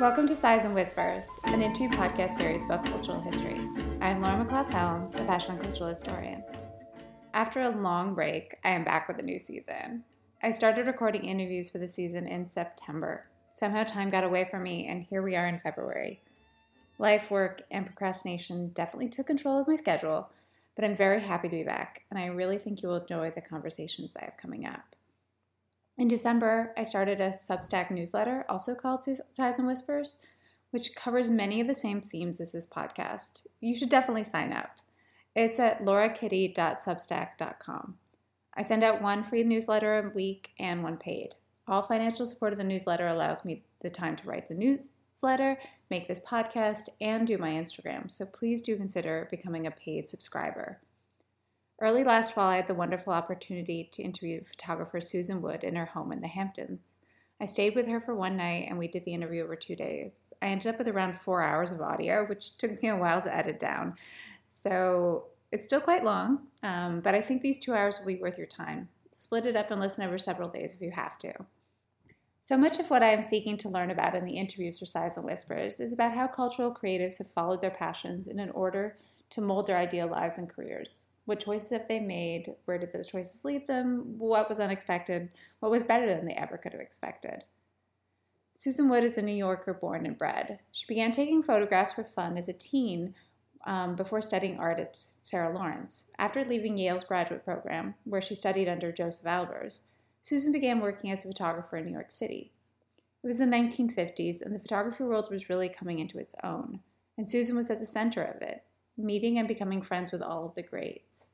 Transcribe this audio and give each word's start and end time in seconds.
Welcome 0.00 0.28
to 0.28 0.36
Sighs 0.36 0.64
and 0.64 0.76
Whispers, 0.76 1.26
an 1.42 1.60
interview 1.60 1.88
podcast 1.88 2.36
series 2.36 2.62
about 2.62 2.84
cultural 2.84 3.20
history. 3.20 3.58
I'm 4.00 4.22
Laura 4.22 4.44
McLaws 4.44 4.70
Helms, 4.70 5.16
a 5.16 5.24
fashion 5.24 5.56
and 5.56 5.60
cultural 5.60 5.88
historian. 5.88 6.44
After 7.34 7.62
a 7.62 7.70
long 7.70 8.14
break, 8.14 8.54
I 8.62 8.70
am 8.70 8.84
back 8.84 9.08
with 9.08 9.18
a 9.18 9.22
new 9.22 9.40
season. 9.40 10.04
I 10.40 10.52
started 10.52 10.86
recording 10.86 11.24
interviews 11.24 11.68
for 11.68 11.78
the 11.78 11.88
season 11.88 12.28
in 12.28 12.48
September. 12.48 13.26
Somehow 13.50 13.82
time 13.82 14.08
got 14.08 14.22
away 14.22 14.44
from 14.44 14.62
me, 14.62 14.86
and 14.86 15.02
here 15.02 15.20
we 15.20 15.34
are 15.34 15.48
in 15.48 15.58
February. 15.58 16.22
Life, 17.00 17.28
work, 17.28 17.62
and 17.68 17.84
procrastination 17.84 18.68
definitely 18.68 19.08
took 19.08 19.26
control 19.26 19.60
of 19.60 19.66
my 19.66 19.74
schedule, 19.74 20.30
but 20.76 20.84
I'm 20.84 20.94
very 20.94 21.22
happy 21.22 21.48
to 21.48 21.56
be 21.56 21.64
back, 21.64 22.02
and 22.08 22.20
I 22.20 22.26
really 22.26 22.58
think 22.58 22.84
you 22.84 22.88
will 22.88 23.00
enjoy 23.00 23.32
the 23.32 23.40
conversations 23.40 24.14
I 24.16 24.26
have 24.26 24.36
coming 24.36 24.64
up. 24.64 24.94
In 25.98 26.06
December, 26.06 26.72
I 26.76 26.84
started 26.84 27.20
a 27.20 27.30
Substack 27.30 27.90
newsletter, 27.90 28.44
also 28.48 28.76
called 28.76 29.02
Sighs 29.02 29.58
and 29.58 29.66
Whispers, 29.66 30.20
which 30.70 30.94
covers 30.94 31.28
many 31.28 31.60
of 31.60 31.66
the 31.66 31.74
same 31.74 32.00
themes 32.00 32.40
as 32.40 32.52
this 32.52 32.68
podcast. 32.68 33.40
You 33.60 33.76
should 33.76 33.88
definitely 33.88 34.22
sign 34.22 34.52
up. 34.52 34.78
It's 35.34 35.58
at 35.58 35.84
laurakitty.substack.com. 35.84 37.96
I 38.54 38.62
send 38.62 38.84
out 38.84 39.02
one 39.02 39.24
free 39.24 39.42
newsletter 39.42 39.98
a 39.98 40.10
week 40.14 40.52
and 40.56 40.84
one 40.84 40.98
paid. 40.98 41.34
All 41.66 41.82
financial 41.82 42.26
support 42.26 42.52
of 42.52 42.58
the 42.58 42.64
newsletter 42.64 43.08
allows 43.08 43.44
me 43.44 43.64
the 43.82 43.90
time 43.90 44.14
to 44.16 44.28
write 44.28 44.48
the 44.48 44.54
newsletter, 44.54 45.58
make 45.90 46.06
this 46.06 46.20
podcast, 46.20 46.90
and 47.00 47.26
do 47.26 47.38
my 47.38 47.50
Instagram, 47.50 48.08
so 48.08 48.24
please 48.24 48.62
do 48.62 48.76
consider 48.76 49.26
becoming 49.32 49.66
a 49.66 49.72
paid 49.72 50.08
subscriber. 50.08 50.78
Early 51.80 52.02
last 52.02 52.34
fall, 52.34 52.48
I 52.48 52.56
had 52.56 52.66
the 52.66 52.74
wonderful 52.74 53.12
opportunity 53.12 53.88
to 53.92 54.02
interview 54.02 54.42
photographer 54.42 55.00
Susan 55.00 55.40
Wood 55.40 55.62
in 55.62 55.76
her 55.76 55.86
home 55.86 56.10
in 56.10 56.20
the 56.20 56.26
Hamptons. 56.26 56.94
I 57.40 57.44
stayed 57.44 57.76
with 57.76 57.86
her 57.86 58.00
for 58.00 58.16
one 58.16 58.36
night 58.36 58.66
and 58.68 58.78
we 58.78 58.88
did 58.88 59.04
the 59.04 59.14
interview 59.14 59.44
over 59.44 59.54
two 59.54 59.76
days. 59.76 60.34
I 60.42 60.46
ended 60.46 60.66
up 60.66 60.78
with 60.78 60.88
around 60.88 61.14
four 61.14 61.40
hours 61.40 61.70
of 61.70 61.80
audio, 61.80 62.26
which 62.26 62.56
took 62.58 62.82
me 62.82 62.88
a 62.88 62.96
while 62.96 63.22
to 63.22 63.34
edit 63.34 63.60
down. 63.60 63.94
So 64.48 65.26
it's 65.52 65.66
still 65.66 65.80
quite 65.80 66.02
long, 66.02 66.48
um, 66.64 67.00
but 67.00 67.14
I 67.14 67.20
think 67.20 67.42
these 67.42 67.58
two 67.58 67.74
hours 67.74 67.98
will 67.98 68.06
be 68.06 68.20
worth 68.20 68.38
your 68.38 68.48
time. 68.48 68.88
Split 69.12 69.46
it 69.46 69.54
up 69.54 69.70
and 69.70 69.80
listen 69.80 70.02
over 70.02 70.18
several 70.18 70.48
days 70.48 70.74
if 70.74 70.80
you 70.80 70.90
have 70.90 71.16
to. 71.20 71.32
So 72.40 72.56
much 72.56 72.80
of 72.80 72.90
what 72.90 73.04
I 73.04 73.10
am 73.10 73.22
seeking 73.22 73.56
to 73.58 73.68
learn 73.68 73.92
about 73.92 74.16
in 74.16 74.24
the 74.24 74.36
interviews 74.36 74.80
for 74.80 74.86
Sighs 74.86 75.16
and 75.16 75.24
Whispers 75.24 75.78
is 75.78 75.92
about 75.92 76.14
how 76.14 76.26
cultural 76.26 76.74
creatives 76.74 77.18
have 77.18 77.30
followed 77.30 77.60
their 77.60 77.70
passions 77.70 78.26
in 78.26 78.40
an 78.40 78.50
order 78.50 78.96
to 79.30 79.40
mold 79.40 79.68
their 79.68 79.76
ideal 79.76 80.08
lives 80.08 80.38
and 80.38 80.48
careers. 80.48 81.04
What 81.28 81.40
choices 81.40 81.68
have 81.72 81.88
they 81.88 82.00
made? 82.00 82.54
Where 82.64 82.78
did 82.78 82.94
those 82.94 83.08
choices 83.08 83.44
lead 83.44 83.66
them? 83.66 84.14
What 84.16 84.48
was 84.48 84.58
unexpected? 84.58 85.28
What 85.60 85.70
was 85.70 85.82
better 85.82 86.06
than 86.06 86.24
they 86.24 86.32
ever 86.32 86.56
could 86.56 86.72
have 86.72 86.80
expected? 86.80 87.44
Susan 88.54 88.88
Wood 88.88 89.04
is 89.04 89.18
a 89.18 89.22
New 89.22 89.34
Yorker 89.34 89.74
born 89.74 90.06
and 90.06 90.16
bred. 90.16 90.60
She 90.72 90.86
began 90.86 91.12
taking 91.12 91.42
photographs 91.42 91.92
for 91.92 92.02
fun 92.02 92.38
as 92.38 92.48
a 92.48 92.54
teen 92.54 93.14
um, 93.66 93.94
before 93.94 94.22
studying 94.22 94.58
art 94.58 94.80
at 94.80 94.98
Sarah 95.20 95.54
Lawrence. 95.54 96.06
After 96.18 96.46
leaving 96.46 96.78
Yale's 96.78 97.04
graduate 97.04 97.44
program, 97.44 97.96
where 98.04 98.22
she 98.22 98.34
studied 98.34 98.66
under 98.66 98.90
Josef 98.90 99.26
Albers, 99.26 99.80
Susan 100.22 100.50
began 100.50 100.80
working 100.80 101.10
as 101.10 101.26
a 101.26 101.28
photographer 101.28 101.76
in 101.76 101.84
New 101.84 101.92
York 101.92 102.10
City. 102.10 102.52
It 103.22 103.26
was 103.26 103.36
the 103.36 103.44
1950s, 103.44 104.40
and 104.40 104.54
the 104.54 104.60
photography 104.60 105.04
world 105.04 105.28
was 105.30 105.50
really 105.50 105.68
coming 105.68 105.98
into 105.98 106.16
its 106.16 106.34
own, 106.42 106.80
and 107.18 107.28
Susan 107.28 107.54
was 107.54 107.68
at 107.68 107.80
the 107.80 107.84
center 107.84 108.22
of 108.22 108.40
it 108.40 108.62
meeting 108.98 109.38
and 109.38 109.48
becoming 109.48 109.82
friends 109.82 110.12
with 110.12 110.22
all 110.22 110.44
of 110.44 110.54
the 110.54 110.62
greats. 110.62 111.28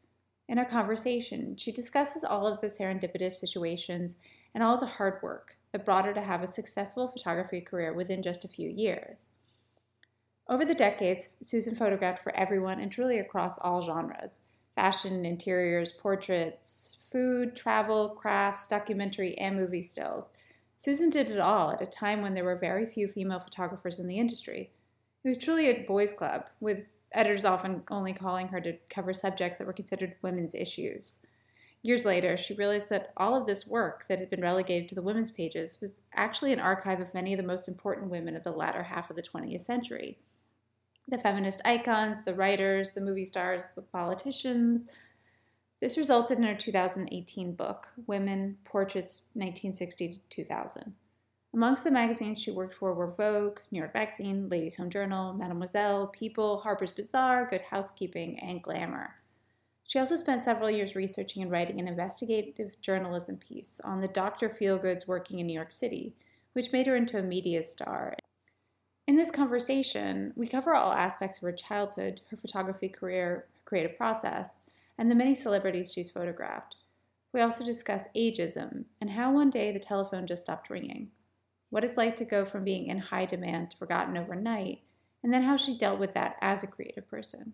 In 0.48 0.58
our 0.58 0.64
conversation, 0.64 1.56
she 1.56 1.72
discusses 1.72 2.22
all 2.22 2.46
of 2.46 2.60
the 2.60 2.66
serendipitous 2.66 3.32
situations 3.32 4.16
and 4.54 4.62
all 4.62 4.78
the 4.78 4.86
hard 4.86 5.22
work 5.22 5.56
that 5.72 5.84
brought 5.84 6.04
her 6.04 6.14
to 6.14 6.20
have 6.20 6.42
a 6.42 6.46
successful 6.46 7.08
photography 7.08 7.60
career 7.60 7.92
within 7.92 8.22
just 8.22 8.44
a 8.44 8.48
few 8.48 8.68
years. 8.68 9.30
Over 10.46 10.64
the 10.64 10.74
decades, 10.74 11.30
Susan 11.42 11.74
photographed 11.74 12.22
for 12.22 12.36
everyone 12.36 12.78
and 12.78 12.92
truly 12.92 13.18
across 13.18 13.58
all 13.58 13.82
genres 13.82 14.44
fashion, 14.76 15.24
interiors, 15.24 15.92
portraits, 15.92 16.98
food, 17.00 17.54
travel, 17.54 18.08
crafts, 18.08 18.66
documentary, 18.66 19.38
and 19.38 19.54
movie 19.54 19.84
stills. 19.84 20.32
Susan 20.76 21.10
did 21.10 21.30
it 21.30 21.38
all 21.38 21.70
at 21.70 21.80
a 21.80 21.86
time 21.86 22.20
when 22.20 22.34
there 22.34 22.44
were 22.44 22.56
very 22.56 22.84
few 22.84 23.06
female 23.06 23.38
photographers 23.38 24.00
in 24.00 24.08
the 24.08 24.18
industry. 24.18 24.70
It 25.22 25.28
was 25.28 25.38
truly 25.38 25.70
a 25.70 25.84
boys' 25.86 26.12
club, 26.12 26.46
with 26.60 26.80
editors 27.14 27.44
often 27.44 27.82
only 27.90 28.12
calling 28.12 28.48
her 28.48 28.60
to 28.60 28.76
cover 28.90 29.12
subjects 29.12 29.58
that 29.58 29.66
were 29.66 29.72
considered 29.72 30.16
women's 30.22 30.54
issues. 30.54 31.20
Years 31.82 32.06
later, 32.06 32.36
she 32.36 32.54
realized 32.54 32.88
that 32.88 33.12
all 33.16 33.38
of 33.38 33.46
this 33.46 33.66
work 33.66 34.06
that 34.08 34.18
had 34.18 34.30
been 34.30 34.40
relegated 34.40 34.88
to 34.88 34.94
the 34.94 35.02
women's 35.02 35.30
pages 35.30 35.78
was 35.82 36.00
actually 36.14 36.52
an 36.52 36.60
archive 36.60 36.98
of 36.98 37.12
many 37.12 37.34
of 37.34 37.36
the 37.36 37.46
most 37.46 37.68
important 37.68 38.10
women 38.10 38.34
of 38.34 38.42
the 38.42 38.50
latter 38.50 38.84
half 38.84 39.10
of 39.10 39.16
the 39.16 39.22
20th 39.22 39.60
century. 39.60 40.18
The 41.06 41.18
feminist 41.18 41.60
icons, 41.62 42.24
the 42.24 42.34
writers, 42.34 42.92
the 42.92 43.02
movie 43.02 43.26
stars, 43.26 43.68
the 43.76 43.82
politicians. 43.82 44.86
This 45.82 45.98
resulted 45.98 46.38
in 46.38 46.44
her 46.44 46.54
2018 46.54 47.54
book, 47.54 47.92
Women 48.06 48.56
Portraits 48.64 49.28
1960 49.34 50.08
to 50.08 50.18
2000. 50.30 50.94
Amongst 51.54 51.84
the 51.84 51.90
magazines 51.92 52.40
she 52.40 52.50
worked 52.50 52.74
for 52.74 52.92
were 52.94 53.06
Vogue, 53.06 53.60
New 53.70 53.78
York 53.78 53.94
Magazine, 53.94 54.48
Ladies 54.48 54.74
Home 54.74 54.90
Journal, 54.90 55.32
Mademoiselle, 55.34 56.08
People, 56.08 56.58
Harper's 56.58 56.90
Bazaar, 56.90 57.46
Good 57.48 57.62
Housekeeping, 57.70 58.40
and 58.40 58.60
Glamour. 58.60 59.14
She 59.84 60.00
also 60.00 60.16
spent 60.16 60.42
several 60.42 60.68
years 60.68 60.96
researching 60.96 61.44
and 61.44 61.52
writing 61.52 61.78
an 61.78 61.86
investigative 61.86 62.80
journalism 62.80 63.36
piece 63.36 63.80
on 63.84 64.00
the 64.00 64.08
Dr. 64.08 64.48
Feelgoods 64.48 65.06
working 65.06 65.38
in 65.38 65.46
New 65.46 65.52
York 65.52 65.70
City, 65.70 66.16
which 66.54 66.72
made 66.72 66.88
her 66.88 66.96
into 66.96 67.18
a 67.18 67.22
media 67.22 67.62
star. 67.62 68.16
In 69.06 69.14
this 69.14 69.30
conversation, 69.30 70.32
we 70.34 70.48
cover 70.48 70.74
all 70.74 70.92
aspects 70.92 71.36
of 71.36 71.42
her 71.42 71.52
childhood, 71.52 72.22
her 72.32 72.36
photography 72.36 72.88
career, 72.88 73.46
her 73.52 73.60
creative 73.64 73.96
process, 73.96 74.62
and 74.98 75.08
the 75.08 75.14
many 75.14 75.36
celebrities 75.36 75.92
she's 75.92 76.10
photographed. 76.10 76.78
We 77.32 77.40
also 77.40 77.64
discuss 77.64 78.08
ageism 78.16 78.86
and 79.00 79.10
how 79.10 79.32
one 79.32 79.50
day 79.50 79.70
the 79.70 79.78
telephone 79.78 80.26
just 80.26 80.42
stopped 80.42 80.68
ringing 80.68 81.10
what 81.74 81.82
it's 81.82 81.96
like 81.96 82.14
to 82.14 82.24
go 82.24 82.44
from 82.44 82.62
being 82.62 82.86
in 82.86 82.98
high 82.98 83.24
demand 83.24 83.68
to 83.68 83.76
forgotten 83.76 84.16
overnight, 84.16 84.82
and 85.24 85.34
then 85.34 85.42
how 85.42 85.56
she 85.56 85.76
dealt 85.76 85.98
with 85.98 86.14
that 86.14 86.36
as 86.40 86.62
a 86.62 86.68
creative 86.68 87.10
person. 87.10 87.52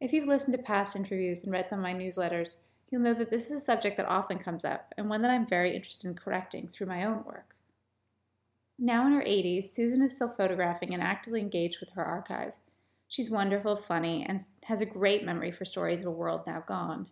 If 0.00 0.14
you've 0.14 0.26
listened 0.26 0.56
to 0.56 0.62
past 0.62 0.96
interviews 0.96 1.44
and 1.44 1.52
read 1.52 1.68
some 1.68 1.80
of 1.80 1.82
my 1.82 1.92
newsletters, 1.92 2.56
you'll 2.88 3.02
know 3.02 3.12
that 3.12 3.28
this 3.28 3.48
is 3.50 3.52
a 3.52 3.60
subject 3.60 3.98
that 3.98 4.08
often 4.08 4.38
comes 4.38 4.64
up 4.64 4.94
and 4.96 5.10
one 5.10 5.20
that 5.20 5.30
I'm 5.30 5.46
very 5.46 5.76
interested 5.76 6.08
in 6.08 6.14
correcting 6.14 6.68
through 6.68 6.86
my 6.86 7.04
own 7.04 7.22
work. 7.22 7.54
Now 8.78 9.06
in 9.06 9.12
her 9.12 9.20
80s, 9.20 9.64
Susan 9.64 10.02
is 10.02 10.16
still 10.16 10.30
photographing 10.30 10.94
and 10.94 11.02
actively 11.02 11.42
engaged 11.42 11.80
with 11.80 11.90
her 11.90 12.04
archive. 12.04 12.54
She's 13.08 13.30
wonderful, 13.30 13.76
funny, 13.76 14.24
and 14.26 14.40
has 14.62 14.80
a 14.80 14.86
great 14.86 15.22
memory 15.22 15.50
for 15.50 15.66
stories 15.66 16.00
of 16.00 16.06
a 16.06 16.10
world 16.10 16.46
now 16.46 16.64
gone. 16.66 17.08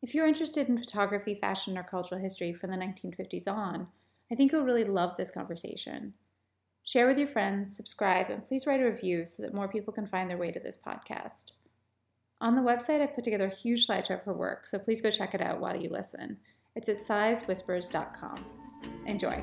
If 0.00 0.14
you're 0.14 0.26
interested 0.26 0.66
in 0.66 0.78
photography, 0.78 1.34
fashion, 1.34 1.76
or 1.76 1.82
cultural 1.82 2.22
history 2.22 2.54
from 2.54 2.70
the 2.70 2.78
1950s 2.78 3.46
on, 3.46 3.88
I 4.30 4.34
think 4.34 4.52
you'll 4.52 4.64
really 4.64 4.84
love 4.84 5.16
this 5.16 5.30
conversation. 5.30 6.14
Share 6.82 7.06
with 7.06 7.18
your 7.18 7.28
friends, 7.28 7.76
subscribe, 7.76 8.30
and 8.30 8.44
please 8.44 8.66
write 8.66 8.80
a 8.80 8.84
review 8.84 9.26
so 9.26 9.42
that 9.42 9.54
more 9.54 9.68
people 9.68 9.92
can 9.92 10.06
find 10.06 10.30
their 10.30 10.38
way 10.38 10.50
to 10.50 10.60
this 10.60 10.76
podcast. 10.76 11.52
On 12.40 12.54
the 12.54 12.62
website, 12.62 13.00
I've 13.00 13.14
put 13.14 13.24
together 13.24 13.46
a 13.46 13.54
huge 13.54 13.86
slideshow 13.86 14.14
of 14.14 14.22
her 14.22 14.32
work, 14.32 14.66
so 14.66 14.78
please 14.78 15.00
go 15.00 15.10
check 15.10 15.34
it 15.34 15.42
out 15.42 15.60
while 15.60 15.76
you 15.76 15.90
listen. 15.90 16.38
It's 16.76 16.88
at 16.88 17.00
sighswhispers.com. 17.00 18.44
Enjoy. 19.06 19.42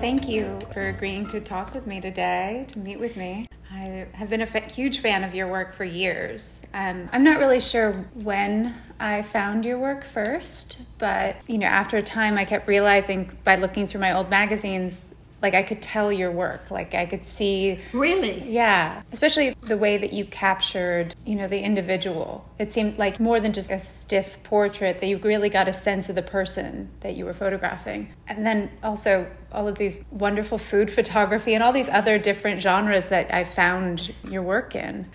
Thank 0.00 0.28
you 0.28 0.58
for 0.72 0.82
agreeing 0.84 1.26
to 1.28 1.40
talk 1.40 1.74
with 1.74 1.86
me 1.86 2.00
today, 2.00 2.66
to 2.68 2.78
meet 2.78 2.98
with 2.98 3.16
me. 3.16 3.46
I 3.80 4.06
have 4.14 4.28
been 4.28 4.40
a 4.40 4.44
f- 4.44 4.72
huge 4.72 4.98
fan 4.98 5.22
of 5.22 5.34
your 5.34 5.46
work 5.46 5.72
for 5.72 5.84
years, 5.84 6.62
and 6.72 7.08
I'm 7.12 7.22
not 7.22 7.38
really 7.38 7.60
sure 7.60 7.92
when 8.14 8.74
I 8.98 9.22
found 9.22 9.64
your 9.64 9.78
work 9.78 10.04
first, 10.04 10.78
but 10.98 11.36
you 11.46 11.58
know, 11.58 11.66
after 11.66 11.96
a 11.96 12.02
time, 12.02 12.36
I 12.38 12.44
kept 12.44 12.66
realizing 12.66 13.30
by 13.44 13.54
looking 13.54 13.86
through 13.86 14.00
my 14.00 14.12
old 14.12 14.30
magazines 14.30 15.07
like 15.40 15.54
I 15.54 15.62
could 15.62 15.80
tell 15.80 16.12
your 16.12 16.30
work. 16.30 16.70
Like 16.70 16.94
I 16.94 17.06
could 17.06 17.26
see 17.26 17.80
Really? 17.92 18.42
Yeah. 18.48 19.02
Especially 19.12 19.54
the 19.66 19.76
way 19.76 19.96
that 19.98 20.12
you 20.12 20.24
captured, 20.24 21.14
you 21.24 21.36
know, 21.36 21.48
the 21.48 21.60
individual. 21.60 22.44
It 22.58 22.72
seemed 22.72 22.98
like 22.98 23.20
more 23.20 23.40
than 23.40 23.52
just 23.52 23.70
a 23.70 23.78
stiff 23.78 24.38
portrait 24.42 25.00
that 25.00 25.06
you 25.06 25.18
really 25.18 25.48
got 25.48 25.68
a 25.68 25.72
sense 25.72 26.08
of 26.08 26.14
the 26.14 26.22
person 26.22 26.90
that 27.00 27.14
you 27.16 27.24
were 27.24 27.34
photographing. 27.34 28.12
And 28.26 28.44
then 28.44 28.70
also 28.82 29.30
all 29.52 29.68
of 29.68 29.78
these 29.78 30.04
wonderful 30.10 30.58
food 30.58 30.90
photography 30.98 31.54
and 31.54 31.62
all 31.62 31.72
these 31.72 31.88
other 31.88 32.18
different 32.18 32.60
genres 32.60 33.08
that 33.08 33.32
I 33.32 33.44
found 33.44 34.14
your 34.24 34.42
work 34.42 34.74
in. 34.74 35.06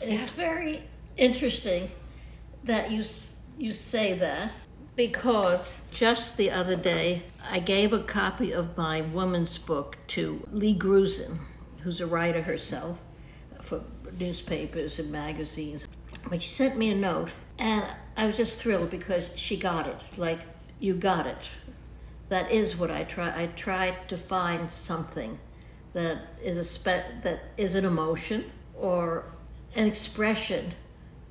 It's 0.00 0.32
very 0.32 0.82
interesting 1.16 1.90
that 2.64 2.90
you 2.90 3.04
you 3.58 3.72
say 3.72 4.14
that 4.14 4.52
because 4.96 5.78
just 5.90 6.36
the 6.36 6.50
other 6.50 6.76
day 6.76 7.22
I 7.48 7.58
gave 7.60 7.92
a 7.92 8.02
copy 8.02 8.52
of 8.52 8.76
my 8.76 9.00
woman's 9.00 9.58
book 9.58 9.96
to 10.08 10.46
Lee 10.52 10.76
Grusin, 10.78 11.38
who's 11.82 12.00
a 12.00 12.06
writer 12.06 12.42
herself 12.42 12.98
for 13.62 13.82
newspapers 14.18 14.98
and 14.98 15.10
magazines. 15.10 15.86
But 16.28 16.42
she 16.42 16.50
sent 16.50 16.76
me 16.76 16.90
a 16.90 16.94
note, 16.94 17.30
and 17.58 17.84
I 18.16 18.26
was 18.26 18.36
just 18.36 18.58
thrilled 18.58 18.90
because 18.90 19.24
she 19.34 19.56
got 19.56 19.86
it. 19.86 19.98
Like, 20.16 20.40
you 20.78 20.94
got 20.94 21.26
it. 21.26 21.38
that 22.28 22.50
is 22.50 22.76
what 22.76 22.90
I 22.90 23.04
try. 23.04 23.28
I 23.42 23.46
try 23.48 23.96
to 24.08 24.16
find 24.16 24.70
something 24.70 25.38
that 25.92 26.18
is 26.42 26.56
a 26.56 26.64
spe- 26.64 27.22
that 27.22 27.40
is 27.56 27.74
an 27.74 27.84
emotion 27.84 28.50
or 28.74 29.24
an 29.74 29.86
expression 29.86 30.72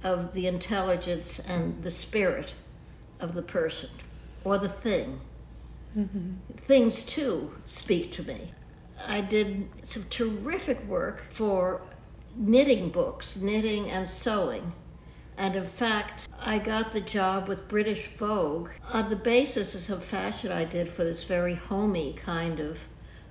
of 0.03 0.33
the 0.33 0.47
intelligence 0.47 1.39
and 1.39 1.81
the 1.83 1.91
spirit 1.91 2.53
of 3.21 3.33
the 3.33 3.41
person 3.41 3.89
or 4.44 4.57
the 4.57 4.69
thing. 4.69 5.19
Mm-hmm. 5.97 6.33
Things 6.68 7.03
too 7.03 7.53
speak 7.65 8.12
to 8.13 8.23
me. 8.23 8.51
I 9.06 9.21
did 9.21 9.69
some 9.83 10.06
terrific 10.09 10.85
work 10.85 11.25
for 11.31 11.81
knitting 12.35 12.89
books, 12.89 13.35
knitting 13.35 13.89
and 13.89 14.09
sewing. 14.09 14.73
And 15.38 15.56
in 15.56 15.65
fact, 15.65 16.27
I 16.39 16.59
got 16.59 16.94
the 16.94 17.01
job 17.01 17.47
with 17.47 17.68
British 17.68 18.09
Vogue 18.18 18.69
on 18.91 19.09
the 19.09 19.15
basis 19.15 19.74
of 19.74 19.81
some 19.81 20.01
fashion 20.01 20.51
I 20.51 20.65
did 20.65 20.88
for 20.88 21.03
this 21.03 21.24
very 21.24 21.56
homey 21.56 22.13
kind 22.13 22.59
of 22.59 22.79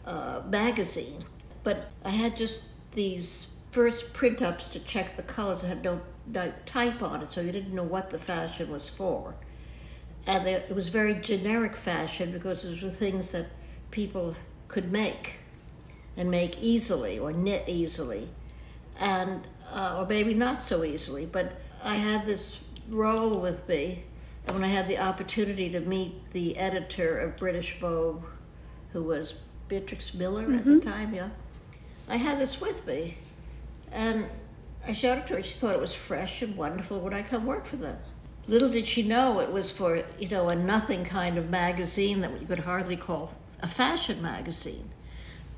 uh, 0.05 0.43
magazine. 0.47 1.23
But 1.63 1.91
I 2.05 2.11
had 2.11 2.37
just 2.37 2.63
these 2.95 3.47
first 3.71 4.13
print 4.13 4.43
ups 4.43 4.71
to 4.71 4.81
check 4.81 5.17
the 5.17 5.23
colors. 5.23 5.63
It 5.63 5.69
had 5.69 5.85
no, 5.85 6.01
no 6.27 6.53
type 6.67 7.03
on 7.03 7.23
it, 7.23 7.33
so 7.33 7.41
you 7.41 7.53
didn't 7.53 7.75
know 7.75 7.85
what 7.85 8.11
the 8.11 8.19
fashion 8.19 8.71
was 8.71 8.89
for. 8.89 9.35
And 10.27 10.47
it 10.47 10.75
was 10.75 10.89
very 10.89 11.15
generic 11.15 11.77
fashion 11.77 12.33
because 12.33 12.63
those 12.63 12.83
were 12.83 12.91
things 12.91 13.33
that 13.33 13.47
people 13.91 14.37
could 14.69 14.93
make 14.93 15.35
and 16.17 16.31
make 16.31 16.59
easily 16.61 17.19
or 17.19 17.33
knit 17.33 17.69
easily, 17.69 18.29
and 18.99 19.47
uh, 19.73 19.99
or 19.99 20.07
maybe 20.07 20.35
not 20.35 20.63
so 20.63 20.85
easily. 20.85 21.27
But 21.27 21.53
I 21.83 21.97
had 21.97 22.27
this 22.27 22.61
role 22.89 23.41
with 23.41 23.67
me, 23.69 24.05
and 24.47 24.57
when 24.57 24.65
I 24.65 24.69
had 24.73 24.89
the 24.89 24.99
opportunity 24.99 25.71
to 25.71 25.81
meet 25.81 26.31
the 26.33 26.57
editor 26.57 27.19
of 27.19 27.37
British 27.37 27.79
Vogue, 27.81 28.25
who 28.93 29.03
was 29.03 29.35
Beatrix 29.69 30.13
Miller 30.15 30.43
mm-hmm. 30.43 30.59
at 30.59 30.65
the 30.65 30.71
mm-hmm. 30.73 30.89
time, 30.89 31.15
yeah, 31.15 31.31
I 32.09 32.17
had 32.17 32.39
this 32.39 32.61
with 32.61 32.87
me, 32.87 33.17
and 33.91 34.27
I 34.87 34.93
showed 34.93 35.19
it 35.19 35.27
to 35.29 35.35
her. 35.35 35.43
She 35.43 35.59
thought 35.59 35.75
it 35.75 35.81
was 35.81 35.95
fresh 35.95 36.43
and 36.43 36.57
wonderful. 36.57 37.01
Would 37.01 37.15
I 37.15 37.23
come 37.23 37.47
work 37.47 37.67
for 37.67 37.77
them? 37.77 37.97
Little 38.51 38.69
did 38.69 38.87
she 38.87 39.03
know 39.03 39.41
it 39.41 39.51
was 39.51 39.71
for 39.71 40.03
you 40.19 40.29
know 40.29 40.49
a 40.49 40.55
nothing 40.55 41.05
kind 41.05 41.39
of 41.39 41.49
magazine 41.49 42.21
that 42.21 42.41
you 42.41 42.47
could 42.47 42.59
hardly 42.59 42.97
call 42.97 43.33
a 43.63 43.69
fashion 43.69 44.21
magazine 44.21 44.91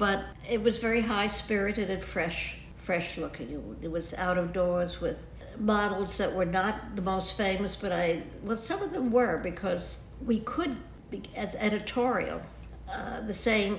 but 0.03 0.25
it 0.51 0.61
was 0.61 0.79
very 0.79 1.01
high 1.01 1.29
spirited 1.29 1.89
and 1.89 2.03
fresh, 2.03 2.57
fresh 2.75 3.17
looking. 3.17 3.77
It 3.83 3.89
was 3.89 4.13
out 4.15 4.37
of 4.37 4.53
doors 4.53 5.01
with 5.01 5.19
models 5.59 6.17
that 6.19 6.35
were 6.35 6.45
not 6.45 6.97
the 6.97 7.03
most 7.03 7.37
famous, 7.37 7.77
but 7.77 7.93
I 7.93 8.25
well, 8.43 8.57
some 8.57 8.83
of 8.83 8.91
them 8.93 9.13
were 9.13 9.39
because 9.39 9.99
we 10.25 10.41
could, 10.41 10.77
be, 11.11 11.23
as 11.37 11.55
editorial, 11.55 12.43
uh, 12.91 13.21
the 13.21 13.35
same 13.35 13.79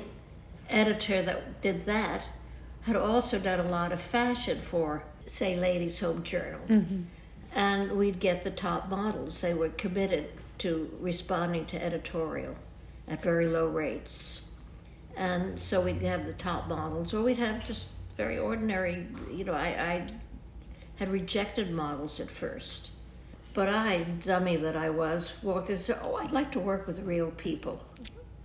editor 0.70 1.22
that 1.24 1.62
did 1.62 1.86
that 1.88 2.30
had 2.84 2.96
also 2.96 3.38
done 3.38 3.60
a 3.60 3.70
lot 3.70 3.92
of 3.92 4.02
fashion 4.02 4.62
for, 4.62 5.04
say, 5.28 5.58
Ladies' 5.58 6.00
Home 6.00 6.24
Journal. 6.24 6.62
Mm-hmm. 6.70 7.02
And 7.54 7.92
we'd 7.92 8.20
get 8.20 8.44
the 8.44 8.52
top 8.52 8.90
models. 8.90 9.42
They 9.42 9.54
were 9.54 9.70
committed 9.70 10.30
to 10.60 10.90
responding 11.00 11.66
to 11.68 11.84
editorial 11.84 12.56
at 13.08 13.22
very 13.22 13.48
low 13.48 13.68
rates. 13.68 14.42
And 15.16 15.60
so 15.60 15.82
we'd 15.82 16.02
have 16.02 16.26
the 16.26 16.34
top 16.34 16.68
models, 16.68 17.14
or 17.14 17.22
we'd 17.22 17.38
have 17.38 17.66
just 17.66 17.86
very 18.18 18.38
ordinary, 18.38 19.08
you 19.32 19.44
know, 19.44 19.54
I, 19.54 19.68
I 19.68 20.08
had 20.96 21.12
rejected 21.12 21.72
models 21.72 22.20
at 22.20 22.30
first. 22.30 22.90
But 23.54 23.70
I, 23.70 24.04
dummy 24.04 24.56
that 24.58 24.76
I 24.76 24.90
was, 24.90 25.34
walked 25.44 25.70
and 25.70 25.78
said, 25.78 26.00
Oh, 26.02 26.16
I'd 26.16 26.32
like 26.32 26.52
to 26.54 26.60
work 26.60 26.88
with 26.88 27.00
real 27.02 27.30
people. 27.32 27.84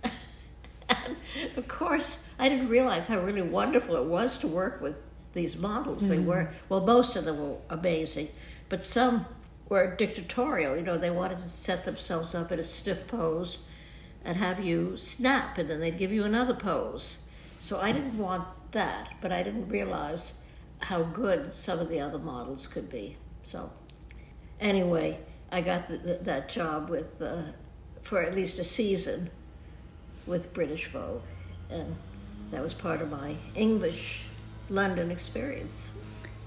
and 0.89 1.17
of 1.55 1.67
course, 1.67 2.19
I 2.37 2.47
didn't 2.47 2.69
realize 2.69 3.07
how 3.07 3.19
really 3.19 3.41
wonderful 3.41 3.95
it 3.95 4.05
was 4.05 4.37
to 4.39 4.47
work 4.47 4.81
with 4.81 4.95
these 5.33 5.57
models. 5.57 6.03
Mm-hmm. 6.03 6.11
They 6.11 6.19
were, 6.19 6.51
well, 6.69 6.85
most 6.85 7.15
of 7.15 7.25
them 7.25 7.39
were 7.39 7.57
amazing, 7.71 8.29
but 8.69 8.83
some 8.83 9.25
were 9.67 9.95
dictatorial. 9.95 10.75
You 10.75 10.83
know, 10.83 10.97
they 10.97 11.09
wanted 11.09 11.39
to 11.39 11.49
set 11.49 11.85
themselves 11.85 12.33
up 12.33 12.51
in 12.51 12.59
a 12.59 12.63
stiff 12.63 13.07
pose 13.07 13.59
and 14.23 14.37
have 14.37 14.59
you 14.59 14.97
snap, 14.97 15.57
and 15.57 15.69
then 15.69 15.79
they'd 15.79 15.97
give 15.97 16.11
you 16.11 16.23
another 16.23 16.53
pose. 16.53 17.17
So 17.59 17.79
I 17.79 17.91
didn't 17.91 18.17
want 18.17 18.47
that, 18.71 19.13
but 19.21 19.31
I 19.31 19.43
didn't 19.43 19.69
realize 19.69 20.33
how 20.79 21.03
good 21.03 21.53
some 21.53 21.79
of 21.79 21.89
the 21.89 21.99
other 21.99 22.19
models 22.19 22.67
could 22.67 22.89
be. 22.89 23.17
So 23.43 23.71
anyway, 24.59 25.19
I 25.51 25.61
got 25.61 25.87
the, 25.87 25.97
the, 25.97 26.13
that 26.23 26.49
job 26.49 26.89
with 26.89 27.21
uh, 27.21 27.43
for 28.01 28.21
at 28.21 28.35
least 28.35 28.59
a 28.59 28.63
season 28.63 29.29
with 30.25 30.53
British 30.53 30.87
Vogue, 30.87 31.21
and 31.69 31.95
that 32.51 32.61
was 32.61 32.73
part 32.73 33.01
of 33.01 33.09
my 33.09 33.35
English 33.55 34.23
London 34.69 35.11
experience. 35.11 35.93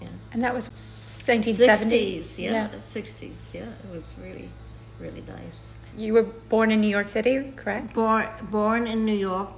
Yeah. 0.02 0.32
And 0.32 0.42
that 0.42 0.54
was 0.54 0.68
1970s. 0.68 2.18
60s, 2.20 2.38
yeah, 2.38 2.50
yeah, 2.50 2.68
60s. 2.92 3.32
Yeah, 3.52 3.60
it 3.62 3.90
was 3.90 4.04
really, 4.20 4.48
really 4.98 5.22
nice. 5.28 5.74
You 5.96 6.14
were 6.14 6.22
born 6.22 6.70
in 6.70 6.80
New 6.80 6.88
York 6.88 7.08
City, 7.08 7.52
correct? 7.56 7.94
Born, 7.94 8.28
born 8.50 8.86
in 8.86 9.04
New 9.04 9.16
York. 9.16 9.50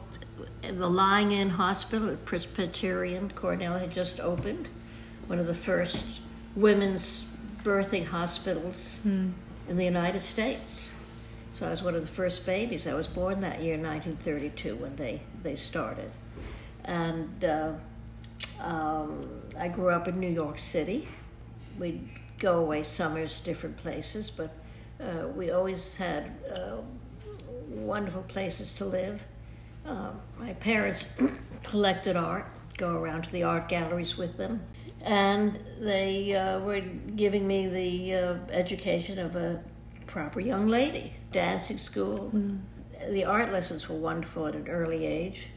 The 0.62 0.88
Lying 0.88 1.32
In 1.32 1.50
Hospital 1.50 2.10
at 2.10 2.24
Presbyterian 2.24 3.30
Cornell 3.34 3.78
had 3.78 3.90
just 3.90 4.18
opened, 4.18 4.68
one 5.26 5.38
of 5.38 5.46
the 5.46 5.54
first 5.54 6.20
women's 6.56 7.26
birthing 7.62 8.04
hospitals 8.04 8.98
hmm. 9.02 9.30
in 9.68 9.76
the 9.76 9.84
United 9.84 10.20
States. 10.20 10.92
So 11.54 11.66
I 11.66 11.70
was 11.70 11.82
one 11.82 11.94
of 11.94 12.00
the 12.00 12.12
first 12.12 12.44
babies. 12.44 12.86
I 12.86 12.94
was 12.94 13.06
born 13.06 13.40
that 13.42 13.62
year, 13.62 13.76
1932, 13.76 14.74
when 14.76 14.96
they, 14.96 15.22
they 15.42 15.54
started. 15.54 16.10
And 16.84 17.44
uh, 17.44 17.72
um, 18.60 19.42
I 19.58 19.68
grew 19.68 19.90
up 19.90 20.08
in 20.08 20.18
New 20.18 20.30
York 20.30 20.58
City. 20.58 21.08
We'd 21.78 22.08
go 22.38 22.60
away 22.60 22.82
summers, 22.82 23.40
different 23.40 23.76
places, 23.76 24.30
but 24.30 24.54
uh, 25.00 25.28
we 25.28 25.50
always 25.50 25.96
had 25.96 26.32
uh, 26.54 26.76
wonderful 27.68 28.22
places 28.22 28.72
to 28.74 28.84
live. 28.84 29.22
Uh, 29.86 30.12
my 30.38 30.52
parents 30.54 31.06
collected 31.62 32.16
art, 32.16 32.46
go 32.76 32.96
around 32.96 33.22
to 33.22 33.32
the 33.32 33.42
art 33.42 33.68
galleries 33.68 34.16
with 34.16 34.36
them, 34.36 34.60
and 35.02 35.58
they 35.80 36.34
uh, 36.34 36.58
were 36.60 36.80
giving 36.80 37.46
me 37.46 37.66
the 37.68 38.14
uh, 38.14 38.34
education 38.50 39.18
of 39.18 39.36
a 39.36 39.62
proper 40.06 40.40
young 40.40 40.68
lady. 40.68 41.12
Dancing 41.32 41.78
school. 41.78 42.30
Mm. 42.34 42.60
The 43.10 43.24
art 43.24 43.52
lessons 43.52 43.88
were 43.88 43.96
wonderful 43.96 44.46
at 44.46 44.54
an 44.54 44.68
early 44.68 45.04
age. 45.04 45.48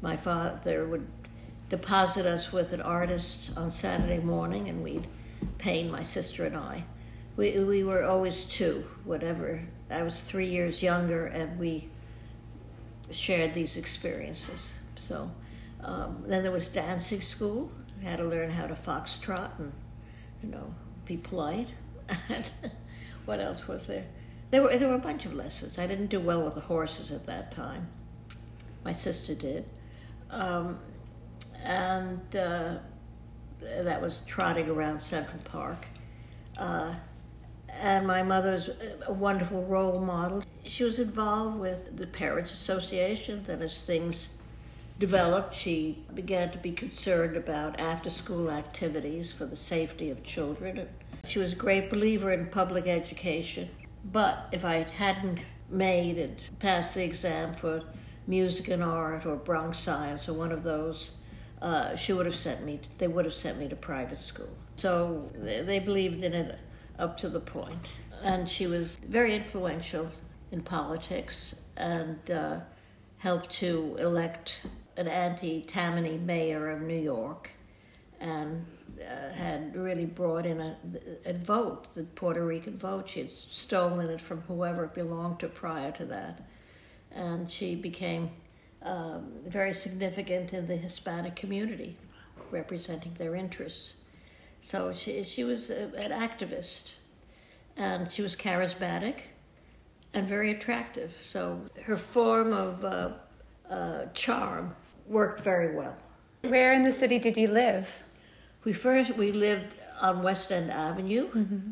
My 0.00 0.16
father 0.16 0.86
would 0.86 1.06
deposit 1.68 2.26
us 2.26 2.52
with 2.52 2.72
an 2.72 2.80
artist 2.80 3.50
on 3.56 3.72
Saturday 3.72 4.20
morning, 4.20 4.68
and 4.68 4.82
we'd 4.82 5.06
paint, 5.58 5.90
my 5.90 6.02
sister 6.02 6.44
and 6.44 6.56
I 6.56 6.84
we 7.36 7.58
we 7.58 7.84
were 7.84 8.04
always 8.04 8.44
two, 8.44 8.84
whatever. 9.04 9.60
I 9.90 10.02
was 10.02 10.20
three 10.20 10.46
years 10.46 10.82
younger, 10.82 11.26
and 11.26 11.58
we 11.58 11.88
shared 13.10 13.54
these 13.54 13.76
experiences. 13.76 14.78
So 14.96 15.30
um, 15.82 16.24
then 16.26 16.42
there 16.42 16.52
was 16.52 16.68
dancing 16.68 17.20
school. 17.20 17.70
I 18.00 18.10
had 18.10 18.18
to 18.18 18.24
learn 18.24 18.50
how 18.50 18.66
to 18.66 18.74
foxtrot 18.74 19.58
and 19.58 19.72
you 20.42 20.50
know 20.50 20.74
be 21.04 21.16
polite. 21.16 21.72
What 23.24 23.40
else 23.40 23.66
was 23.66 23.86
there? 23.86 24.04
There 24.50 24.62
were 24.62 24.76
there 24.76 24.88
were 24.88 24.96
a 24.96 24.98
bunch 24.98 25.24
of 25.24 25.32
lessons. 25.32 25.78
I 25.78 25.86
didn't 25.86 26.08
do 26.08 26.20
well 26.20 26.42
with 26.42 26.54
the 26.56 26.60
horses 26.60 27.10
at 27.10 27.24
that 27.24 27.50
time. 27.52 27.88
My 28.84 28.92
sister 28.92 29.34
did, 29.34 29.64
um, 30.28 30.78
and 31.64 32.20
uh, 32.36 32.76
that 33.60 34.00
was 34.00 34.20
trotting 34.26 34.68
around 34.68 35.00
Central 35.00 35.40
Park. 35.44 35.86
Uh, 36.56 36.94
and 37.68 38.06
my 38.06 38.22
mother's 38.22 38.70
a 39.06 39.12
wonderful 39.12 39.64
role 39.64 40.00
model. 40.00 40.44
She 40.64 40.84
was 40.84 40.98
involved 40.98 41.58
with 41.58 41.96
the 41.96 42.06
Parents 42.06 42.52
Association, 42.52 43.42
then 43.46 43.62
as 43.62 43.82
things 43.82 44.28
developed, 44.98 45.54
she 45.54 46.04
began 46.14 46.50
to 46.52 46.58
be 46.58 46.70
concerned 46.70 47.36
about 47.36 47.80
after 47.80 48.10
school 48.10 48.50
activities 48.50 49.32
for 49.32 49.44
the 49.44 49.56
safety 49.56 50.10
of 50.10 50.22
children. 50.22 50.88
She 51.24 51.38
was 51.38 51.52
a 51.52 51.56
great 51.56 51.90
believer 51.90 52.32
in 52.32 52.46
public 52.46 52.86
education, 52.86 53.68
but 54.12 54.46
if 54.52 54.64
I 54.64 54.86
hadn't 54.96 55.40
made 55.68 56.18
and 56.18 56.36
passed 56.60 56.94
the 56.94 57.02
exam 57.02 57.54
for 57.54 57.82
music 58.26 58.68
and 58.68 58.82
art 58.82 59.26
or 59.26 59.36
Bronx 59.36 59.78
Science 59.78 60.28
or 60.28 60.34
one 60.34 60.52
of 60.52 60.62
those, 60.62 61.12
uh, 61.64 61.96
she 61.96 62.12
would 62.12 62.26
have 62.26 62.36
sent 62.36 62.62
me. 62.62 62.78
They 62.98 63.08
would 63.08 63.24
have 63.24 63.34
sent 63.34 63.58
me 63.58 63.68
to 63.68 63.76
private 63.76 64.20
school. 64.20 64.50
So 64.76 65.30
they 65.34 65.78
believed 65.78 66.22
in 66.22 66.34
it 66.34 66.58
up 66.98 67.16
to 67.18 67.28
the 67.30 67.40
point. 67.40 67.88
And 68.22 68.48
she 68.48 68.66
was 68.66 68.98
very 69.08 69.34
influential 69.34 70.08
in 70.52 70.60
politics 70.60 71.56
and 71.78 72.30
uh, 72.30 72.60
helped 73.16 73.50
to 73.54 73.96
elect 73.98 74.66
an 74.98 75.08
anti 75.08 75.62
Tammany 75.62 76.18
mayor 76.18 76.70
of 76.70 76.82
New 76.82 77.00
York 77.00 77.48
and 78.20 78.66
uh, 79.00 79.32
had 79.32 79.74
really 79.74 80.04
brought 80.06 80.44
in 80.44 80.60
a, 80.60 80.76
a, 81.24 81.32
vote, 81.32 81.86
the 81.94 82.04
Puerto 82.04 82.44
Rican 82.44 82.78
vote. 82.78 83.08
She 83.08 83.20
had 83.20 83.32
stolen 83.32 84.10
it 84.10 84.20
from 84.20 84.42
whoever 84.42 84.84
it 84.84 84.94
belonged 84.94 85.40
to 85.40 85.48
prior 85.48 85.92
to 85.92 86.04
that. 86.06 86.42
and 87.10 87.50
she 87.50 87.74
became 87.74 88.30
um, 88.84 89.32
very 89.46 89.72
significant 89.72 90.52
in 90.52 90.66
the 90.66 90.76
Hispanic 90.76 91.36
community, 91.36 91.96
representing 92.50 93.14
their 93.14 93.34
interests. 93.34 93.96
So 94.60 94.92
she, 94.94 95.22
she 95.22 95.44
was 95.44 95.70
a, 95.70 95.90
an 95.96 96.10
activist, 96.10 96.92
and 97.76 98.10
she 98.10 98.22
was 98.22 98.36
charismatic 98.36 99.16
and 100.12 100.28
very 100.28 100.52
attractive. 100.52 101.12
So 101.20 101.60
her 101.82 101.96
form 101.96 102.52
of 102.52 102.84
uh, 102.84 103.10
uh, 103.70 104.06
charm 104.14 104.74
worked 105.06 105.40
very 105.40 105.74
well. 105.74 105.96
Where 106.42 106.72
in 106.72 106.82
the 106.82 106.92
city 106.92 107.18
did 107.18 107.36
you 107.36 107.48
live? 107.48 107.88
We 108.64 108.72
first 108.72 109.16
we 109.16 109.32
lived 109.32 109.76
on 110.00 110.22
West 110.22 110.52
End 110.52 110.70
Avenue, 110.70 111.28
mm-hmm. 111.28 111.70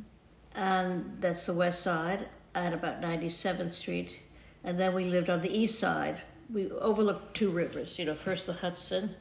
and 0.55 1.17
that's 1.21 1.47
the 1.47 1.55
west 1.55 1.83
side 1.83 2.29
at 2.55 2.73
about 2.73 3.01
97th 3.01 3.71
Street, 3.71 4.21
and 4.65 4.79
then 4.79 4.95
we 4.95 5.05
lived 5.05 5.31
on 5.31 5.41
the 5.41 5.51
east 5.51 5.79
side. 5.79 6.21
We 6.53 6.71
overlooked 6.71 7.35
two 7.35 7.51
rivers, 7.51 7.99
you 7.99 8.05
know, 8.05 8.15
first 8.15 8.47
the 8.47 8.53
Hudson, 8.53 9.15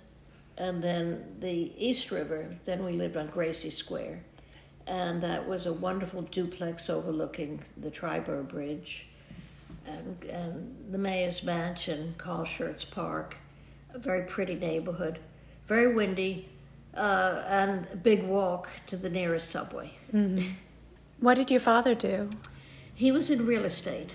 and 0.57 0.83
then 0.83 1.38
the 1.39 1.71
East 1.77 2.11
River. 2.11 2.57
Then 2.65 2.83
we 2.83 2.91
lived 2.91 3.15
on 3.15 3.27
Gracie 3.27 3.69
Square, 3.69 4.21
and 4.85 5.23
that 5.23 5.47
was 5.47 5.65
a 5.65 5.73
wonderful 5.73 6.23
duplex 6.23 6.89
overlooking 6.89 7.63
the 7.77 7.89
Triborough 7.89 8.47
Bridge, 8.47 9.07
and, 9.85 10.23
and 10.25 10.75
the 10.91 10.97
Mayor's 10.97 11.41
Mansion, 11.43 12.13
Carl 12.17 12.43
Schurz 12.43 12.83
Park, 12.83 13.38
a 13.93 14.00
very 14.00 14.23
pretty 14.23 14.55
neighborhood, 14.55 15.19
very 15.67 15.93
windy, 15.93 16.50
uh, 16.95 17.43
and 17.47 17.88
a 17.93 17.95
big 17.95 18.23
walk 18.23 18.69
to 18.88 18.97
the 18.97 19.09
nearest 19.09 19.50
subway. 19.50 19.91
Mm-hmm. 20.13 20.50
What 21.21 21.35
did 21.35 21.50
your 21.50 21.61
father 21.61 21.95
do? 21.95 22.29
He 22.93 23.11
was 23.11 23.29
in 23.29 23.45
real 23.45 23.63
estate, 23.63 24.13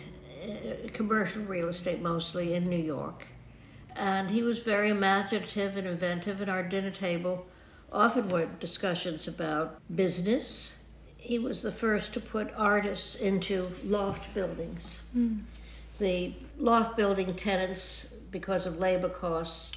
commercial 0.92 1.42
real 1.42 1.68
estate 1.68 2.00
mostly 2.00 2.54
in 2.54 2.68
New 2.68 2.76
York. 2.76 3.26
And 3.94 4.30
he 4.30 4.42
was 4.42 4.58
very 4.58 4.90
imaginative 4.90 5.76
and 5.76 5.86
inventive, 5.86 6.40
and 6.40 6.50
our 6.50 6.62
dinner 6.62 6.90
table 6.90 7.46
often 7.90 8.28
were 8.28 8.46
discussions 8.60 9.26
about 9.26 9.80
business. 9.94 10.78
He 11.16 11.38
was 11.38 11.62
the 11.62 11.72
first 11.72 12.12
to 12.12 12.20
put 12.20 12.52
artists 12.56 13.14
into 13.14 13.70
loft 13.84 14.32
buildings. 14.34 15.02
Mm. 15.16 15.40
The 15.98 16.34
loft 16.58 16.96
building 16.96 17.34
tenants, 17.34 18.12
because 18.30 18.66
of 18.66 18.78
labor 18.78 19.08
costs 19.08 19.72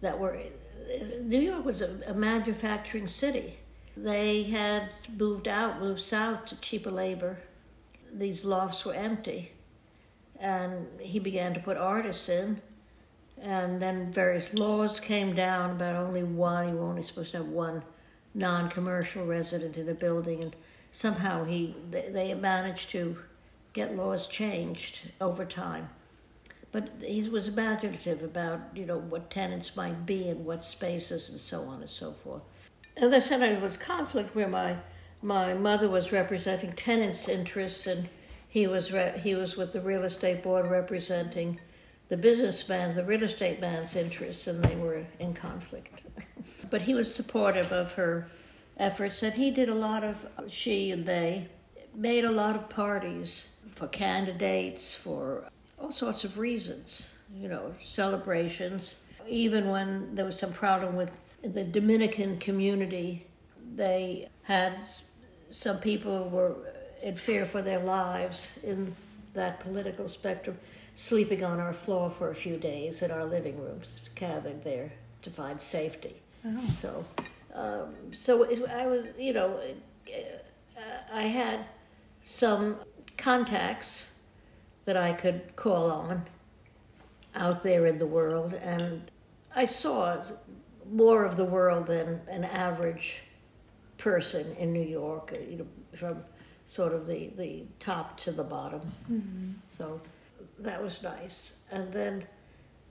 that 0.00 0.18
were 0.18 0.38
New 1.22 1.38
York 1.38 1.64
was 1.64 1.82
a, 1.82 2.00
a, 2.06 2.14
manufacturing 2.14 3.06
city. 3.06 3.58
They 3.96 4.44
had 4.44 4.88
moved 5.16 5.46
out, 5.46 5.78
moved 5.78 6.00
south 6.00 6.46
to 6.46 6.56
cheaper 6.56 6.90
labor. 6.90 7.38
These 8.12 8.44
lofts 8.44 8.84
were 8.84 8.94
empty. 8.94 9.52
And 10.40 10.88
he 11.00 11.18
began 11.18 11.54
to 11.54 11.60
put 11.60 11.76
artists 11.76 12.28
in. 12.28 12.60
And 13.40 13.80
then 13.80 14.12
various 14.12 14.52
laws 14.54 15.00
came 15.00 15.34
down 15.34 15.70
about 15.70 15.96
only 15.96 16.22
one, 16.22 16.68
you 16.68 16.74
were 16.74 16.88
only 16.88 17.02
supposed 17.02 17.30
to 17.32 17.38
have 17.38 17.46
one 17.46 17.82
non 18.34 18.68
commercial 18.68 19.24
resident 19.24 19.76
in 19.76 19.88
a 19.88 19.94
building. 19.94 20.42
And 20.42 20.56
somehow 20.92 21.44
he, 21.44 21.74
they, 21.90 22.10
they 22.10 22.34
managed 22.34 22.90
to 22.90 23.16
get 23.72 23.96
laws 23.96 24.26
changed 24.26 25.00
over 25.20 25.44
time. 25.44 25.88
But 26.72 26.90
he 27.00 27.28
was 27.28 27.48
imaginative 27.48 28.22
about, 28.22 28.60
you 28.74 28.86
know, 28.86 28.98
what 28.98 29.30
tenants 29.30 29.74
might 29.74 30.06
be 30.06 30.28
and 30.28 30.44
what 30.44 30.64
spaces 30.64 31.28
and 31.30 31.40
so 31.40 31.62
on 31.62 31.80
and 31.80 31.90
so 31.90 32.12
forth. 32.12 32.42
And 32.96 33.12
there 33.12 33.60
was 33.60 33.76
conflict 33.76 34.34
where 34.34 34.48
my 34.48 34.76
my 35.22 35.52
mother 35.52 35.88
was 35.88 36.12
representing 36.12 36.72
tenants' 36.72 37.28
interests 37.28 37.86
and 37.86 38.08
he 38.50 38.66
was 38.66 38.92
re- 38.92 39.18
he 39.22 39.34
was 39.34 39.56
with 39.56 39.72
the 39.72 39.80
real 39.80 40.02
estate 40.02 40.42
board 40.42 40.66
representing 40.68 41.58
the 42.08 42.16
businessman, 42.16 42.94
the 42.94 43.04
real 43.04 43.22
estate 43.22 43.60
man's 43.60 43.94
interests, 43.94 44.48
and 44.48 44.62
they 44.64 44.74
were 44.74 45.06
in 45.20 45.32
conflict. 45.32 46.02
but 46.70 46.82
he 46.82 46.92
was 46.92 47.14
supportive 47.14 47.70
of 47.72 47.92
her 47.92 48.28
efforts, 48.76 49.22
and 49.22 49.34
he 49.34 49.52
did 49.52 49.68
a 49.68 49.74
lot 49.74 50.02
of 50.02 50.16
she 50.48 50.90
and 50.90 51.06
they 51.06 51.48
made 51.94 52.24
a 52.24 52.30
lot 52.30 52.56
of 52.56 52.68
parties 52.68 53.46
for 53.76 53.86
candidates 53.86 54.96
for 54.96 55.44
all 55.78 55.92
sorts 55.92 56.24
of 56.24 56.36
reasons, 56.36 57.12
you 57.32 57.48
know, 57.48 57.72
celebrations. 57.84 58.96
Even 59.28 59.68
when 59.68 60.14
there 60.16 60.24
was 60.24 60.36
some 60.36 60.52
problem 60.52 60.96
with 60.96 61.16
the 61.44 61.62
Dominican 61.62 62.38
community, 62.38 63.26
they 63.76 64.28
had 64.42 64.74
some 65.50 65.78
people 65.78 66.28
were 66.28 66.56
in 67.02 67.16
fear 67.16 67.44
for 67.44 67.62
their 67.62 67.80
lives 67.80 68.58
in 68.62 68.94
that 69.34 69.60
political 69.60 70.08
spectrum, 70.08 70.58
sleeping 70.94 71.44
on 71.44 71.60
our 71.60 71.72
floor 71.72 72.10
for 72.10 72.30
a 72.30 72.34
few 72.34 72.56
days 72.56 73.02
in 73.02 73.10
our 73.10 73.24
living 73.24 73.58
rooms, 73.60 74.00
gathered 74.14 74.62
there 74.64 74.92
to 75.22 75.30
find 75.30 75.60
safety. 75.60 76.16
Oh. 76.44 76.60
So, 76.76 77.04
um, 77.54 77.94
so 78.16 78.42
it, 78.42 78.68
I 78.70 78.86
was, 78.86 79.06
you 79.18 79.32
know, 79.32 79.60
uh, 80.08 80.80
I 81.12 81.24
had 81.24 81.66
some 82.22 82.76
contacts 83.16 84.08
that 84.84 84.96
I 84.96 85.12
could 85.12 85.54
call 85.56 85.90
on 85.90 86.24
out 87.34 87.62
there 87.62 87.86
in 87.86 87.98
the 87.98 88.06
world, 88.06 88.54
and 88.54 89.10
I 89.54 89.66
saw 89.66 90.22
more 90.90 91.24
of 91.24 91.36
the 91.36 91.44
world 91.44 91.86
than 91.86 92.20
an 92.28 92.44
average 92.44 93.22
person 93.98 94.56
in 94.58 94.72
New 94.72 94.82
York, 94.82 95.36
you 95.48 95.58
know, 95.58 95.66
from 95.96 96.24
sort 96.70 96.92
of 96.92 97.06
the, 97.06 97.30
the 97.36 97.64
top 97.80 98.16
to 98.18 98.30
the 98.30 98.44
bottom. 98.44 98.80
Mm-hmm. 99.10 99.50
So 99.76 100.00
that 100.60 100.80
was 100.80 101.02
nice. 101.02 101.54
And 101.72 101.92
then 101.92 102.24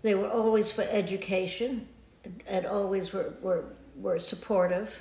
they 0.01 0.15
were 0.15 0.29
always 0.29 0.71
for 0.71 0.81
education 0.81 1.88
and 2.45 2.65
always 2.65 3.13
were, 3.13 3.33
were, 3.41 3.63
were 3.95 4.19
supportive, 4.19 4.93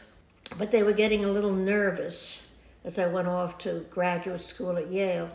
but 0.59 0.71
they 0.71 0.85
were 0.85 0.93
getting 0.93 1.25
a 1.25 1.29
little 1.29 1.53
nervous 1.53 2.45
as 2.85 2.99
I 3.01 3.09
went 3.09 3.27
off 3.27 3.59
to 3.59 3.85
graduate 3.91 4.43
school 4.43 4.77
at 4.77 4.93
Yale 4.93 5.31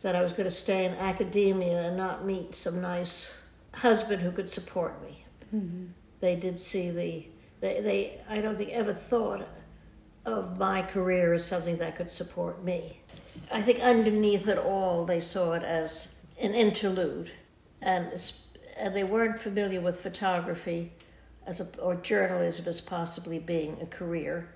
that 0.00 0.16
I 0.16 0.22
was 0.22 0.32
going 0.32 0.44
to 0.44 0.50
stay 0.50 0.84
in 0.84 0.94
academia 0.94 1.88
and 1.88 1.96
not 1.96 2.24
meet 2.24 2.54
some 2.54 2.80
nice 2.80 3.30
husband 3.72 4.20
who 4.20 4.32
could 4.32 4.50
support 4.50 5.00
me. 5.02 5.24
Mm-hmm. 5.54 5.86
They 6.20 6.34
did 6.34 6.58
see 6.58 6.90
the, 6.90 7.26
they, 7.60 7.80
they, 7.80 8.20
I 8.28 8.40
don't 8.40 8.56
think 8.56 8.70
ever 8.70 8.94
thought 8.94 9.46
of 10.32 10.58
my 10.58 10.82
career 10.82 11.34
as 11.34 11.46
something 11.46 11.78
that 11.78 11.96
could 11.96 12.10
support 12.10 12.62
me. 12.64 13.00
I 13.50 13.62
think 13.62 13.80
underneath 13.80 14.48
it 14.48 14.58
all, 14.58 15.04
they 15.04 15.20
saw 15.20 15.52
it 15.52 15.62
as 15.62 16.08
an 16.40 16.54
interlude, 16.54 17.30
and, 17.82 18.12
and 18.76 18.94
they 18.94 19.04
weren't 19.04 19.40
familiar 19.40 19.80
with 19.80 20.00
photography 20.00 20.92
as 21.46 21.60
a, 21.60 21.68
or 21.80 21.94
journalism 21.96 22.66
as 22.68 22.80
possibly 22.80 23.38
being 23.38 23.76
a 23.80 23.86
career. 23.86 24.48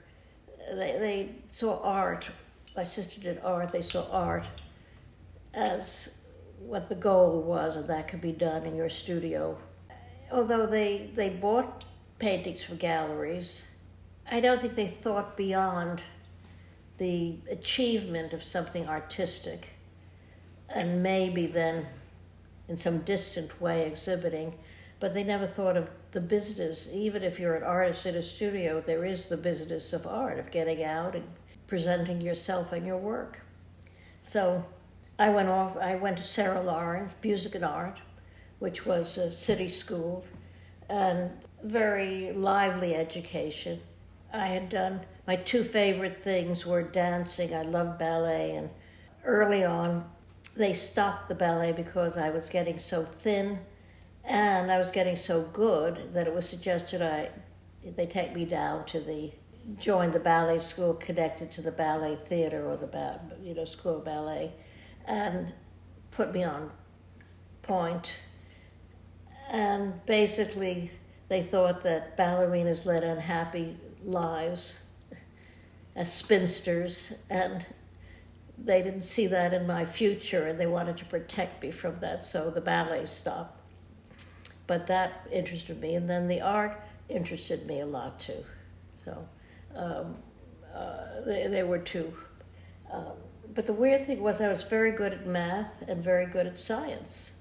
They, 0.70 0.92
they 0.98 1.34
saw 1.50 1.80
art. 1.82 2.28
My 2.76 2.84
sister 2.84 3.20
did 3.20 3.40
art. 3.42 3.72
They 3.72 3.82
saw 3.82 4.10
art 4.10 4.44
as 5.54 6.16
what 6.58 6.88
the 6.88 6.94
goal 6.94 7.42
was, 7.42 7.76
and 7.76 7.88
that 7.88 8.08
could 8.08 8.20
be 8.20 8.32
done 8.32 8.64
in 8.64 8.76
your 8.76 8.90
studio. 8.90 9.58
Although 10.30 10.66
they, 10.66 11.10
they 11.14 11.28
bought 11.28 11.84
paintings 12.18 12.62
for 12.62 12.74
galleries, 12.76 13.62
I 14.32 14.40
don't 14.40 14.62
think 14.62 14.76
they 14.76 14.88
thought 14.88 15.36
beyond 15.36 16.00
the 16.96 17.36
achievement 17.50 18.32
of 18.32 18.42
something 18.42 18.88
artistic 18.88 19.68
and 20.70 21.02
maybe 21.02 21.46
then 21.46 21.86
in 22.66 22.78
some 22.78 23.02
distant 23.02 23.60
way 23.60 23.86
exhibiting, 23.86 24.54
but 25.00 25.12
they 25.12 25.22
never 25.22 25.46
thought 25.46 25.76
of 25.76 25.90
the 26.12 26.20
business. 26.22 26.88
Even 26.90 27.22
if 27.22 27.38
you're 27.38 27.56
an 27.56 27.62
artist 27.62 28.06
in 28.06 28.14
a 28.14 28.22
studio, 28.22 28.80
there 28.80 29.04
is 29.04 29.26
the 29.26 29.36
business 29.36 29.92
of 29.92 30.06
art, 30.06 30.38
of 30.38 30.50
getting 30.50 30.82
out 30.82 31.14
and 31.14 31.26
presenting 31.66 32.18
yourself 32.18 32.72
and 32.72 32.86
your 32.86 32.96
work. 32.96 33.38
So 34.22 34.64
I 35.18 35.28
went 35.28 35.50
off. 35.50 35.76
I 35.76 35.96
went 35.96 36.16
to 36.16 36.24
Sarah 36.26 36.62
Lawrence 36.62 37.12
Music 37.22 37.54
and 37.54 37.66
Art, 37.66 38.00
which 38.60 38.86
was 38.86 39.18
a 39.18 39.30
city 39.30 39.68
school, 39.68 40.24
and 40.88 41.30
very 41.62 42.32
lively 42.32 42.94
education. 42.94 43.78
I 44.32 44.46
had 44.46 44.68
done 44.68 45.00
my 45.26 45.36
two 45.36 45.62
favorite 45.62 46.22
things 46.24 46.66
were 46.66 46.82
dancing. 46.82 47.54
I 47.54 47.62
loved 47.62 47.98
ballet, 47.98 48.56
and 48.56 48.70
early 49.24 49.64
on, 49.64 50.04
they 50.56 50.74
stopped 50.74 51.28
the 51.28 51.34
ballet 51.34 51.72
because 51.72 52.16
I 52.16 52.30
was 52.30 52.48
getting 52.48 52.78
so 52.78 53.04
thin, 53.04 53.60
and 54.24 54.72
I 54.72 54.78
was 54.78 54.90
getting 54.90 55.16
so 55.16 55.42
good 55.42 56.12
that 56.14 56.26
it 56.26 56.34
was 56.34 56.48
suggested 56.48 57.02
I 57.02 57.30
they 57.96 58.06
take 58.06 58.34
me 58.34 58.44
down 58.44 58.84
to 58.86 59.00
the 59.00 59.32
join 59.78 60.10
the 60.10 60.20
ballet 60.20 60.58
school 60.58 60.94
connected 60.94 61.52
to 61.52 61.62
the 61.62 61.70
ballet 61.70 62.18
theater 62.28 62.66
or 62.66 62.76
the 62.76 63.20
you 63.42 63.54
know 63.54 63.64
school 63.64 63.98
of 63.98 64.04
ballet 64.04 64.52
and 65.06 65.52
put 66.10 66.32
me 66.32 66.42
on 66.42 66.70
point. 67.62 68.12
And 69.50 70.04
basically, 70.06 70.90
they 71.28 71.42
thought 71.42 71.82
that 71.82 72.16
ballerinas 72.16 72.86
led 72.86 73.04
unhappy 73.04 73.76
lives 74.04 74.80
as 75.94 76.12
spinsters, 76.12 77.12
and 77.30 77.66
they 78.58 78.82
didn't 78.82 79.02
see 79.02 79.26
that 79.26 79.52
in 79.52 79.66
my 79.66 79.84
future 79.84 80.46
and 80.46 80.58
they 80.58 80.66
wanted 80.66 80.96
to 80.96 81.04
protect 81.06 81.62
me 81.62 81.70
from 81.70 81.98
that, 82.00 82.24
so 82.24 82.50
the 82.50 82.60
ballet 82.60 83.06
stopped. 83.06 83.58
But 84.66 84.86
that 84.86 85.26
interested 85.30 85.80
me, 85.80 85.96
and 85.96 86.08
then 86.08 86.28
the 86.28 86.40
art 86.40 86.80
interested 87.08 87.66
me 87.66 87.80
a 87.80 87.86
lot 87.86 88.20
too. 88.20 88.44
So 89.04 89.28
um, 89.74 90.16
uh, 90.74 91.20
they, 91.26 91.46
they 91.48 91.62
were 91.62 91.78
two. 91.78 92.12
Um, 92.92 93.12
but 93.54 93.66
the 93.66 93.72
weird 93.72 94.06
thing 94.06 94.22
was, 94.22 94.40
I 94.40 94.48
was 94.48 94.62
very 94.62 94.92
good 94.92 95.12
at 95.12 95.26
math 95.26 95.72
and 95.88 96.02
very 96.02 96.26
good 96.26 96.46
at 96.46 96.58
science. 96.58 97.32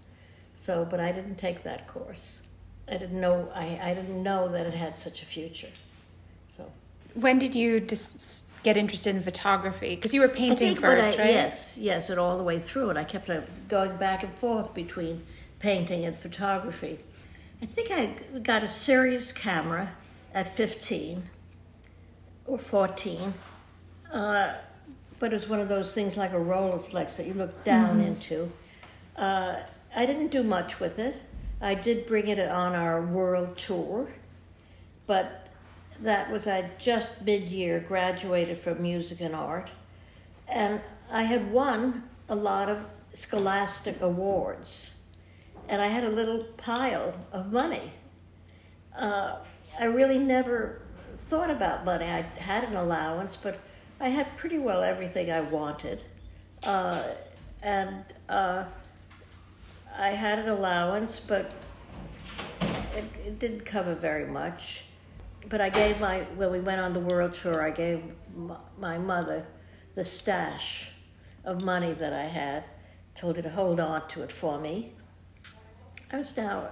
So, 0.65 0.85
but 0.89 0.99
I 0.99 1.11
didn't 1.11 1.37
take 1.37 1.63
that 1.63 1.87
course. 1.87 2.41
I 2.87 2.97
didn't 2.97 3.19
know. 3.21 3.49
I, 3.55 3.79
I 3.81 3.93
didn't 3.93 4.21
know 4.21 4.51
that 4.51 4.65
it 4.65 4.73
had 4.73 4.97
such 4.97 5.23
a 5.23 5.25
future. 5.25 5.69
When 7.13 7.39
did 7.39 7.55
you 7.55 7.79
just 7.79 8.43
get 8.63 8.77
interested 8.77 9.15
in 9.15 9.23
photography? 9.23 9.95
Because 9.95 10.13
you 10.13 10.21
were 10.21 10.27
painting 10.29 10.75
first, 10.75 11.17
I- 11.19 11.23
right? 11.23 11.31
Yes, 11.33 11.73
yes, 11.77 12.09
and 12.09 12.19
all 12.19 12.37
the 12.37 12.43
way 12.43 12.59
through 12.59 12.91
it. 12.91 12.97
I 12.97 13.03
kept 13.03 13.29
uh, 13.29 13.41
going 13.67 13.95
back 13.97 14.23
and 14.23 14.33
forth 14.33 14.73
between 14.73 15.23
painting 15.59 16.05
and 16.05 16.17
photography. 16.17 16.99
I 17.61 17.65
think 17.65 17.91
I 17.91 18.39
got 18.39 18.63
a 18.63 18.67
serious 18.67 19.31
camera 19.31 19.91
at 20.33 20.55
15 20.55 21.23
or 22.45 22.57
14, 22.57 23.33
uh, 24.11 24.55
but 25.19 25.31
it 25.33 25.35
was 25.35 25.47
one 25.47 25.59
of 25.59 25.69
those 25.69 25.93
things 25.93 26.17
like 26.17 26.31
a 26.31 26.37
Rolleiflex 26.37 27.17
that 27.17 27.27
you 27.27 27.33
look 27.33 27.63
down 27.63 27.97
Mm-hmm. 27.97 28.07
into. 28.07 28.51
Uh, 29.15 29.59
I 29.95 30.05
didn't 30.05 30.29
do 30.29 30.41
much 30.41 30.79
with 30.79 30.97
it. 30.97 31.21
I 31.61 31.75
did 31.75 32.07
bring 32.07 32.27
it 32.29 32.39
on 32.39 32.73
our 32.73 33.01
world 33.03 33.57
tour, 33.57 34.07
but 35.05 35.47
that 36.01 36.31
was 36.31 36.48
I 36.48 36.70
just 36.77 37.10
mid-year 37.24 37.79
graduated 37.88 38.60
from 38.60 38.81
music 38.81 39.22
and 39.22 39.36
art, 39.36 39.70
and 40.48 40.81
I 41.12 41.24
had 41.24 41.51
won 41.51 42.03
a 42.27 42.36
lot 42.36 42.70
of 42.70 42.79
scholastic 43.13 44.01
awards, 44.01 44.96
and 45.70 45.81
I 45.81 45.88
had 45.88 46.03
a 46.03 46.10
little 46.10 46.46
pile 46.58 47.13
of 47.31 47.51
money. 47.51 47.91
Uh, 48.98 49.38
I 49.79 49.86
really 49.86 50.17
never 50.17 50.81
thought 51.29 51.50
about 51.50 51.86
money. 51.86 52.05
I 52.05 52.22
had 52.39 52.63
an 52.63 52.75
allowance, 52.75 53.38
but 53.41 53.60
I 54.00 54.10
had 54.10 54.38
pretty 54.38 54.58
well 54.58 54.81
everything 54.84 55.31
I 55.31 55.41
wanted, 55.41 56.03
uh, 56.65 57.03
and 57.62 58.03
uh, 58.27 58.65
I 59.96 60.10
had 60.10 60.39
an 60.39 60.50
allowance, 60.50 61.20
but 61.20 61.51
it, 62.96 63.05
it 63.25 63.39
didn't 63.39 63.65
cover 63.65 63.93
very 63.93 64.25
much. 64.25 64.86
But 65.50 65.62
I 65.62 65.69
gave 65.69 66.00
my 66.00 66.21
when 66.36 66.51
we 66.51 66.60
went 66.60 66.79
on 66.79 66.93
the 66.93 67.00
world 67.00 67.33
tour, 67.33 67.62
I 67.62 67.71
gave 67.71 68.03
my 68.77 68.98
mother 68.98 69.45
the 69.95 70.05
stash 70.05 70.89
of 71.43 71.63
money 71.63 71.93
that 71.93 72.13
I 72.13 72.25
had. 72.25 72.63
Told 73.17 73.36
her 73.36 73.41
to 73.41 73.50
hold 73.50 73.79
on 73.79 74.07
to 74.10 74.24
it 74.24 74.31
for 74.31 74.60
me. 74.60 74.93
I 76.12 76.17
was 76.17 76.31
now. 76.36 76.69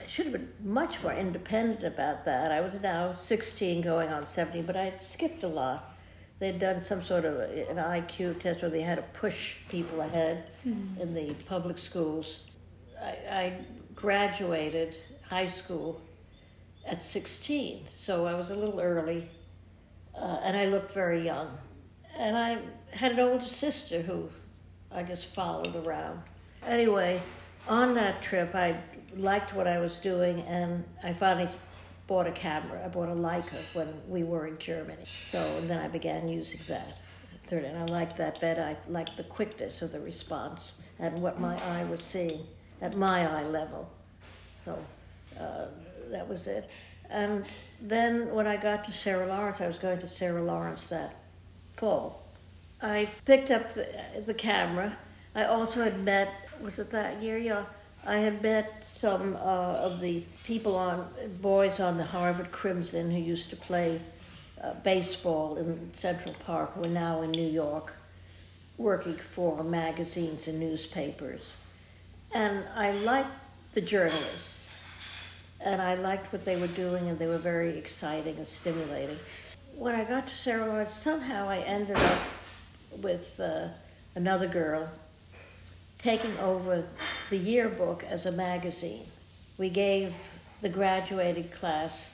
I 0.00 0.06
should 0.06 0.26
have 0.26 0.32
been 0.32 0.52
much 0.62 1.02
more 1.02 1.12
independent 1.12 1.84
about 1.84 2.24
that. 2.24 2.52
I 2.52 2.60
was 2.60 2.74
now 2.74 3.12
16, 3.12 3.82
going 3.82 4.08
on 4.08 4.26
17, 4.26 4.64
but 4.66 4.76
I 4.76 4.84
had 4.84 5.00
skipped 5.00 5.42
a 5.42 5.48
lot. 5.48 5.94
They'd 6.38 6.58
done 6.58 6.84
some 6.84 7.04
sort 7.04 7.24
of 7.24 7.36
uh, 7.36 7.70
an 7.70 7.76
IQ 7.76 8.40
test 8.40 8.62
where 8.62 8.70
they 8.70 8.82
had 8.82 8.96
to 8.96 9.04
push 9.18 9.56
people 9.68 10.00
ahead 10.00 10.50
hmm. 10.64 11.00
in 11.00 11.14
the 11.14 11.34
public 11.46 11.78
schools. 11.78 12.40
I, 13.00 13.10
I 13.30 13.64
graduated 13.94 14.96
high 15.22 15.48
school 15.48 16.00
at 16.86 17.02
16, 17.02 17.86
so 17.86 18.26
I 18.26 18.34
was 18.34 18.50
a 18.50 18.54
little 18.54 18.80
early, 18.80 19.30
uh, 20.14 20.40
and 20.42 20.56
I 20.56 20.66
looked 20.66 20.92
very 20.92 21.24
young. 21.24 21.56
And 22.16 22.36
I 22.36 22.58
had 22.90 23.12
an 23.12 23.20
older 23.20 23.46
sister 23.46 24.02
who 24.02 24.28
I 24.90 25.02
just 25.02 25.26
followed 25.26 25.74
around. 25.86 26.20
Anyway, 26.66 27.22
on 27.68 27.94
that 27.94 28.22
trip, 28.22 28.54
I 28.54 28.78
liked 29.16 29.54
what 29.54 29.66
I 29.66 29.78
was 29.78 29.96
doing, 29.96 30.40
and 30.42 30.84
I 31.02 31.12
finally 31.12 31.48
bought 32.06 32.26
a 32.26 32.32
camera. 32.32 32.84
I 32.84 32.88
bought 32.88 33.08
a 33.08 33.14
Leica 33.14 33.58
when 33.72 33.88
we 34.08 34.22
were 34.22 34.46
in 34.46 34.58
Germany. 34.58 35.04
So, 35.30 35.38
and 35.58 35.70
then 35.70 35.78
I 35.78 35.88
began 35.88 36.28
using 36.28 36.60
that. 36.68 36.98
And 37.50 37.76
I 37.76 37.84
liked 37.84 38.16
that 38.16 38.40
better. 38.40 38.62
I 38.62 38.90
liked 38.90 39.18
the 39.18 39.24
quickness 39.24 39.82
of 39.82 39.92
the 39.92 40.00
response 40.00 40.72
and 40.98 41.20
what 41.20 41.38
my 41.38 41.54
eye 41.64 41.84
was 41.84 42.00
seeing 42.00 42.46
at 42.80 42.96
my 42.96 43.26
eye 43.26 43.44
level. 43.44 43.90
So 44.64 44.78
uh, 45.38 45.66
that 46.12 46.28
was 46.28 46.46
it. 46.46 46.68
And 47.10 47.44
then 47.80 48.32
when 48.32 48.46
I 48.46 48.56
got 48.56 48.84
to 48.84 48.92
Sarah 48.92 49.26
Lawrence, 49.26 49.60
I 49.60 49.66
was 49.66 49.78
going 49.78 49.98
to 50.00 50.08
Sarah 50.08 50.42
Lawrence 50.42 50.86
that 50.86 51.16
fall. 51.76 52.22
I 52.80 53.08
picked 53.24 53.50
up 53.50 53.74
the, 53.74 53.86
the 54.26 54.34
camera. 54.34 54.96
I 55.34 55.44
also 55.44 55.82
had 55.82 56.02
met, 56.04 56.32
was 56.60 56.78
it 56.78 56.90
that 56.92 57.22
year? 57.22 57.38
Yeah. 57.38 57.64
I 58.04 58.16
had 58.16 58.42
met 58.42 58.84
some 58.94 59.36
uh, 59.36 59.38
of 59.38 60.00
the 60.00 60.24
people 60.44 60.74
on, 60.74 61.08
boys 61.40 61.78
on 61.78 61.96
the 61.96 62.04
Harvard 62.04 62.50
Crimson 62.50 63.10
who 63.10 63.18
used 63.18 63.50
to 63.50 63.56
play 63.56 64.00
uh, 64.62 64.74
baseball 64.82 65.56
in 65.56 65.90
Central 65.94 66.34
Park, 66.44 66.74
who 66.74 66.84
are 66.84 66.88
now 66.88 67.22
in 67.22 67.30
New 67.30 67.48
York, 67.48 67.94
working 68.76 69.16
for 69.16 69.62
magazines 69.62 70.48
and 70.48 70.58
newspapers. 70.58 71.54
And 72.32 72.64
I 72.74 72.90
liked 72.90 73.28
the 73.74 73.80
journalists, 73.80 74.61
and 75.64 75.80
I 75.80 75.94
liked 75.94 76.32
what 76.32 76.44
they 76.44 76.56
were 76.56 76.66
doing, 76.68 77.08
and 77.08 77.18
they 77.18 77.26
were 77.26 77.38
very 77.38 77.78
exciting 77.78 78.36
and 78.36 78.46
stimulating. 78.46 79.18
When 79.76 79.94
I 79.94 80.04
got 80.04 80.26
to 80.26 80.36
Sarah 80.36 80.66
Lawrence, 80.66 80.92
somehow 80.92 81.48
I 81.48 81.58
ended 81.58 81.96
up 81.96 82.18
with 83.00 83.38
uh, 83.40 83.68
another 84.14 84.46
girl 84.46 84.88
taking 85.98 86.36
over 86.38 86.84
the 87.30 87.36
yearbook 87.36 88.04
as 88.04 88.26
a 88.26 88.32
magazine. 88.32 89.06
We 89.56 89.70
gave 89.70 90.12
the 90.60 90.68
graduated 90.68 91.52
class 91.52 92.10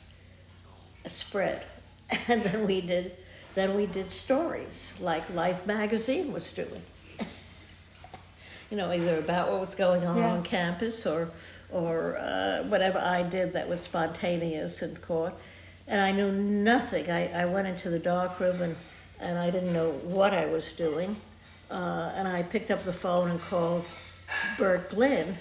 a 1.04 1.10
spread, 1.10 1.62
and 2.28 2.42
then 2.42 2.66
we 2.66 2.80
did 2.80 3.16
then 3.54 3.74
we 3.74 3.86
did 3.86 4.10
stories 4.10 4.92
like 5.00 5.28
Life 5.34 5.66
magazine 5.66 6.32
was 6.32 6.52
doing. 6.52 6.82
you 8.70 8.76
know, 8.76 8.92
either 8.92 9.18
about 9.18 9.50
what 9.50 9.60
was 9.60 9.74
going 9.74 10.06
on 10.06 10.22
on 10.22 10.42
campus 10.44 11.06
or 11.06 11.30
or 11.70 12.16
uh, 12.18 12.62
whatever 12.64 12.98
I 12.98 13.22
did 13.22 13.52
that 13.52 13.68
was 13.68 13.80
spontaneous 13.80 14.82
and 14.82 15.00
caught. 15.02 15.38
And 15.86 16.00
I 16.00 16.12
knew 16.12 16.32
nothing. 16.32 17.10
I, 17.10 17.42
I 17.42 17.44
went 17.46 17.66
into 17.66 17.90
the 17.90 17.98
dark 17.98 18.38
room 18.40 18.60
and, 18.60 18.76
and 19.20 19.38
I 19.38 19.50
didn't 19.50 19.72
know 19.72 19.92
what 20.04 20.34
I 20.34 20.46
was 20.46 20.72
doing. 20.72 21.16
Uh, 21.70 22.12
and 22.14 22.26
I 22.26 22.42
picked 22.42 22.70
up 22.70 22.84
the 22.84 22.92
phone 22.92 23.30
and 23.30 23.40
called 23.40 23.84
Burt 24.56 24.90
Glinn, 24.90 25.34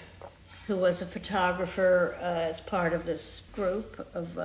who 0.66 0.76
was 0.76 1.00
a 1.00 1.06
photographer 1.06 2.16
uh, 2.20 2.24
as 2.24 2.60
part 2.60 2.92
of 2.92 3.06
this 3.06 3.42
group 3.54 4.06
of, 4.14 4.38
uh, 4.38 4.42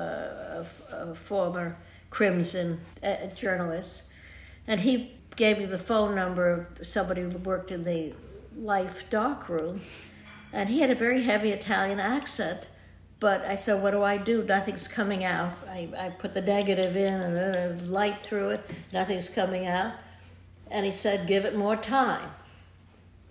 of, 0.58 0.82
of 0.92 1.18
former 1.18 1.76
Crimson 2.10 2.80
uh, 3.02 3.28
journalists. 3.36 4.04
And 4.68 4.80
he 4.80 5.12
gave 5.36 5.58
me 5.58 5.66
the 5.66 5.80
phone 5.80 6.16
number 6.16 6.68
of 6.80 6.88
somebody 6.88 7.22
who 7.22 7.30
worked 7.30 7.72
in 7.72 7.84
the 7.84 8.14
Life 8.56 9.10
dark 9.10 9.50
room. 9.50 9.82
And 10.54 10.70
he 10.70 10.80
had 10.80 10.92
a 10.92 10.96
very 10.96 11.24
heavy 11.24 11.52
Italian 11.52 12.00
accent. 12.00 12.68
But 13.20 13.42
I 13.42 13.56
said, 13.56 13.82
What 13.82 13.92
do 13.92 14.04
I 14.04 14.18
do? 14.18 14.44
Nothing's 14.44 14.88
coming 14.88 15.24
out. 15.24 15.54
I, 15.68 15.90
I 15.98 16.10
put 16.10 16.34
the 16.34 16.42
negative 16.42 16.96
in 16.96 17.14
and 17.14 17.36
then 17.36 17.92
light 17.92 18.22
through 18.22 18.52
it, 18.52 18.70
nothing's 18.92 19.30
coming 19.30 19.66
out. 19.66 19.96
And 20.70 20.86
he 20.86 20.92
said, 20.92 21.28
Give 21.28 21.46
it 21.46 21.56
more 21.56 21.76
time. 21.76 22.30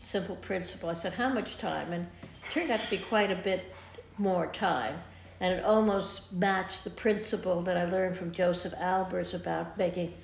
Simple 0.00 0.36
principle. 0.36 0.88
I 0.88 0.94
said, 0.94 1.12
How 1.12 1.28
much 1.28 1.58
time? 1.58 1.92
And 1.92 2.06
it 2.22 2.52
turned 2.52 2.70
out 2.70 2.80
to 2.80 2.90
be 2.90 2.98
quite 2.98 3.30
a 3.30 3.36
bit 3.36 3.72
more 4.18 4.48
time. 4.48 4.98
And 5.40 5.54
it 5.54 5.64
almost 5.64 6.32
matched 6.32 6.84
the 6.84 6.90
principle 6.90 7.62
that 7.62 7.76
I 7.76 7.84
learned 7.84 8.16
from 8.16 8.32
Josef 8.32 8.72
Albers 8.74 9.34
about 9.34 9.76
making 9.76 10.14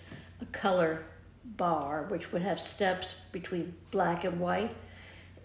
a 0.40 0.46
color 0.46 1.04
bar, 1.44 2.06
which 2.08 2.32
would 2.32 2.42
have 2.42 2.61
steps 2.61 3.14
between 3.32 3.74
black 3.90 4.24
and 4.24 4.40
white. 4.40 4.74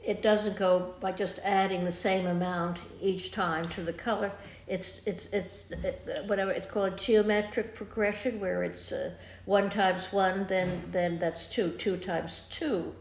It 0.03 0.21
doesn't 0.21 0.57
go 0.57 0.95
by 0.99 1.13
just 1.13 1.39
adding 1.43 1.85
the 1.85 1.91
same 1.91 2.27
amount 2.27 2.79
each 3.01 3.31
time 3.31 3.65
to 3.69 3.81
the 3.81 3.93
color. 3.93 4.31
It's 4.67 4.99
it's 5.05 5.27
it's 5.31 5.71
it, 5.71 6.25
whatever 6.27 6.51
it's 6.51 6.67
called 6.67 6.97
geometric 6.97 7.73
progression, 7.75 8.39
where 8.39 8.63
it's 8.63 8.91
uh, 8.91 9.11
one 9.45 9.69
times 9.69 10.11
one, 10.11 10.45
then 10.47 10.69
then 10.91 11.19
that's 11.19 11.47
two. 11.47 11.71
Two 11.71 11.97
times 11.97 12.41
two, 12.49 12.93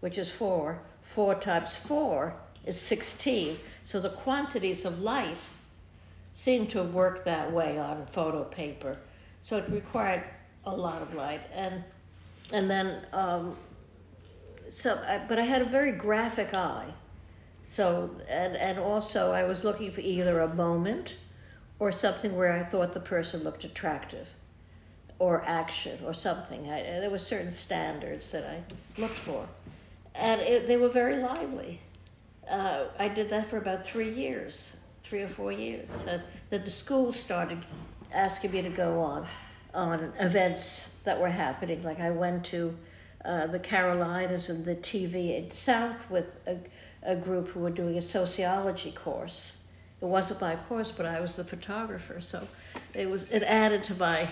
which 0.00 0.16
is 0.18 0.30
four. 0.30 0.80
Four 1.02 1.34
times 1.34 1.76
four 1.76 2.34
is 2.64 2.80
sixteen. 2.80 3.58
So 3.82 4.00
the 4.00 4.10
quantities 4.10 4.84
of 4.84 5.00
light 5.00 5.38
seem 6.34 6.66
to 6.68 6.82
work 6.82 7.24
that 7.24 7.52
way 7.52 7.78
on 7.78 8.06
photo 8.06 8.44
paper. 8.44 8.96
So 9.42 9.56
it 9.58 9.68
required 9.70 10.24
a 10.64 10.74
lot 10.74 11.02
of 11.02 11.14
light, 11.14 11.42
and 11.52 11.82
and 12.52 12.70
then 12.70 13.06
um, 13.12 13.56
so, 14.74 15.00
but 15.28 15.38
I 15.38 15.44
had 15.44 15.62
a 15.62 15.66
very 15.66 15.92
graphic 15.92 16.54
eye. 16.54 16.92
So, 17.64 18.10
and, 18.28 18.56
and 18.56 18.78
also 18.78 19.32
I 19.32 19.44
was 19.44 19.64
looking 19.64 19.90
for 19.92 20.00
either 20.00 20.40
a 20.40 20.54
moment 20.54 21.16
or 21.78 21.92
something 21.92 22.36
where 22.36 22.52
I 22.52 22.64
thought 22.64 22.92
the 22.92 23.00
person 23.00 23.42
looked 23.44 23.64
attractive. 23.64 24.28
or 25.18 25.42
action 25.46 25.98
or 26.04 26.12
something. 26.14 26.68
I, 26.70 26.82
there 27.00 27.10
were 27.10 27.18
certain 27.18 27.52
standards 27.52 28.30
that 28.32 28.44
I 28.44 29.00
looked 29.00 29.18
for, 29.18 29.46
and 30.14 30.40
it, 30.40 30.66
they 30.68 30.76
were 30.76 30.88
very 30.90 31.16
lively. 31.18 31.80
Uh, 32.50 32.86
I 32.98 33.08
did 33.08 33.30
that 33.30 33.48
for 33.48 33.58
about 33.58 33.86
three 33.86 34.10
years, 34.12 34.76
three 35.04 35.22
or 35.22 35.28
four 35.28 35.52
years. 35.52 35.88
Uh, 36.06 36.20
then 36.50 36.64
the 36.64 36.70
school 36.70 37.12
started 37.12 37.64
asking 38.12 38.52
me 38.52 38.62
to 38.62 38.70
go 38.70 39.00
on 39.00 39.26
on 39.72 40.12
events 40.18 40.90
that 41.04 41.18
were 41.20 41.30
happening. 41.30 41.82
Like 41.82 42.00
I 42.00 42.10
went 42.10 42.44
to 42.46 42.76
uh, 43.24 43.46
the 43.46 43.58
Carolinas 43.58 44.48
and 44.48 44.64
the 44.64 44.76
TV 44.76 45.36
in 45.36 45.50
South 45.50 46.08
with 46.10 46.26
a, 46.46 46.58
a 47.02 47.16
group 47.16 47.48
who 47.48 47.60
were 47.60 47.70
doing 47.70 47.96
a 47.96 48.02
sociology 48.02 48.92
course. 48.92 49.58
It 50.00 50.06
wasn't 50.06 50.40
my 50.40 50.56
course, 50.56 50.90
but 50.90 51.06
I 51.06 51.20
was 51.20 51.34
the 51.34 51.44
photographer, 51.44 52.20
so 52.20 52.46
it 52.92 53.08
was 53.08 53.30
it 53.30 53.42
added 53.42 53.82
to 53.84 53.94
my 53.94 54.28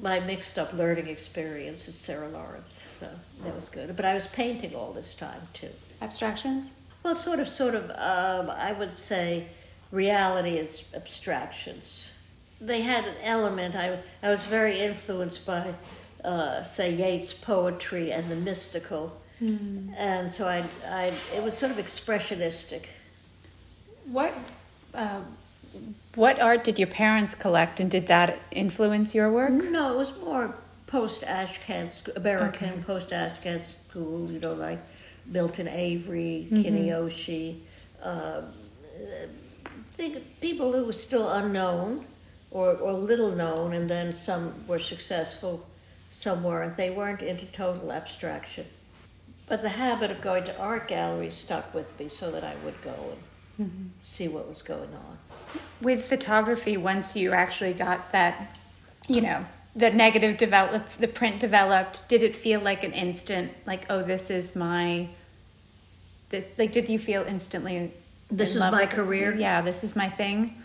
my 0.00 0.20
mixed 0.20 0.58
up 0.58 0.72
learning 0.72 1.08
experience 1.08 1.88
at 1.88 1.94
Sarah 1.94 2.28
Lawrence. 2.28 2.82
So 3.00 3.08
that 3.42 3.54
was 3.54 3.68
good. 3.68 3.96
But 3.96 4.04
I 4.04 4.14
was 4.14 4.26
painting 4.28 4.74
all 4.74 4.92
this 4.92 5.14
time 5.14 5.40
too. 5.54 5.70
Abstractions? 6.00 6.74
Well, 7.02 7.14
sort 7.14 7.40
of, 7.40 7.48
sort 7.48 7.74
of. 7.74 7.90
Um, 7.90 8.50
I 8.50 8.72
would 8.72 8.96
say 8.96 9.48
reality 9.90 10.58
and 10.58 10.68
abstractions. 10.94 12.12
They 12.60 12.82
had 12.82 13.04
an 13.04 13.16
element. 13.22 13.74
I 13.74 13.98
I 14.22 14.30
was 14.30 14.44
very 14.44 14.80
influenced 14.80 15.44
by, 15.44 15.74
uh, 16.24 16.64
say, 16.64 16.94
Yeats' 16.94 17.34
poetry 17.34 18.12
and 18.12 18.30
the 18.30 18.36
mystical, 18.36 19.20
mm. 19.40 19.92
and 19.96 20.32
so 20.32 20.46
I 20.46 20.64
I 20.86 21.12
it 21.34 21.42
was 21.42 21.56
sort 21.56 21.72
of 21.72 21.78
expressionistic. 21.78 22.84
What. 24.06 24.32
Uh, 24.94 25.20
what 26.14 26.38
art 26.38 26.62
did 26.62 26.78
your 26.78 26.86
parents 26.86 27.34
collect, 27.34 27.80
and 27.80 27.90
did 27.90 28.06
that 28.06 28.38
influence 28.52 29.12
your 29.12 29.28
work? 29.32 29.50
No, 29.50 29.92
it 29.92 29.96
was 29.96 30.12
more 30.18 30.54
post 30.86 31.22
Ashcan 31.22 31.90
American 32.14 32.70
okay. 32.70 32.82
post 32.82 33.08
Ashcan 33.08 33.60
school. 33.88 34.30
You 34.30 34.38
know, 34.38 34.52
like 34.52 34.78
Milton 35.26 35.66
Avery, 35.66 36.46
mm-hmm. 36.50 37.60
Uh, 38.02 38.42
think 39.96 40.40
people 40.40 40.72
who 40.72 40.84
were 40.84 40.92
still 40.92 41.30
unknown 41.30 42.04
or, 42.50 42.72
or 42.76 42.92
little 42.92 43.30
known, 43.30 43.72
and 43.72 43.88
then 43.88 44.14
some 44.14 44.52
were 44.66 44.78
successful, 44.78 45.66
some 46.14 46.44
weren't. 46.44 46.76
They 46.76 46.90
weren't 46.90 47.22
into 47.22 47.44
total 47.46 47.92
abstraction. 47.92 48.66
But 49.46 49.62
the 49.62 49.68
habit 49.68 50.10
of 50.10 50.20
going 50.20 50.44
to 50.44 50.58
art 50.58 50.88
galleries 50.88 51.34
stuck 51.34 51.74
with 51.74 51.98
me 51.98 52.08
so 52.08 52.30
that 52.30 52.44
I 52.44 52.54
would 52.64 52.80
go 52.82 53.16
and 53.58 53.68
mm-hmm. 53.68 53.86
see 54.00 54.28
what 54.28 54.48
was 54.48 54.62
going 54.62 54.94
on. 54.94 55.18
With 55.82 56.06
photography, 56.06 56.76
once 56.76 57.14
you 57.14 57.32
actually 57.32 57.74
got 57.74 58.12
that, 58.12 58.56
you 59.06 59.20
know, 59.20 59.44
the 59.76 59.90
negative 59.90 60.38
developed, 60.38 61.00
the 61.00 61.08
print 61.08 61.40
developed, 61.40 62.08
did 62.08 62.22
it 62.22 62.36
feel 62.36 62.60
like 62.60 62.84
an 62.84 62.92
instant, 62.92 63.52
like, 63.66 63.84
oh, 63.90 64.02
this 64.02 64.30
is 64.30 64.56
my, 64.56 65.08
this, 66.30 66.46
like, 66.56 66.72
did 66.72 66.88
you 66.88 66.98
feel 66.98 67.22
instantly? 67.22 67.92
This 68.30 68.54
is 68.54 68.60
my 68.60 68.86
career? 68.86 69.34
Yeah, 69.34 69.60
this 69.60 69.84
is 69.84 69.94
my 69.94 70.08
thing. 70.08 70.62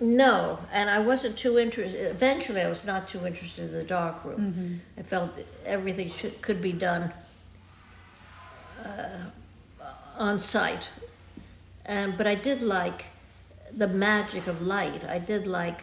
No, 0.00 0.58
and 0.72 0.88
I 0.88 0.98
wasn't 0.98 1.36
too 1.36 1.58
interested. 1.58 2.10
Eventually, 2.10 2.62
I 2.62 2.68
was 2.68 2.86
not 2.86 3.06
too 3.06 3.26
interested 3.26 3.66
in 3.66 3.72
the 3.72 3.84
dark 3.84 4.24
room. 4.24 4.40
Mm-hmm. 4.40 5.00
I 5.00 5.02
felt 5.02 5.30
everything 5.66 6.10
should, 6.10 6.40
could 6.40 6.62
be 6.62 6.72
done 6.72 7.12
uh, 8.82 9.26
on 10.16 10.40
site, 10.40 10.88
and 11.84 12.16
but 12.16 12.26
I 12.26 12.34
did 12.34 12.62
like 12.62 13.04
the 13.76 13.88
magic 13.88 14.46
of 14.46 14.62
light. 14.62 15.04
I 15.04 15.18
did 15.18 15.46
like 15.46 15.82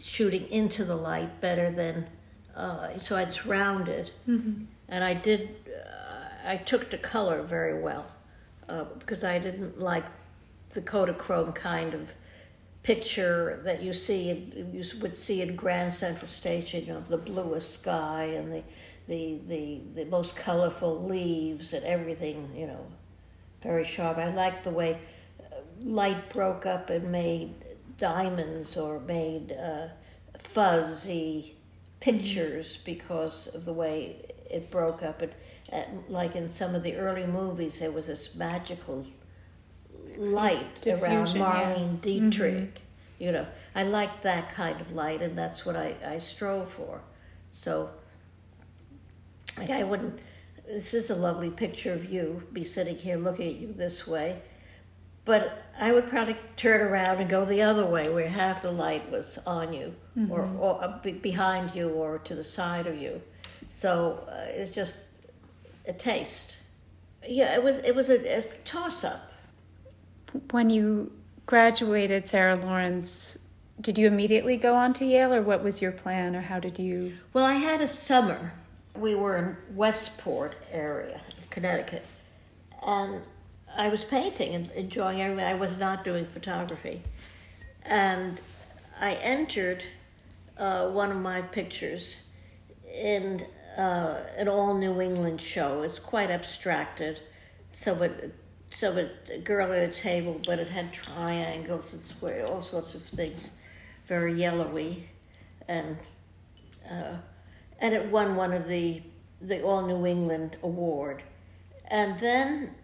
shooting 0.00 0.48
into 0.50 0.84
the 0.84 0.96
light 0.96 1.40
better 1.40 1.70
than 1.70 2.08
uh, 2.56 2.98
so 2.98 3.16
it's 3.16 3.46
rounded, 3.46 4.10
mm-hmm. 4.28 4.64
and 4.88 5.04
I 5.04 5.14
did. 5.14 5.56
Uh, 5.68 6.48
I 6.48 6.56
took 6.56 6.90
to 6.90 6.98
color 6.98 7.42
very 7.42 7.80
well 7.80 8.06
uh, 8.68 8.84
because 8.98 9.24
I 9.24 9.38
didn't 9.38 9.80
like 9.80 10.04
the 10.74 10.80
Kodachrome 10.80 11.54
kind 11.54 11.94
of 11.94 12.12
picture 12.84 13.60
that 13.64 13.82
you 13.82 13.92
see 13.92 14.52
you 14.72 14.84
would 15.00 15.16
see 15.16 15.42
in 15.42 15.56
Grand 15.56 15.92
Central 15.92 16.28
Station, 16.28 16.86
know, 16.86 17.00
the 17.08 17.16
bluest 17.16 17.74
sky 17.74 18.24
and 18.36 18.52
the 18.52 18.62
the 19.08 19.40
the, 19.48 19.80
the 19.96 20.04
most 20.04 20.36
colorful 20.36 21.04
leaves 21.04 21.72
and 21.72 21.84
everything, 21.84 22.48
you 22.54 22.68
know, 22.68 22.86
very 23.62 23.84
sharp. 23.84 24.18
I 24.18 24.32
liked 24.32 24.62
the 24.64 24.70
way 24.70 25.00
uh, 25.40 25.56
light 25.82 26.30
broke 26.32 26.66
up 26.66 26.90
and 26.90 27.10
made 27.10 27.54
diamonds 27.98 28.76
or 28.76 29.00
made 29.00 29.52
uh, 29.52 29.88
fuzzy 30.38 31.56
pictures 32.00 32.78
because 32.84 33.48
of 33.54 33.64
the 33.64 33.72
way 33.72 34.16
it 34.50 34.70
broke 34.70 35.02
up. 35.02 35.22
And 35.22 35.32
uh, 35.72 36.00
like 36.08 36.36
in 36.36 36.50
some 36.50 36.74
of 36.74 36.82
the 36.82 36.96
early 36.96 37.26
movies, 37.26 37.78
there 37.78 37.90
was 37.90 38.06
this 38.08 38.34
magical 38.34 39.06
light 40.18 40.80
Diffusion, 40.80 41.04
around 41.04 41.28
Marlene 41.28 41.92
yeah. 41.92 42.00
Dietrich. 42.02 42.54
Mm-hmm. 42.54 42.78
You 43.18 43.32
know, 43.32 43.46
I 43.74 43.84
like 43.84 44.22
that 44.22 44.54
kind 44.54 44.80
of 44.80 44.92
light, 44.92 45.22
and 45.22 45.38
that's 45.38 45.64
what 45.64 45.76
I, 45.76 45.94
I 46.04 46.18
strove 46.18 46.70
for. 46.70 47.00
So, 47.52 47.90
like, 49.56 49.70
I 49.70 49.84
wouldn't. 49.84 50.18
This 50.66 50.94
is 50.94 51.10
a 51.10 51.14
lovely 51.14 51.50
picture 51.50 51.92
of 51.92 52.10
you, 52.10 52.42
be 52.52 52.64
sitting 52.64 52.96
here 52.96 53.16
looking 53.16 53.48
at 53.48 53.54
you 53.56 53.72
this 53.72 54.06
way 54.06 54.40
but 55.24 55.64
I 55.78 55.92
would 55.92 56.08
probably 56.08 56.36
turn 56.56 56.80
around 56.80 57.20
and 57.20 57.30
go 57.30 57.44
the 57.44 57.62
other 57.62 57.86
way, 57.86 58.08
where 58.08 58.28
half 58.28 58.62
the 58.62 58.70
light 58.70 59.10
was 59.10 59.38
on 59.46 59.72
you, 59.72 59.94
mm-hmm. 60.16 60.30
or, 60.30 60.48
or 60.58 60.84
uh, 60.84 60.98
behind 61.22 61.74
you, 61.74 61.88
or 61.90 62.18
to 62.18 62.34
the 62.34 62.44
side 62.44 62.86
of 62.86 62.96
you. 62.96 63.22
So 63.70 64.26
uh, 64.28 64.50
it's 64.50 64.70
just 64.70 64.98
a 65.86 65.92
taste. 65.92 66.58
Yeah, 67.26 67.54
it 67.54 67.62
was 67.62 67.78
it 67.78 67.94
was 67.94 68.10
a, 68.10 68.38
a 68.38 68.42
toss 68.64 69.02
up. 69.02 69.30
When 70.50 70.70
you 70.70 71.12
graduated, 71.46 72.26
Sarah 72.26 72.56
Lawrence, 72.56 73.38
did 73.80 73.98
you 73.98 74.06
immediately 74.06 74.56
go 74.56 74.74
on 74.74 74.92
to 74.94 75.04
Yale, 75.04 75.34
or 75.34 75.42
what 75.42 75.62
was 75.62 75.80
your 75.80 75.92
plan, 75.92 76.34
or 76.34 76.40
how 76.40 76.60
did 76.60 76.78
you? 76.78 77.14
Well, 77.32 77.44
I 77.44 77.54
had 77.54 77.80
a 77.80 77.88
summer. 77.88 78.52
We 78.96 79.14
were 79.14 79.36
in 79.36 79.56
Westport 79.76 80.56
area, 80.70 81.20
Connecticut, 81.50 82.04
and 82.86 83.22
I 83.76 83.88
was 83.88 84.04
painting 84.04 84.54
and 84.54 84.70
enjoying 84.72 85.20
everything. 85.20 85.44
I 85.44 85.54
was 85.54 85.76
not 85.78 86.04
doing 86.04 86.26
photography. 86.26 87.02
And 87.82 88.38
I 89.00 89.14
entered 89.14 89.82
uh, 90.56 90.88
one 90.90 91.10
of 91.10 91.16
my 91.16 91.42
pictures 91.42 92.22
in 92.92 93.44
uh, 93.76 94.20
an 94.36 94.48
all 94.48 94.74
New 94.74 95.00
England 95.00 95.40
show. 95.40 95.82
It's 95.82 95.98
quite 95.98 96.30
abstracted. 96.30 97.20
So 97.76 98.00
it, 98.02 98.34
so 98.74 98.96
it, 98.96 99.30
a 99.32 99.38
girl 99.38 99.72
at 99.72 99.88
a 99.88 99.92
table, 99.92 100.40
but 100.44 100.58
it 100.58 100.68
had 100.68 100.92
triangles 100.92 101.92
and 101.92 102.04
square, 102.04 102.46
all 102.46 102.62
sorts 102.62 102.94
of 102.94 103.02
things, 103.02 103.50
very 104.08 104.34
yellowy, 104.34 105.08
and 105.68 105.96
uh, 106.90 107.16
and 107.78 107.94
it 107.94 108.10
won 108.10 108.36
one 108.36 108.52
of 108.52 108.68
the 108.68 109.02
the 109.40 109.62
All 109.62 109.86
New 109.86 110.06
England 110.06 110.56
award. 110.62 111.22
And 111.86 112.18
then 112.18 112.74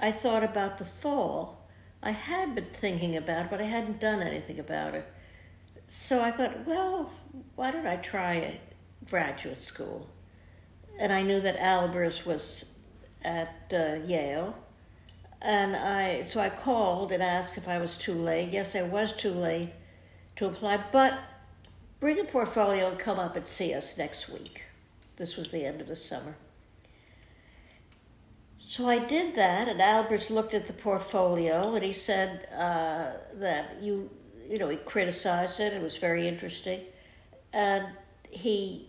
I 0.00 0.12
thought 0.12 0.44
about 0.44 0.78
the 0.78 0.84
fall. 0.84 1.68
I 2.02 2.10
had 2.10 2.54
been 2.54 2.66
thinking 2.80 3.16
about 3.16 3.46
it, 3.46 3.50
but 3.50 3.60
I 3.60 3.64
hadn't 3.64 4.00
done 4.00 4.20
anything 4.22 4.60
about 4.60 4.94
it. 4.94 5.06
So 6.06 6.20
I 6.20 6.30
thought, 6.30 6.66
well, 6.66 7.10
why 7.56 7.70
don't 7.70 7.86
I 7.86 7.96
try 7.96 8.60
graduate 9.08 9.62
school? 9.62 10.08
And 10.98 11.12
I 11.12 11.22
knew 11.22 11.40
that 11.40 11.58
Albers 11.58 12.24
was 12.24 12.66
at 13.22 13.72
uh, 13.72 13.96
Yale. 14.06 14.54
And 15.44 15.76
I, 15.76 16.24
so 16.24 16.40
I 16.40 16.48
called 16.48 17.12
and 17.12 17.22
asked 17.22 17.58
if 17.58 17.68
I 17.68 17.76
was 17.76 17.98
too 17.98 18.14
late. 18.14 18.50
Yes, 18.50 18.74
I 18.74 18.80
was 18.80 19.12
too 19.12 19.30
late 19.30 19.72
to 20.36 20.46
apply, 20.46 20.82
but 20.90 21.18
bring 22.00 22.18
a 22.18 22.24
portfolio 22.24 22.88
and 22.88 22.98
come 22.98 23.18
up 23.18 23.36
and 23.36 23.46
see 23.46 23.74
us 23.74 23.98
next 23.98 24.30
week. 24.30 24.62
This 25.18 25.36
was 25.36 25.50
the 25.50 25.66
end 25.66 25.82
of 25.82 25.86
the 25.86 25.96
summer. 25.96 26.34
So 28.66 28.88
I 28.88 28.98
did 28.98 29.36
that, 29.36 29.68
and 29.68 29.80
Albers 29.80 30.30
looked 30.30 30.54
at 30.54 30.66
the 30.66 30.72
portfolio, 30.72 31.74
and 31.74 31.84
he 31.84 31.92
said 31.92 32.48
uh, 32.50 33.12
that 33.34 33.82
you, 33.82 34.08
you 34.48 34.58
know, 34.58 34.70
he 34.70 34.78
criticized 34.78 35.60
it. 35.60 35.74
It 35.74 35.82
was 35.82 35.98
very 35.98 36.26
interesting, 36.26 36.80
and 37.52 37.86
he 38.30 38.88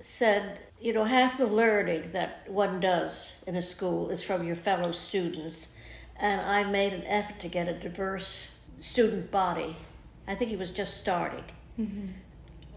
said, 0.00 0.60
you 0.80 0.92
know, 0.92 1.02
half 1.02 1.36
the 1.36 1.46
learning 1.46 2.12
that 2.12 2.48
one 2.48 2.78
does 2.78 3.32
in 3.48 3.56
a 3.56 3.62
school 3.62 4.10
is 4.10 4.22
from 4.22 4.46
your 4.46 4.56
fellow 4.56 4.92
students, 4.92 5.68
and 6.18 6.40
I 6.40 6.64
made 6.64 6.92
an 6.92 7.04
effort 7.04 7.40
to 7.40 7.48
get 7.48 7.68
a 7.68 7.78
diverse 7.78 8.56
student 8.78 9.30
body. 9.30 9.76
I 10.26 10.34
think 10.34 10.50
he 10.50 10.56
was 10.56 10.70
just 10.70 11.00
starting. 11.00 11.44
Mm-hmm. 11.78 12.06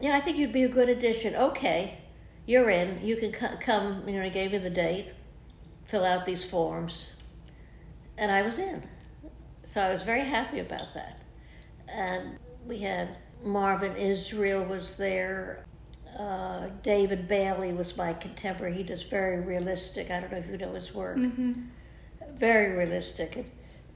Yeah, 0.02 0.16
I 0.16 0.22
think 0.22 0.38
you'd 0.38 0.54
be 0.54 0.64
a 0.64 0.70
good 0.70 0.90
addition. 0.90 1.36
Okay, 1.36 2.00
you're 2.46 2.70
in. 2.70 3.06
You 3.06 3.18
can 3.18 3.34
c- 3.34 3.58
come. 3.64 4.08
You 4.08 4.18
know, 4.18 4.24
he 4.24 4.30
gave 4.30 4.52
me 4.52 4.58
the 4.58 4.70
date 4.70 5.14
fill 5.86 6.06
out 6.06 6.26
these 6.26 6.44
forms, 6.44 7.10
and 8.18 8.32
I 8.32 8.42
was 8.44 8.58
in. 8.60 8.82
So 9.66 9.82
I 9.82 9.92
was 9.92 10.04
very 10.04 10.24
happy 10.24 10.60
about 10.60 10.94
that. 10.94 11.20
And 11.90 12.38
we 12.66 12.80
had 12.80 13.18
Marvin 13.44 13.96
Israel 13.98 14.64
was 14.64 14.96
there, 14.98 15.66
Uh, 16.18 16.68
David 16.84 17.28
Bailey 17.28 17.74
was 17.74 17.96
my 17.98 18.14
contemporary. 18.14 18.74
He 18.74 18.84
does 18.84 19.04
very 19.04 19.40
realistic. 19.42 20.12
I 20.12 20.20
don't 20.20 20.32
know 20.32 20.38
if 20.40 20.48
you 20.50 20.58
know 20.58 20.74
his 20.74 20.94
work. 20.94 21.18
Mm-hmm. 21.18 21.54
Very 22.38 22.76
realistic. 22.76 23.36
And 23.36 23.46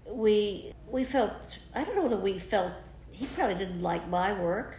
we 0.07 0.73
we 0.87 1.03
felt. 1.03 1.59
I 1.73 1.83
don't 1.83 1.95
know 1.95 2.09
that 2.09 2.21
we 2.21 2.39
felt. 2.39 2.73
He 3.11 3.27
probably 3.27 3.55
didn't 3.55 3.81
like 3.81 4.07
my 4.09 4.33
work. 4.39 4.77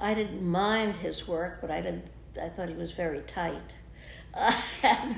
I 0.00 0.14
didn't 0.14 0.42
mind 0.42 0.96
his 0.96 1.26
work, 1.26 1.60
but 1.60 1.70
I 1.70 1.80
didn't. 1.80 2.06
I 2.40 2.48
thought 2.48 2.68
he 2.68 2.74
was 2.74 2.92
very 2.92 3.20
tight. 3.22 3.74
Uh, 4.34 4.52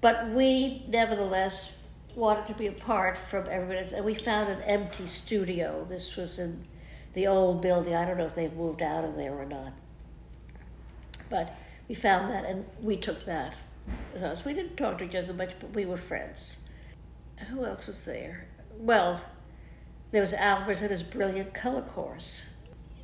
but 0.00 0.28
we 0.30 0.84
nevertheless 0.88 1.72
wanted 2.14 2.46
to 2.46 2.54
be 2.54 2.66
apart 2.66 3.16
from 3.30 3.46
everybody, 3.50 3.94
and 3.94 4.04
we 4.04 4.14
found 4.14 4.50
an 4.50 4.60
empty 4.62 5.06
studio. 5.06 5.86
This 5.88 6.16
was 6.16 6.38
in 6.38 6.64
the 7.14 7.26
old 7.26 7.62
building. 7.62 7.94
I 7.94 8.04
don't 8.04 8.18
know 8.18 8.26
if 8.26 8.34
they've 8.34 8.52
moved 8.52 8.82
out 8.82 9.04
of 9.04 9.16
there 9.16 9.32
or 9.32 9.46
not. 9.46 9.72
But 11.30 11.54
we 11.88 11.94
found 11.94 12.30
that 12.30 12.44
and 12.44 12.66
we 12.80 12.96
took 12.96 13.24
that 13.24 13.54
ours. 14.22 14.44
We 14.44 14.54
didn't 14.54 14.76
talk 14.76 14.98
to 14.98 15.04
each 15.04 15.14
other 15.14 15.32
much, 15.32 15.52
but 15.60 15.74
we 15.74 15.84
were 15.84 15.96
friends. 15.96 16.56
Who 17.50 17.64
else 17.64 17.86
was 17.86 18.02
there? 18.02 18.46
Well, 18.76 19.22
there 20.10 20.20
was 20.20 20.32
Albert 20.32 20.80
and 20.80 20.90
his 20.90 21.02
brilliant 21.02 21.54
color 21.54 21.82
course. 21.82 22.46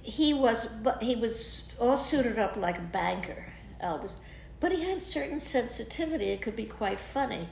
He 0.03 0.33
was, 0.35 0.66
but 0.66 1.03
he 1.03 1.16
was 1.16 1.64
all 1.79 1.96
suited 1.96 2.38
up 2.38 2.57
like 2.57 2.79
a 2.79 2.83
banker, 2.83 3.46
Albert, 3.81 4.12
but 4.61 4.72
he 4.72 4.85
had 4.85 4.98
a 4.98 5.01
certain 5.01 5.40
sensitivity. 5.40 6.27
It 6.27 6.42
could 6.42 6.57
be 6.57 6.64
quite 6.64 6.98
funny, 7.01 7.48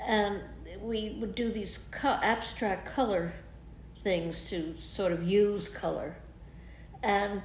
and 0.00 0.40
we 0.80 1.16
would 1.20 1.34
do 1.34 1.50
these 1.50 1.78
co- 1.90 2.18
abstract 2.22 2.92
color 2.94 3.32
things 4.02 4.44
to 4.50 4.74
sort 4.80 5.12
of 5.12 5.22
use 5.22 5.68
color. 5.68 6.16
And 7.02 7.42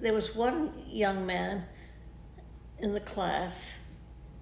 there 0.00 0.12
was 0.12 0.34
one 0.34 0.72
young 0.86 1.24
man 1.24 1.64
in 2.78 2.94
the 2.94 3.00
class, 3.00 3.74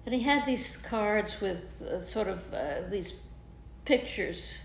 and 0.05 0.13
he 0.13 0.21
had 0.21 0.45
these 0.45 0.77
cards 0.77 1.39
with 1.39 1.59
uh, 1.81 1.99
sort 2.01 2.27
of 2.27 2.53
uh, 2.53 2.81
these 2.89 3.13
pictures 3.85 4.57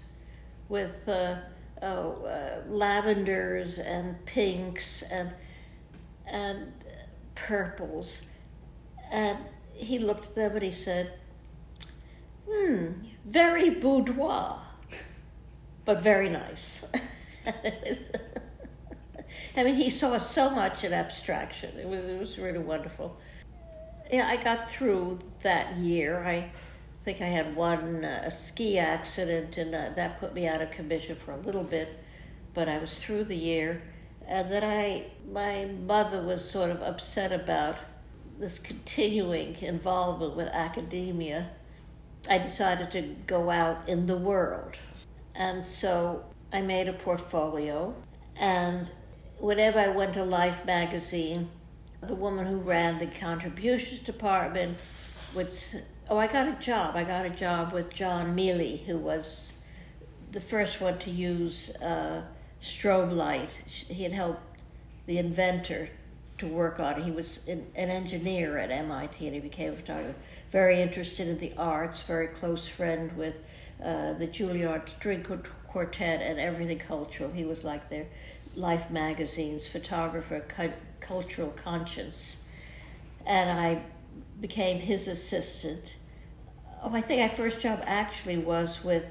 with 0.69 1.09
uh, 1.09 1.37
oh, 1.83 2.25
uh, 2.25 2.63
lavenders 2.69 3.79
and 3.79 4.25
pinks 4.27 5.03
and 5.11 5.31
and 6.27 6.73
purples, 7.35 8.23
and 9.11 9.39
he 9.73 9.99
looked 9.99 10.27
at 10.27 10.35
them 10.35 10.53
and 10.53 10.63
he 10.63 10.73
said, 10.73 11.13
"Hmm, 12.49 12.89
very 13.25 13.71
boudoir, 13.71 14.61
but 15.85 16.03
very 16.03 16.29
nice." 16.29 16.85
I 19.57 19.65
mean, 19.65 19.75
he 19.75 19.91
saw 19.91 20.19
so 20.19 20.51
much 20.51 20.85
in 20.85 20.93
abstraction. 20.93 21.77
It 21.79 21.87
was, 21.89 22.05
it 22.05 22.19
was 22.19 22.39
really 22.39 22.59
wonderful 22.59 23.17
yeah, 24.11 24.27
I 24.27 24.43
got 24.43 24.71
through 24.71 25.21
that 25.43 25.77
year. 25.77 26.25
I 26.25 26.51
think 27.09 27.23
I 27.23 27.29
had 27.29 27.57
one 27.57 28.05
uh, 28.05 28.29
ski 28.29 28.79
accident, 28.79 29.57
and 29.57 29.75
uh, 29.75 29.89
that 29.97 30.21
put 30.21 30.35
me 30.35 30.47
out 30.47 30.61
of 30.61 30.71
commission 30.71 31.17
for 31.25 31.33
a 31.33 31.39
little 31.39 31.65
bit. 31.65 31.89
But 32.53 32.69
I 32.69 32.77
was 32.77 32.99
through 32.99 33.25
the 33.25 33.35
year, 33.35 33.81
and 34.27 34.53
then 34.53 34.63
I, 34.63 35.07
my 35.33 35.65
mother 35.65 36.21
was 36.21 36.45
sort 36.51 36.71
of 36.71 36.83
upset 36.83 37.33
about 37.33 37.79
this 38.39 38.59
continuing 38.59 39.57
involvement 39.63 40.37
with 40.37 40.49
academia. 40.49 41.49
I 42.29 42.37
decided 42.37 42.91
to 42.91 43.17
go 43.27 43.49
out 43.49 43.89
in 43.89 44.05
the 44.05 44.19
world, 44.19 44.75
and 45.35 45.65
so 45.65 46.27
I 46.53 46.61
made 46.61 46.89
a 46.89 46.93
portfolio. 46.93 47.95
And 48.37 48.91
whenever 49.39 49.79
I 49.79 49.89
went 49.89 50.13
to 50.13 50.25
Life 50.25 50.67
magazine, 50.67 51.49
the 52.03 52.15
woman 52.15 52.45
who 52.45 52.59
ran 52.59 52.99
the 52.99 53.07
contributions 53.07 54.01
department 54.01 54.77
which 55.35 55.75
oh 56.09 56.17
i 56.17 56.27
got 56.27 56.49
a 56.49 56.53
job. 56.61 56.97
I 56.97 57.05
got 57.05 57.27
a 57.27 57.31
job 57.31 57.73
with 57.73 57.91
Gjon 57.91 58.35
Mili 58.35 58.85
who 58.87 58.97
was 58.97 59.53
the 60.33 60.41
first 60.41 60.81
one 60.81 60.99
to 61.01 61.11
use 61.11 61.71
uh, 61.77 62.23
strobe 62.63 63.13
light. 63.13 63.51
He 63.67 64.03
had 64.03 64.13
helped 64.13 64.43
the 65.07 65.19
inventor 65.19 65.89
to 66.39 66.47
work 66.47 66.79
on 66.79 67.01
it. 67.01 67.05
He 67.05 67.11
was 67.11 67.41
an, 67.49 67.67
an 67.75 67.91
engineer 67.91 68.59
at 68.59 68.69
mit 68.69 69.11
and 69.21 69.35
he 69.35 69.41
became 69.41 69.73
a 69.73 69.77
photographer. 69.77 70.15
Very 70.51 70.81
interested 70.81 71.29
in 71.29 71.39
the 71.39 71.53
arts 71.57 72.03
very 72.03 72.29
close 72.29 72.69
friend 72.69 73.17
with 73.17 73.37
uh, 73.83 74.15
the 74.15 74.27
juilliard 74.27 74.89
string 74.89 75.25
quartet 75.67 76.21
and 76.21 76.39
everything 76.39 76.79
cultural. 76.79 77.31
He 77.31 77.45
was 77.45 77.65
like 77.65 77.91
their 77.91 78.07
life 78.55 78.91
magazine's 78.91 79.67
photographer 79.67 80.43
cultural 81.01 81.55
conscience. 81.63 82.43
And 83.27 83.51
I 83.51 83.83
became 84.41 84.81
his 84.81 85.09
assistant. 85.09 85.95
Oh, 86.83 86.91
I 86.93 87.01
think 87.01 87.21
my 87.21 87.37
first 87.37 87.61
job 87.61 87.83
actually 87.87 88.39
was 88.39 88.83
with 88.85 89.05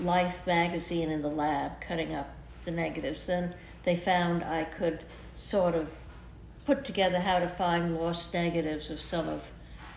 Life 0.00 0.46
magazine 0.46 1.10
in 1.10 1.22
the 1.22 1.28
lab, 1.28 1.80
cutting 1.80 2.14
up 2.14 2.30
the 2.64 2.70
negatives. 2.70 3.26
Then 3.26 3.54
they 3.84 3.96
found 3.96 4.44
I 4.44 4.64
could 4.64 5.04
sort 5.34 5.74
of 5.74 5.90
put 6.64 6.84
together 6.84 7.18
how 7.18 7.40
to 7.40 7.48
find 7.48 7.96
lost 7.96 8.32
negatives 8.32 8.90
of 8.90 9.00
some 9.00 9.28
of 9.28 9.42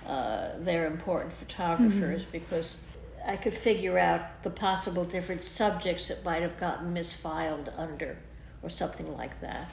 uh, 0.07 0.49
their 0.59 0.87
important 0.87 1.33
photographers 1.33 2.21
mm-hmm. 2.21 2.31
because 2.31 2.77
I 3.25 3.35
could 3.35 3.53
figure 3.53 3.99
out 3.99 4.41
the 4.41 4.49
possible 4.49 5.05
different 5.05 5.43
subjects 5.43 6.07
that 6.07 6.23
might 6.23 6.41
have 6.41 6.59
gotten 6.59 6.93
misfiled 6.93 7.71
under 7.77 8.17
or 8.63 8.69
something 8.69 9.15
like 9.15 9.39
that 9.41 9.69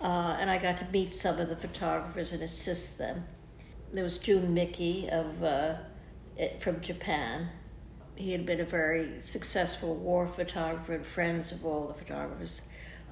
uh, 0.00 0.36
and 0.40 0.50
I 0.50 0.58
got 0.58 0.78
to 0.78 0.86
meet 0.92 1.14
some 1.14 1.38
of 1.38 1.48
the 1.48 1.56
photographers 1.56 2.32
and 2.32 2.42
assist 2.42 2.98
them. 2.98 3.24
There 3.92 4.04
was 4.04 4.18
Jun 4.18 4.54
Miki 4.54 5.08
of 5.10 5.42
uh, 5.42 5.74
from 6.60 6.80
Japan. 6.80 7.48
He 8.16 8.32
had 8.32 8.44
been 8.44 8.60
a 8.60 8.64
very 8.64 9.22
successful 9.22 9.96
war 9.96 10.26
photographer 10.26 10.94
and 10.94 11.06
friends 11.06 11.52
of 11.52 11.64
all 11.64 11.88
the 11.88 11.94
photographers. 11.94 12.60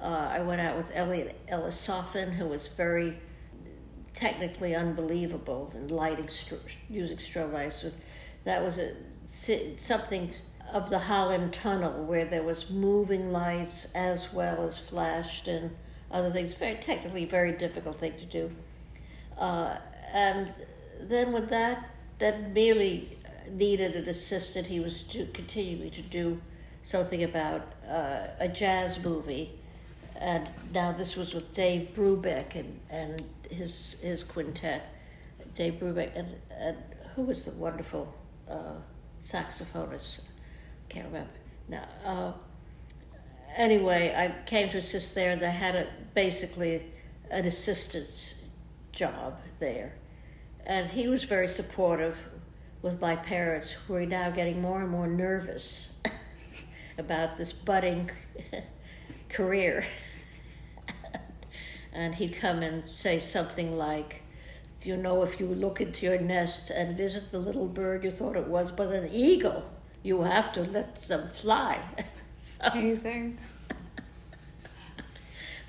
Uh, 0.01 0.29
I 0.31 0.39
went 0.41 0.61
out 0.61 0.77
with 0.77 0.85
Eliot 0.93 1.35
Elisofon, 1.51 2.31
who 2.33 2.45
was 2.45 2.67
very 2.67 3.17
technically 4.13 4.75
unbelievable 4.75 5.71
in 5.75 5.87
lighting, 5.87 6.27
stro- 6.27 6.59
using 6.89 7.17
strobe 7.17 7.53
lights. 7.53 7.81
So 7.81 7.91
that 8.45 8.63
was 8.63 8.77
a, 8.77 8.95
something 9.77 10.33
of 10.71 10.89
the 10.89 10.99
Holland 10.99 11.53
Tunnel 11.53 12.05
where 12.05 12.25
there 12.25 12.43
was 12.43 12.69
moving 12.69 13.31
lights 13.31 13.87
as 13.95 14.31
well 14.31 14.65
as 14.65 14.77
flashed 14.77 15.47
and 15.47 15.75
other 16.11 16.31
things. 16.31 16.53
Very 16.53 16.75
technically, 16.75 17.25
very 17.25 17.51
difficult 17.53 17.99
thing 17.99 18.13
to 18.17 18.25
do. 18.25 18.51
Uh, 19.37 19.77
and 20.13 20.53
then 21.01 21.31
with 21.31 21.49
that, 21.49 21.89
then 22.19 22.53
Mili 22.53 23.15
needed 23.51 23.95
an 23.95 24.07
assistant. 24.09 24.67
He 24.67 24.79
was 24.79 25.01
to 25.03 25.25
continuing 25.33 25.91
to 25.91 26.01
do 26.01 26.39
something 26.83 27.23
about 27.23 27.73
uh, 27.89 28.27
a 28.39 28.47
jazz 28.47 28.97
movie, 29.03 29.59
and 30.15 30.49
now 30.73 30.91
this 30.91 31.15
was 31.15 31.33
with 31.33 31.53
Dave 31.53 31.89
Brubeck 31.95 32.55
and, 32.55 32.79
and 32.89 33.23
his 33.49 33.95
his 34.01 34.23
quintet. 34.23 34.83
Dave 35.55 35.73
Brubeck 35.73 36.11
and, 36.15 36.35
and 36.51 36.77
who 37.15 37.23
was 37.23 37.43
the 37.43 37.51
wonderful 37.51 38.13
uh, 38.49 38.75
saxophonist? 39.23 40.19
Can't 40.89 41.07
remember 41.07 41.31
now. 41.67 41.87
Uh, 42.05 42.33
anyway, 43.55 44.13
I 44.15 44.47
came 44.47 44.69
to 44.69 44.77
assist 44.77 45.15
there. 45.15 45.35
They 45.35 45.51
had 45.51 45.75
a, 45.75 45.87
basically 46.13 46.83
an 47.29 47.45
assistant's 47.45 48.35
job 48.91 49.39
there. 49.59 49.93
And 50.65 50.87
he 50.87 51.07
was 51.07 51.23
very 51.23 51.47
supportive 51.47 52.17
with 52.81 53.01
my 53.01 53.15
parents, 53.15 53.71
who 53.71 53.95
are 53.95 54.05
now 54.05 54.29
getting 54.29 54.61
more 54.61 54.81
and 54.81 54.89
more 54.89 55.07
nervous 55.07 55.89
about 56.97 57.37
this 57.37 57.51
budding 57.51 58.09
career. 59.29 59.85
and 61.93 62.15
he'd 62.15 62.37
come 62.37 62.61
and 62.61 62.87
say 62.89 63.19
something 63.19 63.77
like, 63.77 64.21
you 64.81 64.95
know, 64.95 65.23
if 65.23 65.39
you 65.39 65.47
look 65.47 65.81
into 65.81 66.05
your 66.05 66.19
nest 66.19 66.69
and 66.69 66.99
it 66.99 67.03
isn't 67.03 67.31
the 67.31 67.39
little 67.39 67.67
bird 67.67 68.03
you 68.03 68.11
thought 68.11 68.37
it 68.37 68.47
was, 68.47 68.71
but 68.71 68.87
an 68.93 69.09
eagle, 69.11 69.65
you 70.03 70.21
have 70.21 70.53
to 70.53 70.61
let 70.61 71.01
them 71.01 71.27
fly. 71.27 71.81
Amazing. 72.61 73.37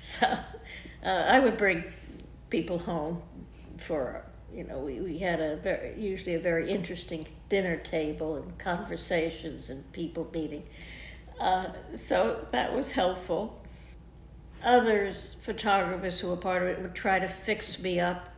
so 0.01 0.25
uh, 0.25 1.07
I 1.07 1.39
would 1.39 1.57
bring 1.57 1.83
people 2.49 2.79
home 2.79 3.21
for 3.77 4.23
you 4.53 4.63
know 4.63 4.79
we, 4.79 4.99
we 4.99 5.17
had 5.17 5.39
a 5.39 5.57
very 5.57 5.99
usually 5.99 6.35
a 6.35 6.39
very 6.39 6.69
interesting 6.69 7.25
dinner 7.49 7.77
table 7.77 8.35
and 8.35 8.57
conversations 8.57 9.69
and 9.69 9.91
people 9.91 10.29
meeting 10.33 10.63
uh, 11.39 11.67
so 11.95 12.45
that 12.51 12.75
was 12.75 12.91
helpful 12.91 13.61
others 14.63 15.35
photographers 15.41 16.19
who 16.19 16.27
were 16.27 16.37
part 16.37 16.61
of 16.61 16.67
it 16.67 16.81
would 16.81 16.95
try 16.95 17.19
to 17.19 17.27
fix 17.27 17.79
me 17.79 17.99
up 17.99 18.29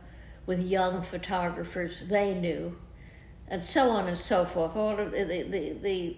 with 0.46 0.60
young 0.60 1.02
photographers 1.02 2.02
they 2.08 2.34
knew 2.34 2.76
and 3.48 3.62
so 3.62 3.90
on 3.90 4.08
and 4.08 4.18
so 4.18 4.44
forth 4.44 4.74
all 4.76 4.98
of 4.98 5.10
the, 5.10 5.24
the, 5.24 5.76
the 5.82 6.16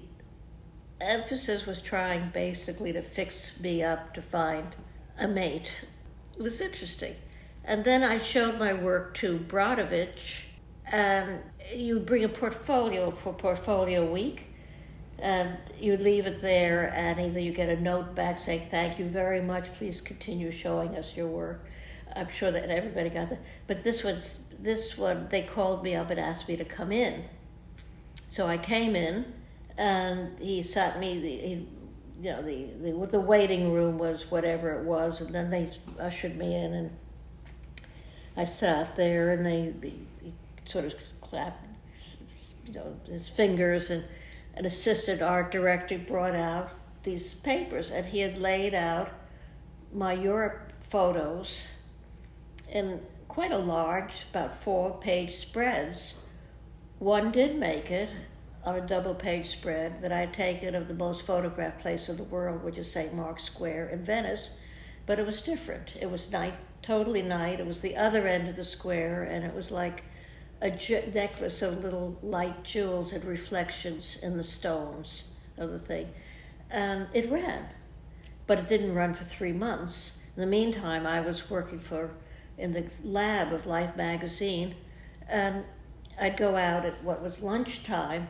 emphasis 1.01 1.67
was 1.67 1.81
trying 1.81 2.31
basically 2.31 2.93
to 2.93 3.03
fix 3.03 3.59
me 3.61 3.83
up 3.83 4.15
to 4.15 4.23
find 4.23 4.75
a 5.19 5.29
mate. 5.29 5.73
It 6.37 6.43
was 6.43 6.61
interesting. 6.61 7.15
And 7.67 7.85
then 7.85 8.05
I 8.05 8.19
showed 8.19 8.59
my 8.61 8.73
work 8.73 9.15
to 9.15 9.39
Brodovitch, 9.39 10.43
and 10.87 11.41
you 11.75 11.95
would 11.95 12.07
bring 12.07 12.23
a 12.23 12.29
portfolio 12.29 13.11
for 13.11 13.35
Portfolio 13.35 14.11
Week, 14.11 14.45
and 15.19 15.57
you 15.77 15.97
leave 15.97 16.27
it 16.27 16.41
there, 16.41 16.93
and 16.95 17.19
either 17.19 17.41
you 17.41 17.53
get 17.53 17.69
a 17.69 17.81
note 17.81 18.15
back 18.15 18.39
saying, 18.39 18.69
Thank 18.71 19.01
you 19.01 19.07
very 19.07 19.43
much, 19.43 19.73
please 19.79 20.01
continue 20.01 20.53
showing 20.53 20.95
us 20.95 21.17
your 21.17 21.27
work. 21.27 21.67
I'm 22.15 22.29
sure 22.31 22.53
that 22.53 22.71
everybody 22.71 23.11
got 23.11 23.31
that. 23.31 23.41
But 23.67 23.83
this 23.83 24.05
was 24.05 24.39
this 24.61 24.97
one, 24.97 25.27
they 25.31 25.43
called 25.43 25.83
me 25.83 25.97
up 25.97 26.11
and 26.11 26.21
asked 26.21 26.49
me 26.49 26.57
to 26.57 26.65
come 26.65 26.93
in. 26.93 27.25
So 28.31 28.47
I 28.47 28.59
came 28.59 28.95
in, 28.95 29.35
and 29.77 30.39
he 30.39 30.63
sat 30.63 31.01
me, 31.01 31.21
he, 31.21 31.69
you 32.23 32.31
know, 32.31 32.43
the, 32.43 32.69
the, 32.81 33.07
the 33.07 33.21
waiting 33.21 33.73
room 33.73 33.99
was 33.99 34.31
whatever 34.31 34.79
it 34.79 34.85
was, 34.85 35.21
and 35.21 35.35
then 35.35 35.51
they 35.51 35.73
ushered 35.99 36.37
me 36.37 36.55
in, 36.55 36.73
and 36.73 36.91
I 38.37 38.45
sat 38.45 38.97
there, 38.97 39.33
and 39.33 39.45
they, 39.45 39.73
they 39.81 39.95
sort 40.67 40.85
of 40.85 40.95
clapped, 41.21 41.65
you 42.67 42.75
know, 42.75 42.97
his 43.07 43.29
fingers, 43.29 43.91
and 43.91 44.05
an 44.55 44.67
assistant 44.67 45.23
art 45.23 45.51
director 45.51 45.99
brought 45.99 46.35
out 46.35 46.71
these 47.03 47.35
papers, 47.35 47.91
and 47.91 48.07
he 48.07 48.21
had 48.21 48.37
laid 48.37 48.75
out 48.75 49.11
my 49.93 50.13
Europe 50.13 50.73
photos 50.89 51.69
in 52.71 53.01
quite 53.29 53.53
a 53.53 53.59
large, 53.59 54.13
about 54.31 54.63
four 54.63 54.99
page 54.99 55.35
spreads. 55.35 56.15
One 56.99 57.31
did 57.31 57.57
make 57.57 57.91
it 57.91 58.09
on 58.65 58.75
a 58.75 58.87
double 58.87 59.15
page 59.15 59.51
spread 59.51 60.03
that 60.03 60.13
I'd 60.13 60.35
taken 60.35 60.75
of 60.75 60.89
the 60.89 60.95
most 60.95 61.23
photographed 61.23 61.81
place 61.81 62.09
in 62.09 62.17
the 62.17 62.25
world, 62.25 62.65
which 62.65 62.79
is 62.79 62.91
St. 62.91 63.15
Mark's 63.15 63.45
Square 63.45 63.91
in 63.91 64.05
Venice, 64.05 64.51
but 65.07 65.19
it 65.19 65.27
was 65.27 65.41
different. 65.41 65.93
It 66.01 66.11
was 66.11 66.31
night, 66.31 66.55
totally 66.83 67.23
night. 67.23 67.61
It 67.61 67.67
was 67.67 67.81
the 67.81 67.97
other 67.97 68.27
end 68.27 68.49
of 68.49 68.57
the 68.57 68.65
square, 68.65 69.23
and 69.25 69.45
it 69.45 69.55
was 69.55 69.71
like 69.71 70.03
a 70.61 70.71
ju- 70.71 71.11
necklace 71.15 71.63
of 71.63 71.83
little 71.83 72.19
light 72.23 72.65
jewels 72.65 73.13
and 73.13 73.25
reflections 73.25 74.19
in 74.23 74.37
the 74.37 74.45
stones 74.45 75.25
of 75.59 75.71
the 75.71 75.79
thing. 75.79 76.09
And 76.71 77.09
it 77.13 77.31
ran, 77.31 77.69
but 78.47 78.59
it 78.59 78.69
didn't 78.69 78.95
run 78.95 79.15
for 79.15 79.25
three 79.25 79.53
months. 79.53 80.13
In 80.37 80.41
the 80.41 80.47
meantime, 80.47 81.07
I 81.07 81.21
was 81.21 81.49
working 81.51 81.79
for 81.79 82.11
in 82.59 82.73
the 82.73 82.85
lab 83.05 83.53
of 83.53 83.67
Life 83.67 83.97
magazine, 83.97 84.75
and 85.29 85.65
I'd 86.19 86.37
go 86.37 86.57
out 86.57 86.87
at 86.87 87.03
what 87.05 87.23
was 87.23 87.43
lunchtime 87.43 88.29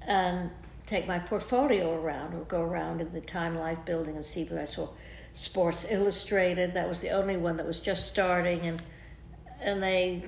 and 0.00 0.50
take 0.86 1.06
my 1.06 1.18
portfolio 1.18 1.92
around, 1.94 2.34
or 2.34 2.44
go 2.44 2.62
around 2.62 3.00
in 3.00 3.12
the 3.12 3.20
Time 3.20 3.54
Life 3.54 3.84
building 3.84 4.16
and 4.16 4.24
see 4.24 4.44
what 4.44 4.60
I 4.60 4.64
saw. 4.64 4.88
Sports 5.36 5.84
Illustrated, 5.90 6.72
that 6.72 6.88
was 6.88 7.02
the 7.02 7.10
only 7.10 7.36
one 7.36 7.58
that 7.58 7.66
was 7.66 7.78
just 7.78 8.06
starting, 8.06 8.60
and 8.60 8.82
and 9.60 9.82
they 9.82 10.24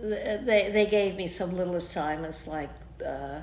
they 0.00 0.70
they 0.72 0.86
gave 0.86 1.16
me 1.16 1.26
some 1.26 1.56
little 1.56 1.74
assignments 1.74 2.46
like 2.46 2.70
uh, 3.04 3.40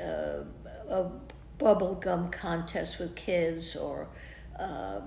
uh, 0.00 0.42
a 0.88 1.10
bubble 1.58 1.96
gum 1.96 2.30
contest 2.30 2.98
with 2.98 3.14
kids 3.14 3.76
or 3.76 4.08
uh, 4.58 5.00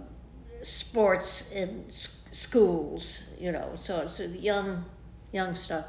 sports 0.61 1.49
in 1.51 1.85
schools, 2.31 3.23
you 3.39 3.51
know, 3.51 3.71
so 3.81 4.01
it's 4.01 4.19
young 4.19 4.85
young 5.31 5.55
stuff, 5.55 5.85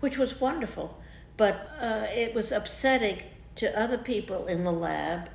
which 0.00 0.18
was 0.18 0.40
wonderful. 0.40 1.00
But 1.36 1.70
uh, 1.80 2.06
it 2.10 2.34
was 2.34 2.50
upsetting 2.50 3.22
to 3.56 3.78
other 3.78 3.98
people 3.98 4.46
in 4.46 4.64
the 4.64 4.72
lab 4.72 5.28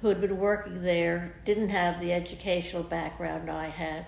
who 0.00 0.08
had 0.08 0.20
been 0.20 0.38
working 0.38 0.82
there, 0.82 1.34
didn't 1.44 1.68
have 1.68 2.00
the 2.00 2.12
educational 2.12 2.82
background 2.82 3.50
I 3.50 3.68
had, 3.68 4.06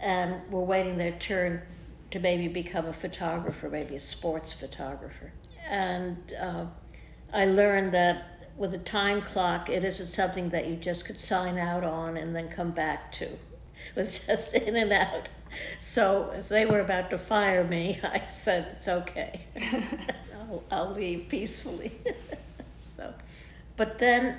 and 0.00 0.40
were 0.50 0.64
waiting 0.64 0.96
their 0.96 1.12
turn 1.12 1.62
to 2.10 2.20
maybe 2.20 2.48
become 2.48 2.86
a 2.86 2.92
photographer, 2.92 3.68
maybe 3.68 3.96
a 3.96 4.00
sports 4.00 4.52
photographer. 4.52 5.32
And 5.68 6.16
uh, 6.40 6.66
I 7.32 7.46
learned 7.46 7.92
that 7.94 8.34
with 8.56 8.74
a 8.74 8.78
time 8.78 9.22
clock, 9.22 9.68
it 9.68 9.82
isn't 9.82 10.06
something 10.06 10.50
that 10.50 10.68
you 10.68 10.76
just 10.76 11.04
could 11.04 11.18
sign 11.18 11.58
out 11.58 11.82
on 11.82 12.16
and 12.16 12.34
then 12.34 12.48
come 12.48 12.70
back 12.70 13.10
to. 13.12 13.24
It 13.24 13.38
was 13.96 14.18
just 14.26 14.54
in 14.54 14.76
and 14.76 14.92
out. 14.92 15.28
So 15.80 16.32
as 16.34 16.48
they 16.48 16.66
were 16.66 16.80
about 16.80 17.10
to 17.10 17.18
fire 17.18 17.64
me, 17.64 18.00
I 18.04 18.24
said, 18.26 18.76
"It's 18.78 18.88
okay. 18.88 19.46
I'll, 20.34 20.62
I'll 20.70 20.92
leave 20.92 21.28
peacefully." 21.28 21.92
so, 22.96 23.12
but 23.76 23.98
then, 23.98 24.38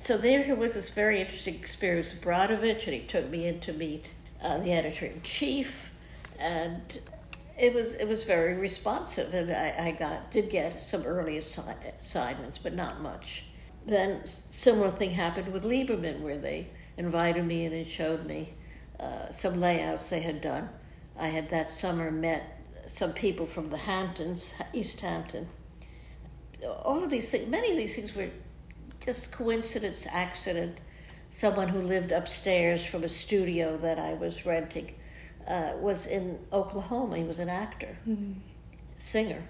so 0.00 0.16
there 0.18 0.54
was 0.54 0.74
this 0.74 0.88
very 0.88 1.20
interesting 1.20 1.54
experience 1.54 2.12
with 2.12 2.22
Brodovitch, 2.22 2.84
and 2.84 2.94
he 2.94 3.00
took 3.00 3.28
me 3.30 3.46
in 3.46 3.60
to 3.60 3.72
meet 3.72 4.12
uh, 4.42 4.58
the 4.58 4.72
editor 4.72 5.06
in 5.06 5.22
chief 5.22 5.90
and 6.38 7.00
it 7.56 7.72
was 7.72 7.94
it 7.94 8.08
was 8.08 8.24
very 8.24 8.54
responsive, 8.54 9.32
and 9.32 9.50
I, 9.50 9.88
I 9.88 9.92
got 9.92 10.30
did 10.30 10.50
get 10.50 10.82
some 10.82 11.02
early 11.04 11.38
assi- 11.38 11.76
assignments, 12.00 12.58
but 12.58 12.74
not 12.74 13.00
much. 13.00 13.44
Then 13.86 14.22
similar 14.50 14.90
thing 14.90 15.10
happened 15.10 15.52
with 15.52 15.64
Liberman, 15.64 16.20
where 16.20 16.38
they 16.38 16.68
invited 16.96 17.44
me 17.44 17.64
in 17.64 17.72
and 17.72 17.86
showed 17.86 18.26
me 18.26 18.54
uh, 18.98 19.30
some 19.30 19.60
layouts 19.60 20.08
they 20.08 20.20
had 20.20 20.40
done. 20.40 20.68
I 21.18 21.28
had 21.28 21.50
that 21.50 21.72
summer 21.72 22.10
met 22.10 22.58
some 22.88 23.12
people 23.12 23.46
from 23.46 23.70
the 23.70 23.76
Hamptons, 23.76 24.52
East 24.72 25.00
Hampton. 25.00 25.48
All 26.64 27.04
of 27.04 27.10
these 27.10 27.30
things, 27.30 27.48
many 27.48 27.70
of 27.70 27.76
these 27.76 27.94
things 27.94 28.14
were 28.14 28.30
just 29.04 29.30
coincidence, 29.32 30.06
accident. 30.10 30.80
Someone 31.30 31.68
who 31.68 31.82
lived 31.82 32.12
upstairs 32.12 32.84
from 32.84 33.04
a 33.04 33.08
studio 33.08 33.76
that 33.78 33.98
I 33.98 34.14
was 34.14 34.46
renting 34.46 34.94
uh, 35.48 35.72
was 35.80 36.06
in 36.06 36.38
Oklahoma. 36.52 37.18
He 37.18 37.24
was 37.24 37.38
an 37.38 37.48
actor, 37.48 37.96
mm-hmm. 38.08 38.32
singer. 38.98 39.42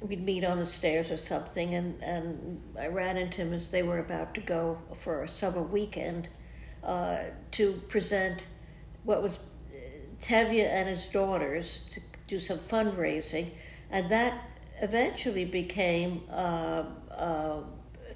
We'd 0.00 0.24
meet 0.24 0.44
on 0.44 0.58
the 0.58 0.66
stairs 0.66 1.10
or 1.10 1.16
something, 1.16 1.74
and, 1.74 2.02
and 2.02 2.60
I 2.78 2.88
ran 2.88 3.16
into 3.16 3.38
him 3.38 3.52
as 3.52 3.70
they 3.70 3.82
were 3.82 3.98
about 3.98 4.34
to 4.34 4.40
go 4.40 4.78
for 5.02 5.22
a 5.22 5.28
summer 5.28 5.62
weekend 5.62 6.28
uh, 6.82 7.24
to 7.52 7.72
present 7.88 8.46
what 9.04 9.22
was 9.22 9.36
uh, 9.36 9.78
Tevye 10.20 10.66
and 10.66 10.88
his 10.88 11.06
daughters 11.06 11.80
to 11.92 12.00
do 12.26 12.40
some 12.40 12.58
fundraising, 12.58 13.50
and 13.90 14.10
that 14.10 14.50
eventually 14.82 15.44
became 15.44 16.22
uh, 16.30 16.84
uh, 17.10 17.60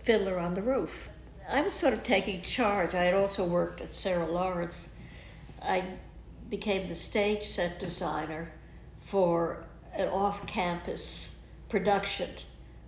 Fiddler 0.03 0.39
on 0.39 0.55
the 0.55 0.63
Roof. 0.63 1.11
I 1.49 1.63
was 1.63 1.75
sort 1.75 1.93
of 1.93 2.03
taking 2.03 2.43
charge. 2.43 2.95
I 2.95 3.05
had 3.05 3.15
also 3.15 3.45
worked 3.45 3.81
at 3.81 3.95
Sarah 3.95 4.31
Lawrence. 4.31 4.89
I 5.63 5.85
became 6.49 6.89
the 6.89 6.95
stage 6.95 7.47
set 7.47 7.79
designer 7.81 8.53
for 9.01 9.65
an 9.95 10.09
off 10.09 10.47
campus 10.47 11.37
production, 11.69 12.31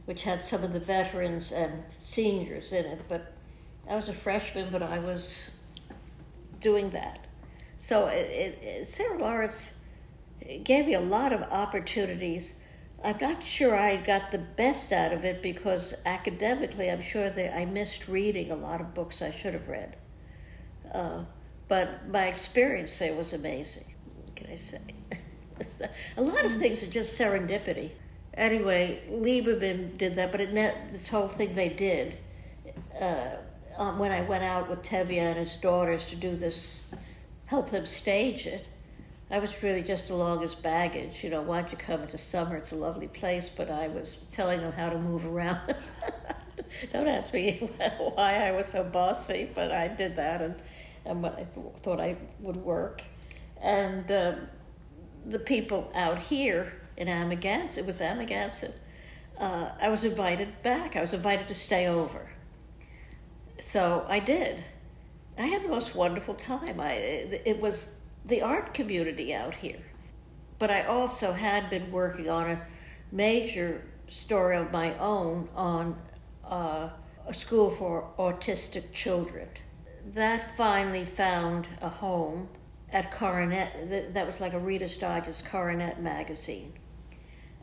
which 0.04 0.22
had 0.22 0.44
some 0.44 0.62
of 0.62 0.72
the 0.72 0.80
veterans 0.80 1.52
and 1.52 1.82
seniors 2.02 2.72
in 2.72 2.84
it. 2.84 3.02
But 3.08 3.32
I 3.88 3.96
was 3.96 4.08
a 4.08 4.14
freshman, 4.14 4.70
but 4.70 4.82
I 4.82 4.98
was 4.98 5.50
doing 6.60 6.90
that. 6.90 7.26
So 7.78 8.06
it, 8.06 8.58
it, 8.62 8.88
Sarah 8.88 9.18
Lawrence 9.18 9.70
gave 10.62 10.86
me 10.86 10.94
a 10.94 11.00
lot 11.00 11.32
of 11.32 11.42
opportunities. 11.42 12.54
I'm 13.04 13.18
not 13.20 13.44
sure 13.44 13.76
I 13.76 13.96
got 13.96 14.30
the 14.30 14.38
best 14.38 14.92
out 14.92 15.12
of 15.12 15.24
it 15.24 15.42
because 15.42 15.94
academically, 16.06 16.90
I'm 16.90 17.02
sure 17.02 17.30
that 17.30 17.56
I 17.56 17.64
missed 17.64 18.08
reading 18.08 18.50
a 18.50 18.56
lot 18.56 18.80
of 18.80 18.94
books 18.94 19.22
I 19.22 19.30
should 19.30 19.54
have 19.54 19.68
read. 19.68 19.96
Uh, 20.92 21.24
but 21.68 22.08
my 22.08 22.26
experience 22.26 22.98
there 22.98 23.14
was 23.14 23.32
amazing. 23.32 23.94
What 24.24 24.36
can 24.36 24.50
I 24.50 24.56
say? 24.56 24.80
a 26.16 26.22
lot 26.22 26.44
of 26.44 26.54
things 26.56 26.82
are 26.82 26.90
just 26.90 27.18
serendipity. 27.18 27.90
Anyway, 28.34 29.02
Liberman 29.10 29.98
did 29.98 30.14
that, 30.16 30.32
but 30.32 30.40
it 30.40 30.54
this 30.92 31.08
whole 31.08 31.28
thing 31.28 31.54
they 31.54 31.68
did 31.68 32.18
uh, 33.00 33.36
when 33.96 34.12
I 34.12 34.22
went 34.22 34.44
out 34.44 34.68
with 34.68 34.82
Tevye 34.82 35.18
and 35.18 35.38
his 35.38 35.56
daughters 35.56 36.06
to 36.06 36.16
do 36.16 36.36
this, 36.36 36.84
help 37.46 37.70
them 37.70 37.86
stage 37.86 38.46
it. 38.46 38.68
I 39.32 39.38
was 39.38 39.62
really 39.62 39.82
just 39.82 40.10
along 40.10 40.44
as 40.44 40.54
baggage. 40.54 41.24
You 41.24 41.30
know, 41.30 41.42
why 41.42 41.62
don't 41.62 41.72
you 41.72 41.78
come? 41.78 42.02
It's 42.02 42.14
a 42.14 42.18
summer, 42.18 42.56
it's 42.56 42.72
a 42.72 42.76
lovely 42.76 43.08
place, 43.08 43.48
but 43.48 43.70
I 43.70 43.88
was 43.88 44.18
telling 44.30 44.60
them 44.60 44.72
how 44.72 44.90
to 44.90 44.98
move 44.98 45.24
around. 45.26 45.74
don't 46.92 47.08
ask 47.08 47.32
me 47.32 47.70
why 48.14 48.46
I 48.46 48.52
was 48.52 48.68
so 48.68 48.84
bossy, 48.84 49.50
but 49.54 49.72
I 49.72 49.88
did 49.88 50.16
that. 50.16 50.42
And 50.42 50.62
and 51.04 51.22
what 51.22 51.38
I 51.38 51.46
thought 51.82 52.00
I 52.00 52.16
would 52.40 52.56
work. 52.56 53.02
And 53.60 54.10
uh, 54.10 54.34
the 55.26 55.38
people 55.38 55.90
out 55.94 56.18
here 56.18 56.72
in 56.96 57.08
Amagansett, 57.08 57.78
it 57.78 57.86
was 57.86 58.00
Amagansett, 58.00 58.74
uh, 59.38 59.70
I 59.80 59.88
was 59.88 60.04
invited 60.04 60.62
back. 60.62 60.94
I 60.94 61.00
was 61.00 61.14
invited 61.14 61.48
to 61.48 61.54
stay 61.54 61.88
over. 61.88 62.28
So 63.60 64.04
I 64.08 64.20
did. 64.20 64.62
I 65.38 65.46
had 65.46 65.64
the 65.64 65.68
most 65.68 65.94
wonderful 65.94 66.34
time. 66.34 66.78
I, 66.78 66.92
it 66.92 67.60
was 67.60 67.94
the 68.26 68.42
art 68.42 68.74
community 68.74 69.34
out 69.34 69.54
here. 69.54 69.82
But 70.58 70.70
I 70.70 70.84
also 70.84 71.32
had 71.32 71.70
been 71.70 71.90
working 71.90 72.28
on 72.28 72.50
a 72.50 72.66
major 73.10 73.82
story 74.08 74.56
of 74.56 74.70
my 74.70 74.96
own 74.98 75.48
on 75.54 75.96
uh, 76.44 76.90
a 77.26 77.34
school 77.34 77.70
for 77.70 78.10
autistic 78.18 78.92
children 78.92 79.48
that 80.14 80.56
finally 80.56 81.04
found 81.04 81.66
a 81.80 81.88
home, 81.88 82.48
at 82.92 83.10
Coronet. 83.10 84.12
That 84.14 84.26
was 84.26 84.40
like 84.40 84.52
a 84.52 84.58
Reader's 84.58 84.96
Digest 84.96 85.46
Coronet 85.46 86.02
magazine, 86.02 86.72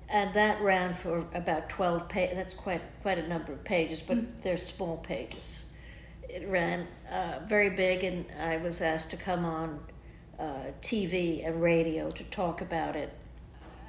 and 0.10 0.34
that 0.34 0.62
ran 0.62 0.95
for 0.95 1.20
about 1.34 1.70
twelve 1.70 2.10
pages. 2.10 2.36
That's 2.36 2.53
quite 2.53 2.82
quite 3.01 3.20
a 3.20 3.28
number 3.28 3.53
of 3.53 3.64
pages, 3.64 4.01
but 4.01 4.18
mm-hmm. 4.18 4.41
they're 4.43 4.57
small 4.57 4.97
pages. 4.97 5.66
It 6.28 6.47
ran 6.47 6.88
uh, 7.12 7.39
very 7.47 7.70
big, 7.70 8.03
and 8.03 8.26
I 8.39 8.57
was 8.57 8.82
asked 8.82 9.10
to 9.12 9.18
come 9.18 9.45
on 9.45 9.80
uh, 10.40 10.72
TV 10.82 11.46
and 11.46 11.62
radio 11.62 12.10
to 12.12 12.24
talk 12.26 12.62
about 12.62 12.96
it. 12.96 13.14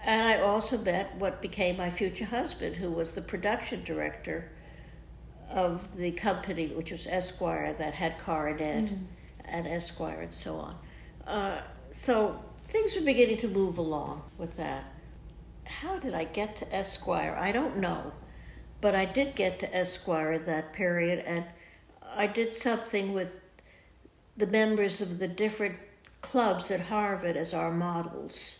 And 0.02 0.22
I 0.22 0.40
also 0.40 0.78
met 0.78 1.14
what 1.16 1.42
became 1.42 1.76
my 1.76 1.90
future 1.90 2.24
husband, 2.24 2.76
who 2.76 2.90
was 2.90 3.14
the 3.14 3.20
production 3.20 3.84
director 3.84 4.50
of 5.50 5.96
the 5.96 6.12
company, 6.12 6.68
which 6.68 6.90
was 6.90 7.06
Esquire, 7.06 7.74
that 7.78 7.94
had 7.94 8.18
Coronet 8.18 8.86
mm-hmm. 8.86 9.04
and 9.44 9.66
Esquire 9.66 10.22
and 10.22 10.34
so 10.34 10.56
on. 10.56 10.76
Uh, 11.26 11.62
so 11.92 12.42
things 12.68 12.94
were 12.94 13.02
beginning 13.02 13.36
to 13.38 13.48
move 13.48 13.78
along 13.78 14.22
with 14.38 14.56
that. 14.56 14.84
How 15.64 15.98
did 15.98 16.14
I 16.14 16.24
get 16.24 16.56
to 16.56 16.74
Esquire? 16.74 17.36
I 17.38 17.52
don't 17.52 17.76
know. 17.76 18.12
But 18.80 18.94
I 18.94 19.04
did 19.04 19.36
get 19.36 19.60
to 19.60 19.76
Esquire 19.76 20.38
that 20.38 20.72
period, 20.72 21.22
and 21.26 21.44
I 22.16 22.26
did 22.26 22.52
something 22.52 23.12
with 23.12 23.28
the 24.36 24.46
members 24.46 25.02
of 25.02 25.18
the 25.18 25.28
different 25.28 25.76
clubs 26.20 26.70
at 26.70 26.80
Harvard 26.80 27.36
as 27.36 27.54
our 27.54 27.70
models, 27.70 28.58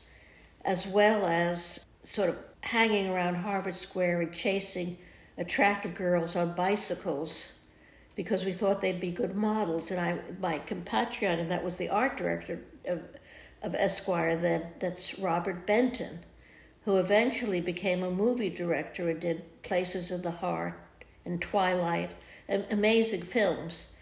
as 0.64 0.86
well 0.86 1.26
as 1.26 1.80
sort 2.04 2.28
of 2.28 2.36
hanging 2.62 3.08
around 3.08 3.36
Harvard 3.36 3.76
Square 3.76 4.22
and 4.22 4.32
chasing 4.32 4.98
attractive 5.38 5.94
girls 5.94 6.36
on 6.36 6.54
bicycles 6.54 7.52
because 8.14 8.44
we 8.44 8.52
thought 8.52 8.82
they'd 8.82 9.00
be 9.00 9.10
good 9.10 9.34
models. 9.34 9.90
And 9.90 10.00
I, 10.00 10.18
my 10.40 10.58
compatriot, 10.58 11.38
and 11.38 11.50
that 11.50 11.64
was 11.64 11.76
the 11.76 11.88
art 11.88 12.16
director 12.16 12.60
of, 12.86 13.00
of 13.62 13.74
Esquire 13.74 14.36
then, 14.36 14.66
that's 14.78 15.18
Robert 15.18 15.66
Benton, 15.66 16.20
who 16.84 16.96
eventually 16.96 17.60
became 17.60 18.02
a 18.02 18.10
movie 18.10 18.50
director 18.50 19.08
and 19.08 19.20
did 19.20 19.62
Places 19.62 20.10
of 20.10 20.22
the 20.22 20.30
Heart 20.30 20.74
and 21.24 21.40
Twilight, 21.40 22.10
amazing 22.48 23.22
films. 23.22 23.92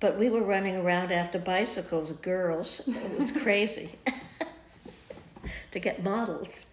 But 0.00 0.18
we 0.18 0.30
were 0.30 0.42
running 0.42 0.76
around 0.76 1.12
after 1.12 1.38
bicycles, 1.38 2.10
girls. 2.22 2.80
It 2.86 3.18
was 3.18 3.30
crazy 3.42 3.98
to 5.72 5.78
get 5.78 6.02
models. 6.02 6.66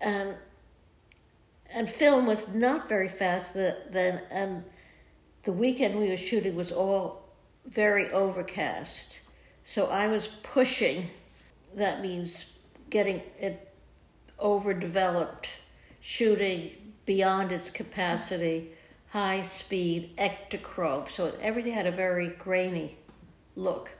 And 0.00 0.34
and 1.70 1.90
film 1.90 2.26
was 2.26 2.48
not 2.48 2.88
very 2.88 3.08
fast 3.08 3.54
then, 3.54 4.22
and 4.30 4.64
the 5.44 5.52
weekend 5.52 5.98
we 5.98 6.08
were 6.08 6.16
shooting 6.16 6.56
was 6.56 6.72
all 6.72 7.28
very 7.66 8.10
overcast. 8.12 9.20
So 9.64 9.86
I 9.86 10.08
was 10.08 10.28
pushing, 10.42 11.10
that 11.74 12.00
means 12.00 12.46
getting 12.88 13.20
it 13.38 13.74
overdeveloped, 14.38 15.48
shooting 16.00 16.70
beyond 17.04 17.52
its 17.52 17.68
capacity, 17.68 18.70
high 19.16 19.40
speed, 19.40 20.14
Ektachrome. 20.18 21.10
So 21.10 21.32
everything 21.40 21.72
had 21.72 21.86
a 21.86 21.90
very 21.90 22.28
grainy 22.28 22.98
look. 23.54 23.90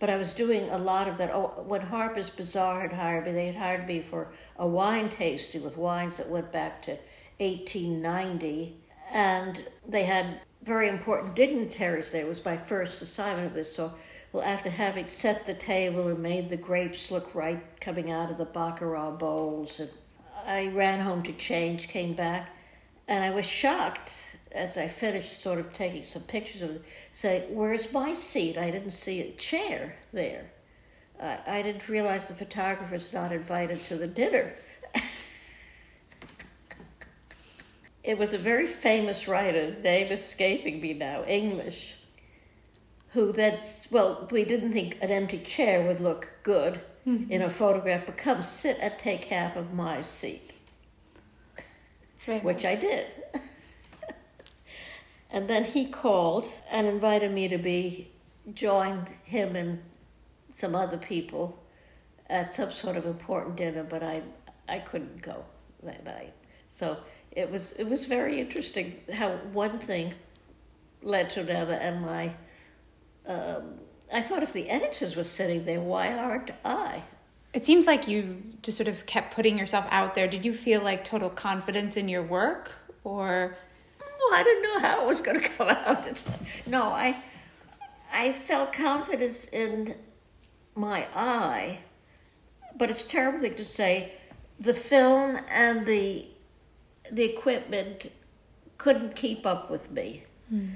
But 0.00 0.10
I 0.10 0.16
was 0.16 0.32
doing 0.32 0.68
a 0.70 0.78
lot 0.78 1.06
of 1.06 1.16
that. 1.18 1.30
Oh, 1.32 1.62
when 1.64 1.80
Harper's 1.80 2.28
Bazaar 2.28 2.80
had 2.80 2.92
hired 2.92 3.26
me, 3.26 3.30
they 3.30 3.46
had 3.46 3.54
hired 3.54 3.86
me 3.86 4.00
for 4.10 4.32
a 4.58 4.66
wine 4.66 5.10
tasting 5.10 5.62
with 5.62 5.76
wines 5.76 6.16
that 6.16 6.28
went 6.28 6.50
back 6.50 6.82
to 6.86 6.98
1890. 7.38 8.76
And 9.12 9.64
they 9.86 10.02
had 10.02 10.40
very 10.64 10.88
important 10.88 11.36
dignitaries 11.36 12.10
there. 12.10 12.22
It 12.22 12.28
was 12.28 12.44
my 12.44 12.56
first 12.56 13.00
assignment 13.00 13.46
of 13.46 13.54
this. 13.54 13.72
So, 13.72 13.94
well, 14.32 14.42
after 14.42 14.70
having 14.70 15.06
set 15.06 15.46
the 15.46 15.54
table 15.54 16.08
and 16.08 16.18
made 16.18 16.50
the 16.50 16.56
grapes 16.56 17.12
look 17.12 17.32
right 17.32 17.62
coming 17.80 18.10
out 18.10 18.28
of 18.28 18.38
the 18.38 18.44
Baccarat 18.44 19.18
bowls, 19.20 19.78
and 19.78 19.90
I 20.44 20.66
ran 20.74 20.98
home 21.00 21.22
to 21.22 21.32
change, 21.32 21.86
came 21.86 22.14
back, 22.14 22.50
and 23.06 23.22
I 23.22 23.30
was 23.30 23.46
shocked 23.46 24.10
as 24.54 24.76
I 24.76 24.86
finished 24.86 25.42
sort 25.42 25.58
of 25.58 25.72
taking 25.74 26.04
some 26.04 26.22
pictures 26.22 26.62
of 26.62 26.70
it, 26.70 26.84
say, 27.12 27.46
Where's 27.50 27.92
my 27.92 28.14
seat? 28.14 28.56
I 28.56 28.70
didn't 28.70 28.92
see 28.92 29.20
a 29.20 29.32
chair 29.32 29.96
there. 30.12 30.50
Uh, 31.20 31.36
I 31.46 31.62
didn't 31.62 31.88
realize 31.88 32.28
the 32.28 32.34
photographer's 32.34 33.12
not 33.12 33.32
invited 33.32 33.84
to 33.86 33.96
the 33.96 34.06
dinner. 34.06 34.54
it 38.04 38.16
was 38.16 38.32
a 38.32 38.38
very 38.38 38.66
famous 38.66 39.28
writer, 39.28 39.76
name 39.82 40.12
escaping 40.12 40.80
me 40.80 40.92
now, 40.94 41.24
English, 41.24 41.94
who 43.12 43.32
then, 43.32 43.60
well, 43.90 44.28
we 44.30 44.44
didn't 44.44 44.72
think 44.72 44.98
an 45.00 45.10
empty 45.10 45.38
chair 45.38 45.86
would 45.86 46.00
look 46.00 46.28
good 46.42 46.80
mm-hmm. 47.06 47.30
in 47.30 47.42
a 47.42 47.50
photograph, 47.50 48.06
but 48.06 48.16
come 48.16 48.42
sit 48.42 48.78
and 48.80 48.94
take 48.98 49.26
half 49.26 49.56
of 49.56 49.72
my 49.72 50.00
seat. 50.02 50.52
Which 52.42 52.64
I 52.64 52.74
did. 52.74 53.06
and 55.34 55.50
then 55.50 55.64
he 55.64 55.84
called 55.84 56.46
and 56.70 56.86
invited 56.86 57.32
me 57.32 57.48
to 57.48 57.58
be, 57.58 58.08
join 58.54 59.04
him 59.24 59.56
and 59.56 59.80
some 60.56 60.76
other 60.76 60.96
people 60.96 61.58
at 62.30 62.54
some 62.54 62.70
sort 62.70 62.96
of 62.96 63.04
important 63.04 63.56
dinner, 63.56 63.82
but 63.82 64.00
I, 64.04 64.22
I 64.68 64.78
couldn't 64.78 65.20
go 65.22 65.44
that 65.82 66.04
night. 66.04 66.32
So 66.70 66.98
it 67.32 67.50
was 67.50 67.72
it 67.72 67.88
was 67.88 68.04
very 68.04 68.40
interesting 68.40 69.00
how 69.12 69.32
one 69.52 69.80
thing 69.80 70.14
led 71.02 71.30
to 71.30 71.40
another, 71.40 71.74
and 71.74 72.00
my 72.00 72.32
um, 73.26 73.74
I 74.12 74.22
thought 74.22 74.44
if 74.44 74.52
the 74.52 74.70
editors 74.70 75.16
were 75.16 75.24
sitting 75.24 75.64
there, 75.64 75.80
why 75.80 76.12
aren't 76.12 76.52
I? 76.64 77.02
It 77.52 77.64
seems 77.64 77.88
like 77.88 78.06
you 78.06 78.40
just 78.62 78.76
sort 78.76 78.88
of 78.88 79.04
kept 79.06 79.34
putting 79.34 79.58
yourself 79.58 79.86
out 79.90 80.14
there. 80.14 80.28
Did 80.28 80.44
you 80.44 80.54
feel 80.54 80.80
like 80.80 81.02
total 81.02 81.28
confidence 81.28 81.96
in 81.96 82.08
your 82.08 82.22
work, 82.22 82.70
or? 83.02 83.56
I 84.32 84.42
didn't 84.44 84.62
know 84.62 84.78
how 84.80 85.02
it 85.02 85.06
was 85.06 85.20
going 85.20 85.40
to 85.40 85.48
come 85.48 85.68
out. 85.68 86.06
No, 86.66 86.84
I 86.84 87.16
I 88.12 88.32
felt 88.32 88.72
confidence 88.72 89.46
in 89.46 89.94
my 90.74 91.06
eye, 91.14 91.80
but 92.76 92.90
it's 92.90 93.04
terrible 93.04 93.40
thing 93.40 93.54
to 93.56 93.64
say. 93.64 94.12
The 94.60 94.74
film 94.74 95.40
and 95.50 95.84
the 95.84 96.28
the 97.10 97.24
equipment 97.24 98.10
couldn't 98.78 99.16
keep 99.16 99.46
up 99.46 99.70
with 99.70 99.90
me. 99.90 100.24
Mm. 100.52 100.74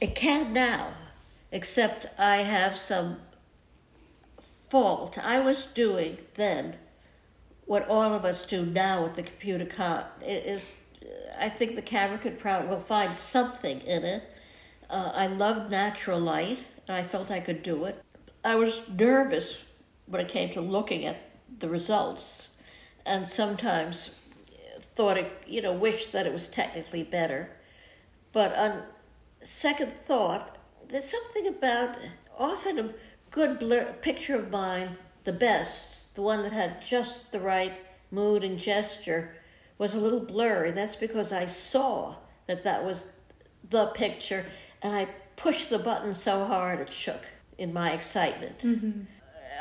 It 0.00 0.14
can 0.14 0.52
now, 0.52 0.94
except 1.52 2.06
I 2.18 2.38
have 2.38 2.76
some 2.76 3.18
fault. 4.68 5.18
I 5.18 5.40
was 5.40 5.66
doing 5.66 6.18
then 6.34 6.76
what 7.66 7.88
all 7.88 8.14
of 8.14 8.24
us 8.24 8.46
do 8.46 8.64
now 8.64 9.02
with 9.02 9.16
the 9.16 9.22
computer. 9.22 9.66
Com- 9.66 10.04
it 10.20 10.46
is, 10.46 10.62
I 11.38 11.48
think 11.48 11.74
the 11.74 11.82
camera 11.82 12.18
could 12.18 12.38
probably 12.38 12.68
will 12.68 12.80
find 12.80 13.16
something 13.16 13.80
in 13.80 14.04
it. 14.04 14.22
Uh, 14.88 15.12
I 15.14 15.26
loved 15.26 15.70
natural 15.70 16.20
light, 16.20 16.58
and 16.86 16.96
I 16.96 17.02
felt 17.02 17.30
I 17.30 17.40
could 17.40 17.62
do 17.62 17.84
it. 17.84 18.02
I 18.44 18.54
was 18.54 18.82
nervous 18.88 19.58
when 20.06 20.20
it 20.20 20.28
came 20.28 20.50
to 20.52 20.60
looking 20.60 21.04
at 21.04 21.18
the 21.58 21.68
results, 21.68 22.50
and 23.04 23.28
sometimes 23.28 24.10
thought 24.96 25.18
it, 25.18 25.30
you 25.46 25.60
know, 25.60 25.72
wished 25.72 26.12
that 26.12 26.26
it 26.26 26.32
was 26.32 26.48
technically 26.48 27.02
better. 27.02 27.50
But 28.32 28.54
on 28.56 28.82
second 29.42 29.92
thought, 30.06 30.56
there's 30.88 31.10
something 31.10 31.46
about 31.48 31.96
often 32.38 32.78
a 32.78 32.94
good 33.30 33.58
blur, 33.58 33.92
picture 34.00 34.36
of 34.36 34.50
mine, 34.50 34.96
the 35.24 35.32
best, 35.32 36.14
the 36.14 36.22
one 36.22 36.42
that 36.42 36.52
had 36.52 36.82
just 36.84 37.30
the 37.32 37.40
right 37.40 37.74
mood 38.10 38.42
and 38.44 38.58
gesture, 38.58 39.35
was 39.78 39.94
a 39.94 39.98
little 39.98 40.20
blurry. 40.20 40.70
That's 40.70 40.96
because 40.96 41.32
I 41.32 41.46
saw 41.46 42.16
that 42.46 42.64
that 42.64 42.84
was 42.84 43.06
the 43.70 43.86
picture, 43.88 44.46
and 44.82 44.94
I 44.94 45.08
pushed 45.36 45.70
the 45.70 45.78
button 45.78 46.14
so 46.14 46.44
hard 46.46 46.80
it 46.80 46.92
shook 46.92 47.22
in 47.58 47.72
my 47.72 47.92
excitement. 47.92 48.58
Mm-hmm. 48.60 49.02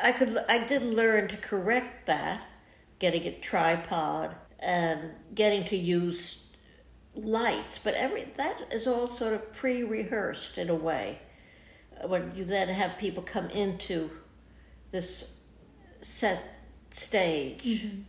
I 0.02 0.12
could, 0.12 0.38
I 0.50 0.66
did 0.66 0.84
learn 0.84 1.28
to 1.30 1.38
correct 1.38 2.08
that, 2.08 2.46
getting 3.00 3.24
a 3.24 3.32
tripod 3.40 4.36
and 4.60 5.12
getting 5.34 5.66
to 5.66 5.78
use 5.78 6.44
lights, 7.16 7.80
but 7.84 7.94
every 7.94 8.28
that 8.38 8.58
is 8.72 8.88
all 8.88 9.08
sort 9.08 9.34
of 9.34 9.54
pre-rehearsed 9.54 10.58
in 10.58 10.70
a 10.70 10.76
way. 10.76 11.20
When 12.06 12.34
you 12.36 12.44
then 12.44 12.68
have 12.68 12.98
people 12.98 13.24
come 13.24 13.50
into 13.50 14.10
this 14.92 15.34
set 16.02 16.42
stage, 16.92 17.64
mm-hmm. 17.64 18.02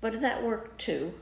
but 0.00 0.20
that 0.20 0.42
worked 0.42 0.80
too. 0.80 1.12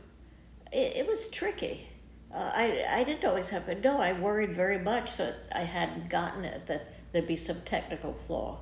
It, 0.73 0.99
it 0.99 1.07
was 1.07 1.29
tricky. 1.29 1.89
Uh, 2.33 2.51
I 2.55 2.85
I 2.89 3.05
didn't 3.05 3.25
always 3.25 3.49
have, 3.49 3.67
but 3.67 3.83
no, 3.83 4.01
I 4.01 4.13
worried 4.13 4.55
very 4.55 4.79
much 4.79 5.17
that 5.17 5.37
I 5.53 5.63
hadn't 5.63 6.09
gotten 6.09 6.45
it 6.45 6.67
that 6.67 6.93
there'd 7.13 7.27
be 7.27 7.37
some 7.37 7.61
technical 7.63 8.13
flaw, 8.13 8.59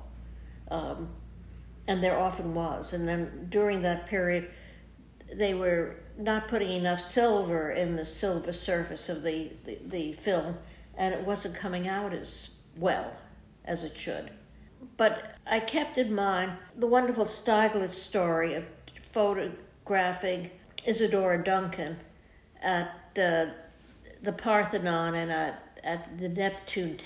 um, 0.71 1.09
and 1.87 2.03
there 2.03 2.17
often 2.17 2.53
was. 2.55 2.93
And 2.93 3.07
then 3.07 3.47
during 3.49 3.81
that 3.83 4.07
period 4.07 4.49
they 5.33 5.53
were 5.53 5.97
not 6.17 6.47
putting 6.47 6.71
enough 6.71 7.01
silver 7.01 7.71
in 7.71 7.95
the 7.95 8.05
silver 8.05 8.51
surface 8.51 9.09
of 9.09 9.23
the, 9.23 9.51
the, 9.65 9.77
the 9.85 10.13
film, 10.13 10.57
and 10.97 11.13
it 11.13 11.23
wasn't 11.25 11.55
coming 11.55 11.87
out 11.87 12.13
as 12.13 12.49
well 12.75 13.11
as 13.65 13.83
it 13.83 13.95
should. 13.95 14.31
But 14.97 15.35
I 15.45 15.59
kept 15.59 15.97
in 15.97 16.13
mind 16.13 16.53
the 16.77 16.87
wonderful 16.87 17.25
Stieglitz 17.25 17.93
story 17.93 18.53
of 18.55 18.63
photographing 19.11 20.49
Isadora 20.85 21.43
Duncan 21.43 21.97
at 22.61 22.87
uh, 23.17 23.45
the 24.23 24.31
Parthenon 24.31 25.15
and 25.15 25.31
at, 25.31 25.79
at 25.83 26.19
the 26.19 26.29
Neptune 26.29 26.97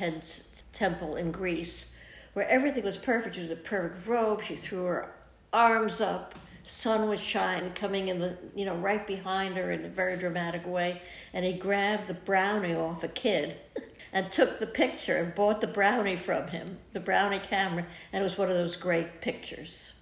temple 0.74 1.15
in 1.15 1.32
Greece, 1.32 1.91
where 2.34 2.47
everything 2.47 2.84
was 2.84 2.97
perfect. 2.97 3.36
She 3.36 3.41
was 3.41 3.51
a 3.51 3.55
perfect 3.55 4.07
robe. 4.07 4.43
She 4.43 4.55
threw 4.55 4.86
her 4.86 5.11
arms 5.51 6.01
up. 6.01 6.36
Sun 6.65 7.09
was 7.09 7.19
shining, 7.19 7.74
coming 7.74 8.07
in 8.07 8.19
the 8.19 8.38
you 8.55 8.65
know 8.65 8.76
right 8.76 9.05
behind 9.05 9.57
her 9.57 9.71
in 9.71 9.84
a 9.84 9.89
very 9.89 10.17
dramatic 10.17 10.65
way, 10.65 11.01
and 11.34 11.43
he 11.45 11.53
grabbed 11.53 12.07
the 12.07 12.13
brownie 12.13 12.76
off 12.76 13.03
a 13.03 13.09
kid. 13.09 13.57
and 14.13 14.32
took 14.32 14.59
the 14.59 14.67
picture 14.67 15.17
and 15.17 15.34
bought 15.34 15.59
the 15.59 15.67
brownie 15.67 16.15
from 16.15 16.47
him, 16.47 16.78
the 16.93 16.99
brownie 16.99 17.39
camera, 17.39 17.84
and 18.13 18.21
it 18.21 18.24
was 18.24 18.38
one 18.38 18.47
of 18.47 18.55
those 18.55 18.76
great 18.76 19.21
pictures. 19.21 19.93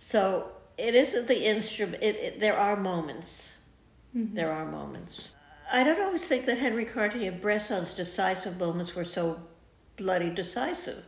So 0.00 0.50
it 0.76 0.94
isn't 0.94 1.28
the 1.28 1.46
instrument. 1.46 2.02
It, 2.02 2.16
it, 2.16 2.40
there 2.40 2.56
are 2.56 2.76
moments. 2.76 3.54
Mm-hmm. 4.16 4.34
There 4.34 4.52
are 4.52 4.64
moments. 4.64 5.28
I 5.72 5.82
don't 5.82 6.00
always 6.00 6.26
think 6.26 6.46
that 6.46 6.58
Henry 6.58 6.84
Cartier-Bresson's 6.84 7.94
decisive 7.94 8.58
moments 8.58 8.94
were 8.94 9.04
so 9.04 9.40
bloody 9.96 10.30
decisive. 10.30 11.04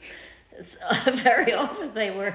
very 1.12 1.53
often 1.53 1.93
they 1.95 2.11
were. 2.11 2.35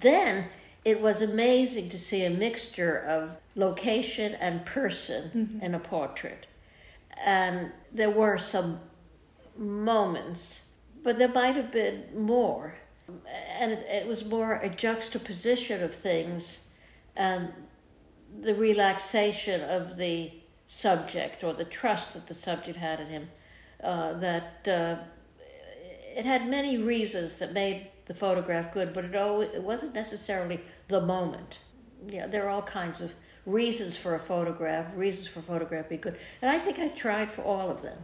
Then 0.00 0.46
it 0.84 1.00
was 1.00 1.22
amazing 1.22 1.90
to 1.90 1.98
see 1.98 2.24
a 2.24 2.30
mixture 2.30 2.98
of 2.98 3.36
location 3.54 4.34
and 4.34 4.64
person 4.66 5.30
mm-hmm. 5.34 5.64
in 5.64 5.74
a 5.74 5.78
portrait. 5.78 6.46
And 7.24 7.70
there 7.92 8.10
were 8.10 8.38
some 8.38 8.80
moments, 9.56 10.62
but 11.04 11.18
there 11.18 11.28
might 11.28 11.54
have 11.54 11.70
been 11.70 12.04
more. 12.16 12.74
And 13.58 13.72
it, 13.72 13.86
it 13.88 14.06
was 14.06 14.24
more 14.24 14.54
a 14.54 14.68
juxtaposition 14.68 15.82
of 15.82 15.94
things 15.94 16.58
and 17.16 17.52
the 18.40 18.54
relaxation 18.54 19.60
of 19.62 19.96
the 19.96 20.32
subject 20.66 21.44
or 21.44 21.52
the 21.52 21.64
trust 21.64 22.14
that 22.14 22.26
the 22.26 22.34
subject 22.34 22.78
had 22.78 23.00
in 23.00 23.06
him. 23.06 23.28
Uh, 23.82 24.18
that 24.20 24.68
uh, 24.68 24.96
it 26.16 26.24
had 26.24 26.48
many 26.48 26.78
reasons 26.78 27.36
that 27.38 27.52
made 27.52 27.88
the 28.06 28.14
photograph 28.14 28.72
good, 28.72 28.92
but 28.92 29.04
it, 29.04 29.16
always, 29.16 29.50
it 29.54 29.62
wasn't 29.62 29.92
necessarily 29.92 30.60
the 30.88 31.00
moment. 31.00 31.58
Yeah, 32.08 32.26
there 32.26 32.46
are 32.46 32.50
all 32.50 32.62
kinds 32.62 33.00
of 33.00 33.12
reasons 33.44 33.96
for 33.96 34.14
a 34.14 34.20
photograph, 34.20 34.86
reasons 34.94 35.26
for 35.26 35.40
a 35.40 35.42
photograph 35.42 35.88
good, 35.88 36.16
and 36.40 36.50
I 36.50 36.58
think 36.58 36.78
I 36.78 36.88
tried 36.88 37.30
for 37.30 37.42
all 37.42 37.70
of 37.70 37.82
them 37.82 37.98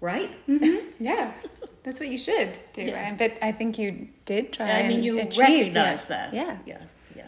right? 0.00 0.30
Mm-hmm. 0.48 0.84
Yeah, 0.98 1.34
that's 1.82 2.00
what 2.00 2.08
you 2.08 2.16
should 2.16 2.58
do. 2.72 2.80
Yeah. 2.80 3.14
But 3.14 3.34
I 3.42 3.52
think 3.52 3.78
you 3.78 4.08
did 4.24 4.50
try. 4.50 4.80
I 4.80 4.88
mean, 4.88 5.04
you 5.04 5.20
achieve, 5.20 5.38
recognize 5.38 6.06
yeah. 6.08 6.16
that. 6.16 6.34
Yeah, 6.34 6.56
yeah, 6.64 6.82
yeah. 7.14 7.26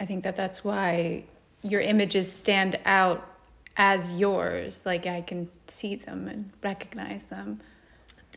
I 0.00 0.06
think 0.06 0.24
that 0.24 0.34
that's 0.34 0.64
why 0.64 1.24
your 1.60 1.82
images 1.82 2.32
stand 2.32 2.80
out 2.86 3.28
as 3.76 4.14
yours. 4.14 4.86
Like 4.86 5.06
I 5.06 5.20
can 5.20 5.50
see 5.66 5.96
them 5.96 6.26
and 6.26 6.50
recognize 6.62 7.26
them. 7.26 7.60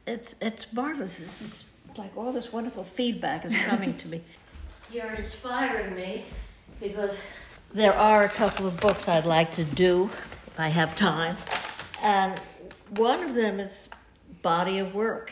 It's 0.05 0.36
it's 0.41 0.67
marvelous. 0.73 1.19
This 1.19 1.41
is 1.41 1.63
like 1.97 2.15
all 2.17 2.32
this 2.32 2.51
wonderful 2.51 2.84
feedback 2.84 3.45
is 3.45 3.55
coming 3.59 3.97
to 3.97 4.07
me. 4.07 4.21
You're 4.91 5.13
inspiring 5.13 5.95
me 5.95 6.26
because 6.82 7.15
there 7.73 7.93
are 7.93 8.23
a 8.26 8.30
couple 8.30 8.67
of 8.67 8.80
books 8.80 9.07
I'd 9.07 9.26
like 9.26 9.55
to 9.55 9.63
do 9.63 10.09
if 10.47 10.59
I 10.59 10.67
have 10.67 10.95
time, 10.95 11.38
and 12.01 12.39
one 12.97 13.23
of 13.23 13.35
them 13.35 13.59
is 13.59 13.71
body 14.41 14.79
of 14.79 14.93
work, 14.93 15.31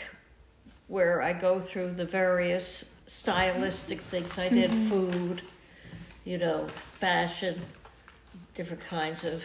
where 0.88 1.22
I 1.22 1.34
go 1.34 1.60
through 1.60 1.94
the 1.94 2.06
various 2.06 2.86
stylistic 3.08 4.02
things 4.02 4.38
I 4.38 4.50
did 4.50 4.72
mm-hmm. 4.72 4.90
food, 4.90 5.42
you 6.26 6.38
know, 6.38 6.68
fashion, 7.00 7.62
different 8.56 8.84
kinds 8.86 9.24
of 9.24 9.44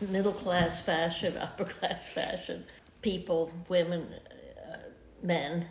middle 0.00 0.32
class 0.32 0.82
fashion, 0.82 1.36
upper 1.40 1.64
class 1.64 2.08
fashion, 2.08 2.64
people, 3.02 3.50
women, 3.68 4.06
uh, 4.66 4.76
men, 5.22 5.66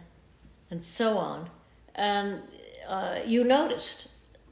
and 0.72 0.82
so 0.82 1.18
on. 1.18 1.50
And 1.96 2.42
uh, 2.88 3.20
you 3.26 3.44
noticed 3.44 4.08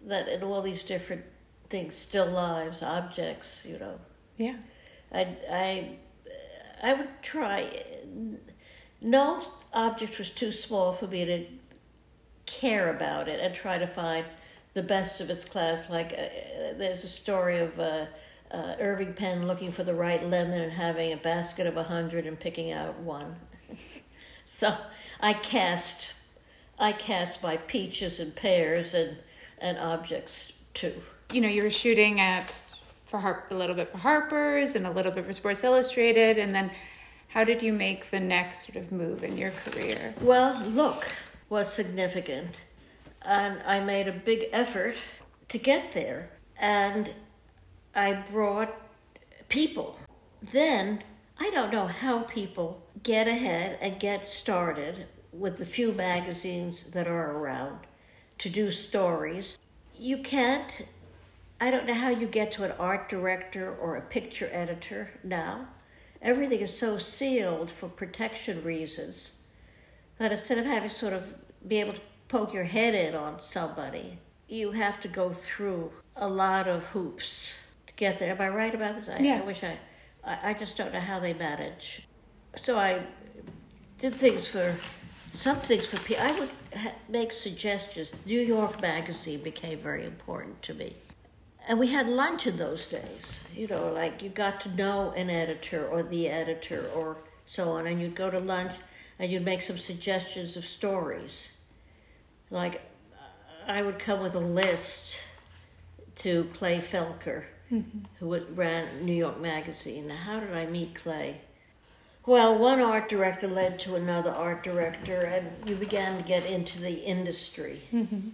that 0.05 0.27
in 0.27 0.43
all 0.43 0.61
these 0.61 0.83
different 0.83 1.23
things, 1.69 1.95
still 1.95 2.29
lives, 2.29 2.83
objects, 2.83 3.65
you 3.65 3.79
know. 3.79 3.99
Yeah. 4.37 4.57
I, 5.11 5.37
I 5.49 5.97
I 6.83 6.93
would 6.93 7.09
try. 7.21 7.83
No 9.01 9.43
object 9.73 10.19
was 10.19 10.29
too 10.29 10.51
small 10.51 10.93
for 10.93 11.07
me 11.07 11.25
to 11.25 11.45
care 12.45 12.93
about 12.95 13.27
it 13.27 13.39
and 13.39 13.55
try 13.55 13.77
to 13.77 13.87
find 13.87 14.25
the 14.73 14.83
best 14.83 15.21
of 15.21 15.29
its 15.29 15.45
class. 15.45 15.89
Like 15.89 16.13
uh, 16.13 16.77
there's 16.77 17.03
a 17.03 17.07
story 17.07 17.59
of 17.59 17.79
uh, 17.79 18.05
uh, 18.51 18.75
Irving 18.79 19.13
Penn 19.13 19.47
looking 19.47 19.71
for 19.71 19.83
the 19.83 19.93
right 19.93 20.23
lemon 20.23 20.61
and 20.61 20.71
having 20.71 21.13
a 21.13 21.17
basket 21.17 21.65
of 21.65 21.77
a 21.77 21.83
hundred 21.83 22.27
and 22.27 22.39
picking 22.39 22.71
out 22.71 22.99
one. 22.99 23.35
so 24.49 24.75
I 25.21 25.33
cast, 25.33 26.13
I 26.77 26.91
cast 26.91 27.41
my 27.41 27.57
peaches 27.57 28.19
and 28.19 28.35
pears 28.35 28.93
and 28.93 29.17
and 29.59 29.77
objects 29.77 30.51
too. 30.73 31.01
You 31.31 31.39
know, 31.39 31.47
you 31.47 31.63
were 31.63 31.69
shooting 31.69 32.19
at 32.19 32.69
for 33.13 33.19
Har- 33.19 33.45
a 33.51 33.53
little 33.53 33.75
bit 33.75 33.91
for 33.91 33.99
Harper's 33.99 34.73
and 34.73 34.87
a 34.87 34.89
little 34.89 35.11
bit 35.11 35.23
for 35.23 35.33
Sports 35.33 35.63
Illustrated, 35.63 36.39
and 36.39 36.55
then 36.55 36.71
how 37.27 37.43
did 37.43 37.61
you 37.61 37.71
make 37.71 38.09
the 38.09 38.19
next 38.19 38.65
sort 38.65 38.83
of 38.83 38.91
move 38.91 39.23
in 39.23 39.37
your 39.37 39.51
career? 39.51 40.15
Well, 40.19 40.59
Look 40.65 41.05
was 41.47 41.71
significant, 41.71 42.55
and 43.21 43.61
I 43.67 43.81
made 43.81 44.07
a 44.07 44.11
big 44.11 44.45
effort 44.51 44.95
to 45.49 45.59
get 45.59 45.93
there, 45.93 46.31
and 46.59 47.11
I 47.93 48.23
brought 48.31 48.73
people. 49.47 49.99
Then 50.51 51.03
I 51.37 51.51
don't 51.51 51.71
know 51.71 51.85
how 51.85 52.21
people 52.23 52.81
get 53.03 53.27
ahead 53.27 53.77
and 53.79 53.99
get 53.99 54.25
started 54.25 55.05
with 55.31 55.57
the 55.57 55.67
few 55.67 55.91
magazines 55.91 56.85
that 56.93 57.07
are 57.07 57.37
around 57.37 57.77
to 58.39 58.49
do 58.49 58.71
stories. 58.71 59.59
You 59.95 60.17
can't 60.17 60.71
I 61.59 61.71
don't 61.71 61.85
know 61.85 61.93
how 61.93 62.09
you 62.09 62.27
get 62.27 62.51
to 62.53 62.63
an 62.63 62.71
art 62.79 63.09
director 63.09 63.75
or 63.75 63.95
a 63.95 64.01
picture 64.01 64.49
editor 64.51 65.09
now. 65.23 65.67
Everything 66.21 66.59
is 66.59 66.77
so 66.77 66.97
sealed 66.97 67.71
for 67.71 67.87
protection 67.89 68.63
reasons 68.63 69.33
that 70.17 70.31
instead 70.31 70.57
of 70.57 70.65
having 70.65 70.89
sort 70.89 71.13
of 71.13 71.33
be 71.67 71.79
able 71.79 71.93
to 71.93 72.01
poke 72.27 72.53
your 72.53 72.63
head 72.63 72.95
in 72.95 73.15
on 73.15 73.41
somebody, 73.41 74.19
you 74.47 74.71
have 74.71 75.01
to 75.01 75.07
go 75.07 75.33
through 75.33 75.91
a 76.15 76.27
lot 76.27 76.67
of 76.67 76.83
hoops 76.85 77.53
to 77.87 77.93
get 77.93 78.19
there. 78.19 78.31
Am 78.31 78.41
I 78.41 78.49
right 78.49 78.73
about 78.73 78.95
this? 78.95 79.09
I, 79.09 79.19
yeah. 79.19 79.39
I 79.41 79.45
wish 79.45 79.63
I, 79.63 79.77
I, 80.23 80.51
I 80.51 80.53
just 80.53 80.77
don't 80.77 80.93
know 80.93 81.01
how 81.01 81.19
they 81.19 81.33
manage. 81.33 82.07
So 82.63 82.77
I 82.77 83.03
did 83.99 84.13
things 84.13 84.47
for 84.47 84.75
some 85.31 85.57
things 85.57 85.87
for 85.87 85.97
people. 86.01 86.23
I 86.23 86.39
would 86.39 86.49
ha- 86.75 86.95
make 87.09 87.31
suggestions. 87.31 88.11
New 88.25 88.39
York 88.39 88.81
Magazine 88.81 89.41
became 89.41 89.79
very 89.79 90.05
important 90.05 90.61
to 90.63 90.73
me 90.73 90.95
and 91.67 91.79
we 91.79 91.87
had 91.87 92.09
lunch 92.09 92.47
in 92.47 92.57
those 92.57 92.87
days. 92.87 93.39
You 93.55 93.67
know, 93.67 93.91
like 93.91 94.21
you 94.21 94.29
got 94.29 94.61
to 94.61 94.69
know 94.75 95.11
an 95.15 95.29
editor 95.29 95.87
or 95.87 96.03
the 96.03 96.27
editor 96.27 96.89
or 96.95 97.17
so 97.45 97.69
on, 97.69 97.87
and 97.87 98.01
you'd 98.01 98.15
go 98.15 98.29
to 98.29 98.39
lunch 98.39 98.73
and 99.19 99.31
you'd 99.31 99.45
make 99.45 99.61
some 99.61 99.77
suggestions 99.77 100.57
of 100.57 100.65
stories. 100.65 101.49
Like 102.49 102.81
I 103.67 103.81
would 103.81 103.99
come 103.99 104.21
with 104.21 104.35
a 104.35 104.39
list 104.39 105.17
to 106.17 106.49
Clay 106.53 106.79
Felker, 106.79 107.43
mm-hmm. 107.71 107.99
who 108.19 108.39
ran 108.53 109.05
New 109.05 109.13
York 109.13 109.39
Magazine. 109.39 110.07
Now, 110.07 110.17
how 110.17 110.39
did 110.39 110.53
I 110.53 110.65
meet 110.65 110.95
Clay? 110.95 111.41
Well, 112.25 112.57
one 112.57 112.79
art 112.79 113.09
director 113.09 113.47
led 113.47 113.79
to 113.81 113.95
another 113.95 114.31
art 114.31 114.63
director, 114.63 115.21
and 115.21 115.69
you 115.69 115.75
began 115.75 116.17
to 116.17 116.23
get 116.23 116.45
into 116.45 116.79
the 116.79 117.03
industry. 117.03 117.81
Mm-hmm. 117.91 118.29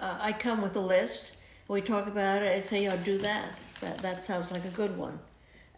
Uh, 0.00 0.18
I 0.20 0.32
come 0.32 0.62
with 0.62 0.74
a 0.76 0.80
list 0.80 1.32
we 1.68 1.80
talk 1.80 2.06
about 2.06 2.42
it 2.42 2.56
and 2.56 2.66
say, 2.66 2.86
"Oh, 2.88 2.96
do 2.98 3.18
that. 3.18 3.50
That 3.80 3.98
that 3.98 4.22
sounds 4.22 4.50
like 4.50 4.64
a 4.64 4.70
good 4.70 4.96
one." 4.96 5.18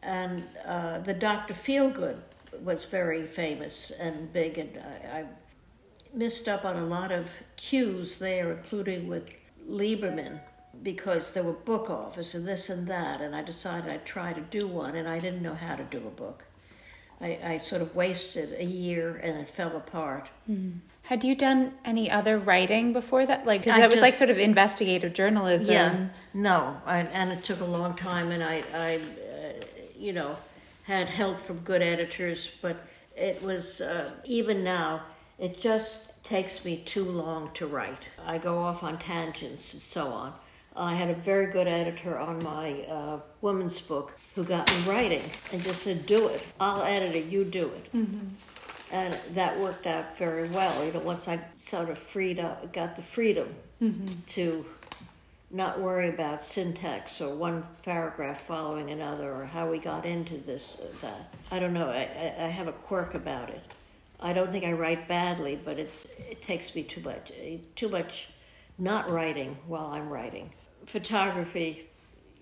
And 0.02 0.44
uh, 0.64 0.98
the 1.00 1.14
Doctor 1.14 1.54
Feelgood 1.54 2.18
was 2.62 2.84
very 2.84 3.26
famous 3.26 3.90
and 3.98 4.32
big, 4.32 4.58
and 4.58 4.78
I, 4.78 5.18
I 5.18 5.24
missed 6.14 6.48
up 6.48 6.64
on 6.64 6.76
a 6.76 6.84
lot 6.84 7.12
of 7.12 7.28
cues 7.56 8.18
there, 8.18 8.52
including 8.52 9.08
with 9.08 9.28
Liberman, 9.68 10.40
because 10.82 11.32
there 11.32 11.42
were 11.42 11.52
book 11.52 11.90
offers 11.90 12.34
and 12.34 12.46
this 12.46 12.70
and 12.70 12.86
that, 12.86 13.20
and 13.20 13.34
I 13.34 13.42
decided 13.42 13.90
I'd 13.90 14.06
try 14.06 14.32
to 14.32 14.40
do 14.40 14.66
one, 14.66 14.94
and 14.94 15.08
I 15.08 15.18
didn't 15.18 15.42
know 15.42 15.54
how 15.54 15.74
to 15.74 15.84
do 15.84 15.98
a 15.98 16.10
book. 16.10 16.44
I, 17.20 17.38
I 17.44 17.58
sort 17.58 17.82
of 17.82 17.94
wasted 17.94 18.54
a 18.58 18.64
year 18.64 19.16
and 19.16 19.38
it 19.38 19.50
fell 19.50 19.76
apart. 19.76 20.28
Mm. 20.48 20.78
Had 21.08 21.24
you 21.24 21.34
done 21.34 21.72
any 21.86 22.10
other 22.10 22.38
writing 22.38 22.92
before 22.92 23.24
that? 23.24 23.46
Like, 23.46 23.62
because 23.62 23.80
that 23.80 23.88
was 23.88 24.02
like 24.02 24.14
sort 24.14 24.28
of 24.28 24.38
investigative 24.38 25.14
journalism. 25.14 25.72
Yeah, 25.72 26.08
no, 26.34 26.76
I, 26.84 26.98
and 26.98 27.32
it 27.32 27.42
took 27.42 27.60
a 27.60 27.64
long 27.64 27.94
time, 27.94 28.30
and 28.30 28.44
I, 28.44 28.62
I, 28.74 28.96
uh, 28.96 29.64
you 29.98 30.12
know, 30.12 30.36
had 30.82 31.06
help 31.06 31.40
from 31.40 31.60
good 31.60 31.80
editors, 31.80 32.50
but 32.60 32.76
it 33.16 33.42
was 33.42 33.80
uh, 33.80 34.12
even 34.26 34.62
now. 34.62 35.00
It 35.38 35.62
just 35.62 36.12
takes 36.24 36.62
me 36.62 36.82
too 36.84 37.06
long 37.06 37.52
to 37.54 37.66
write. 37.66 38.06
I 38.26 38.36
go 38.36 38.58
off 38.58 38.82
on 38.82 38.98
tangents 38.98 39.72
and 39.72 39.80
so 39.80 40.08
on. 40.08 40.34
I 40.76 40.94
had 40.94 41.08
a 41.08 41.14
very 41.14 41.46
good 41.46 41.66
editor 41.66 42.18
on 42.18 42.42
my 42.42 42.82
uh, 42.82 43.20
woman's 43.40 43.80
book 43.80 44.12
who 44.34 44.44
got 44.44 44.70
me 44.70 44.92
writing 44.92 45.24
and 45.54 45.62
just 45.64 45.84
said, 45.84 46.04
"Do 46.04 46.28
it. 46.28 46.42
I'll 46.60 46.82
edit 46.82 47.14
it. 47.14 47.24
You 47.32 47.44
do 47.44 47.68
it." 47.68 47.96
Mm-hmm. 47.96 48.26
And 48.90 49.18
that 49.34 49.58
worked 49.58 49.86
out 49.86 50.16
very 50.16 50.48
well. 50.48 50.84
You 50.84 50.92
know, 50.92 51.00
once 51.00 51.28
I 51.28 51.40
sort 51.58 51.90
of 51.90 51.98
freed 51.98 52.40
up, 52.40 52.72
got 52.72 52.96
the 52.96 53.02
freedom 53.02 53.54
mm-hmm. 53.82 54.06
to 54.28 54.64
not 55.50 55.80
worry 55.80 56.08
about 56.08 56.44
syntax 56.44 57.20
or 57.20 57.34
one 57.34 57.64
paragraph 57.82 58.46
following 58.46 58.90
another 58.90 59.32
or 59.32 59.44
how 59.44 59.70
we 59.70 59.78
got 59.78 60.06
into 60.06 60.38
this 60.38 60.76
uh, 60.80 60.86
that. 61.02 61.34
I 61.50 61.58
don't 61.58 61.72
know. 61.72 61.88
I, 61.90 62.34
I 62.38 62.48
have 62.48 62.68
a 62.68 62.72
quirk 62.72 63.14
about 63.14 63.50
it. 63.50 63.62
I 64.20 64.32
don't 64.32 64.50
think 64.50 64.64
I 64.64 64.72
write 64.72 65.06
badly, 65.06 65.58
but 65.64 65.78
it's 65.78 66.06
it 66.18 66.42
takes 66.42 66.74
me 66.74 66.82
too 66.82 67.00
much 67.00 67.32
too 67.76 67.88
much 67.88 68.30
not 68.78 69.10
writing 69.10 69.56
while 69.66 69.86
I'm 69.86 70.08
writing 70.08 70.50
photography, 70.88 71.88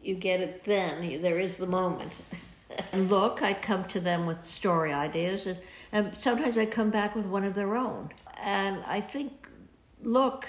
you 0.02 0.14
get 0.14 0.40
it 0.40 0.64
then. 0.64 1.20
There 1.20 1.38
is 1.38 1.56
the 1.56 1.66
moment. 1.66 2.12
look, 2.94 3.42
I 3.42 3.52
come 3.54 3.84
to 3.86 4.00
them 4.00 4.26
with 4.26 4.44
story 4.44 4.92
ideas, 4.92 5.46
and, 5.46 5.58
and 5.96 6.14
sometimes 6.18 6.56
they 6.56 6.66
come 6.66 6.90
back 6.90 7.16
with 7.16 7.24
one 7.24 7.42
of 7.42 7.54
their 7.54 7.74
own. 7.74 8.10
And 8.42 8.84
I 8.86 9.00
think 9.00 9.48
Look 10.02 10.46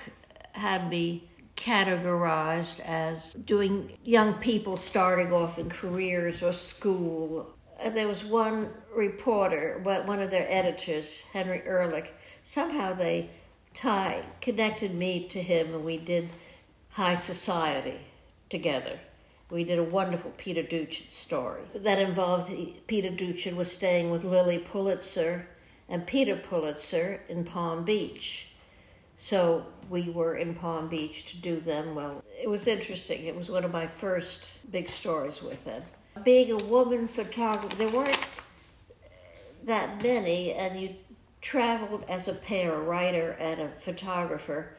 had 0.52 0.90
me 0.90 1.30
categorized 1.56 2.82
as 2.82 3.32
doing 3.46 3.98
young 4.04 4.34
people 4.36 4.76
starting 4.76 5.32
off 5.32 5.58
in 5.58 5.70
careers 5.70 6.44
or 6.44 6.52
school. 6.52 7.56
And 7.80 7.96
there 7.96 8.10
was 8.10 8.26
one 8.26 8.74
reporter, 8.94 9.80
one 9.84 10.22
of 10.22 10.32
their 10.32 10.48
editors, 10.50 11.22
Henry 11.32 11.62
Ehrlich. 11.66 12.14
Somehow 12.44 12.94
they 12.94 13.30
tie 13.74 14.24
connected 14.42 14.94
me 14.94 15.30
to 15.30 15.42
him, 15.42 15.74
and 15.74 15.86
we 15.86 15.98
did 15.98 16.28
high 16.90 17.16
society 17.16 18.02
together. 18.50 19.00
We 19.50 19.64
did 19.64 19.80
a 19.80 19.84
wonderful 19.84 20.34
Peter 20.38 20.62
Duchin 20.62 21.10
story 21.10 21.62
that 21.74 22.00
involved 22.00 22.52
Peter 22.88 23.10
Duchin 23.10 23.56
was 23.56 23.72
staying 23.72 24.12
with 24.12 24.26
Lilly 24.26 24.58
Pulitzer 24.60 25.48
and 25.88 26.06
Peter 26.06 26.36
Pulitzer 26.36 27.22
in 27.30 27.46
Palm 27.46 27.86
Beach. 27.86 28.48
So 29.16 29.66
we 29.90 30.10
were 30.10 30.36
in 30.36 30.54
Palm 30.54 30.90
Beach 30.90 31.26
to 31.32 31.38
do 31.38 31.62
them. 31.62 31.96
Well, 31.96 32.24
it 32.40 32.50
was 32.50 32.68
interesting. 32.68 33.26
It 33.26 33.36
was 33.36 33.50
one 33.50 33.64
of 33.64 33.72
my 33.72 33.88
first 33.88 34.54
big 34.70 34.90
stories 34.90 35.42
with 35.42 35.64
them. 35.64 35.84
Being 36.26 36.52
a 36.52 36.58
woman 36.58 37.08
photographer, 37.08 37.74
there 37.78 37.90
weren't 37.90 38.20
that 39.64 40.04
many, 40.04 40.54
and 40.54 40.80
you 40.80 40.96
traveled 41.42 42.04
as 42.10 42.28
a 42.28 42.34
pair, 42.34 42.74
a 42.76 42.82
writer 42.82 43.32
and 43.40 43.62
a 43.62 43.70
photographer. 43.80 44.76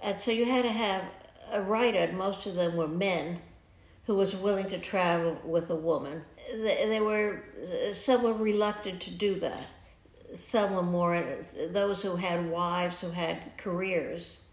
And 0.00 0.18
so 0.20 0.30
you 0.30 0.44
had 0.44 0.62
to 0.62 0.72
have 0.72 1.02
a 1.50 1.62
writer, 1.62 1.98
and 1.98 2.16
most 2.16 2.46
of 2.46 2.54
them 2.54 2.76
were 2.76 2.86
men, 2.86 3.40
who 4.08 4.14
was 4.14 4.34
willing 4.34 4.66
to 4.66 4.78
travel 4.78 5.38
with 5.44 5.68
a 5.68 5.76
woman. 5.76 6.22
They 6.50 6.98
were 6.98 7.42
some 7.92 8.22
were 8.22 8.32
reluctant 8.32 9.02
to 9.02 9.10
do 9.10 9.38
that. 9.40 9.62
Some 10.34 10.74
were 10.74 10.82
more 10.82 11.22
those 11.72 12.00
who 12.00 12.16
had 12.16 12.50
wives 12.50 13.00
who 13.00 13.10
had 13.10 13.58
careers 13.58 14.44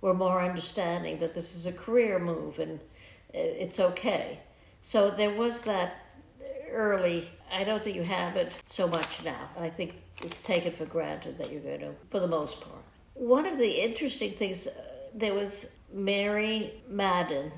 were 0.00 0.14
more 0.14 0.40
understanding 0.40 1.18
that 1.18 1.34
this 1.34 1.56
is 1.56 1.66
a 1.66 1.72
career 1.72 2.20
move 2.20 2.60
and 2.60 2.78
it's 3.34 3.80
okay. 3.80 4.38
So 4.82 5.10
there 5.10 5.34
was 5.34 5.62
that 5.62 5.96
early. 6.70 7.28
I 7.50 7.64
don't 7.64 7.82
think 7.82 7.96
you 7.96 8.04
have 8.04 8.36
it 8.36 8.52
so 8.66 8.86
much 8.86 9.24
now. 9.24 9.50
I 9.58 9.68
think 9.68 9.94
it's 10.22 10.40
taken 10.40 10.70
for 10.70 10.86
granted 10.86 11.38
that 11.38 11.50
you're 11.50 11.60
going 11.60 11.80
to, 11.80 11.92
for 12.08 12.20
the 12.20 12.28
most 12.28 12.60
part. 12.60 12.84
One 13.14 13.46
of 13.46 13.58
the 13.58 13.82
interesting 13.82 14.34
things, 14.34 14.68
uh, 14.68 14.72
there 15.12 15.34
was 15.34 15.66
Mary 15.92 16.82
Madden, 16.88 17.52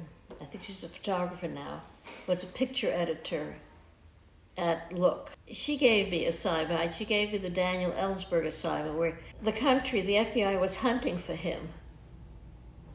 think 0.55 0.63
she's 0.63 0.85
a 0.85 0.89
photographer 0.89 1.49
now, 1.49 1.83
was 2.29 2.45
a 2.45 2.47
picture 2.47 2.89
editor 2.93 3.57
at 4.57 4.93
Look. 4.93 5.33
She 5.51 5.77
gave 5.77 6.13
me 6.13 6.27
a 6.27 6.29
assignment. 6.29 6.95
She 6.95 7.05
gave 7.05 7.33
me 7.33 7.39
the 7.39 7.51
Daniel 7.51 7.91
Ellsberg 7.91 8.47
assignment 8.47 8.97
where 8.97 9.19
the 9.43 9.51
country, 9.51 10.01
the 10.01 10.15
FBI 10.15 10.61
was 10.61 10.77
hunting 10.77 11.19
for 11.19 11.35
him. 11.35 11.71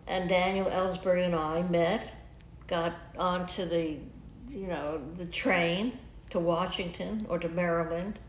And 0.07 0.30
Daniel 0.30 0.68
Ellsberg 0.68 1.26
and 1.26 1.36
I 1.36 1.64
met, 1.64 2.10
got 2.68 2.95
onto 3.18 3.66
the, 3.68 3.97
you 4.49 4.68
know, 4.68 5.01
the 5.18 5.26
train 5.26 5.99
to 6.30 6.39
Washington 6.39 7.20
or 7.28 7.39
to 7.39 7.49
Maryland, 7.49 8.20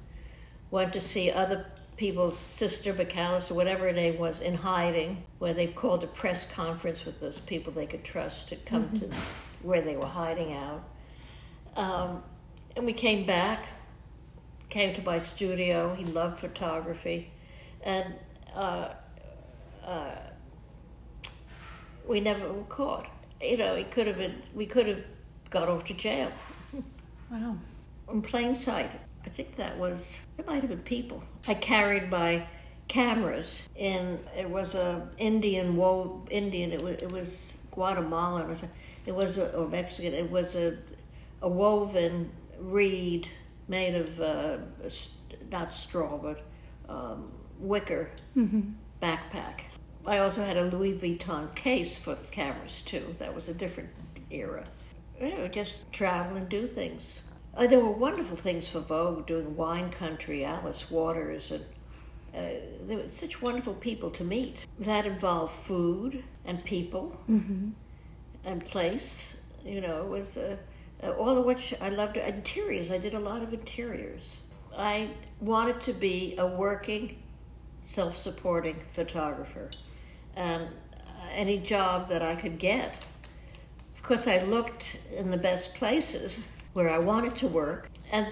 went 0.73 0.93
to 0.95 1.01
see 1.01 1.31
other 1.31 1.67
people's 2.01 2.39
sister 2.39 2.95
McAllister, 2.95 3.51
whatever 3.51 3.85
her 3.85 3.93
name 3.93 4.19
was, 4.19 4.41
in 4.41 4.55
hiding, 4.55 5.23
where 5.39 5.53
they 5.53 5.67
called 5.67 6.03
a 6.03 6.07
press 6.07 6.47
conference 6.47 7.05
with 7.05 7.21
those 7.21 7.39
people 7.41 7.71
they 7.75 7.85
could 7.85 8.03
trust 8.03 8.49
to 8.49 8.57
come 8.57 8.85
mm-hmm. 8.85 9.11
to 9.11 9.17
where 9.63 9.83
they 9.83 9.97
were 9.97 10.07
hiding 10.07 10.55
out. 10.55 10.83
Um, 11.77 12.23
and 12.75 12.87
we 12.87 12.95
came 12.95 13.27
back, 13.27 13.67
came 14.71 14.95
to 14.95 15.03
my 15.03 15.19
studio. 15.19 15.95
He 15.95 16.07
loved 16.07 16.41
photography, 16.41 17.31
and 17.83 18.15
uh, 18.55 18.95
uh, 19.85 20.17
we 22.09 22.19
never 22.19 22.51
were 22.51 22.65
caught. 22.65 23.09
You 23.43 23.59
know, 23.59 23.75
it 23.75 23.91
could 23.91 24.07
have 24.07 24.17
been. 24.17 24.41
We 24.55 24.65
could 24.65 24.89
have 24.89 25.05
got 25.51 25.69
off 25.69 25.85
to 25.85 25.95
jail. 25.95 26.33
Wow. 27.31 27.59
In 28.11 28.23
plain 28.23 28.57
sight. 28.57 28.91
I 29.25 29.29
think 29.29 29.57
that 29.57 29.77
was, 29.79 30.17
it 30.39 30.47
might 30.47 30.63
have 30.63 30.71
been 30.71 30.81
people. 30.81 31.23
I 31.47 31.55
carried 31.55 32.11
my 32.11 32.47
cameras 32.89 33.69
and 33.79 34.19
it 34.37 34.49
was 34.49 34.75
a 34.75 35.09
Indian, 35.19 35.77
wo- 35.77 36.27
Indian, 36.31 36.73
it 36.73 36.83
was, 36.83 36.95
it 36.95 37.13
was 37.13 37.53
Guatemalan 37.71 38.51
or 38.51 38.57
something. 38.57 38.71
It 39.07 39.15
was, 39.15 39.39
a, 39.39 39.55
or 39.57 39.69
Mexican, 39.69 40.15
it 40.15 40.31
was 40.31 40.55
a, 40.55 40.79
a 41.43 41.49
woven 41.49 42.31
reed 42.59 43.29
made 43.69 43.95
of, 43.95 44.21
uh, 44.21 44.59
not 45.51 45.73
straw, 45.73 46.19
but 46.19 46.43
um, 46.89 47.31
wicker 47.59 48.11
mm-hmm. 48.37 48.61
backpack. 49.03 49.61
I 50.07 50.19
also 50.19 50.43
had 50.43 50.57
a 50.57 50.65
Louis 50.65 50.95
Vuitton 50.95 51.55
case 51.55 51.99
for 51.99 52.17
cameras 52.17 52.83
too. 52.83 53.15
That 53.19 53.35
was 53.35 53.49
a 53.49 53.55
different 53.55 53.91
era. 54.31 54.67
You 55.21 55.37
know, 55.37 55.49
just 55.49 55.93
travel 55.93 56.37
and 56.37 56.49
do 56.49 56.67
things. 56.67 57.23
Uh, 57.57 57.67
there 57.67 57.81
were 57.81 57.91
wonderful 57.91 58.37
things 58.37 58.69
for 58.69 58.81
Vogue 58.81 59.27
doing 59.27 59.57
Wine 59.57 59.91
Country, 59.91 60.45
Alice 60.45 60.91
Waters, 60.91 61.51
and 61.51 61.65
uh, 62.35 62.61
there 62.87 62.99
were 62.99 63.09
such 63.09 63.43
wonderful 63.43 63.75
people 63.75 64.11
to 64.13 64.25
meet. 64.25 64.67
That 64.79 65.05
involved 65.05 65.53
food 65.53 66.23
and 66.45 66.65
people 66.65 67.21
mm-hmm. 67.29 67.71
and 68.45 68.65
place. 68.65 69.37
You 69.65 69.81
know, 69.81 70.03
it 70.03 70.09
was 70.09 70.37
uh, 70.37 70.57
uh, 71.03 71.11
all 71.13 71.37
of 71.37 71.45
which 71.45 71.75
I 71.81 71.89
loved. 71.89 72.17
Interiors, 72.17 72.91
I 72.91 72.99
did 72.99 73.15
a 73.15 73.19
lot 73.19 73.43
of 73.43 73.53
interiors. 73.53 74.39
I 74.77 75.11
wanted 75.41 75.81
to 75.83 75.93
be 75.93 76.37
a 76.39 76.47
working, 76.47 77.21
self 77.85 78.17
supporting 78.17 78.77
photographer. 78.95 79.71
And 80.37 80.69
any 81.33 81.59
job 81.59 82.09
that 82.09 82.23
I 82.23 82.35
could 82.35 82.59
get. 82.59 82.99
Of 83.95 84.03
course, 84.03 84.27
I 84.27 84.39
looked 84.39 84.99
in 85.15 85.31
the 85.31 85.37
best 85.37 85.75
places 85.75 86.45
where 86.73 86.89
I 86.89 86.99
wanted 86.99 87.37
to 87.37 87.49
work, 87.49 87.91
and 88.13 88.27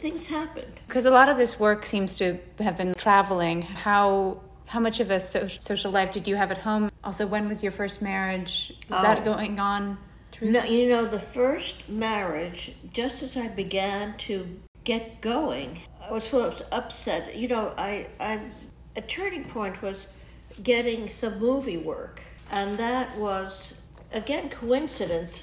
things 0.00 0.26
happened. 0.26 0.80
Because 0.86 1.06
a 1.06 1.10
lot 1.10 1.28
of 1.28 1.36
this 1.36 1.58
work 1.58 1.84
seems 1.84 2.16
to 2.16 2.38
have 2.58 2.76
been 2.76 2.94
traveling. 2.94 3.62
How 3.62 4.40
how 4.66 4.78
much 4.78 5.00
of 5.00 5.10
a 5.10 5.18
so- 5.18 5.48
social 5.48 5.90
life 5.90 6.12
did 6.12 6.28
you 6.28 6.36
have 6.36 6.52
at 6.52 6.58
home? 6.58 6.90
Also, 7.02 7.26
when 7.26 7.48
was 7.48 7.60
your 7.60 7.72
first 7.72 8.00
marriage? 8.00 8.72
Was 8.88 9.00
oh. 9.00 9.02
that 9.02 9.24
going 9.24 9.58
on? 9.58 9.98
True? 10.30 10.50
No, 10.50 10.62
you 10.62 10.88
know, 10.88 11.06
the 11.06 11.18
first 11.18 11.88
marriage, 11.88 12.76
just 12.92 13.20
as 13.24 13.36
I 13.36 13.48
began 13.48 14.16
to 14.18 14.46
get 14.84 15.20
going, 15.20 15.80
I 16.00 16.12
was 16.12 16.28
full 16.28 16.42
of 16.42 16.62
upset. 16.70 17.34
You 17.34 17.48
know, 17.48 17.74
I, 17.76 18.06
I 18.20 18.40
a 18.94 19.02
turning 19.02 19.44
point 19.44 19.82
was 19.82 20.06
getting 20.62 21.10
some 21.10 21.38
movie 21.40 21.78
work, 21.78 22.22
and 22.50 22.78
that 22.78 23.16
was 23.16 23.74
again 24.12 24.50
coincidence 24.50 25.42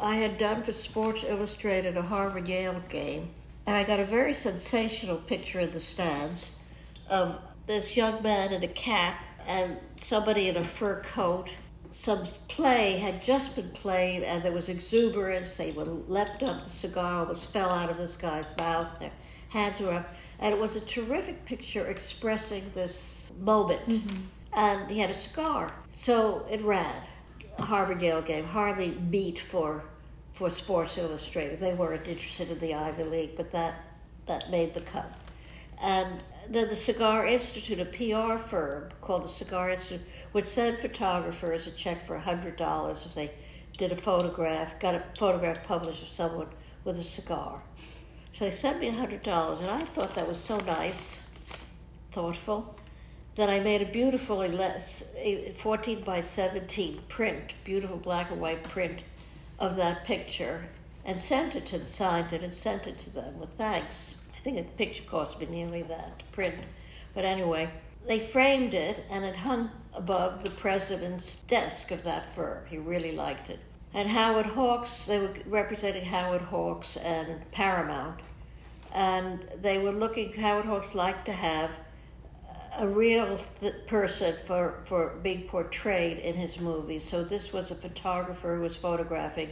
I 0.00 0.16
had 0.16 0.38
done 0.38 0.62
for 0.62 0.72
Sports 0.72 1.24
Illustrated 1.24 1.96
a 1.96 2.02
Harvard 2.02 2.46
Yale 2.46 2.82
game, 2.88 3.30
and 3.66 3.76
I 3.76 3.82
got 3.82 3.98
a 3.98 4.04
very 4.04 4.32
sensational 4.32 5.16
picture 5.16 5.58
in 5.58 5.72
the 5.72 5.80
stands 5.80 6.50
of 7.08 7.36
this 7.66 7.96
young 7.96 8.22
man 8.22 8.52
in 8.52 8.62
a 8.62 8.68
cap 8.68 9.20
and 9.46 9.76
somebody 10.04 10.48
in 10.48 10.56
a 10.56 10.62
fur 10.62 11.02
coat. 11.02 11.50
Some 11.90 12.28
play 12.46 12.98
had 12.98 13.22
just 13.22 13.56
been 13.56 13.70
played, 13.70 14.22
and 14.22 14.44
there 14.44 14.52
was 14.52 14.68
exuberance. 14.68 15.56
They 15.56 15.72
were 15.72 15.84
leapt 15.84 16.44
up, 16.44 16.64
the 16.64 16.70
cigar 16.70 17.26
almost 17.26 17.52
fell 17.52 17.70
out 17.70 17.90
of 17.90 17.96
this 17.96 18.16
guy's 18.16 18.56
mouth, 18.56 19.00
their 19.00 19.10
hands 19.48 19.80
were 19.80 19.94
up, 19.94 20.14
and 20.38 20.54
it 20.54 20.60
was 20.60 20.76
a 20.76 20.80
terrific 20.80 21.44
picture 21.44 21.86
expressing 21.86 22.70
this 22.74 23.32
moment. 23.40 23.88
Mm-hmm. 23.88 24.16
And 24.52 24.90
he 24.90 25.00
had 25.00 25.10
a 25.10 25.14
cigar, 25.14 25.74
so 25.92 26.46
it 26.48 26.62
ran. 26.62 27.02
Harvard 27.58 28.00
Yale 28.00 28.22
game 28.22 28.44
hardly 28.44 28.90
beat 28.90 29.38
for 29.38 29.84
for 30.34 30.48
Sports 30.50 30.96
Illustrated. 30.96 31.58
They 31.58 31.74
weren't 31.74 32.06
interested 32.06 32.50
in 32.50 32.60
the 32.60 32.72
Ivy 32.74 33.02
League, 33.02 33.36
but 33.36 33.50
that 33.52 33.84
that 34.26 34.50
made 34.50 34.74
the 34.74 34.80
cut. 34.82 35.12
And 35.80 36.22
then 36.48 36.68
the 36.68 36.76
Cigar 36.76 37.26
Institute, 37.26 37.80
a 37.80 37.84
PR 37.84 38.38
firm 38.38 38.90
called 39.00 39.24
the 39.24 39.28
Cigar 39.28 39.70
Institute, 39.70 40.06
would 40.32 40.46
send 40.46 40.78
photographers 40.78 41.66
a 41.66 41.70
check 41.70 42.04
for 42.04 42.18
$100 42.18 43.06
if 43.06 43.14
they 43.14 43.32
did 43.76 43.92
a 43.92 43.96
photograph, 43.96 44.78
got 44.80 44.94
a 44.94 45.04
photograph 45.16 45.64
published 45.64 46.02
of 46.02 46.08
someone 46.08 46.48
with 46.84 46.98
a 46.98 47.02
cigar. 47.02 47.62
So 48.36 48.44
they 48.44 48.50
sent 48.50 48.80
me 48.80 48.90
$100, 48.90 49.60
and 49.60 49.70
I 49.70 49.80
thought 49.80 50.14
that 50.14 50.26
was 50.26 50.38
so 50.38 50.58
nice, 50.58 51.20
thoughtful, 52.12 52.77
that 53.38 53.48
I 53.48 53.60
made 53.60 53.80
a 53.80 53.86
beautiful 53.86 54.42
14 55.58 56.02
by 56.02 56.22
17 56.22 57.00
print, 57.08 57.54
beautiful 57.62 57.96
black 57.96 58.32
and 58.32 58.40
white 58.40 58.64
print 58.64 59.02
of 59.60 59.76
that 59.76 60.04
picture, 60.04 60.64
and 61.04 61.20
sent 61.20 61.54
it 61.54 61.66
to, 61.66 61.86
signed 61.86 62.32
it, 62.32 62.42
and 62.42 62.52
sent 62.52 62.88
it 62.88 62.98
to 62.98 63.10
them 63.10 63.38
with 63.38 63.50
thanks. 63.56 64.16
I 64.36 64.40
think 64.42 64.56
the 64.56 64.64
picture 64.84 65.04
cost 65.04 65.38
me 65.38 65.46
nearly 65.46 65.82
that 65.82 66.18
to 66.18 66.24
print. 66.32 66.56
But 67.14 67.24
anyway, 67.24 67.70
they 68.08 68.18
framed 68.18 68.74
it 68.74 69.04
and 69.08 69.24
it 69.24 69.36
hung 69.36 69.70
above 69.94 70.42
the 70.42 70.50
president's 70.50 71.36
desk 71.46 71.92
of 71.92 72.02
that 72.02 72.34
firm. 72.34 72.64
He 72.68 72.76
really 72.76 73.12
liked 73.12 73.50
it. 73.50 73.60
And 73.94 74.08
Howard 74.08 74.46
Hawks, 74.46 75.06
they 75.06 75.20
were 75.20 75.32
representing 75.46 76.06
Howard 76.06 76.42
Hawks 76.42 76.96
and 76.96 77.48
Paramount. 77.52 78.18
And 78.92 79.48
they 79.62 79.78
were 79.78 79.92
looking, 79.92 80.32
Howard 80.32 80.64
Hawks 80.64 80.96
liked 80.96 81.24
to 81.26 81.32
have 81.32 81.70
a 82.76 82.88
real 82.88 83.38
th- 83.60 83.86
person 83.86 84.36
for, 84.44 84.80
for 84.84 85.18
being 85.22 85.42
portrayed 85.42 86.18
in 86.18 86.34
his 86.34 86.58
movies. 86.58 87.08
So 87.08 87.24
this 87.24 87.52
was 87.52 87.70
a 87.70 87.74
photographer 87.74 88.56
who 88.56 88.62
was 88.62 88.76
photographing 88.76 89.50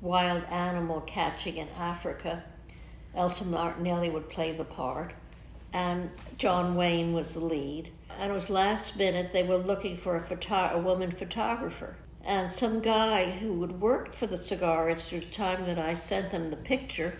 wild 0.00 0.44
animal 0.44 1.00
catching 1.02 1.56
in 1.58 1.68
Africa 1.78 2.42
Elsa 3.14 3.44
Martinelli 3.44 4.08
would 4.08 4.28
play 4.30 4.52
the 4.52 4.64
part, 4.64 5.12
and 5.72 6.10
John 6.38 6.74
Wayne 6.74 7.12
was 7.12 7.34
the 7.34 7.40
lead. 7.40 7.90
And 8.18 8.30
it 8.30 8.34
was 8.34 8.50
last 8.50 8.96
minute, 8.96 9.32
they 9.32 9.42
were 9.42 9.56
looking 9.56 9.96
for 9.96 10.16
a, 10.16 10.22
photo- 10.22 10.70
a 10.74 10.78
woman 10.78 11.10
photographer. 11.10 11.96
And 12.24 12.52
some 12.52 12.80
guy 12.80 13.30
who 13.30 13.60
had 13.62 13.80
worked 13.80 14.14
for 14.14 14.26
the 14.26 14.42
Cigar 14.42 14.88
Institute, 14.88 15.30
the 15.30 15.36
time 15.36 15.66
that 15.66 15.78
I 15.78 15.94
sent 15.94 16.30
them 16.30 16.50
the 16.50 16.56
picture, 16.56 17.14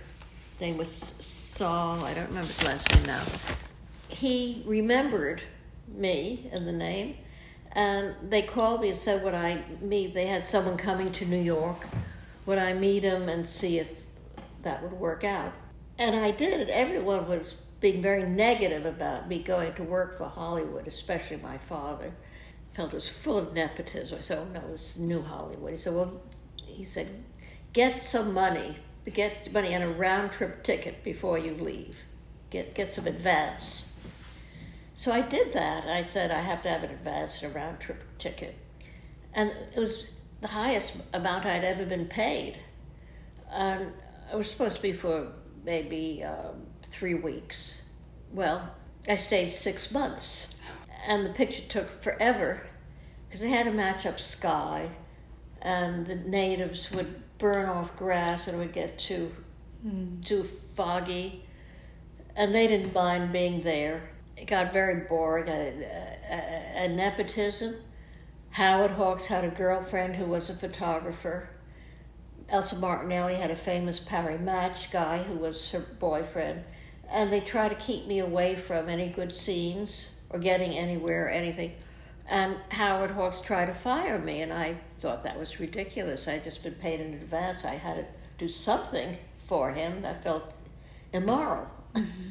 his 0.53 0.61
name 0.61 0.77
was 0.77 1.13
Saul, 1.19 2.05
I 2.05 2.15
don't 2.15 2.29
remember 2.29 2.47
his 2.47 2.65
last 2.65 2.95
name 2.95 3.07
now, 3.07 3.23
he 4.13 4.63
remembered 4.67 5.43
me 5.89 6.51
and 6.53 6.67
the 6.67 6.73
name. 6.73 7.17
And 7.73 8.15
they 8.31 8.43
called 8.43 8.83
me 8.83 8.91
and 8.91 8.99
said, 8.99 9.25
Would 9.25 9.35
I 9.35 9.63
meet? 9.81 10.15
They 10.15 10.27
had 10.27 10.47
someone 10.47 10.77
coming 10.77 11.11
to 11.13 11.25
New 11.25 11.41
York. 11.41 11.87
Would 12.47 12.59
I 12.59 12.75
meet 12.75 13.03
him 13.03 13.29
and 13.29 13.49
see 13.49 13.79
if 13.79 13.89
that 14.63 14.83
would 14.83 14.93
work 14.93 15.25
out? 15.25 15.53
And 15.99 16.15
I 16.15 16.33
did. 16.33 16.69
Everyone 16.69 17.29
was 17.29 17.55
being 17.81 18.03
very 18.03 18.25
negative 18.25 18.87
about 18.87 19.29
me 19.29 19.43
going 19.43 19.75
to 19.75 19.83
work 19.83 20.19
for 20.19 20.29
Hollywood, 20.29 20.87
especially 20.87 21.39
my 21.39 21.59
father. 21.59 22.13
Felt 22.73 22.93
it 22.93 22.97
was 22.97 23.09
full 23.09 23.39
of 23.39 23.53
nepotism. 23.53 24.19
I 24.19 24.23
said, 24.23 24.39
"Oh 24.39 24.45
no, 24.45 24.63
it's 24.73 24.97
new 24.97 25.21
Hollywood." 25.21 25.73
He 25.73 25.79
said, 25.79 25.95
"Well," 25.95 26.23
he 26.57 26.85
said, 26.85 27.09
"get 27.73 28.01
some 28.01 28.33
money, 28.33 28.79
get 29.13 29.53
money 29.53 29.75
and 29.75 29.85
a 29.85 29.89
round 29.89 30.33
trip 30.33 30.63
ticket 30.63 31.05
before 31.05 31.39
you 31.39 31.55
leave. 31.55 31.93
Get 32.51 32.75
get 32.75 32.93
some 32.93 33.07
advance." 33.07 33.92
So 35.03 35.11
I 35.11 35.21
did 35.21 35.53
that. 35.55 35.89
I 35.89 36.05
said 36.05 36.31
I 36.31 36.41
have 36.41 36.63
to 36.63 36.69
have 36.69 36.85
an 36.85 36.93
advance 36.93 37.43
and 37.43 37.51
a 37.51 37.59
round 37.59 37.81
trip 37.81 38.05
ticket, 38.19 38.55
and 39.35 39.51
it 39.75 39.81
was 39.81 40.11
the 40.41 40.47
highest 40.47 40.93
amount 41.13 41.45
I'd 41.45 41.65
ever 41.65 41.85
been 41.85 42.07
paid. 42.07 42.57
And 43.51 43.93
it 44.33 44.37
was 44.37 44.49
supposed 44.49 44.77
to 44.77 44.83
be 44.83 44.93
for 44.93 45.33
maybe 45.65 46.23
um, 46.23 46.69
three 46.85 47.15
weeks. 47.15 47.83
Well, 48.33 48.77
I 49.09 49.17
stayed 49.17 49.51
six 49.51 49.91
months, 49.91 50.55
and 51.05 51.27
the 51.27 51.31
picture 51.31 51.65
took 51.65 51.91
forever 51.91 52.65
because 53.27 53.41
they 53.41 53.49
had 53.49 53.67
to 53.67 53.73
match 53.73 54.07
up 54.07 54.21
sky, 54.21 54.89
and 55.63 56.07
the 56.07 56.15
natives 56.15 56.93
would 56.93 57.21
burn 57.39 57.69
off 57.69 57.97
grass 57.97 58.47
and 58.47 58.55
it 58.55 58.61
would 58.61 58.73
get 58.73 59.01
too 59.01 59.33
mm. 59.85 60.25
too 60.25 60.45
foggy, 60.45 61.45
and 62.37 62.55
they 62.55 62.69
didn't 62.69 62.95
mind 62.95 63.33
being 63.33 63.65
there. 63.65 64.12
It 64.43 64.49
got 64.49 64.73
very 64.73 65.07
boring. 65.09 65.49
A, 65.49 65.73
a, 66.31 66.85
a 66.85 66.89
nepotism. 66.89 67.77
Howard 68.51 68.91
Hawks 68.91 69.27
had 69.27 69.45
a 69.45 69.49
girlfriend 69.49 70.17
who 70.17 70.27
was 70.27 70.51
a 70.51 70.55
photographer 70.55 71.49
Elsa 72.53 72.77
Martinelli 72.77 73.35
had 73.35 73.51
a 73.51 73.57
famous 73.57 73.99
Paris 73.99 74.39
Match 74.41 74.91
guy 74.91 75.23
who 75.23 75.35
was 75.35 75.71
her 75.71 75.81
boyfriend, 75.99 76.63
and 77.09 77.33
they 77.33 77.41
try 77.41 77.67
to 77.67 77.75
keep 77.77 78.07
me 78.07 78.19
away 78.19 78.55
from 78.57 78.91
any 78.91 79.09
good 79.09 79.35
scenes 79.35 80.11
or 80.29 80.39
getting 80.39 80.73
anywhere 80.73 81.27
or 81.27 81.31
anything. 81.31 81.73
And 82.29 82.59
Howard 82.69 83.11
Hawks 83.11 83.41
tried 83.41 83.67
to 83.67 83.75
fire 83.75 84.19
me, 84.19 84.43
and 84.43 84.53
I 84.53 84.77
thought 85.01 85.25
that 85.25 85.39
was 85.39 85.61
ridiculous. 85.61 86.29
I 86.29 86.33
had 86.33 86.45
just 86.45 86.63
been 86.63 86.75
paid 86.75 87.01
in 87.01 87.15
advance. 87.15 87.65
I 87.65 87.77
had 87.77 87.97
to 87.97 88.07
do 88.39 88.51
something 88.51 89.17
for 89.47 89.73
him 89.73 90.03
that 90.03 90.23
felt 90.23 90.53
immoral. 91.13 91.67
Mm-hmm. 91.95 92.29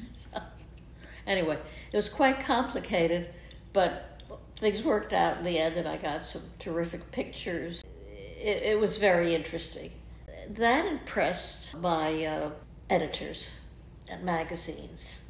Anyway, 1.27 1.57
it 1.91 1.95
was 1.95 2.09
quite 2.09 2.39
complicated, 2.39 3.29
but 3.73 4.21
things 4.57 4.83
worked 4.83 5.13
out 5.13 5.37
in 5.37 5.43
the 5.43 5.57
end, 5.57 5.75
and 5.75 5.87
I 5.87 5.97
got 5.97 6.25
some 6.25 6.43
terrific 6.59 7.11
pictures. 7.11 7.83
It, 8.13 8.63
it 8.63 8.79
was 8.79 8.97
very 8.97 9.35
interesting 9.35 9.91
that 10.49 10.85
impressed 10.85 11.77
my 11.77 12.25
uh, 12.25 12.51
editors 12.89 13.51
at 14.09 14.23
magazines. 14.23 15.23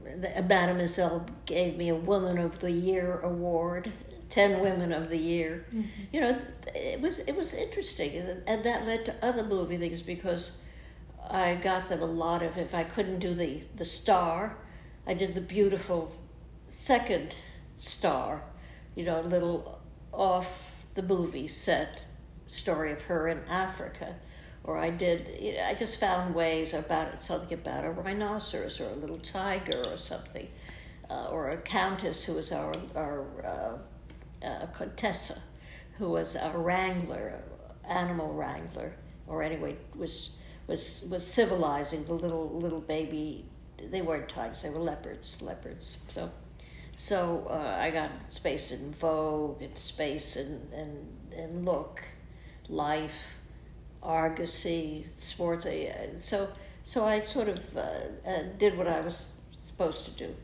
Mademoiselle 0.47 1.25
gave 1.45 1.77
me 1.77 1.89
a 1.89 1.95
Woman 1.95 2.37
of 2.37 2.59
the 2.59 2.71
Year 2.71 3.19
award, 3.19 3.93
ten 4.29 4.61
Women 4.61 4.91
of 4.91 5.09
the 5.09 5.17
Year. 5.17 5.65
Mm-hmm. 5.69 5.87
You 6.11 6.21
know, 6.21 6.41
it 6.73 6.99
was 6.99 7.19
it 7.19 7.35
was 7.35 7.53
interesting, 7.53 8.15
and 8.47 8.63
that 8.63 8.85
led 8.85 9.05
to 9.05 9.15
other 9.21 9.43
movie 9.43 9.77
things 9.77 10.01
because 10.01 10.51
I 11.29 11.55
got 11.55 11.89
them 11.89 12.01
a 12.01 12.05
lot 12.05 12.41
of. 12.41 12.57
If 12.57 12.73
I 12.73 12.83
couldn't 12.83 13.19
do 13.19 13.35
the 13.35 13.61
the 13.75 13.85
star, 13.85 14.57
I 15.11 15.13
did 15.13 15.35
the 15.35 15.41
beautiful 15.41 16.09
second 16.69 17.35
star. 17.77 18.41
You 18.95 19.03
know, 19.03 19.19
a 19.19 19.27
little 19.27 19.81
off 20.13 20.85
the 20.95 21.03
movie 21.03 21.49
set 21.49 21.99
story 22.47 22.93
of 22.93 23.01
her 23.01 23.27
in 23.27 23.39
Africa 23.49 24.15
or 24.63 24.77
I 24.77 24.89
did, 24.89 25.59
I 25.65 25.73
just 25.73 25.99
found 25.99 26.33
ways 26.33 26.73
about 26.73 27.13
it, 27.13 27.23
something 27.23 27.53
about 27.53 27.83
a 27.83 27.91
rhinoceros 27.91 28.79
or 28.79 28.89
a 28.89 28.95
little 28.95 29.17
tiger 29.17 29.83
or 29.87 29.97
something, 29.97 30.47
uh, 31.09 31.27
or 31.29 31.49
a 31.49 31.57
countess 31.57 32.23
who 32.23 32.35
was 32.35 32.53
our, 32.53 32.73
our 32.95 33.25
uh, 33.45 34.45
uh, 34.45 34.65
contessa, 34.67 35.41
who 35.97 36.09
was 36.09 36.35
a 36.35 36.53
wrangler, 36.55 37.41
animal 37.89 38.33
wrangler, 38.33 38.93
or 39.27 39.43
anyway, 39.43 39.75
was, 39.93 40.29
was, 40.67 41.03
was 41.09 41.27
civilizing 41.27 42.05
the 42.05 42.13
little, 42.13 42.49
little 42.57 42.79
baby, 42.79 43.43
they 43.89 44.01
weren't 44.01 44.29
tigers, 44.29 44.61
they 44.61 44.69
were 44.69 44.79
leopards, 44.79 45.41
leopards, 45.41 45.97
so. 46.09 46.29
So 46.97 47.47
uh, 47.49 47.77
I 47.79 47.89
got 47.89 48.11
space 48.29 48.71
in 48.71 48.93
Vogue 48.93 49.63
and 49.63 49.75
space 49.75 50.35
in, 50.35 50.61
in, 50.71 51.07
in 51.35 51.65
Look, 51.65 51.99
Life, 52.69 53.39
Argosy, 54.03 55.07
sports. 55.15 55.65
Uh, 55.65 56.19
so, 56.19 56.49
so 56.83 57.05
I 57.05 57.21
sort 57.21 57.49
of 57.49 57.59
uh, 57.75 57.81
uh, 58.25 58.43
did 58.59 58.77
what 58.77 58.87
I 58.87 59.01
was 59.01 59.27
supposed 59.65 60.05
to 60.05 60.11
do. 60.11 60.35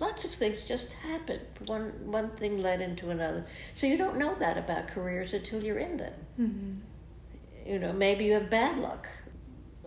Lots 0.00 0.24
of 0.24 0.30
things 0.32 0.62
just 0.62 0.92
happened. 0.92 1.40
One 1.66 1.92
one 2.04 2.30
thing 2.30 2.58
led 2.62 2.80
into 2.80 3.10
another. 3.10 3.44
So 3.74 3.86
you 3.88 3.96
don't 3.96 4.16
know 4.16 4.34
that 4.38 4.56
about 4.56 4.86
careers 4.88 5.32
until 5.32 5.62
you're 5.62 5.78
in 5.78 5.96
them. 5.96 6.12
Mm-hmm. 6.40 7.70
You 7.70 7.78
know, 7.80 7.92
maybe 7.92 8.24
you 8.24 8.34
have 8.34 8.48
bad 8.48 8.78
luck. 8.78 9.08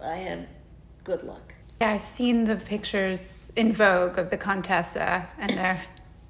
I 0.02 0.18
had 0.18 0.50
good 1.06 1.24
luck. 1.24 1.54
Yeah, 1.82 1.94
I've 1.94 2.04
seen 2.04 2.44
the 2.44 2.58
pictures 2.58 3.52
in 3.56 3.74
Vogue 3.74 4.20
of 4.20 4.30
the 4.30 4.38
Contessa, 4.38 5.28
and 5.40 5.58
they're 5.58 5.82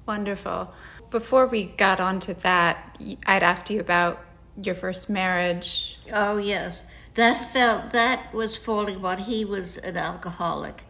wonderful. 0.06 0.72
Before 1.10 1.46
we 1.46 1.64
got 1.64 2.00
onto 2.00 2.32
that, 2.36 2.96
I'd 3.26 3.42
asked 3.42 3.68
you 3.68 3.78
about 3.78 4.24
your 4.62 4.74
first 4.74 5.10
marriage. 5.10 5.98
Oh 6.10 6.38
yes, 6.38 6.84
that 7.16 7.52
felt 7.52 7.92
that 7.92 8.32
was 8.32 8.56
falling 8.56 8.96
apart. 8.96 9.18
He 9.18 9.44
was 9.44 9.76
an 9.76 9.98
alcoholic. 9.98 10.84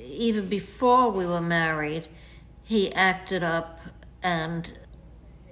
Even 0.00 0.48
before 0.48 1.08
we 1.12 1.24
were 1.24 1.40
married, 1.40 2.08
he 2.64 2.92
acted 2.94 3.44
up, 3.44 3.78
and 4.20 4.68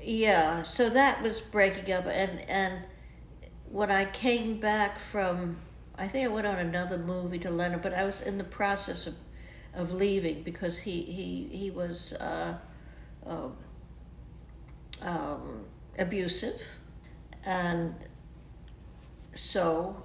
yeah, 0.02 0.64
so 0.64 0.90
that 0.90 1.22
was 1.22 1.38
breaking 1.38 1.94
up. 1.94 2.06
And 2.06 2.40
and 2.48 2.82
when 3.70 3.92
I 3.92 4.06
came 4.06 4.58
back 4.58 4.98
from, 4.98 5.58
I 6.00 6.08
think 6.08 6.24
I 6.24 6.28
went 6.28 6.46
on 6.46 6.58
another 6.58 6.98
movie 6.98 7.38
to 7.40 7.50
London, 7.50 7.80
but 7.82 7.94
I 7.94 8.04
was 8.04 8.20
in 8.22 8.38
the 8.38 8.44
process 8.44 9.06
of 9.06 9.14
of 9.72 9.92
leaving 9.92 10.42
because 10.42 10.78
he 10.78 11.02
he 11.02 11.48
he 11.56 11.70
was 11.70 12.12
uh, 12.14 12.58
uh, 13.24 13.48
um, 15.02 15.64
abusive 15.98 16.60
and 17.44 17.94
so 19.34 20.02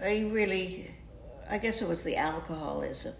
I 0.00 0.28
really, 0.32 0.90
I 1.48 1.58
guess 1.58 1.82
it 1.82 1.88
was 1.88 2.02
the 2.02 2.16
alcoholism 2.16 3.14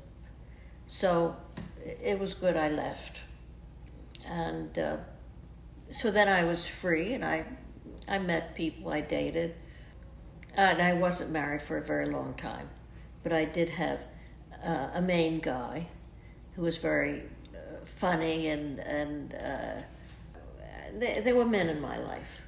So 0.87 1.37
it 1.85 2.19
was 2.19 2.35
good 2.35 2.57
I 2.57 2.69
left. 2.71 3.19
And 4.27 4.79
uh, 4.79 4.97
so 5.91 6.11
then 6.11 6.29
I 6.29 6.45
was 6.45 6.66
free 6.66 7.14
and 7.14 7.25
I, 7.25 7.45
I 8.07 8.19
met 8.19 8.55
people 8.55 8.93
I 8.93 9.01
dated. 9.01 9.55
And 10.59 10.83
I 10.83 10.93
wasn't 10.93 11.31
married 11.31 11.63
for 11.63 11.79
a 11.79 11.81
very 11.81 12.07
long 12.07 12.35
time, 12.35 12.69
but 13.23 13.33
I 13.33 13.45
did 13.45 13.69
have 13.71 14.01
uh, 14.65 14.91
a 14.95 15.01
main 15.01 15.39
guy 15.39 15.87
who 16.57 16.63
was 16.63 16.77
very 16.79 17.23
uh, 17.55 17.59
funny 17.85 18.49
and, 18.49 18.81
and 18.81 19.35
uh, 19.35 19.81
there, 20.99 21.21
there 21.23 21.37
were 21.37 21.45
men 21.45 21.69
in 21.69 21.81
my 21.81 21.97
life. 21.99 22.43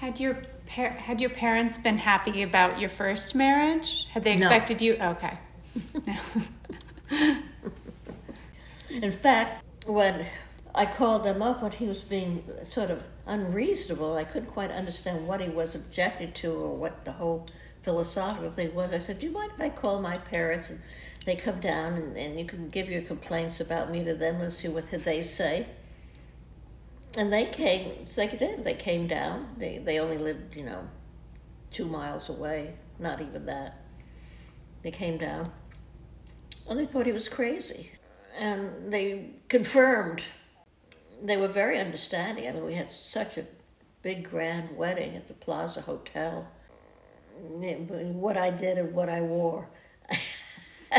Had 0.00 0.18
your 0.18 0.42
par- 0.66 0.88
had 0.90 1.20
your 1.20 1.30
parents 1.30 1.78
been 1.78 1.96
happy 1.96 2.42
about 2.42 2.80
your 2.80 2.88
first 2.90 3.36
marriage? 3.36 4.08
Had 4.10 4.24
they 4.24 4.34
No. 4.34 4.38
expected 4.38 4.82
you? 4.82 4.94
Okay. 5.00 5.38
No. 6.04 7.36
In 8.90 9.12
fact, 9.12 9.62
when 9.86 10.26
I 10.74 10.86
called 10.86 11.24
them 11.24 11.40
up 11.40 11.62
when 11.62 11.70
he 11.70 11.86
was 11.86 12.00
being 12.00 12.42
sort 12.68 12.90
of 12.90 13.04
unreasonable, 13.26 14.16
I 14.16 14.24
couldn't 14.24 14.50
quite 14.50 14.70
understand 14.70 15.26
what 15.26 15.40
he 15.40 15.48
was 15.48 15.74
objecting 15.74 16.32
to 16.32 16.52
or 16.52 16.76
what 16.76 17.04
the 17.04 17.12
whole 17.12 17.46
philosophical 17.82 18.50
thing 18.50 18.74
was. 18.74 18.92
I 18.92 18.98
said, 18.98 19.18
Do 19.18 19.26
you 19.26 19.32
mind 19.32 19.52
if 19.54 19.60
I 19.60 19.68
call 19.68 20.00
my 20.00 20.18
parents 20.18 20.70
and 20.70 20.80
they 21.26 21.36
come 21.36 21.60
down 21.60 21.94
and, 21.94 22.16
and 22.16 22.38
you 22.38 22.46
can 22.46 22.68
give 22.70 22.88
your 22.88 23.02
complaints 23.02 23.60
about 23.60 23.90
me 23.90 24.04
to 24.04 24.14
them 24.14 24.40
and 24.40 24.52
see 24.52 24.68
what 24.68 24.84
they 24.90 25.22
say? 25.22 25.66
And 27.16 27.32
they 27.32 27.46
came, 27.46 28.06
it 28.16 28.38
did. 28.38 28.64
They 28.64 28.74
came 28.74 29.06
down. 29.06 29.54
They, 29.56 29.78
they 29.78 30.00
only 30.00 30.18
lived, 30.18 30.56
you 30.56 30.64
know, 30.64 30.88
two 31.70 31.86
miles 31.86 32.28
away, 32.28 32.74
not 32.98 33.20
even 33.20 33.46
that. 33.46 33.80
They 34.82 34.90
came 34.90 35.16
down 35.16 35.52
and 36.68 36.78
they 36.78 36.86
thought 36.86 37.06
he 37.06 37.12
was 37.12 37.28
crazy. 37.28 37.90
And 38.36 38.92
they 38.92 39.30
confirmed. 39.48 40.22
They 41.22 41.36
were 41.36 41.48
very 41.48 41.78
understanding. 41.78 42.48
I 42.48 42.52
mean, 42.52 42.64
we 42.64 42.74
had 42.74 42.90
such 42.92 43.38
a 43.38 43.46
big 44.02 44.28
grand 44.30 44.76
wedding 44.76 45.16
at 45.16 45.28
the 45.28 45.34
Plaza 45.34 45.80
Hotel. 45.80 46.46
What 47.36 48.36
I 48.36 48.50
did 48.50 48.78
and 48.78 48.94
what 48.94 49.08
I 49.08 49.20
wore. 49.20 49.68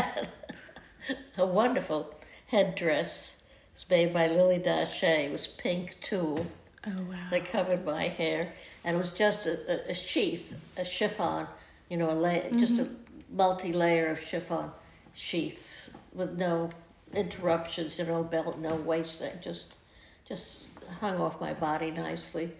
a 1.38 1.46
wonderful 1.46 2.14
headdress. 2.48 3.36
It 3.36 3.74
was 3.74 3.90
made 3.90 4.12
by 4.12 4.28
Lilly 4.28 4.58
Daché. 4.58 5.26
It 5.26 5.32
was 5.32 5.46
pink 5.46 5.96
tulle 6.00 6.46
Oh 6.86 7.02
wow. 7.10 7.16
that 7.30 7.46
covered 7.46 7.84
my 7.84 8.08
hair, 8.08 8.52
and 8.84 8.94
it 8.94 8.98
was 8.98 9.10
just 9.10 9.46
a, 9.46 9.88
a, 9.88 9.90
a 9.90 9.94
sheath, 9.94 10.54
a 10.76 10.84
chiffon, 10.84 11.48
you 11.88 11.96
know, 11.96 12.10
a 12.10 12.14
la- 12.14 12.48
just 12.58 12.78
a 12.78 12.84
mm-hmm. 12.84 13.36
multi-layer 13.36 14.06
of 14.06 14.20
chiffon 14.20 14.70
sheath 15.12 15.90
with 16.12 16.38
no 16.38 16.70
interruptions, 17.12 17.98
you 17.98 18.04
know, 18.04 18.22
belt, 18.22 18.58
no 18.60 18.76
waist 18.76 19.18
thing, 19.18 19.32
just 19.42 19.74
just 20.28 20.58
hung 21.00 21.18
off 21.20 21.40
my 21.40 21.54
body 21.54 21.90
nicely, 21.90 22.52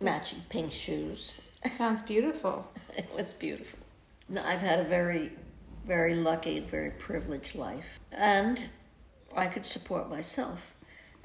matching 0.00 0.42
pink 0.48 0.72
shoes. 0.72 1.34
Sounds 1.70 2.02
beautiful. 2.02 2.66
It 2.96 3.08
was 3.16 3.32
beautiful. 3.32 3.78
No, 4.28 4.42
I've 4.42 4.60
had 4.60 4.80
a 4.80 4.84
very, 4.84 5.32
very 5.86 6.14
lucky 6.14 6.58
and 6.58 6.68
very 6.68 6.90
privileged 6.90 7.54
life, 7.54 7.98
and 8.12 8.62
I 9.34 9.46
could 9.46 9.64
support 9.64 10.08
myself. 10.08 10.74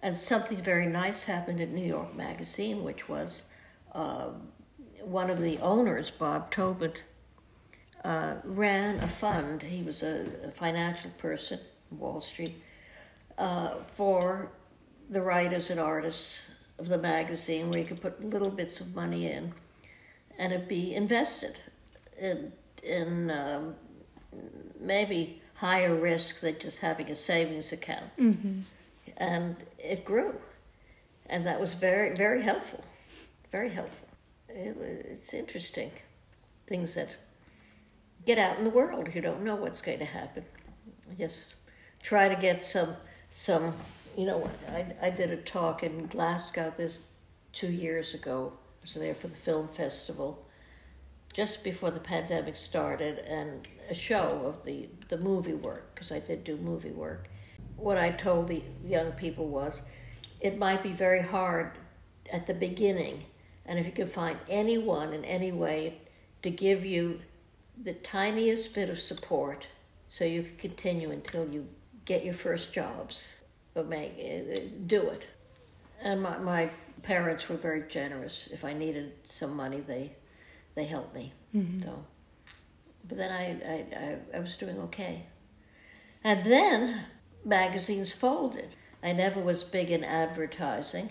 And 0.02 0.18
something 0.18 0.62
very 0.62 0.88
nice 0.88 1.24
happened 1.24 1.62
at 1.62 1.70
New 1.70 1.86
York 1.86 2.16
Magazine, 2.16 2.84
which 2.84 3.08
was 3.08 3.44
uh, 3.94 4.30
one 5.02 5.30
of 5.30 5.42
the 5.42 5.58
owners, 5.60 6.12
Bob 6.12 6.52
Tobin, 6.52 6.94
uh, 8.04 8.36
ran 8.44 9.00
a 9.00 9.08
fund. 9.08 9.62
He 9.62 9.82
was 9.82 10.04
a, 10.04 10.26
a 10.44 10.52
financial 10.52 11.12
person, 11.12 11.60
Wall 11.92 12.20
Street, 12.20 12.62
uh, 13.38 13.76
for 13.94 14.50
the 15.14 15.22
writers 15.22 15.70
and 15.70 15.80
artists 15.80 16.50
of 16.80 16.88
the 16.88 16.98
magazine, 16.98 17.70
where 17.70 17.80
you 17.80 17.86
could 17.86 18.02
put 18.02 18.24
little 18.24 18.50
bits 18.50 18.82
of 18.82 18.94
money 18.96 19.32
in, 19.32 19.54
and 20.40 20.52
it'd 20.52 20.68
be 20.68 20.96
invested 20.96 21.58
in 22.20 22.52
in 22.82 23.30
um, 23.32 23.76
maybe 24.80 25.42
higher 25.54 25.96
risk 25.96 26.42
than 26.42 26.58
just 26.60 26.80
having 26.80 27.10
a 27.10 27.16
savings 27.16 27.72
account. 27.72 28.10
And 29.18 29.56
it 29.78 30.04
grew, 30.04 30.34
and 31.28 31.46
that 31.46 31.60
was 31.60 31.74
very 31.76 32.16
very 32.16 32.42
helpful, 32.42 32.84
very 33.52 33.70
helpful. 33.70 34.08
It, 34.50 34.76
it's 35.12 35.34
interesting, 35.34 35.92
things 36.68 36.96
that 36.96 37.10
get 38.26 38.38
out 38.40 38.58
in 38.58 38.64
the 38.64 38.70
world. 38.70 39.10
You 39.14 39.22
don't 39.22 39.44
know 39.44 39.56
what's 39.56 39.82
going 39.82 40.00
to 40.00 40.06
happen. 40.06 40.44
Just 41.18 41.54
try 42.02 42.28
to 42.28 42.36
get 42.36 42.66
some 42.66 42.96
some. 43.30 43.74
You 44.16 44.26
know, 44.28 44.50
I 44.70 44.86
I 45.02 45.10
did 45.10 45.32
a 45.32 45.38
talk 45.38 45.84
in 45.84 46.08
Glasgow 46.08 46.74
this 46.78 47.00
two 47.52 47.72
years 47.72 48.14
ago. 48.14 48.54
I 48.54 48.86
was 48.86 48.94
there 48.94 49.16
for 49.16 49.28
the 49.28 49.36
film 49.36 49.68
festival 49.68 50.46
just 51.34 51.64
before 51.64 51.90
the 51.90 52.00
pandemic 52.00 52.56
started 52.56 53.20
and 53.20 53.68
a 53.90 53.96
show 53.96 54.28
of 54.46 54.64
the, 54.66 54.88
the 55.10 55.18
movie 55.18 55.56
work 55.56 55.94
because 55.94 56.12
I 56.12 56.20
did 56.20 56.44
do 56.44 56.56
movie 56.58 56.92
work. 56.92 57.28
What 57.76 57.98
I 57.98 58.12
told 58.12 58.48
the 58.48 58.62
young 58.86 59.12
people 59.14 59.48
was 59.48 59.82
it 60.40 60.58
might 60.58 60.84
be 60.84 60.92
very 60.92 61.22
hard 61.22 61.72
at 62.32 62.46
the 62.46 62.54
beginning, 62.54 63.24
and 63.66 63.80
if 63.80 63.86
you 63.86 63.92
can 63.92 64.08
find 64.08 64.38
anyone 64.48 65.14
in 65.14 65.26
any 65.26 65.52
way 65.52 65.98
to 66.44 66.52
give 66.52 66.86
you 66.86 67.20
the 67.82 67.94
tiniest 67.94 68.74
bit 68.76 68.90
of 68.90 69.00
support 69.00 69.66
so 70.08 70.24
you 70.24 70.44
can 70.44 70.58
continue 70.58 71.12
until 71.12 71.48
you 71.48 71.68
get 72.06 72.24
your 72.24 72.34
first 72.36 72.72
jobs, 72.72 73.36
but 73.74 73.88
make 73.88 74.88
do 74.88 75.02
it. 75.10 75.24
And 76.02 76.22
my, 76.22 76.38
my 76.38 76.70
parents 77.02 77.50
were 77.50 77.56
very 77.56 77.84
generous. 77.88 78.50
If 78.52 78.66
I 78.66 78.74
needed 78.74 79.14
some 79.30 79.56
money, 79.56 79.80
they 79.80 80.12
they 80.76 80.86
helped 80.86 81.14
me. 81.14 81.32
So, 81.84 82.06
but 83.08 83.18
then 83.18 83.32
I, 83.32 83.46
I, 83.46 83.86
I, 83.96 84.38
I 84.38 84.40
was 84.40 84.56
doing 84.56 84.80
okay. 84.80 85.26
And 86.24 86.44
then 86.44 87.06
magazines 87.46 88.12
folded. 88.12 88.70
I 89.04 89.12
never 89.14 89.40
was 89.40 89.64
big 89.64 89.92
in 89.92 90.04
advertising. 90.04 91.10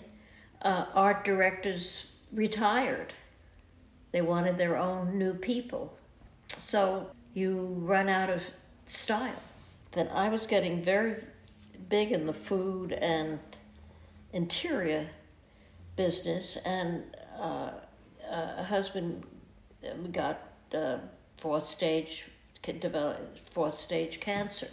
Uh, 0.61 0.85
art 0.93 1.23
directors 1.23 2.07
retired. 2.33 3.13
They 4.11 4.21
wanted 4.21 4.57
their 4.57 4.77
own 4.77 5.17
new 5.17 5.33
people. 5.33 5.97
So 6.47 7.07
you 7.33 7.75
run 7.79 8.09
out 8.09 8.29
of 8.29 8.43
style. 8.85 9.41
Then 9.91 10.09
I 10.09 10.29
was 10.29 10.47
getting 10.47 10.81
very 10.81 11.23
big 11.89 12.11
in 12.11 12.25
the 12.25 12.33
food 12.33 12.93
and 12.93 13.39
interior 14.31 15.07
business, 15.95 16.57
and 16.65 17.03
uh, 17.39 17.71
a 18.29 18.63
husband 18.63 19.23
got 20.11 20.39
uh, 20.73 20.97
fourth 21.37 21.67
stage 21.67 22.25
can 22.61 22.79
develop 22.79 23.37
fourth 23.51 23.79
stage 23.79 24.19
cancer. 24.19 24.69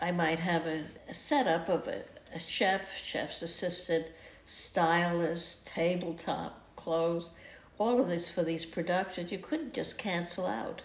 I 0.00 0.12
might 0.12 0.38
have 0.38 0.66
a, 0.66 0.84
a 1.08 1.14
setup 1.14 1.68
of 1.68 1.88
a, 1.88 2.02
a 2.34 2.38
chef, 2.38 2.96
chef's 2.96 3.42
assistant, 3.42 4.06
stylist, 4.46 5.66
tabletop, 5.66 6.60
clothes, 6.76 7.30
all 7.78 8.00
of 8.00 8.08
this 8.08 8.28
for 8.28 8.42
these 8.44 8.64
productions. 8.66 9.32
You 9.32 9.38
couldn't 9.38 9.72
just 9.72 9.98
cancel 9.98 10.46
out. 10.46 10.82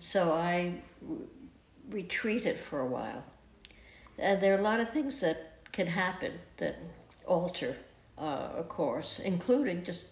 So 0.00 0.32
I 0.32 0.74
re- 1.02 1.18
retreated 1.90 2.56
for 2.58 2.80
a 2.80 2.86
while. 2.86 3.24
And 4.20 4.40
there 4.40 4.54
are 4.54 4.58
a 4.58 4.62
lot 4.62 4.80
of 4.80 4.90
things 4.90 5.20
that 5.20 5.52
can 5.72 5.86
happen 5.86 6.32
that 6.58 6.76
alter 7.26 7.76
uh, 8.18 8.50
a 8.58 8.62
course, 8.62 9.20
including 9.24 9.82
just 9.82 10.04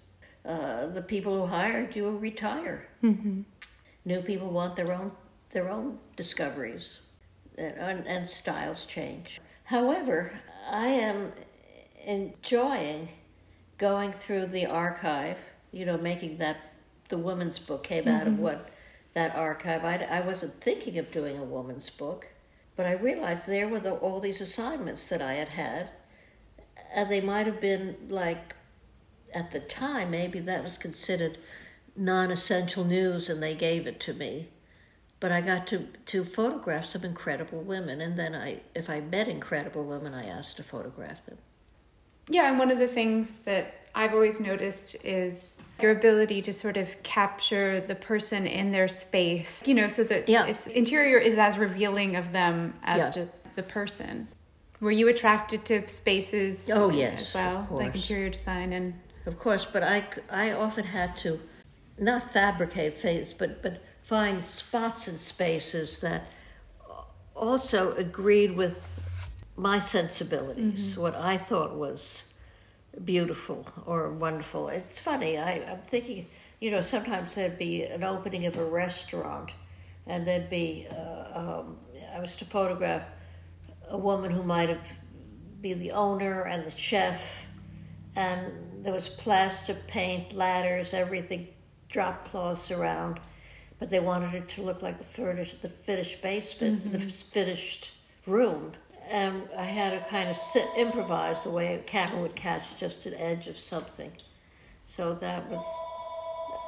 uh, 0.44 0.86
the 0.86 1.02
people 1.02 1.38
who 1.38 1.46
hired 1.46 1.94
you 1.94 2.04
will 2.04 2.18
retire. 2.18 2.88
New 4.04 4.22
people 4.22 4.48
want 4.48 4.76
their 4.76 4.92
own 4.92 5.12
their 5.50 5.68
own 5.68 5.98
discoveries, 6.16 7.00
and, 7.56 8.06
and, 8.06 8.28
styles 8.28 8.84
change. 8.84 9.40
However, 9.64 10.30
I 10.70 10.88
am 10.88 11.32
enjoying 12.04 13.09
going 13.78 14.12
through 14.12 14.46
the 14.46 14.66
archive. 14.66 15.38
You 15.72 15.84
know, 15.84 15.98
making 15.98 16.38
that 16.38 16.59
the 17.09 17.18
woman's 17.18 17.59
book 17.59 17.84
came 17.84 18.09
out 18.09 18.26
of 18.26 18.38
what 18.38 18.70
that 19.14 19.34
archive. 19.36 19.84
I, 19.84 19.96
I 19.96 20.20
wasn't 20.26 20.59
thinking 20.62 20.98
of 20.98 21.11
doing 21.11 21.38
a 21.38 21.44
woman's 21.44 21.90
book, 21.90 22.26
but 22.79 22.87
I 22.87 22.93
realized 22.93 23.45
there 23.49 23.66
were 23.66 23.81
the, 23.81 23.95
all 23.95 24.20
these 24.20 24.41
assignments 24.41 25.09
that 25.09 25.20
I 25.20 25.35
had 25.35 25.49
had, 25.49 25.91
and 26.95 27.11
they 27.11 27.20
might 27.20 27.49
have 27.49 27.61
been 27.61 27.97
like 28.09 28.55
at 29.35 29.51
the 29.51 29.59
time, 29.59 30.12
maybe 30.12 30.39
that 30.39 30.62
was 30.62 30.79
considered 30.79 31.39
non 31.97 32.31
essential 32.31 32.85
news 32.85 33.29
and 33.29 33.43
they 33.43 33.57
gave 33.57 33.89
it 33.89 33.99
to 34.03 34.12
me. 34.14 34.51
But 35.18 35.33
I 35.33 35.41
got 35.41 35.66
to, 35.66 35.89
to 36.07 36.22
photograph 36.22 36.87
some 36.87 37.03
incredible 37.03 37.62
women, 37.62 38.01
and 38.01 38.16
then 38.16 38.37
I, 38.37 38.61
if 38.76 38.89
I 38.89 39.01
met 39.01 39.26
incredible 39.26 39.83
women, 39.83 40.14
I 40.14 40.26
asked 40.26 40.59
to 40.59 40.62
photograph 40.62 41.26
them. 41.26 41.39
Yeah, 42.31 42.49
and 42.49 42.61
one 42.61 42.70
of 42.70 42.79
the 42.79 42.87
things 42.87 43.41
that 43.41 43.88
I've 43.99 44.14
always 44.14 44.38
noticed 44.38 44.94
is 45.05 45.61
your 45.82 45.90
ability 45.90 46.40
to 46.42 46.53
sort 46.53 46.76
of 46.76 47.03
capture 47.03 47.80
the 47.80 47.96
person 47.96 48.46
in 48.46 48.70
their 48.70 48.86
space, 48.86 49.61
you 49.66 49.74
know, 49.74 49.88
so 49.88 50.05
that 50.05 50.28
Yeah. 50.28 50.46
its 50.46 50.68
interior 50.68 51.18
is 51.18 51.36
as 51.36 51.59
revealing 51.59 52.14
of 52.14 52.30
them 52.30 52.74
as 52.84 52.99
Yeah. 53.16 53.24
to 53.24 53.28
the 53.57 53.64
person. 53.64 54.28
Were 54.80 54.92
you 54.92 55.09
attracted 55.09 55.64
to 55.64 55.88
spaces 55.88 56.70
Oh, 56.72 56.90
yes, 56.90 57.22
as 57.22 57.34
well, 57.34 57.66
like 57.72 57.96
interior 57.96 58.30
design 58.30 58.72
and 58.72 58.94
Of 59.26 59.36
course, 59.40 59.66
but 59.70 59.82
I, 59.82 60.05
I 60.30 60.53
often 60.53 60.84
had 60.84 61.16
to 61.18 61.40
not 61.99 62.30
fabricate 62.30 62.94
faces, 62.96 63.34
but, 63.34 63.62
but 63.62 63.82
find 64.05 64.46
spots 64.46 65.09
and 65.09 65.20
spaces 65.20 65.99
that 66.01 66.28
also 67.34 67.92
agreed 67.94 68.57
with 68.57 68.86
my 69.57 69.80
sensibilities, 69.80 70.92
mm-hmm. 70.92 71.03
what 71.03 71.16
I 71.16 71.36
thought 71.36 71.74
was 71.74 72.22
beautiful 73.05 73.66
or 73.86 74.11
wonderful. 74.11 74.68
It's 74.68 74.99
funny, 74.99 75.38
I, 75.38 75.55
I'm 75.70 75.80
thinking, 75.88 76.26
you 76.61 76.70
know, 76.70 76.80
sometimes 76.80 77.34
there'd 77.34 77.59
be 77.59 77.84
an 77.84 78.05
opening 78.05 78.46
of 78.46 78.57
a 78.59 78.64
restaurant, 78.64 79.53
and 80.07 80.26
there'd 80.26 80.51
be, 80.51 80.86
uh, 80.90 81.38
um, 81.38 81.76
I 82.14 82.20
was 82.20 82.36
to 82.36 82.44
photograph 82.44 83.05
a 83.88 83.99
woman 83.99 84.30
who 84.30 84.42
might 84.42 84.68
have 84.68 84.86
be 85.61 85.74
the 85.74 85.90
owner 85.90 86.42
and 86.42 86.64
the 86.64 86.70
chef, 86.70 87.46
and 88.14 88.53
there 88.84 88.92
was 88.92 89.09
plaster 89.09 89.76
paint, 89.86 90.32
ladders, 90.32 90.94
everything, 90.94 91.49
drop 91.88 92.24
cloths 92.24 92.70
around, 92.70 93.18
but 93.78 93.90
they 93.90 94.01
wanted 94.01 94.34
it 94.34 94.49
to 94.51 94.62
look 94.62 94.82
like 94.82 94.99
the 94.99 95.05
finished, 95.05 95.62
the 95.62 95.68
finished 95.68 96.22
basement, 96.22 96.92
the 96.92 96.99
finished 96.99 97.92
room. 98.26 98.72
And 99.09 99.48
I 99.56 99.64
had 99.64 99.90
to 99.90 100.11
kind 100.11 100.28
of 100.28 100.36
sit, 100.36 100.66
improvise 100.76 101.44
the 101.44 101.50
way 101.50 101.74
a 101.74 101.78
camera 101.78 102.20
would 102.20 102.36
catch 102.36 102.76
just 102.78 103.06
an 103.06 103.14
edge 103.14 103.46
of 103.46 103.56
something. 103.56 104.12
So 104.86 105.14
that 105.14 105.48
was, 105.48 105.64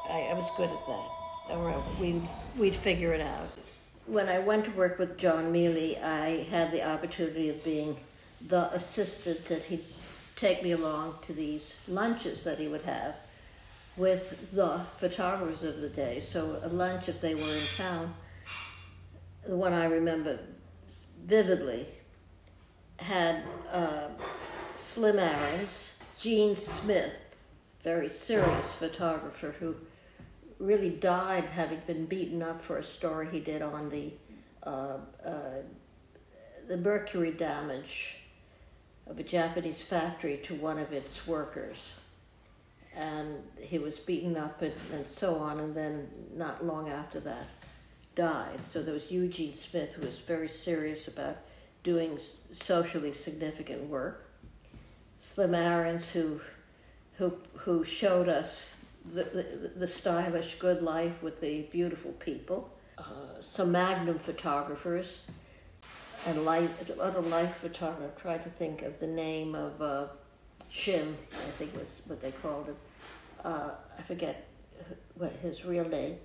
I, 0.09 0.21
I 0.21 0.35
was 0.35 0.51
good 0.57 0.71
at 0.71 0.87
that. 0.87 2.01
We'd, 2.01 2.23
we'd 2.57 2.77
figure 2.77 3.13
it 3.13 3.21
out. 3.21 3.49
When 4.07 4.29
I 4.29 4.39
went 4.39 4.65
to 4.65 4.71
work 4.71 4.99
with 4.99 5.19
Gjon 5.19 5.53
Mili, 5.53 6.03
I 6.03 6.47
had 6.51 6.71
the 6.71 6.87
opportunity 6.87 7.51
of 7.51 7.63
being 7.63 7.97
the 8.49 8.73
assistant 8.73 9.45
that 9.47 9.63
he'd 9.63 9.85
take 10.37 10.63
me 10.63 10.73
along 10.73 11.17
to 11.27 11.35
these 11.35 11.77
lunches 11.89 12.43
that 12.45 12.59
he 12.59 12.69
would 12.69 12.83
have 12.83 13.17
with 13.97 14.51
the 14.53 14.81
photographers 14.97 15.63
of 15.63 15.81
the 15.81 15.89
day. 15.89 16.21
So 16.21 16.61
a 16.63 16.69
lunch 16.69 17.09
if 17.09 17.21
they 17.21 17.35
were 17.35 17.53
in 17.53 17.63
town. 17.77 18.15
The 19.47 19.57
one 19.57 19.73
I 19.73 19.85
remember 19.85 20.39
vividly 21.27 21.87
had 23.01 23.43
uh, 23.73 24.09
Slim 24.77 25.19
Aarons, 25.19 25.95
Gene 26.19 26.55
Smith, 26.57 27.13
very 27.83 28.09
serious 28.09 28.75
photographer 28.75 29.55
who 29.59 29.75
really 30.59 30.91
died 30.91 31.45
having 31.45 31.81
been 31.87 32.05
beaten 32.05 32.43
up 32.43 32.61
for 32.61 32.79
a 32.79 32.85
story 32.85 33.29
he 33.33 33.41
did 33.41 33.63
on 33.63 33.89
the 33.89 34.13
uh, 34.63 34.99
uh, 35.25 35.63
the 36.69 36.77
mercury 36.77 37.33
damage 37.33 38.17
of 39.07 39.19
a 39.19 39.23
Japanese 39.23 39.83
factory 39.83 40.39
to 40.45 40.55
one 40.55 40.79
of 40.79 40.93
its 40.93 41.27
workers. 41.27 41.95
And 42.95 43.43
he 43.59 43.79
was 43.79 43.99
beaten 43.99 44.37
up 44.37 44.63
and, 44.63 44.75
and 44.93 45.05
so 45.07 45.37
on, 45.37 45.59
and 45.59 45.75
then 45.75 46.09
not 46.37 46.65
long 46.65 46.91
after 46.91 47.19
that 47.21 47.49
died. 48.15 48.61
So 48.69 48.83
there 48.83 48.95
was 48.95 49.11
Eugene 49.11 49.55
Smith, 49.55 49.95
who 49.95 50.07
was 50.07 50.19
very 50.19 50.49
serious 50.49 51.09
about 51.09 51.39
doing 51.83 52.19
socially 52.53 53.13
significant 53.13 53.89
work. 53.89 54.29
Slim 55.21 55.55
Aarons, 55.55 56.09
who, 56.11 56.41
who, 57.17 57.35
who 57.55 57.85
showed 57.85 58.29
us 58.29 58.77
the, 59.15 59.25
the, 59.25 59.71
the 59.77 59.87
stylish 59.87 60.59
good 60.59 60.83
life 60.83 61.23
with 61.23 61.41
the 61.41 61.63
beautiful 61.73 62.13
people. 62.13 62.71
Uh, 62.99 63.41
some 63.41 63.73
Magnum 63.73 64.19
photographers 64.19 65.21
and 66.27 66.45
life, 66.45 66.71
other 67.01 67.21
life 67.21 67.57
photographers. 67.57 68.11
I 68.17 68.21
tried 68.21 68.45
to 68.45 68.51
think 68.51 68.83
of 68.83 68.99
the 69.01 69.07
name 69.07 69.55
of 69.55 69.81
uh, 69.81 70.07
Chim, 70.69 71.17
I 71.33 71.51
think 71.59 71.77
was 71.77 72.03
what 72.07 72.21
they 72.21 72.33
called 72.33 72.67
him. 72.67 72.77
Uh, 73.45 73.71
I 73.99 74.03
forget 74.03 74.47
what 75.15 75.33
his 75.43 75.65
real 75.65 75.89
name, 75.89 76.17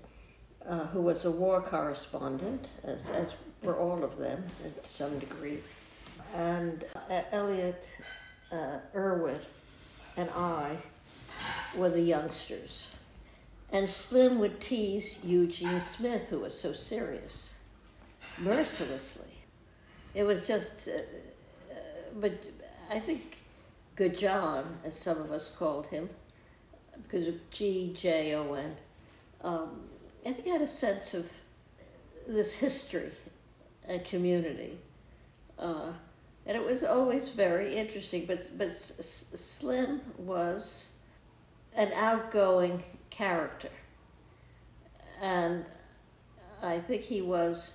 uh, 0.68 0.86
who 0.88 1.02
was 1.02 1.26
a 1.26 1.32
war 1.32 1.62
correspondent, 1.62 2.68
as, 2.84 3.10
as 3.10 3.30
were 3.66 3.76
all 3.76 4.04
of 4.04 4.18
them 4.18 4.44
to 4.64 4.90
some 4.94 5.20
degree. 5.20 5.60
And 6.36 6.86
uh, 7.10 7.22
Elliott 7.32 7.90
uh, 8.52 8.78
Erwitt 8.94 9.46
and 10.18 10.30
I 10.30 10.78
were 11.76 11.90
the 11.90 12.02
youngsters. 12.02 12.96
And 13.72 13.90
Slim 13.90 14.40
would 14.40 14.62
tease 14.62 15.20
Eugene 15.24 15.82
Smith, 15.82 16.30
who 16.30 16.40
was 16.40 16.58
so 16.58 16.72
serious, 16.72 17.56
mercilessly. 18.38 19.24
It 20.14 20.24
was 20.24 20.48
just, 20.48 20.88
uh, 20.88 20.92
uh, 21.72 21.76
but 22.22 22.34
I 22.90 23.00
think 23.00 23.38
Good 23.96 24.18
John, 24.18 24.78
as 24.86 24.96
some 24.96 25.20
of 25.20 25.32
us 25.32 25.50
called 25.50 25.88
him, 25.88 26.10
because 27.04 27.28
of 27.28 27.50
G 27.50 27.94
J 27.94 28.36
O 28.36 28.54
N, 28.54 28.76
um, 29.42 29.82
think 30.24 30.44
he 30.44 30.50
had 30.50 30.62
a 30.62 30.68
sense 30.68 31.14
of 31.14 31.32
this 32.28 32.56
history 32.56 33.12
and 33.88 34.04
community. 34.04 34.78
Uh, 35.58 35.92
and 36.46 36.56
it 36.58 36.64
was 36.64 36.84
always 36.84 37.30
very 37.30 37.76
interesting, 37.76 38.26
but, 38.26 38.58
but 38.58 38.76
Slim 38.76 40.02
was 40.18 40.90
an 41.76 41.92
outgoing 41.94 42.84
character. 43.10 43.70
And 45.22 45.66
I 46.62 46.80
think 46.80 47.02
he 47.02 47.22
was 47.22 47.74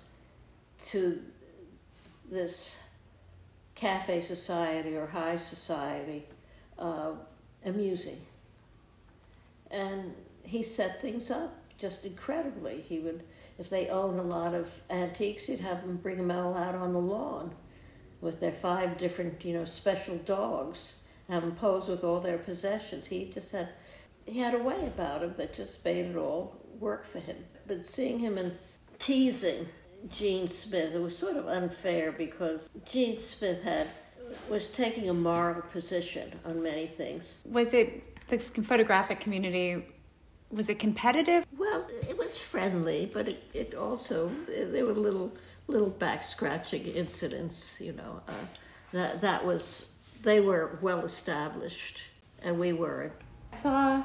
to 0.86 1.20
this 2.30 2.78
cafe 3.74 4.20
society 4.20 4.96
or 4.96 5.06
high 5.06 5.36
society 5.36 6.26
uh, 6.78 7.12
amusing. 7.64 8.20
And 9.70 10.14
he 10.42 10.62
set 10.62 11.00
things 11.00 11.30
up 11.30 11.56
just 11.78 12.04
incredibly. 12.04 12.82
He 12.82 12.98
would, 12.98 13.22
if 13.60 13.68
they 13.68 13.88
own 13.88 14.18
a 14.18 14.22
lot 14.22 14.54
of 14.54 14.72
antiques, 14.88 15.46
he'd 15.46 15.60
have 15.60 15.82
them 15.82 15.98
bring 15.98 16.16
them 16.16 16.30
all 16.30 16.56
out 16.56 16.74
on 16.74 16.94
the 16.94 16.98
lawn 16.98 17.54
with 18.22 18.40
their 18.40 18.50
five 18.50 18.96
different, 18.96 19.44
you 19.44 19.52
know, 19.52 19.66
special 19.66 20.16
dogs, 20.18 20.94
them 21.28 21.54
pose 21.54 21.86
with 21.86 22.02
all 22.02 22.20
their 22.20 22.38
possessions. 22.38 23.06
He 23.06 23.26
just 23.26 23.52
had, 23.52 23.68
he 24.24 24.38
had 24.38 24.54
a 24.54 24.58
way 24.58 24.86
about 24.86 25.22
him 25.22 25.34
that 25.36 25.54
just 25.54 25.84
made 25.84 26.06
it 26.06 26.16
all 26.16 26.56
work 26.78 27.04
for 27.04 27.20
him. 27.20 27.36
But 27.66 27.86
seeing 27.86 28.18
him 28.18 28.38
and 28.38 28.56
teasing 28.98 29.68
Gene 30.08 30.48
Smith, 30.48 30.94
it 30.94 31.02
was 31.02 31.16
sort 31.16 31.36
of 31.36 31.46
unfair 31.46 32.12
because 32.12 32.70
Gene 32.86 33.18
Smith 33.18 33.62
had 33.62 33.88
was 34.48 34.68
taking 34.68 35.10
a 35.10 35.14
moral 35.14 35.60
position 35.62 36.32
on 36.44 36.62
many 36.62 36.86
things. 36.86 37.38
was 37.44 37.74
it 37.74 38.06
the 38.28 38.38
photographic 38.38 39.18
community 39.18 39.84
was 40.50 40.68
it 40.68 40.78
competitive? 40.78 41.46
Well, 41.56 41.86
it 42.08 42.16
was 42.18 42.36
friendly, 42.36 43.10
but 43.12 43.28
it, 43.28 43.42
it 43.54 43.74
also 43.74 44.30
there 44.48 44.84
were 44.84 44.92
little 44.92 45.32
little 45.68 45.90
back 45.90 46.22
scratching 46.22 46.84
incidents. 46.86 47.76
You 47.80 47.92
know, 47.92 48.20
uh, 48.28 48.32
that 48.92 49.20
that 49.20 49.44
was 49.44 49.88
they 50.22 50.40
were 50.40 50.78
well 50.82 51.04
established, 51.04 52.02
and 52.42 52.58
we 52.58 52.72
weren't. 52.72 53.12
I 53.52 53.56
saw 53.56 54.04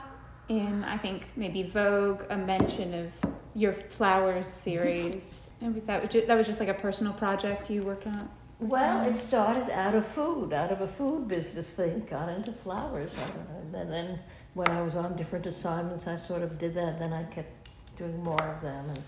in 0.49 0.83
I 0.83 0.97
think 0.97 1.27
maybe 1.35 1.63
Vogue 1.63 2.23
a 2.29 2.37
mention 2.37 2.93
of 2.93 3.11
your 3.53 3.73
flowers 3.73 4.47
series. 4.47 5.41
And 5.61 5.73
was 5.73 5.85
that 5.85 6.11
that 6.27 6.35
was 6.35 6.45
just 6.45 6.59
like 6.59 6.69
a 6.69 6.73
personal 6.73 7.13
project 7.13 7.69
you 7.69 7.81
worked 7.81 8.05
on? 8.05 8.29
Well, 8.59 9.07
it 9.07 9.15
started 9.15 9.69
out 9.69 9.95
of 9.95 10.05
food, 10.05 10.53
out 10.53 10.71
of 10.71 10.81
a 10.81 10.87
food 10.87 11.27
business 11.29 11.67
thing, 11.67 12.05
got 12.09 12.29
into 12.29 12.51
flowers. 12.51 13.11
I 13.15 13.27
don't 13.31 13.71
know. 13.73 13.79
And 13.79 13.91
then 13.91 14.19
when 14.56 14.70
I 14.70 14.82
was 14.82 14.95
on 14.95 15.16
different 15.16 15.45
assignments, 15.45 16.08
I 16.08 16.16
sort 16.16 16.41
of 16.41 16.58
did 16.58 16.74
that. 16.76 16.97
Then 16.97 17.14
I 17.14 17.24
kept 17.26 17.70
doing 17.97 18.24
more 18.24 18.41
of 18.41 18.62
them, 18.62 18.89
and 18.89 19.03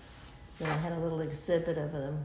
then 0.60 0.70
I 0.70 0.76
had 0.76 0.92
a 0.92 1.00
little 1.00 1.20
exhibit 1.20 1.78
of 1.78 1.90
them. 1.90 2.24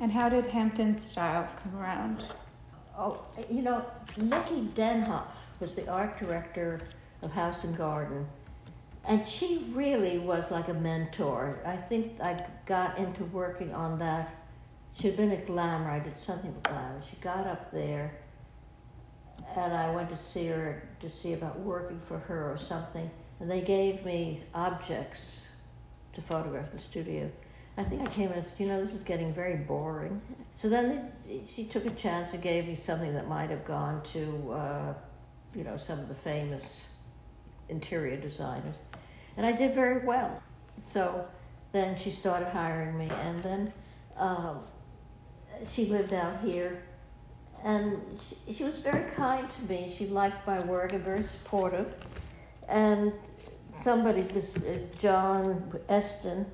And 0.00 0.10
how 0.10 0.28
did 0.28 0.46
Hampton 0.46 0.96
style 0.98 1.46
come 1.62 1.76
around? 1.78 2.24
Oh, 2.96 3.20
you 3.50 3.62
know, 3.62 3.84
Nikki 4.16 4.68
Denhoff 4.74 5.26
was 5.60 5.74
the 5.74 5.86
art 5.88 6.18
director 6.18 6.80
of 7.22 7.30
House 7.30 7.64
and 7.64 7.76
Garden, 7.76 8.26
and 9.04 9.26
she 9.26 9.64
really 9.72 10.18
was 10.18 10.50
like 10.50 10.68
a 10.68 10.74
mentor. 10.74 11.58
I 11.64 11.76
think 11.76 12.20
I 12.20 12.38
got 12.64 12.96
into 12.96 13.24
working 13.24 13.74
on 13.74 13.98
that. 13.98 14.34
She'd 14.94 15.16
been 15.16 15.30
at 15.30 15.46
Glamour. 15.46 15.90
I 15.90 15.98
did 15.98 16.18
something 16.18 16.54
with 16.54 16.62
Glamour. 16.62 17.02
She 17.08 17.16
got 17.16 17.46
up 17.46 17.70
there, 17.70 18.12
and 19.56 19.72
I 19.72 19.90
went 19.90 20.08
to 20.10 20.16
see 20.16 20.46
her 20.46 20.88
to 21.00 21.10
see 21.10 21.32
about 21.32 21.58
working 21.60 21.98
for 21.98 22.18
her 22.18 22.52
or 22.52 22.58
something. 22.58 23.10
And 23.40 23.50
they 23.50 23.60
gave 23.60 24.04
me 24.04 24.42
objects 24.54 25.48
to 26.12 26.20
photograph 26.20 26.70
in 26.70 26.76
the 26.76 26.82
studio. 26.82 27.30
I 27.76 27.84
think 27.84 28.02
I 28.02 28.06
came 28.06 28.32
and 28.32 28.44
said, 28.44 28.54
you 28.58 28.66
know, 28.66 28.80
this 28.80 28.92
is 28.92 29.04
getting 29.04 29.32
very 29.32 29.54
boring. 29.54 30.20
So 30.56 30.68
then 30.68 31.12
they, 31.24 31.42
she 31.46 31.64
took 31.64 31.86
a 31.86 31.90
chance 31.90 32.34
and 32.34 32.42
gave 32.42 32.66
me 32.66 32.74
something 32.74 33.14
that 33.14 33.28
might 33.28 33.50
have 33.50 33.64
gone 33.64 34.02
to, 34.12 34.52
uh, 34.52 34.94
you 35.54 35.62
know, 35.62 35.76
some 35.76 36.00
of 36.00 36.08
the 36.08 36.14
famous 36.14 36.88
interior 37.68 38.16
designers. 38.16 38.74
And 39.36 39.46
I 39.46 39.52
did 39.52 39.74
very 39.74 40.04
well. 40.04 40.42
So 40.82 41.28
then 41.70 41.96
she 41.96 42.10
started 42.10 42.48
hiring 42.48 42.98
me, 42.98 43.08
and 43.10 43.42
then 43.42 43.72
um, 44.16 44.60
she 45.66 45.86
lived 45.86 46.12
out 46.12 46.40
here. 46.40 46.82
And 47.64 48.00
she, 48.20 48.52
she 48.52 48.64
was 48.64 48.76
very 48.76 49.10
kind 49.10 49.48
to 49.50 49.62
me. 49.62 49.92
She 49.96 50.06
liked 50.06 50.46
my 50.46 50.60
work 50.60 50.92
and 50.92 51.02
very 51.02 51.22
supportive. 51.22 51.92
And 52.68 53.12
somebody, 53.76 54.22
this 54.22 54.56
uh, 54.56 54.78
John 54.98 55.72
Esten, 55.88 56.46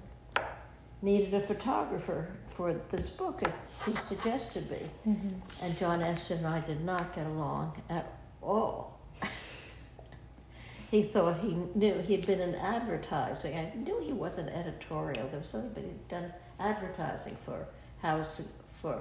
needed 1.02 1.34
a 1.34 1.40
photographer 1.40 2.30
for 2.50 2.72
this 2.90 3.10
book, 3.10 3.42
and 3.42 3.52
he 3.84 3.92
suggested 4.04 4.70
me. 4.70 4.78
Mm-hmm. 5.06 5.64
And 5.64 5.78
John 5.78 6.02
Esten 6.02 6.38
and 6.38 6.46
I 6.46 6.60
did 6.60 6.84
not 6.84 7.14
get 7.14 7.26
along 7.26 7.82
at 7.90 8.12
all. 8.42 9.00
he 10.90 11.02
thought 11.02 11.40
he 11.40 11.56
knew 11.74 11.94
he'd 12.00 12.26
been 12.26 12.40
in 12.40 12.54
advertising. 12.54 13.58
I 13.58 13.72
knew 13.74 14.00
he 14.00 14.12
wasn't 14.12 14.50
editorial. 14.50 15.28
There 15.28 15.40
was 15.40 15.48
somebody 15.48 15.82
who'd 15.82 16.08
done 16.08 16.32
advertising 16.60 17.36
for 17.36 17.66
house 18.00 18.40
for 18.68 19.00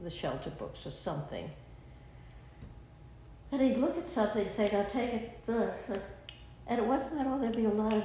the 0.00 0.10
shelter 0.10 0.50
books 0.50 0.86
or 0.86 0.90
something. 0.90 1.50
And 3.52 3.60
he'd 3.60 3.76
look 3.76 3.96
at 3.96 4.06
something 4.06 4.46
and 4.46 4.54
say, 4.54 4.68
"Now 4.72 4.84
take 4.84 5.12
it." 5.12 5.40
And 6.66 6.78
it 6.78 6.86
wasn't 6.86 7.16
that 7.16 7.26
all. 7.26 7.38
There'd 7.38 7.56
be 7.56 7.66
a 7.66 7.70
lot 7.70 7.92
of 7.92 8.04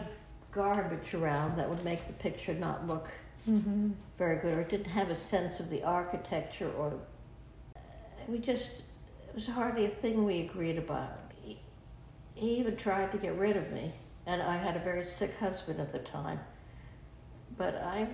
garbage 0.52 1.14
around 1.14 1.58
that 1.58 1.70
would 1.70 1.84
make 1.84 2.06
the 2.08 2.14
picture 2.14 2.54
not 2.54 2.88
look 2.88 3.10
mm-hmm. 3.50 3.92
very 4.18 4.38
good, 4.38 4.56
or 4.56 4.62
it 4.62 4.70
didn't 4.70 4.92
have 4.92 5.10
a 5.10 5.16
sense 5.16 5.60
of 5.60 5.70
the 5.70 5.84
architecture, 5.84 6.72
or 6.72 6.94
we 8.28 8.40
just 8.40 8.82
it 9.28 9.36
was 9.36 9.48
hardly 9.48 9.86
a 9.86 9.90
thing 9.90 10.26
we 10.26 10.42
agreed 10.42 10.78
about. 10.78 11.32
He, 11.42 11.60
he 12.36 12.58
even 12.58 12.76
tried 12.76 13.12
to 13.12 13.18
get 13.18 13.36
rid 13.36 13.58
of 13.58 13.72
me, 13.72 13.94
and 14.26 14.42
I 14.42 14.58
had 14.58 14.76
a 14.76 14.80
very 14.80 15.06
sick 15.06 15.38
husband 15.38 15.80
at 15.80 15.92
the 15.92 16.00
time. 16.00 16.40
But 17.58 17.76
I 17.76 18.08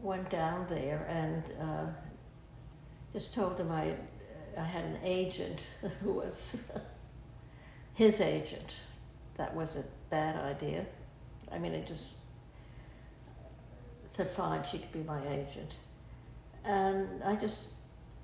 went 0.00 0.30
down 0.30 0.66
there 0.68 1.06
and 1.08 1.44
uh, 1.60 1.86
just 3.12 3.34
told 3.34 3.58
him 3.58 3.70
I 3.70 3.94
I 4.56 4.64
had 4.64 4.84
an 4.84 4.98
agent 5.04 5.60
who 6.02 6.12
was 6.12 6.56
his 7.94 8.20
agent. 8.20 8.76
That 9.36 9.54
was 9.54 9.76
a 9.76 9.84
bad 10.10 10.36
idea. 10.36 10.84
I 11.50 11.58
mean, 11.58 11.72
it 11.72 11.86
just 11.86 12.06
said, 14.08 14.28
fine, 14.28 14.62
she 14.64 14.78
could 14.78 14.92
be 14.92 15.02
my 15.02 15.26
agent. 15.28 15.72
And 16.64 17.22
I 17.24 17.34
just 17.36 17.70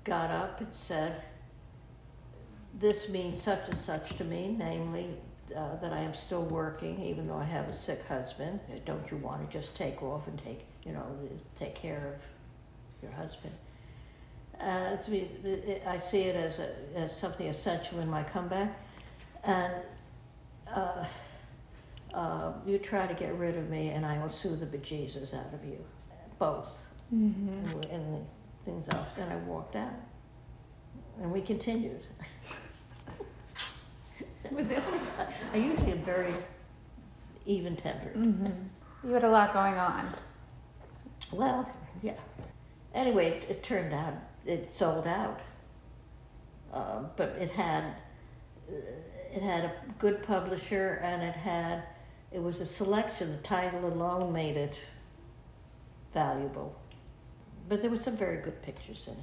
got 0.03 0.29
up 0.29 0.61
and 0.61 0.73
said, 0.73 1.23
this 2.79 3.09
means 3.09 3.41
such 3.41 3.67
and 3.67 3.77
such 3.77 4.15
to 4.17 4.23
me, 4.23 4.55
namely 4.57 5.09
uh, 5.55 5.75
that 5.77 5.91
I 5.91 5.99
am 5.99 6.13
still 6.13 6.43
working, 6.43 7.03
even 7.03 7.27
though 7.27 7.37
I 7.37 7.43
have 7.43 7.67
a 7.67 7.73
sick 7.73 8.05
husband. 8.07 8.59
Don't 8.85 9.09
you 9.09 9.17
want 9.17 9.49
to 9.49 9.57
just 9.57 9.75
take 9.75 10.01
off 10.03 10.27
and 10.27 10.37
take, 10.37 10.65
you 10.85 10.93
know, 10.93 11.05
take 11.57 11.75
care 11.75 12.15
of 12.15 13.03
your 13.03 13.11
husband? 13.11 13.53
Uh, 14.59 14.97
I 15.87 15.97
see 15.97 16.21
it 16.21 16.35
as, 16.35 16.59
a, 16.59 16.69
as 16.95 17.15
something 17.15 17.47
essential 17.47 17.99
in 17.99 18.09
my 18.09 18.23
comeback. 18.23 18.77
And 19.43 19.73
uh, 20.67 21.05
uh, 22.13 22.53
you 22.65 22.77
try 22.77 23.07
to 23.07 23.13
get 23.13 23.33
rid 23.35 23.55
of 23.55 23.69
me 23.69 23.89
and 23.89 24.05
I 24.05 24.17
will 24.19 24.29
sue 24.29 24.55
the 24.55 24.65
bejesus 24.65 25.33
out 25.33 25.53
of 25.53 25.63
you. 25.63 25.83
Both. 26.37 26.87
Mm-hmm. 27.13 27.49
And, 27.49 27.85
and 27.85 28.15
the 28.15 28.19
things 28.65 28.87
off. 28.93 29.15
Then 29.15 29.31
I 29.31 29.37
walked 29.37 29.75
out. 29.75 29.93
And 31.21 31.31
we 31.31 31.41
continued. 31.41 32.01
it 34.43 34.51
was 34.51 34.69
the 34.69 34.83
only 34.85 34.99
time. 35.17 35.27
I 35.53 35.57
usually 35.57 35.91
am 35.91 36.03
very 36.03 36.33
even 37.45 37.75
tempered. 37.75 38.15
Mm-hmm. 38.15 39.07
You 39.07 39.13
had 39.13 39.23
a 39.23 39.29
lot 39.29 39.53
going 39.53 39.75
on. 39.75 40.07
Well, 41.31 41.69
yeah. 42.01 42.13
Anyway, 42.93 43.29
it, 43.29 43.49
it 43.49 43.63
turned 43.63 43.93
out 43.93 44.13
it 44.45 44.73
sold 44.73 45.07
out. 45.07 45.39
Uh, 46.73 47.03
but 47.15 47.29
it 47.39 47.51
had 47.51 47.95
it 49.31 49.41
had 49.41 49.65
a 49.65 49.71
good 49.97 50.23
publisher 50.23 50.99
and 51.03 51.21
it 51.23 51.35
had 51.35 51.83
it 52.31 52.41
was 52.41 52.59
a 52.59 52.65
selection. 52.65 53.31
The 53.31 53.37
title 53.43 53.87
alone 53.87 54.31
made 54.31 54.57
it 54.57 54.77
valuable. 56.13 56.75
But 57.67 57.81
there 57.81 57.89
were 57.89 57.97
some 57.97 58.17
very 58.17 58.37
good 58.37 58.61
pictures 58.61 59.07
in 59.07 59.13
it. 59.13 59.19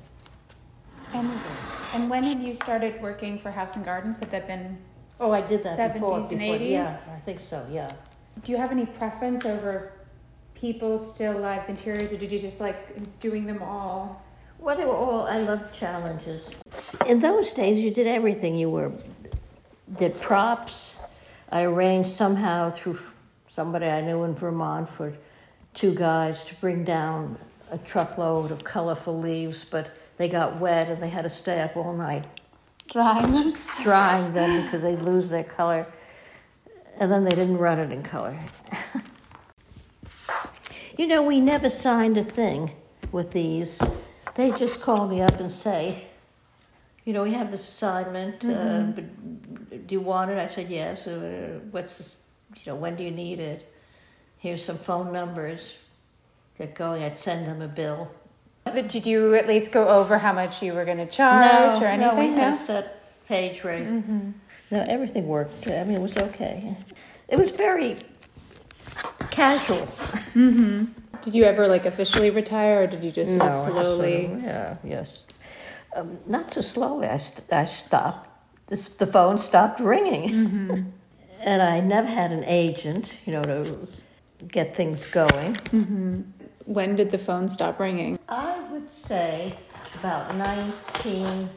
And, 1.14 1.30
and 1.94 2.10
when 2.10 2.24
had 2.24 2.40
you 2.40 2.54
started 2.54 3.00
working 3.00 3.38
for 3.38 3.50
House 3.50 3.76
and 3.76 3.84
Gardens? 3.84 4.18
Had 4.18 4.30
that 4.32 4.46
been 4.46 4.78
Oh, 5.18 5.32
I 5.32 5.46
did 5.46 5.62
that 5.64 5.78
70s 5.78 5.92
before, 5.94 6.18
and 6.18 6.28
before. 6.28 6.58
80s? 6.58 6.70
Yeah, 6.70 7.00
I 7.08 7.18
think 7.20 7.40
so, 7.40 7.66
yeah. 7.70 7.90
Do 8.44 8.52
you 8.52 8.58
have 8.58 8.70
any 8.70 8.84
preference 8.84 9.46
over 9.46 9.92
people, 10.54 10.98
still 10.98 11.38
lives 11.38 11.68
interiors, 11.68 12.12
or 12.12 12.18
did 12.18 12.30
you 12.30 12.38
just 12.38 12.60
like 12.60 13.18
doing 13.18 13.46
them 13.46 13.62
all? 13.62 14.22
Well, 14.66 14.76
they 14.76 14.84
were 14.84 14.96
all, 14.96 15.28
I 15.28 15.38
loved 15.38 15.72
challenges. 15.72 16.44
In 17.06 17.20
those 17.20 17.52
days, 17.52 17.78
you 17.78 17.92
did 17.92 18.08
everything. 18.08 18.56
You 18.56 18.68
were, 18.68 18.90
did 19.96 20.20
props, 20.20 20.96
I 21.52 21.62
arranged 21.62 22.10
somehow 22.10 22.72
through 22.72 22.98
somebody 23.48 23.86
I 23.86 24.00
knew 24.00 24.24
in 24.24 24.34
Vermont 24.34 24.88
for 24.88 25.12
two 25.72 25.94
guys 25.94 26.42
to 26.46 26.54
bring 26.56 26.82
down 26.82 27.38
a 27.70 27.78
truckload 27.78 28.50
of 28.50 28.64
colorful 28.64 29.16
leaves, 29.16 29.64
but 29.64 29.96
they 30.16 30.28
got 30.28 30.58
wet 30.58 30.88
and 30.88 31.00
they 31.00 31.10
had 31.10 31.22
to 31.22 31.30
stay 31.30 31.60
up 31.60 31.76
all 31.76 31.96
night 31.96 32.24
drying 32.90 33.30
them. 33.30 33.54
Drying 33.84 34.34
them 34.34 34.64
because 34.64 34.82
they'd 34.82 35.00
lose 35.00 35.28
their 35.28 35.44
color, 35.44 35.86
and 36.98 37.12
then 37.12 37.22
they 37.22 37.36
didn't 37.36 37.58
run 37.58 37.78
it 37.78 37.92
in 37.92 38.02
color. 38.02 38.36
you 40.98 41.06
know, 41.06 41.22
we 41.22 41.40
never 41.40 41.70
signed 41.70 42.16
a 42.16 42.24
thing 42.24 42.72
with 43.12 43.30
these. 43.30 43.78
They 44.36 44.50
just 44.52 44.82
call 44.82 45.08
me 45.08 45.22
up 45.22 45.40
and 45.40 45.50
say, 45.50 46.04
you 47.04 47.12
know, 47.12 47.22
we 47.22 47.32
have 47.32 47.50
this 47.50 47.66
assignment. 47.66 48.44
Uh, 48.44 48.48
mm-hmm. 48.48 48.90
Uh, 48.90 48.92
but 48.92 49.86
do 49.86 49.94
you 49.94 50.00
want 50.00 50.30
it? 50.30 50.38
I 50.38 50.46
said 50.46 50.68
yes. 50.68 51.06
Uh, 51.06 51.60
what's 51.70 51.98
this? 51.98 52.22
You 52.56 52.72
know, 52.72 52.76
when 52.76 52.96
do 52.96 53.02
you 53.02 53.10
need 53.10 53.40
it? 53.40 53.72
Here's 54.38 54.62
some 54.62 54.78
phone 54.78 55.12
numbers. 55.12 55.74
Get 56.58 56.74
going. 56.74 57.02
I'd 57.02 57.18
send 57.18 57.48
them 57.48 57.62
a 57.62 57.68
bill. 57.68 58.10
Did 58.74 59.06
you 59.06 59.34
at 59.36 59.46
least 59.46 59.72
go 59.72 59.88
over 59.88 60.18
how 60.18 60.32
much 60.32 60.62
you 60.62 60.74
were 60.74 60.84
going 60.84 60.98
to 60.98 61.06
charge 61.06 61.74
no, 61.74 61.80
or 61.80 61.86
anything? 61.86 62.16
No, 62.16 62.20
we 62.20 62.28
had 62.28 62.52
no? 62.52 62.56
set 62.56 63.02
page 63.26 63.64
rate. 63.64 63.86
Mm-hmm. 63.86 64.30
No, 64.72 64.84
everything 64.88 65.26
worked. 65.28 65.68
I 65.68 65.84
mean, 65.84 65.98
it 65.98 66.02
was 66.02 66.16
okay. 66.16 66.76
It 67.28 67.38
was 67.38 67.52
very 67.52 67.96
casual. 69.30 69.86
Mm-hmm. 70.34 70.84
Did 71.22 71.34
you 71.34 71.44
ever 71.44 71.66
like 71.66 71.86
officially 71.86 72.28
retire, 72.30 72.82
or 72.82 72.86
did 72.86 73.02
you 73.02 73.10
just 73.10 73.32
no, 73.32 73.50
slowly? 73.52 74.26
yeah, 74.42 74.76
yes. 74.84 75.24
Um, 75.94 76.18
not 76.26 76.52
so 76.52 76.60
slowly. 76.60 77.06
I, 77.08 77.16
st- 77.16 77.50
I 77.52 77.64
stopped. 77.64 78.28
This, 78.68 78.88
the 78.88 79.06
phone 79.06 79.38
stopped 79.38 79.80
ringing. 79.80 80.28
Mm-hmm. 80.30 80.82
and 81.40 81.62
I 81.62 81.80
never 81.80 82.08
had 82.08 82.32
an 82.32 82.44
agent, 82.44 83.14
you 83.24 83.32
know, 83.32 83.42
to 83.42 83.88
get 84.46 84.76
things 84.76 85.06
going. 85.06 85.54
Mm-hmm. 85.54 86.20
When 86.66 86.96
did 86.96 87.10
the 87.10 87.18
phone 87.18 87.48
stop 87.48 87.80
ringing? 87.80 88.18
I 88.28 88.60
would 88.70 88.90
say 88.92 89.54
about 89.94 90.36
19, 90.36 91.48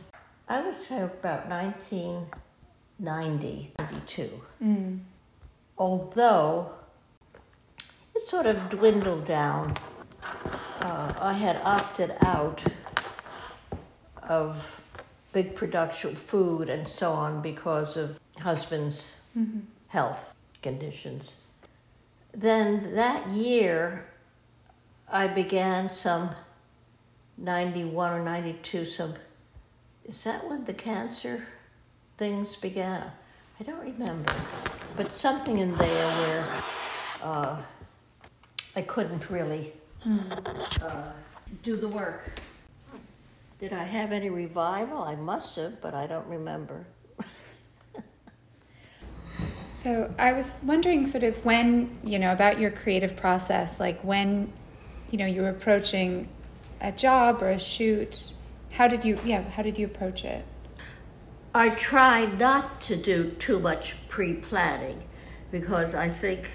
I 0.47 0.61
would 0.61 0.77
say 0.77 1.01
about 1.01 1.49
1990, 1.49 3.73
92. 3.77 4.41
Mm. 4.63 4.99
Although 5.77 6.71
sort 8.29 8.45
of 8.45 8.69
dwindled 8.69 9.25
down. 9.25 9.75
Uh, 10.81 11.11
I 11.19 11.33
had 11.33 11.59
opted 11.63 12.13
out 12.21 12.61
of 14.21 14.79
big 15.33 15.55
production 15.55 16.13
food 16.13 16.69
and 16.69 16.87
so 16.87 17.11
on 17.11 17.41
because 17.41 17.97
of 17.97 18.19
husband's 18.39 19.21
mm-hmm. 19.35 19.61
health 19.87 20.35
conditions. 20.61 21.37
Then 22.31 22.93
that 22.93 23.27
year, 23.31 24.05
I 25.11 25.25
began 25.25 25.89
some 25.89 26.29
91 27.39 28.11
or 28.11 28.23
92, 28.23 28.85
some, 28.85 29.15
is 30.05 30.23
that 30.25 30.47
when 30.47 30.65
the 30.65 30.73
cancer 30.73 31.47
things 32.17 32.55
began? 32.55 33.11
I 33.59 33.63
don't 33.63 33.81
remember, 33.81 34.35
but 34.95 35.11
something 35.15 35.57
in 35.57 35.75
there 35.77 36.07
where 36.07 36.45
uh, 37.23 37.57
I 38.79 38.83
couldn't 38.83 39.29
really 39.29 39.73
uh, 40.81 41.11
do 41.63 41.75
the 41.75 41.89
work. 41.89 42.39
Did 43.59 43.73
I 43.73 43.83
have 43.83 44.13
any 44.13 44.29
revival? 44.29 45.03
I 45.03 45.15
must 45.15 45.57
have, 45.57 45.81
but 45.81 45.93
I 45.93 46.07
don't 46.07 46.25
remember. 46.27 46.85
so 49.69 50.13
I 50.17 50.31
was 50.31 50.55
wondering, 50.63 51.05
sort 51.07 51.25
of, 51.25 51.43
when, 51.43 51.99
you 52.05 52.19
know, 52.19 52.31
about 52.31 52.57
your 52.57 52.71
creative 52.71 53.17
process, 53.17 53.81
like 53.81 54.01
when 54.01 54.53
you 55.11 55.17
know 55.17 55.25
you 55.25 55.41
were 55.41 55.49
approaching 55.49 56.29
a 56.79 56.93
job 56.93 57.43
or 57.43 57.49
a 57.49 57.59
shoot, 57.59 58.31
how 58.71 58.87
did 58.87 59.03
you 59.03 59.19
yeah 59.25 59.41
how 59.41 59.61
did 59.61 59.77
you 59.77 59.87
approach 59.87 60.23
it? 60.23 60.45
I 61.53 61.71
try 61.71 62.27
not 62.27 62.79
to 62.83 62.95
do 62.95 63.31
too 63.39 63.59
much 63.59 63.97
pre-planning 64.07 65.03
because 65.51 65.93
I 65.93 66.07
think 66.07 66.47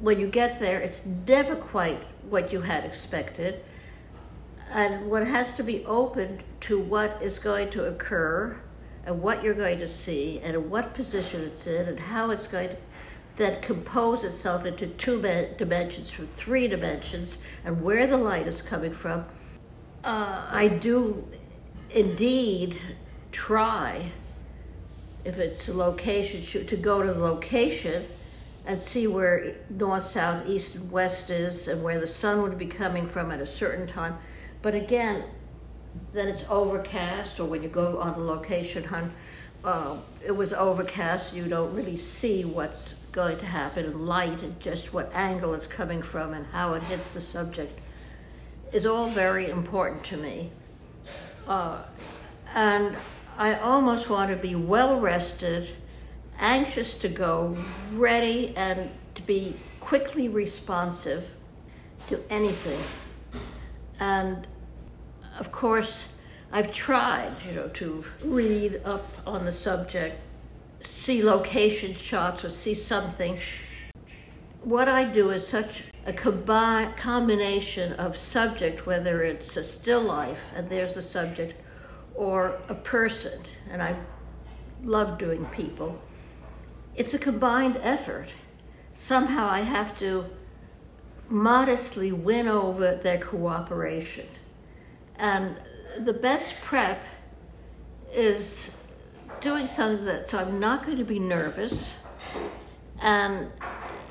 when 0.00 0.20
you 0.20 0.28
get 0.28 0.60
there, 0.60 0.80
it's 0.80 1.04
never 1.26 1.56
quite 1.56 2.02
what 2.28 2.52
you 2.52 2.60
had 2.60 2.84
expected. 2.84 3.64
And 4.70 5.10
one 5.10 5.24
has 5.24 5.54
to 5.54 5.62
be 5.62 5.84
open 5.86 6.42
to 6.62 6.78
what 6.78 7.18
is 7.22 7.38
going 7.38 7.70
to 7.70 7.86
occur 7.86 8.56
and 9.06 9.22
what 9.22 9.42
you're 9.42 9.54
going 9.54 9.78
to 9.78 9.88
see 9.88 10.40
and 10.44 10.70
what 10.70 10.94
position 10.94 11.42
it's 11.42 11.66
in 11.66 11.88
and 11.88 11.98
how 11.98 12.30
it's 12.30 12.46
going 12.46 12.68
to 12.68 12.76
then 13.36 13.60
compose 13.62 14.24
itself 14.24 14.66
into 14.66 14.86
two 14.86 15.22
dimensions 15.56 16.10
from 16.10 16.26
three 16.26 16.66
dimensions 16.66 17.38
and 17.64 17.80
where 17.80 18.06
the 18.06 18.16
light 18.16 18.46
is 18.46 18.60
coming 18.60 18.92
from. 18.92 19.24
Uh, 20.04 20.44
I 20.50 20.68
do 20.68 21.26
indeed 21.90 22.76
try, 23.32 24.10
if 25.24 25.38
it's 25.38 25.68
a 25.68 25.74
location 25.74 26.66
to 26.66 26.76
go 26.76 27.02
to 27.02 27.12
the 27.12 27.18
location 27.18 28.04
and 28.68 28.80
see 28.80 29.06
where 29.06 29.56
north, 29.70 30.04
south, 30.04 30.46
east, 30.46 30.74
and 30.74 30.92
west 30.92 31.30
is 31.30 31.68
and 31.68 31.82
where 31.82 31.98
the 31.98 32.06
sun 32.06 32.42
would 32.42 32.58
be 32.58 32.66
coming 32.66 33.06
from 33.06 33.32
at 33.32 33.40
a 33.40 33.46
certain 33.46 33.86
time. 33.86 34.16
But 34.60 34.74
again, 34.74 35.24
then 36.12 36.28
it's 36.28 36.44
overcast, 36.50 37.40
or 37.40 37.46
when 37.46 37.62
you 37.62 37.70
go 37.70 37.98
on 37.98 38.12
the 38.12 38.24
location 38.24 38.84
hunt, 38.84 39.10
uh, 39.64 39.96
it 40.24 40.32
was 40.32 40.52
overcast, 40.52 41.32
you 41.32 41.44
don't 41.48 41.74
really 41.74 41.96
see 41.96 42.44
what's 42.44 42.94
going 43.10 43.38
to 43.38 43.46
happen, 43.46 43.86
and 43.86 44.06
light, 44.06 44.42
and 44.42 44.60
just 44.60 44.92
what 44.92 45.10
angle 45.14 45.54
it's 45.54 45.66
coming 45.66 46.02
from, 46.02 46.34
and 46.34 46.44
how 46.48 46.74
it 46.74 46.82
hits 46.84 47.14
the 47.14 47.22
subject 47.22 47.80
is 48.70 48.84
all 48.84 49.08
very 49.08 49.48
important 49.48 50.04
to 50.04 50.18
me. 50.18 50.50
Uh, 51.48 51.82
and 52.54 52.94
I 53.38 53.54
almost 53.54 54.10
want 54.10 54.30
to 54.30 54.36
be 54.36 54.54
well 54.54 55.00
rested, 55.00 55.70
anxious 56.38 56.96
to 56.98 57.08
go, 57.08 57.56
ready, 57.92 58.54
and 58.56 58.90
to 59.14 59.22
be 59.22 59.56
quickly 59.80 60.28
responsive 60.28 61.28
to 62.08 62.20
anything. 62.30 62.80
And 64.00 64.46
of 65.38 65.50
course, 65.52 66.08
I've 66.50 66.72
tried, 66.72 67.32
you 67.46 67.54
know, 67.54 67.68
to 67.68 68.04
read 68.24 68.80
up 68.84 69.06
on 69.26 69.44
the 69.44 69.52
subject, 69.52 70.22
see 70.84 71.22
location 71.22 71.94
shots, 71.94 72.44
or 72.44 72.50
see 72.50 72.74
something. 72.74 73.38
What 74.62 74.88
I 74.88 75.04
do 75.04 75.30
is 75.30 75.46
such 75.46 75.82
a 76.06 76.12
combi- 76.12 76.96
combination 76.96 77.92
of 77.94 78.16
subject, 78.16 78.86
whether 78.86 79.22
it's 79.22 79.56
a 79.56 79.64
still 79.64 80.00
life 80.00 80.40
and 80.56 80.68
there's 80.70 80.96
a 80.96 81.02
subject, 81.02 81.54
or 82.14 82.58
a 82.68 82.74
person, 82.74 83.40
and 83.70 83.82
I 83.82 83.94
love 84.82 85.18
doing 85.18 85.44
people. 85.46 86.00
It's 86.98 87.14
a 87.14 87.18
combined 87.18 87.78
effort. 87.80 88.26
Somehow 88.92 89.48
I 89.48 89.60
have 89.60 89.96
to 90.00 90.24
modestly 91.28 92.10
win 92.10 92.48
over 92.48 92.96
their 92.96 93.20
cooperation. 93.20 94.26
And 95.16 95.56
the 96.00 96.12
best 96.12 96.60
prep 96.60 97.00
is 98.12 98.76
doing 99.40 99.68
something 99.68 100.06
that 100.06 100.28
so 100.28 100.38
I'm 100.38 100.58
not 100.58 100.84
going 100.84 100.98
to 100.98 101.04
be 101.04 101.20
nervous, 101.20 101.98
and 103.00 103.52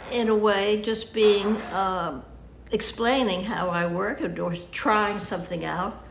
in 0.10 0.30
a 0.30 0.36
way, 0.36 0.82
just 0.82 1.14
being 1.14 1.62
um, 1.74 2.24
explaining 2.72 3.44
how 3.44 3.68
I 3.68 3.86
work 3.86 4.22
or 4.22 4.56
trying 4.72 5.20
something 5.20 5.66
out. 5.66 6.06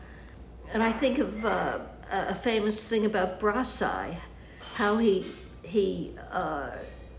And 0.71 0.83
I 0.83 0.91
think 0.91 1.17
of 1.17 1.43
uh, 1.43 1.79
a 2.11 2.35
famous 2.35 2.87
thing 2.87 3.05
about 3.05 3.39
Brassai, 3.39 4.15
how 4.75 4.97
he 4.97 5.25
he 5.67 6.13
uh, 6.31 6.71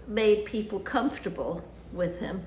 made 0.06 0.44
people 0.44 0.80
comfortable 0.80 1.62
with 1.92 2.18
him. 2.18 2.44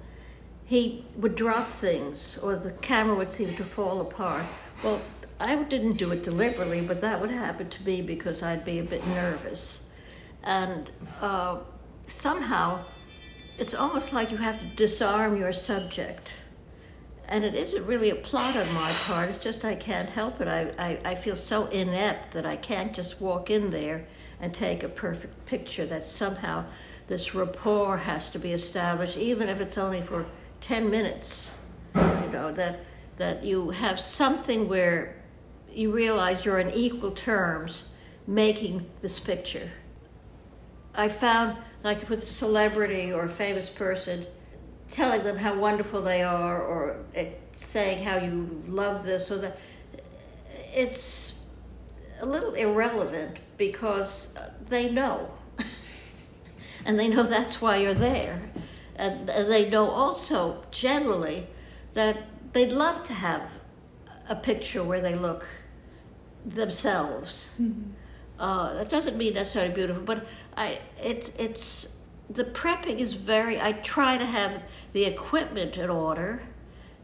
He 0.65 1.06
would 1.18 1.36
drop 1.36 1.69
things, 1.69 2.38
or 2.41 2.56
the 2.56 2.72
camera 2.72 3.15
would 3.15 3.30
seem 3.30 3.53
to 3.56 3.64
fall 3.64 4.02
apart. 4.02 4.45
Well, 4.84 5.02
I 5.40 5.56
didn't 5.56 5.94
do 5.94 6.11
it 6.11 6.23
deliberately, 6.23 6.82
but 6.82 7.02
that 7.02 7.19
would 7.19 7.32
happen 7.32 7.69
to 7.69 7.84
me 7.84 8.02
because 8.02 8.41
I'd 8.41 8.64
be 8.64 8.80
a 8.80 8.84
bit 8.84 9.06
nervous. 9.07 9.86
And 10.44 10.90
uh, 11.19 11.57
somehow, 12.07 12.80
it's 13.57 13.73
almost 13.73 14.14
like 14.14 14.32
you 14.32 14.38
have 14.38 14.60
to 14.60 14.68
disarm 14.76 15.38
your 15.38 15.53
subject. 15.53 16.32
And 17.28 17.44
it 17.44 17.56
isn't 17.56 17.86
really 17.86 18.10
a 18.10 18.15
plot 18.15 18.56
on 18.56 18.73
my 18.73 18.91
part, 19.06 19.30
it's 19.30 19.44
just 19.44 19.65
I 19.65 19.76
can't 19.76 20.10
help 20.10 20.41
it. 20.41 20.48
I, 20.48 20.73
I, 20.78 21.11
I 21.11 21.15
feel 21.15 21.36
so 21.36 21.68
inept 21.68 22.34
that 22.34 22.45
I 22.45 22.56
can't 22.56 22.94
just 22.94 23.22
walk 23.22 23.49
in 23.49 23.72
there 23.72 24.06
and 24.41 24.53
take 24.53 24.84
a 24.84 24.89
perfect 24.89 25.45
picture, 25.45 25.85
that 25.85 26.05
somehow 26.05 26.65
this 27.07 27.34
rapport 27.34 27.97
has 27.97 28.30
to 28.30 28.39
be 28.39 28.51
established, 28.51 29.18
even 29.18 29.47
if 29.47 29.61
it's 29.61 29.77
only 29.77 30.01
for 30.01 30.26
10 30.61 30.89
minutes. 30.89 31.51
You 31.95 32.30
know, 32.31 32.51
that, 32.53 32.80
that 33.18 33.43
you 33.43 33.69
have 33.69 33.99
something 33.99 34.68
where 34.68 35.22
you 35.72 35.91
realize 35.91 36.43
you're 36.43 36.59
in 36.59 36.72
equal 36.72 37.11
terms 37.11 37.85
making 38.27 38.85
this 39.01 39.19
picture. 39.19 39.69
I 40.93 41.07
found, 41.07 41.57
like 41.84 42.09
with 42.09 42.23
a 42.23 42.26
celebrity 42.26 43.11
or 43.11 43.26
a 43.26 43.30
famous 43.30 43.69
person, 43.69 44.26
telling 44.89 45.23
them 45.23 45.38
how 45.38 45.55
wonderful 45.55 46.01
they 46.01 46.22
are 46.22 46.61
or 46.61 46.97
eh, 47.15 47.30
saying 47.55 48.03
how 48.03 48.18
you 48.18 48.63
love 48.68 49.03
this 49.05 49.31
or 49.31 49.38
that, 49.38 49.57
it's 50.73 51.30
a 52.22 52.26
little 52.26 52.53
irrelevant 52.53 53.39
because 53.57 54.30
they 54.69 54.89
know. 54.89 55.31
and 56.85 56.99
they 56.99 57.07
know 57.07 57.23
that's 57.23 57.60
why 57.60 57.77
you're 57.77 57.93
there. 57.93 58.43
And 58.95 59.27
they 59.27 59.69
know 59.69 59.89
also, 59.89 60.64
generally, 60.69 61.48
that 61.93 62.18
they'd 62.53 62.72
love 62.72 63.03
to 63.06 63.14
have 63.14 63.41
a 64.30 64.35
picture 64.35 64.84
where 64.84 65.02
they 65.02 65.15
look 65.15 65.48
themselves. 66.45 67.52
Mm-hmm. 67.60 67.91
Uh, 68.39 68.73
that 68.76 68.89
doesn't 68.89 69.18
mean 69.18 69.34
necessarily 69.34 69.73
beautiful, 69.73 70.03
but 70.03 70.26
I 70.57 70.80
it's 71.02 71.30
it's 71.38 71.88
the 72.30 72.43
prepping 72.43 72.98
is 72.99 73.14
very. 73.14 73.61
I 73.61 73.73
try 73.73 74.18
to 74.18 74.26
have 74.26 74.64
the 74.93 75.06
equipment 75.06 75.77
in 75.77 75.89
order. 75.89 76.41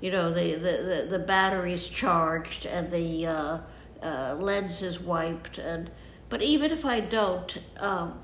You 0.02 0.12
know, 0.12 0.34
the 0.34 0.56
the 0.56 0.60
the, 0.60 1.18
the 1.18 1.20
batteries 1.20 1.88
charged 1.88 2.66
and 2.66 2.92
the 2.92 3.28
uh, 3.28 3.58
uh, 4.02 4.36
lens 4.40 4.82
is 4.82 5.00
wiped, 5.00 5.58
and 5.58 5.90
but 6.30 6.42
even 6.42 6.72
if 6.72 6.86
I 6.86 7.00
don't, 7.00 7.58
um, 7.78 8.20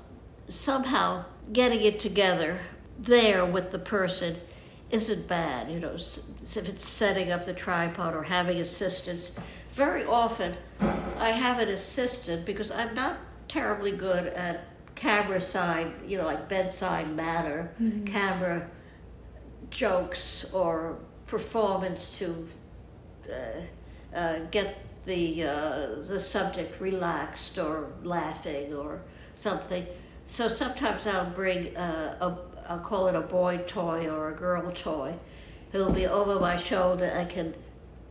somehow 0.48 1.24
getting 1.52 1.80
it 1.80 2.00
together 2.00 2.60
there 2.98 3.44
with 3.44 3.70
the 3.70 3.78
person 3.78 4.36
isn't 4.90 5.26
bad. 5.26 5.70
You 5.70 5.80
know, 5.80 5.94
if 5.94 6.56
it's 6.56 6.88
setting 6.88 7.32
up 7.32 7.46
the 7.46 7.54
tripod 7.54 8.14
or 8.14 8.22
having 8.22 8.60
assistance 8.60 9.32
very 9.74 10.04
often 10.04 10.56
I 11.18 11.30
have 11.30 11.58
an 11.58 11.68
assistant 11.68 12.44
because 12.44 12.70
I'm 12.70 12.94
not 12.94 13.18
terribly 13.48 13.92
good 13.92 14.28
at 14.28 14.66
camera 14.94 15.40
side, 15.40 15.92
you 16.06 16.16
know, 16.16 16.24
like 16.24 16.48
bedside 16.48 17.14
manner, 17.14 17.72
mm-hmm. 17.80 18.04
camera 18.04 18.68
jokes 19.70 20.44
or 20.52 20.98
performance 21.26 22.16
to 22.18 22.48
uh, 23.28 24.16
uh, 24.16 24.38
get 24.50 24.78
the 25.06 25.44
uh, 25.44 25.88
the 26.06 26.18
subject 26.18 26.80
relaxed 26.80 27.58
or 27.58 27.88
laughing 28.02 28.74
or 28.74 29.02
something. 29.34 29.86
So 30.26 30.48
sometimes 30.48 31.06
I'll 31.06 31.30
bring 31.30 31.76
uh, 31.76 32.16
a 32.20 32.70
I'll 32.70 32.78
call 32.78 33.08
it 33.08 33.14
a 33.14 33.20
boy 33.20 33.58
toy 33.66 34.08
or 34.08 34.28
a 34.28 34.34
girl 34.34 34.70
toy. 34.70 35.14
It'll 35.72 35.92
be 35.92 36.06
over 36.06 36.38
my 36.40 36.56
shoulder. 36.56 37.12
I 37.16 37.24
can 37.24 37.54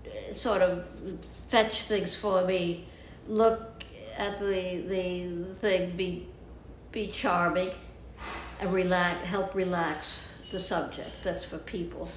uh, 0.06 0.34
sort 0.34 0.62
of 0.62 0.86
fetch 1.48 1.84
things 1.84 2.16
for 2.16 2.46
me, 2.46 2.88
look 3.28 3.84
at 4.18 4.40
the 4.40 4.84
the 4.88 5.56
thing, 5.62 5.96
be 5.96 6.28
be 6.92 7.08
charming, 7.08 7.72
and 8.60 8.72
relax, 8.72 9.26
help 9.28 9.56
relax 9.56 10.28
the 10.52 10.60
subject. 10.60 11.24
That's 11.24 11.44
for 11.44 11.58
people. 11.58 12.10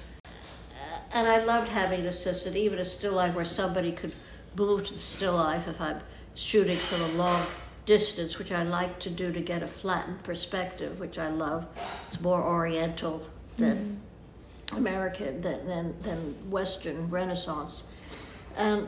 And 1.13 1.27
I 1.27 1.43
loved 1.43 1.69
having 1.69 2.01
an 2.01 2.07
assistant, 2.07 2.55
even 2.55 2.79
a 2.79 2.85
still 2.85 3.13
life 3.13 3.33
where 3.33 3.45
somebody 3.45 3.91
could 3.91 4.13
move 4.57 4.87
to 4.87 4.93
the 4.93 4.99
still 4.99 5.35
life 5.35 5.67
if 5.67 5.79
I'm 5.79 5.99
shooting 6.35 6.77
from 6.77 7.01
a 7.01 7.07
long 7.13 7.45
distance, 7.85 8.37
which 8.37 8.51
I 8.51 8.63
like 8.63 8.99
to 8.99 9.09
do 9.09 9.31
to 9.31 9.39
get 9.39 9.63
a 9.63 9.67
flattened 9.67 10.23
perspective, 10.23 10.99
which 10.99 11.17
I 11.17 11.29
love. 11.29 11.65
It's 12.07 12.19
more 12.19 12.41
Oriental 12.41 13.23
than 13.57 14.01
mm. 14.67 14.77
American 14.77 15.41
than, 15.41 15.65
than, 15.67 16.01
than 16.01 16.51
Western 16.51 17.09
Renaissance. 17.09 17.83
And 18.55 18.87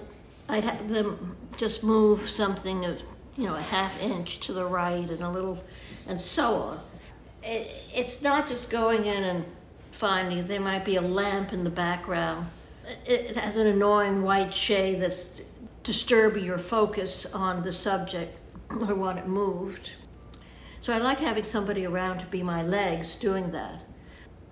I'd 0.49 0.63
have 0.63 0.89
them 0.89 1.35
just 1.57 1.83
move 1.83 2.27
something 2.27 2.85
of, 2.85 3.01
you 3.37 3.45
know, 3.45 3.55
a 3.55 3.61
half 3.61 4.01
inch 4.01 4.39
to 4.41 4.53
the 4.53 4.65
right 4.65 5.09
and 5.09 5.21
a 5.21 5.29
little, 5.29 5.63
and 6.07 6.19
so 6.19 6.55
on. 6.55 6.79
It, 7.43 7.71
it's 7.95 8.21
not 8.21 8.47
just 8.47 8.69
going 8.69 9.05
in 9.05 9.23
and 9.23 9.45
finding, 9.91 10.47
there 10.47 10.59
might 10.59 10.83
be 10.83 10.95
a 10.95 11.01
lamp 11.01 11.53
in 11.53 11.63
the 11.63 11.69
background, 11.69 12.47
it 13.05 13.37
has 13.37 13.55
an 13.55 13.67
annoying 13.67 14.23
white 14.23 14.53
shade 14.53 15.01
that's 15.01 15.38
disturbing 15.89 16.45
your 16.45 16.59
focus 16.59 17.25
on 17.33 17.63
the 17.63 17.73
subject 17.73 18.37
or 18.69 18.93
want 18.93 19.17
it 19.17 19.27
moved. 19.27 19.93
So 20.81 20.93
I 20.93 20.99
like 20.99 21.17
having 21.17 21.43
somebody 21.43 21.83
around 21.83 22.19
to 22.19 22.27
be 22.27 22.43
my 22.43 22.61
legs 22.61 23.15
doing 23.15 23.49
that. 23.53 23.81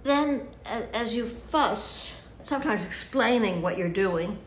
Then, 0.02 0.48
as 0.66 1.14
you 1.16 1.28
fuss, 1.28 2.24
sometimes 2.44 2.84
explaining 2.84 3.62
what 3.62 3.78
you're 3.78 3.88
doing, 3.88 4.40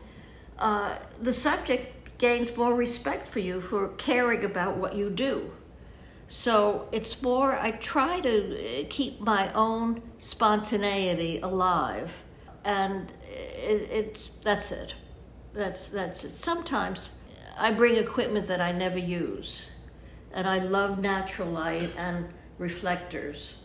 uh, 0.59 0.97
the 1.21 1.31
subject 1.31 2.17
gains 2.17 2.53
more 2.57 2.75
respect 2.75 3.25
for 3.25 3.39
you 3.39 3.61
for 3.61 3.87
caring 3.95 4.43
about 4.43 4.75
what 4.75 4.93
you 4.93 5.09
do. 5.09 5.49
So 6.27 6.89
it's 6.91 7.21
more, 7.21 7.57
I 7.57 7.71
try 7.71 8.19
to 8.19 8.35
uh, 8.81 8.85
keep 8.89 9.21
my 9.21 9.53
own 9.53 10.01
spontaneity 10.19 11.39
alive. 11.39 12.11
And 12.65 13.13
it, 13.23 13.89
it's, 13.89 14.31
that's 14.43 14.73
it. 14.73 14.93
That's, 15.53 15.89
that's 15.89 16.23
it. 16.23 16.35
Sometimes 16.35 17.11
I 17.57 17.71
bring 17.71 17.95
equipment 17.95 18.47
that 18.47 18.61
I 18.61 18.71
never 18.71 18.99
use. 18.99 19.69
And 20.33 20.47
I 20.47 20.59
love 20.59 20.99
natural 20.99 21.49
light 21.49 21.91
and 21.97 22.29
reflectors. 22.57 23.55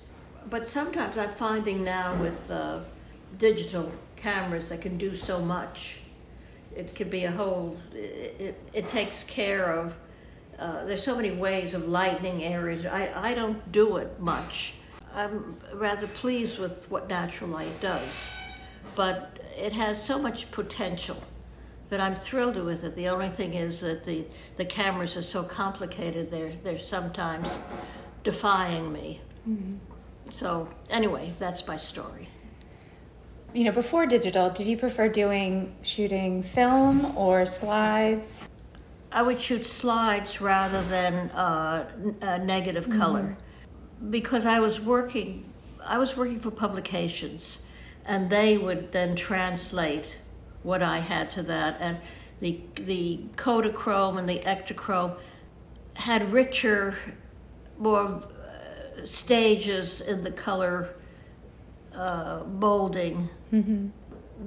But 0.50 0.68
sometimes 0.68 1.16
I'm 1.16 1.32
finding 1.34 1.84
now 1.84 2.20
with 2.20 2.50
uh, 2.50 2.80
digital 3.38 3.92
cameras 4.16 4.68
that 4.70 4.80
can 4.80 4.98
do 4.98 5.14
so 5.14 5.40
much 5.40 6.00
it 6.76 6.94
could 6.94 7.10
be 7.10 7.24
a 7.24 7.30
whole, 7.30 7.76
it, 7.94 8.36
it, 8.38 8.60
it 8.74 8.88
takes 8.88 9.24
care 9.24 9.72
of, 9.72 9.96
uh, 10.58 10.84
there's 10.84 11.02
so 11.02 11.16
many 11.16 11.30
ways 11.30 11.72
of 11.72 11.88
lightening 11.88 12.44
areas. 12.44 12.84
I, 12.84 13.30
I 13.30 13.34
don't 13.34 13.72
do 13.72 13.96
it 13.96 14.20
much. 14.20 14.74
I'm 15.14 15.56
rather 15.74 16.06
pleased 16.06 16.58
with 16.58 16.90
what 16.90 17.08
natural 17.08 17.48
light 17.48 17.80
does, 17.80 18.08
but 18.94 19.38
it 19.56 19.72
has 19.72 20.02
so 20.02 20.18
much 20.18 20.50
potential 20.50 21.22
that 21.88 22.00
I'm 22.00 22.14
thrilled 22.14 22.56
with 22.56 22.84
it. 22.84 22.96
The 22.96 23.08
only 23.08 23.28
thing 23.28 23.54
is 23.54 23.80
that 23.80 24.04
the, 24.04 24.24
the 24.56 24.64
cameras 24.64 25.16
are 25.16 25.22
so 25.22 25.42
complicated, 25.42 26.30
they're, 26.30 26.52
they're 26.62 26.78
sometimes 26.78 27.58
defying 28.24 28.92
me. 28.92 29.20
Mm-hmm. 29.48 29.76
So, 30.28 30.68
anyway, 30.90 31.32
that's 31.38 31.66
my 31.66 31.76
story 31.76 32.28
you 33.56 33.64
know, 33.64 33.72
before 33.72 34.04
digital, 34.04 34.50
did 34.50 34.66
you 34.66 34.76
prefer 34.76 35.08
doing 35.08 35.74
shooting 35.80 36.42
film 36.42 37.16
or 37.16 37.46
slides? 37.46 38.50
I 39.10 39.22
would 39.22 39.40
shoot 39.40 39.66
slides 39.66 40.42
rather 40.42 40.82
than 40.82 41.30
uh, 41.30 41.88
negative 42.44 42.84
mm-hmm. 42.84 43.00
color 43.00 43.36
because 44.10 44.44
I 44.44 44.60
was 44.60 44.78
working. 44.78 45.50
I 45.82 45.96
was 45.96 46.18
working 46.18 46.38
for 46.38 46.50
publications, 46.50 47.60
and 48.04 48.28
they 48.28 48.58
would 48.58 48.92
then 48.92 49.16
translate 49.16 50.18
what 50.66 50.82
I 50.82 50.98
had 50.98 51.30
to 51.32 51.42
that, 51.44 51.76
and 51.80 51.98
the 52.40 52.60
the 52.74 53.20
Kodachrome 53.36 54.18
and 54.18 54.28
the 54.28 54.40
Ektachrome 54.40 55.16
had 55.94 56.32
richer, 56.32 56.98
more 57.78 58.02
uh, 58.02 59.06
stages 59.06 60.00
in 60.00 60.24
the 60.24 60.30
color 60.30 60.90
uh, 61.94 62.40
molding, 62.46 63.28
mm-hmm. 63.52 63.88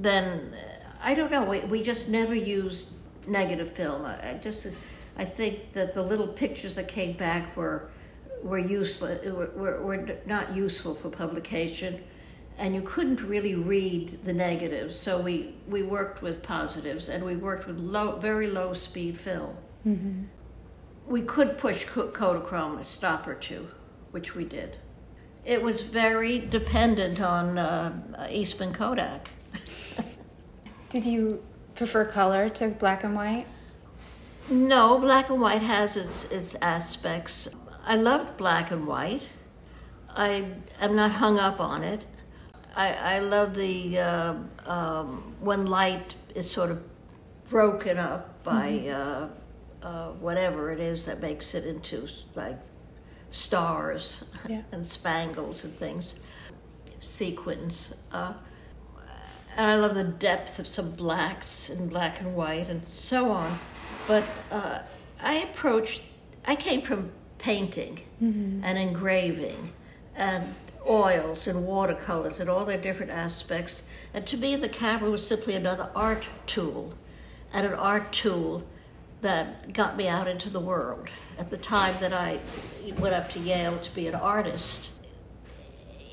then 0.01 0.53
I 1.01 1.15
don't 1.15 1.31
know. 1.31 1.43
We, 1.43 1.59
we 1.61 1.81
just 1.81 2.09
never 2.09 2.35
used 2.35 2.89
negative 3.25 3.71
film. 3.71 4.05
I, 4.05 4.31
I, 4.31 4.33
just 4.33 4.67
I 5.17 5.25
think 5.25 5.73
that 5.73 5.93
the 5.93 6.03
little 6.03 6.27
pictures 6.27 6.75
that 6.75 6.87
came 6.87 7.13
back 7.13 7.55
were 7.55 7.89
were 8.43 8.59
useless. 8.59 9.25
Were, 9.25 9.51
were, 9.55 9.81
were 9.81 10.17
not 10.25 10.55
useful 10.55 10.93
for 10.93 11.09
publication, 11.09 12.03
and 12.59 12.75
you 12.75 12.81
couldn't 12.81 13.21
really 13.23 13.55
read 13.55 14.23
the 14.23 14.33
negatives. 14.33 14.95
So 14.95 15.19
we 15.19 15.55
we 15.67 15.81
worked 15.81 16.21
with 16.21 16.43
positives, 16.43 17.09
and 17.09 17.23
we 17.23 17.35
worked 17.35 17.65
with 17.65 17.79
low, 17.79 18.17
very 18.17 18.47
low 18.47 18.73
speed 18.73 19.17
film. 19.17 19.55
Mm-hmm. 19.87 20.23
We 21.07 21.23
could 21.23 21.57
push 21.57 21.85
Kodachrome 21.87 22.79
a 22.79 22.83
stop 22.83 23.27
or 23.27 23.33
two, 23.33 23.67
which 24.11 24.35
we 24.35 24.43
did 24.43 24.77
it 25.45 25.61
was 25.61 25.81
very 25.81 26.39
dependent 26.39 27.19
on 27.19 27.57
uh, 27.57 28.27
Eastman 28.29 28.73
Kodak. 28.73 29.29
Did 30.89 31.05
you 31.05 31.43
prefer 31.75 32.05
color 32.05 32.49
to 32.49 32.69
black 32.69 33.03
and 33.03 33.15
white? 33.15 33.47
No, 34.49 34.99
black 34.99 35.29
and 35.29 35.41
white 35.41 35.61
has 35.61 35.95
its, 35.95 36.25
its 36.25 36.55
aspects. 36.61 37.47
I 37.83 37.95
loved 37.95 38.37
black 38.37 38.71
and 38.71 38.85
white. 38.85 39.29
I 40.09 40.45
am 40.79 40.95
not 40.95 41.11
hung 41.11 41.39
up 41.39 41.59
on 41.59 41.83
it. 41.83 42.03
I, 42.79 42.93
I 43.15 43.19
love 43.19 43.55
the 43.55 43.99
uh, 43.99 44.33
um, 44.65 45.35
when 45.41 45.65
light 45.65 46.15
is 46.33 46.49
sort 46.49 46.71
of 46.71 46.81
broken 47.49 47.97
up 47.97 48.41
by 48.41 48.71
mm-hmm. 48.71 49.85
uh, 49.85 49.87
uh, 49.87 50.11
whatever 50.13 50.71
it 50.71 50.79
is 50.79 51.03
that 51.05 51.19
makes 51.19 51.55
it 51.55 51.65
into 51.65 52.07
like 52.35 52.57
stars 53.31 54.23
yeah. 54.47 54.61
and 54.71 54.87
spangles 54.87 55.65
and 55.65 55.77
things, 55.77 56.15
sequins. 57.01 57.95
Uh, 58.13 58.33
and 59.57 59.67
I 59.67 59.75
love 59.75 59.95
the 59.95 60.05
depth 60.05 60.57
of 60.59 60.65
some 60.65 60.91
blacks 60.91 61.69
and 61.69 61.89
black 61.89 62.21
and 62.21 62.33
white 62.33 62.69
and 62.69 62.81
so 62.89 63.29
on. 63.29 63.59
But 64.07 64.23
uh, 64.51 64.79
I 65.21 65.39
approached, 65.39 66.03
I 66.45 66.55
came 66.55 66.81
from 66.81 67.11
painting 67.39 67.99
mm-hmm. 68.23 68.63
and 68.63 68.77
engraving 68.77 69.73
and 70.15 70.55
oils 70.89 71.47
and 71.47 71.65
watercolors 71.65 72.39
and 72.39 72.49
all 72.49 72.65
their 72.65 72.81
different 72.81 73.11
aspects. 73.11 73.83
And 74.13 74.25
to 74.27 74.37
me, 74.37 74.55
the 74.55 74.69
camera 74.69 75.09
was 75.09 75.25
simply 75.25 75.53
another 75.53 75.89
art 75.95 76.23
tool 76.47 76.93
and 77.53 77.65
an 77.65 77.73
art 77.73 78.11
tool 78.11 78.63
that 79.21 79.73
got 79.73 79.97
me 79.97 80.07
out 80.07 80.27
into 80.27 80.49
the 80.49 80.59
world 80.59 81.07
at 81.39 81.49
the 81.49 81.57
time 81.57 81.95
that 82.01 82.11
I 82.11 82.37
went 82.97 83.15
up 83.15 83.31
to 83.31 83.39
Yale 83.39 83.79
to 83.79 83.95
be 83.95 84.07
an 84.07 84.15
artist, 84.15 84.89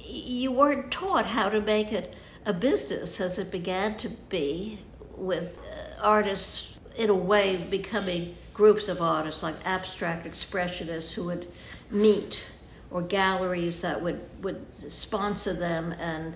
you 0.06 0.52
weren't 0.52 0.92
taught 0.92 1.26
how 1.26 1.48
to 1.48 1.60
make 1.60 1.92
it 1.92 2.14
a 2.46 2.52
business 2.52 3.20
as 3.20 3.38
it 3.38 3.50
began 3.50 3.96
to 3.98 4.08
be, 4.08 4.78
with 5.16 5.58
uh, 5.58 6.00
artists 6.00 6.78
in 6.96 7.10
a 7.10 7.14
way 7.14 7.56
becoming 7.70 8.36
groups 8.54 8.86
of 8.88 9.02
artists 9.02 9.42
like 9.42 9.56
abstract 9.64 10.26
expressionists 10.26 11.12
who 11.12 11.24
would 11.24 11.50
meet 11.90 12.42
or 12.90 13.02
galleries 13.02 13.80
that 13.80 14.00
would, 14.00 14.20
would 14.42 14.64
sponsor 14.88 15.52
them 15.52 15.92
and 15.92 16.34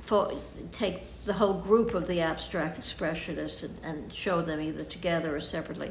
for, 0.00 0.32
take 0.72 1.02
the 1.24 1.32
whole 1.32 1.60
group 1.60 1.94
of 1.94 2.06
the 2.06 2.20
abstract 2.20 2.78
expressionists 2.78 3.64
and, 3.64 3.78
and 3.82 4.12
show 4.12 4.40
them 4.40 4.60
either 4.60 4.84
together 4.84 5.34
or 5.34 5.40
separately 5.40 5.90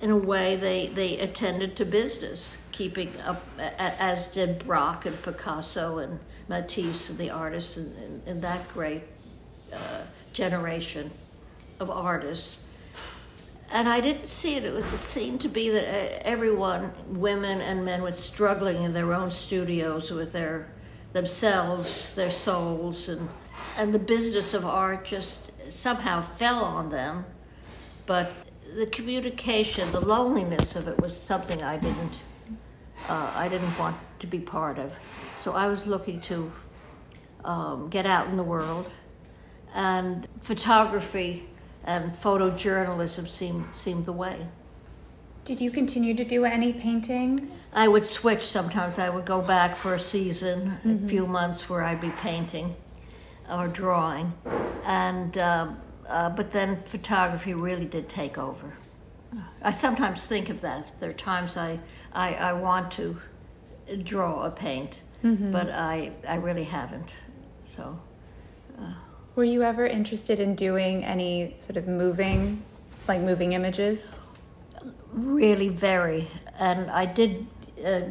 in 0.00 0.10
a 0.10 0.16
way, 0.16 0.56
they, 0.56 0.86
they 0.88 1.18
attended 1.18 1.76
to 1.76 1.84
business, 1.84 2.56
keeping 2.72 3.12
up, 3.20 3.44
as 3.58 4.28
did 4.28 4.60
Braque 4.60 5.06
and 5.06 5.22
Picasso 5.22 5.98
and 5.98 6.18
Matisse 6.48 7.10
and 7.10 7.18
the 7.18 7.30
artists 7.30 7.76
in, 7.76 7.86
in, 7.96 8.22
in 8.26 8.40
that 8.40 8.66
great 8.72 9.02
uh, 9.72 10.02
generation 10.32 11.10
of 11.78 11.90
artists. 11.90 12.58
And 13.72 13.88
I 13.88 14.00
didn't 14.00 14.26
see 14.26 14.56
it. 14.56 14.64
It, 14.64 14.72
was, 14.72 14.84
it 14.92 15.00
seemed 15.00 15.40
to 15.42 15.48
be 15.48 15.70
that 15.70 15.84
uh, 15.84 16.22
everyone, 16.24 16.92
women 17.06 17.60
and 17.60 17.84
men, 17.84 18.02
was 18.02 18.18
struggling 18.18 18.82
in 18.82 18.92
their 18.92 19.12
own 19.12 19.30
studios 19.30 20.10
with 20.10 20.32
their 20.32 20.72
themselves, 21.12 22.14
their 22.14 22.30
souls, 22.30 23.08
and 23.08 23.28
and 23.76 23.94
the 23.94 23.98
business 23.98 24.54
of 24.54 24.66
art 24.66 25.04
just 25.04 25.52
somehow 25.70 26.20
fell 26.20 26.64
on 26.64 26.90
them. 26.90 27.24
But 28.06 28.32
the 28.74 28.86
communication, 28.86 29.90
the 29.92 30.00
loneliness 30.00 30.76
of 30.76 30.88
it 30.88 31.00
was 31.00 31.16
something 31.16 31.62
I 31.62 31.76
didn't, 31.76 32.18
uh, 33.08 33.32
I 33.34 33.48
didn't 33.48 33.76
want 33.78 33.96
to 34.18 34.26
be 34.26 34.40
part 34.40 34.78
of. 34.78 34.94
So 35.38 35.52
I 35.52 35.68
was 35.68 35.86
looking 35.86 36.20
to 36.22 36.52
um, 37.44 37.88
get 37.88 38.06
out 38.06 38.26
in 38.26 38.36
the 38.36 38.42
world, 38.42 38.90
and 39.74 40.26
photography 40.40 41.48
and 41.90 42.12
photojournalism 42.12 43.28
seemed 43.28 43.64
seemed 43.74 44.04
the 44.06 44.12
way. 44.12 44.46
Did 45.44 45.60
you 45.60 45.70
continue 45.70 46.14
to 46.14 46.24
do 46.24 46.44
any 46.44 46.72
painting? 46.72 47.50
I 47.72 47.88
would 47.88 48.06
switch 48.06 48.44
sometimes. 48.46 48.98
I 48.98 49.08
would 49.08 49.26
go 49.26 49.40
back 49.42 49.74
for 49.74 49.94
a 49.94 49.98
season, 49.98 50.58
mm-hmm. 50.84 51.04
a 51.04 51.08
few 51.08 51.26
months 51.26 51.68
where 51.68 51.82
I'd 51.82 52.00
be 52.00 52.12
painting 52.28 52.74
or 53.50 53.68
drawing, 53.68 54.32
and. 54.84 55.36
Um, 55.38 55.80
uh, 56.18 56.28
but 56.28 56.50
then 56.50 56.82
photography 56.86 57.54
really 57.54 57.84
did 57.84 58.08
take 58.08 58.36
over. 58.36 58.72
I 59.62 59.70
sometimes 59.70 60.26
think 60.26 60.48
of 60.48 60.60
that. 60.62 60.90
There 60.98 61.10
are 61.10 61.20
times 61.32 61.56
I, 61.56 61.78
I, 62.12 62.34
I 62.34 62.52
want 62.52 62.90
to 62.98 63.16
draw 64.02 64.42
a 64.42 64.50
paint, 64.50 65.02
mm-hmm. 65.22 65.52
but 65.52 65.70
I, 65.70 66.10
I 66.26 66.34
really 66.34 66.64
haven't. 66.64 67.14
So. 67.64 67.96
Uh, 68.76 68.94
Were 69.36 69.44
you 69.44 69.62
ever 69.62 69.86
interested 69.86 70.40
in 70.40 70.54
doing 70.54 71.04
any 71.04 71.54
sort 71.56 71.76
of 71.76 71.86
moving, 71.86 72.62
like 73.06 73.20
moving 73.20 73.52
images? 73.52 74.18
Really, 75.12 75.68
very. 75.68 76.26
And 76.58 76.90
I 76.90 77.06
did 77.06 77.46
uh, 77.84 78.02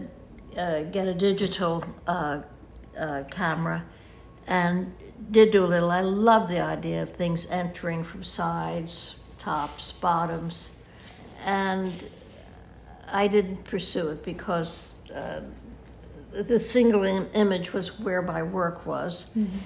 uh 0.57 0.83
get 0.83 1.07
a 1.07 1.13
digital 1.13 1.83
uh, 2.07 2.41
uh, 2.97 3.23
camera 3.29 3.83
and 4.47 4.93
did 5.31 5.51
do 5.51 5.65
a 5.65 5.67
little. 5.67 5.91
I 5.91 6.01
love 6.01 6.49
the 6.49 6.61
idea 6.61 7.03
of 7.03 7.11
things 7.11 7.45
entering 7.47 8.03
from 8.03 8.23
sides, 8.23 9.17
tops, 9.37 9.91
bottoms, 9.91 10.71
and 11.43 12.09
I 13.11 13.27
didn't 13.27 13.63
pursue 13.63 14.09
it 14.09 14.23
because 14.23 14.93
uh, 15.13 15.41
the 16.31 16.59
single 16.59 17.03
Im- 17.03 17.29
image 17.33 17.73
was 17.73 17.99
where 17.99 18.21
my 18.21 18.41
work 18.41 18.85
was. 18.85 19.27
Mm-hmm. 19.37 19.57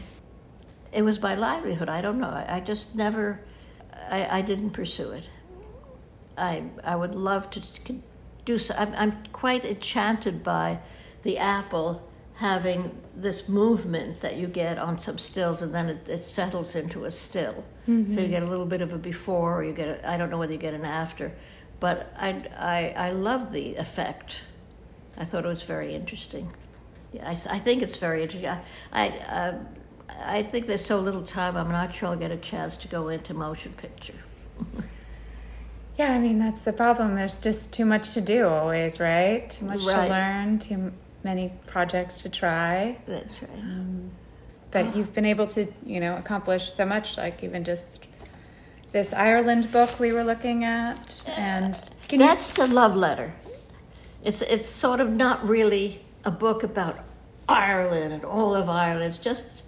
It 0.94 1.02
was 1.02 1.22
my 1.22 1.36
livelihood. 1.36 1.90
I 1.90 2.02
don't 2.02 2.20
know. 2.20 2.30
I, 2.30 2.58
I 2.58 2.60
just 2.60 2.96
never. 2.96 3.40
I, 4.10 4.40
I, 4.40 4.42
didn't 4.42 4.72
pursue 4.72 5.12
it. 5.12 5.30
I 6.38 6.64
I 6.84 6.96
would 6.96 7.16
love 7.16 7.50
to 7.52 7.62
do 8.46 8.58
so. 8.58 8.76
I'm, 8.78 8.94
I'm 8.96 9.24
quite 9.32 9.66
enchanted 9.66 10.44
by 10.44 10.80
the 11.22 11.38
apple 11.38 12.08
having 12.36 13.00
this 13.16 13.48
movement 13.48 14.20
that 14.22 14.38
you 14.38 14.48
get 14.48 14.78
on 14.78 14.98
some 14.98 15.18
stills 15.18 15.62
and 15.62 15.74
then 15.74 15.90
it, 15.90 16.10
it 16.10 16.24
settles 16.24 16.76
into 16.76 17.06
a 17.06 17.12
still. 17.12 17.64
Mm-hmm. 17.88 18.12
So 18.12 18.22
you 18.22 18.28
get 18.28 18.44
a 18.44 18.48
little 18.48 18.66
bit 18.66 18.82
of 18.82 18.94
a 18.94 18.98
before 18.98 19.60
or 19.60 19.64
you 19.64 19.74
get, 19.74 20.04
I 20.06 20.18
don't 20.18 20.30
know 20.30 20.38
whether 20.38 20.54
you 20.54 20.58
get 20.58 20.74
an 20.74 20.86
after. 20.86 21.32
But 21.80 22.14
I, 22.18 22.44
I, 22.58 23.08
I 23.08 23.12
love 23.12 23.52
the 23.52 23.76
effect. 23.76 24.42
I 25.18 25.26
thought 25.26 25.46
it 25.46 25.48
was 25.48 25.64
very 25.64 25.94
interesting. 25.94 26.52
Yeah, 27.12 27.30
I, 27.30 27.32
I 27.32 27.60
think 27.60 27.84
it's 27.84 27.98
very 27.98 28.24
interesting. 28.24 28.50
I, 28.50 28.62
I, 28.92 29.08
uh, 29.10 29.60
I 30.22 30.44
think 30.44 30.68
there's 30.68 30.86
so 30.86 31.00
little 31.00 31.24
time, 31.24 31.58
I'm 31.58 31.72
not 31.72 31.94
sure 31.94 32.10
I'll 32.10 32.16
get 32.16 32.32
a 32.32 32.38
chance 32.38 32.78
to 32.78 32.88
go 32.88 33.10
into 33.10 33.34
motion 33.34 33.74
picture. 33.74 34.16
yeah, 35.98 36.14
I 36.14 36.20
mean, 36.20 36.40
that's 36.40 36.62
the 36.62 36.74
problem. 36.74 37.16
There's 37.16 37.38
just 37.38 37.74
too 37.74 37.86
much 37.86 38.14
to 38.14 38.22
do 38.22 38.48
always, 38.48 39.00
right? 39.00 39.50
Too 39.50 39.66
much 39.66 39.84
right. 39.84 40.08
to 40.08 40.10
learn, 40.10 40.60
too 40.60 40.92
many 41.24 41.52
projects 41.68 42.22
to 42.24 42.30
try. 42.30 42.98
That's 43.08 43.42
right. 43.42 43.64
Um, 43.64 44.12
but 44.72 44.88
oh. 44.88 44.98
you've 44.98 45.14
been 45.14 45.26
able 45.26 45.48
to, 45.48 45.68
you 45.86 46.00
know, 46.00 46.18
accomplish 46.18 46.72
so 46.72 46.86
much, 46.86 47.18
like 47.18 47.44
even 47.44 47.64
just 47.64 48.08
this 48.92 49.14
Ireland 49.14 49.72
book 49.72 50.00
we 50.00 50.14
were 50.14 50.24
looking 50.24 50.64
at, 50.64 51.28
and 51.36 51.74
that's 52.10 52.58
you... 52.58 52.68
the 52.68 52.74
love 52.74 52.96
letter. 52.96 53.34
It's 54.24 54.42
it's 54.42 54.68
sort 54.68 55.00
of 55.00 55.12
not 55.12 55.48
really 55.48 56.02
a 56.24 56.32
book 56.32 56.64
about 56.64 57.00
Ireland 57.50 58.14
and 58.14 58.24
all 58.24 58.56
of 58.56 58.70
Ireland. 58.70 59.06
It's 59.06 59.18
just 59.18 59.63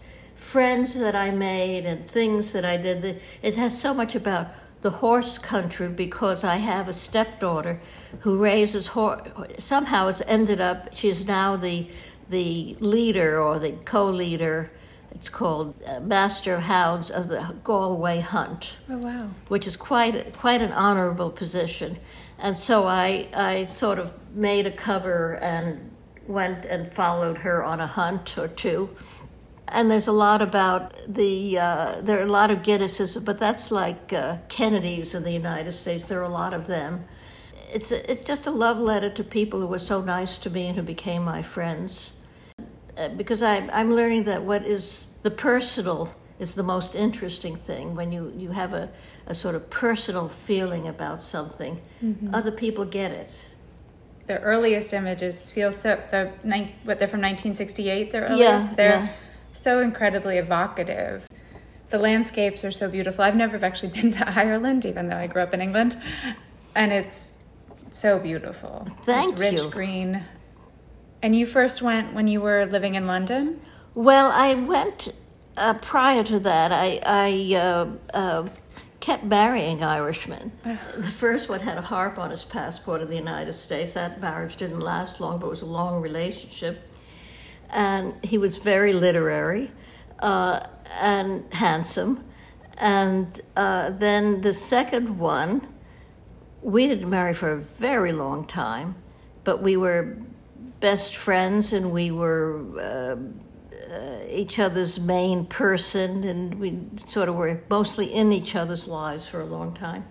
friends 0.45 0.93
that 0.93 1.15
I 1.15 1.31
made 1.31 1.85
and 1.85 2.07
things 2.07 2.53
that 2.53 2.63
I 2.63 2.77
did. 2.77 3.19
It 3.41 3.55
has 3.55 3.79
so 3.79 3.93
much 3.93 4.15
about 4.15 4.47
the 4.81 4.91
horse 4.91 5.37
country 5.37 5.89
because 5.89 6.43
I 6.43 6.57
have 6.57 6.87
a 6.87 6.93
stepdaughter 6.93 7.81
who 8.19 8.37
raises 8.37 8.87
horse. 8.87 9.21
Somehow 9.57 10.05
has 10.07 10.21
ended 10.27 10.61
up. 10.61 10.93
She 10.93 11.09
is 11.09 11.25
now 11.25 11.57
the 11.57 11.87
the 12.29 12.75
leader 12.79 13.39
or 13.39 13.59
the 13.59 13.71
co-leader 13.85 14.71
it's 15.11 15.29
called 15.29 15.73
uh, 15.87 15.99
Master 16.01 16.55
of 16.55 16.63
Hounds 16.63 17.09
of 17.09 17.29
the 17.29 17.55
Galway 17.63 18.19
Hunt. 18.19 18.77
Oh 18.89 18.97
wow! 18.97 19.29
Which 19.47 19.65
is 19.65 19.75
quite 19.75 20.33
quite 20.33 20.61
an 20.61 20.73
honorable 20.73 21.31
position, 21.31 21.97
and 22.37 22.55
so 22.55 22.85
I 22.85 23.27
I 23.33 23.65
sort 23.65 23.97
of 23.97 24.11
made 24.35 24.67
a 24.67 24.71
cover 24.71 25.35
and 25.35 25.91
went 26.27 26.65
and 26.65 26.91
followed 26.91 27.37
her 27.37 27.63
on 27.63 27.79
a 27.79 27.87
hunt 27.87 28.37
or 28.37 28.47
two. 28.49 28.89
And 29.69 29.89
there's 29.89 30.07
a 30.07 30.11
lot 30.11 30.41
about 30.41 30.93
the 31.07 31.57
uh, 31.57 32.01
there 32.01 32.19
are 32.19 32.23
a 32.23 32.31
lot 32.31 32.51
of 32.51 32.59
Guinnesses, 32.59 33.23
but 33.23 33.39
that's 33.39 33.71
like 33.71 34.13
uh, 34.13 34.37
Kennedys 34.47 35.15
in 35.15 35.23
the 35.23 35.31
United 35.31 35.71
States. 35.71 36.07
There 36.07 36.19
are 36.19 36.23
a 36.23 36.29
lot 36.29 36.53
of 36.53 36.67
them. 36.67 37.01
It's 37.73 37.91
a, 37.91 38.09
it's 38.09 38.21
just 38.21 38.47
a 38.47 38.51
love 38.51 38.77
letter 38.77 39.09
to 39.09 39.23
people 39.23 39.59
who 39.59 39.67
were 39.67 39.79
so 39.79 40.01
nice 40.01 40.37
to 40.39 40.49
me 40.49 40.67
and 40.67 40.77
who 40.77 40.83
became 40.83 41.23
my 41.23 41.41
friends 41.41 42.13
uh, 42.97 43.09
because 43.09 43.41
I, 43.41 43.57
I'm 43.73 43.91
learning 43.91 44.23
that 44.25 44.43
what 44.43 44.65
is 44.65 45.07
the 45.23 45.31
personal 45.31 46.09
is 46.39 46.53
the 46.53 46.63
most 46.63 46.95
interesting 46.95 47.55
thing 47.55 47.95
when 47.95 48.11
you, 48.11 48.33
you 48.37 48.51
have 48.51 48.73
a, 48.73 48.89
a 49.27 49.33
sort 49.33 49.55
of 49.55 49.69
personal 49.69 50.27
feeling 50.27 50.87
about 50.87 51.21
something. 51.21 51.81
Mm-hmm. 52.03 52.33
Other 52.33 52.51
people 52.51 52.85
get 52.85 53.11
it. 53.11 53.35
The 54.27 54.39
earliest 54.39 54.93
images 54.93 55.49
feel 55.51 55.71
so, 55.71 56.01
the, 56.11 56.31
what, 56.83 56.99
they're 56.99 57.07
from 57.07 57.21
1968, 57.21 58.11
they're 58.11 58.23
earliest? 58.23 58.71
Yeah, 58.71 58.75
they're 58.75 58.89
yeah. 58.89 59.09
So 59.55 59.79
incredibly 59.79 60.37
evocative. 60.37 61.27
The 61.89 61.97
landscapes 61.97 62.63
are 62.63 62.71
so 62.71 62.89
beautiful. 62.89 63.23
I've 63.23 63.35
never 63.35 63.63
actually 63.63 63.89
been 64.01 64.11
to 64.11 64.29
Ireland, 64.29 64.85
even 64.85 65.07
though 65.07 65.17
I 65.17 65.27
grew 65.27 65.41
up 65.41 65.53
in 65.53 65.61
England. 65.61 65.97
And 66.75 66.91
it's 66.91 67.35
so 67.91 68.19
beautiful. 68.19 68.87
Thank 69.03 69.37
this 69.37 69.51
rich 69.51 69.61
you. 69.61 69.69
green 69.69 70.21
and 71.25 71.35
you 71.35 71.47
first 71.47 71.81
went 71.81 72.13
when 72.13 72.27
you 72.27 72.39
were 72.39 72.67
living 72.67 72.93
in 72.93 73.07
London? 73.07 73.59
Well, 73.95 74.29
I 74.31 74.53
went 74.53 75.11
uh, 75.57 75.73
prior 75.75 76.23
to 76.23 76.39
that. 76.41 76.71
I, 76.71 76.99
I 77.03 77.55
uh, 77.55 77.87
uh, 78.13 78.47
kept 78.99 79.23
marrying 79.23 79.81
Irishmen. 79.81 80.51
the 80.63 81.03
first 81.03 81.49
one 81.49 81.61
had 81.61 81.79
a 81.79 81.81
harp 81.81 82.19
on 82.19 82.29
his 82.29 82.43
passport 82.43 83.01
in 83.01 83.09
the 83.09 83.15
United 83.15 83.53
States. 83.53 83.93
That 83.93 84.21
marriage 84.21 84.55
didn't 84.57 84.81
last 84.81 85.19
long, 85.19 85.39
but 85.39 85.47
it 85.47 85.49
was 85.49 85.63
a 85.63 85.65
long 85.65 85.99
relationship. 85.99 86.79
And 87.69 88.23
he 88.23 88.37
was 88.37 88.57
very 88.57 88.93
literary 88.93 89.71
uh, 90.19 90.67
and 90.99 91.51
handsome. 91.53 92.23
And 92.77 93.41
uh, 93.55 93.91
then 93.91 94.41
the 94.41 94.53
second 94.53 95.17
one, 95.17 95.67
we 96.61 96.87
didn't 96.87 97.09
marry 97.09 97.33
for 97.33 97.51
a 97.51 97.57
very 97.57 98.11
long 98.11 98.45
time, 98.45 98.95
but 99.43 99.61
we 99.61 99.77
were 99.77 100.17
best 100.79 101.15
friends, 101.15 101.73
and 101.73 101.91
we 101.91 102.11
were 102.11 102.61
uh, 102.79 103.15
uh, 103.93 104.19
each 104.29 104.59
other's 104.59 104.99
main 104.99 105.45
person, 105.45 106.23
and 106.23 106.55
we 106.55 106.79
sort 107.07 107.29
of 107.29 107.35
were 107.35 107.61
mostly 107.69 108.13
in 108.13 108.33
each 108.33 108.55
other's 108.55 108.87
lives 108.87 109.27
for 109.27 109.41
a 109.41 109.45
long 109.45 109.73
time. 109.73 110.05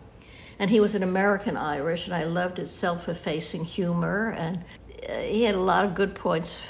And 0.59 0.71
he 0.71 0.81
was 0.81 0.95
an 0.95 1.03
American 1.03 1.57
Irish, 1.57 2.07
and 2.07 2.15
I 2.15 2.25
loved 2.25 2.59
his 2.59 2.71
self 2.71 3.09
effacing 3.09 3.65
humor, 3.65 4.35
and 4.39 4.65
uh, 5.09 5.19
he 5.19 5.43
had 5.43 5.55
a 5.55 5.61
lot 5.61 5.85
of 5.85 5.95
good 5.95 6.15
points 6.15 6.63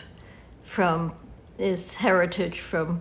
from 0.75 1.15
his 1.57 1.95
heritage 1.95 2.59
from 2.59 3.01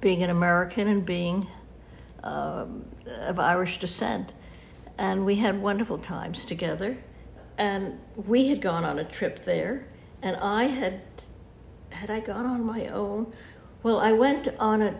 being 0.00 0.24
an 0.24 0.30
American 0.30 0.88
and 0.88 1.06
being 1.06 1.46
um, 2.24 2.84
of 3.20 3.38
Irish 3.38 3.78
descent. 3.78 4.32
And 4.98 5.24
we 5.24 5.36
had 5.36 5.62
wonderful 5.62 5.98
times 5.98 6.44
together. 6.44 6.98
And 7.58 8.00
we 8.16 8.48
had 8.48 8.60
gone 8.60 8.84
on 8.84 8.98
a 8.98 9.04
trip 9.04 9.44
there 9.44 9.86
and 10.22 10.34
I 10.38 10.64
had 10.64 11.00
had 11.90 12.10
I 12.10 12.18
gone 12.18 12.44
on 12.44 12.64
my 12.64 12.88
own. 12.88 13.32
Well, 13.84 14.00
I 14.00 14.10
went 14.10 14.48
on 14.58 14.82
a 14.82 14.96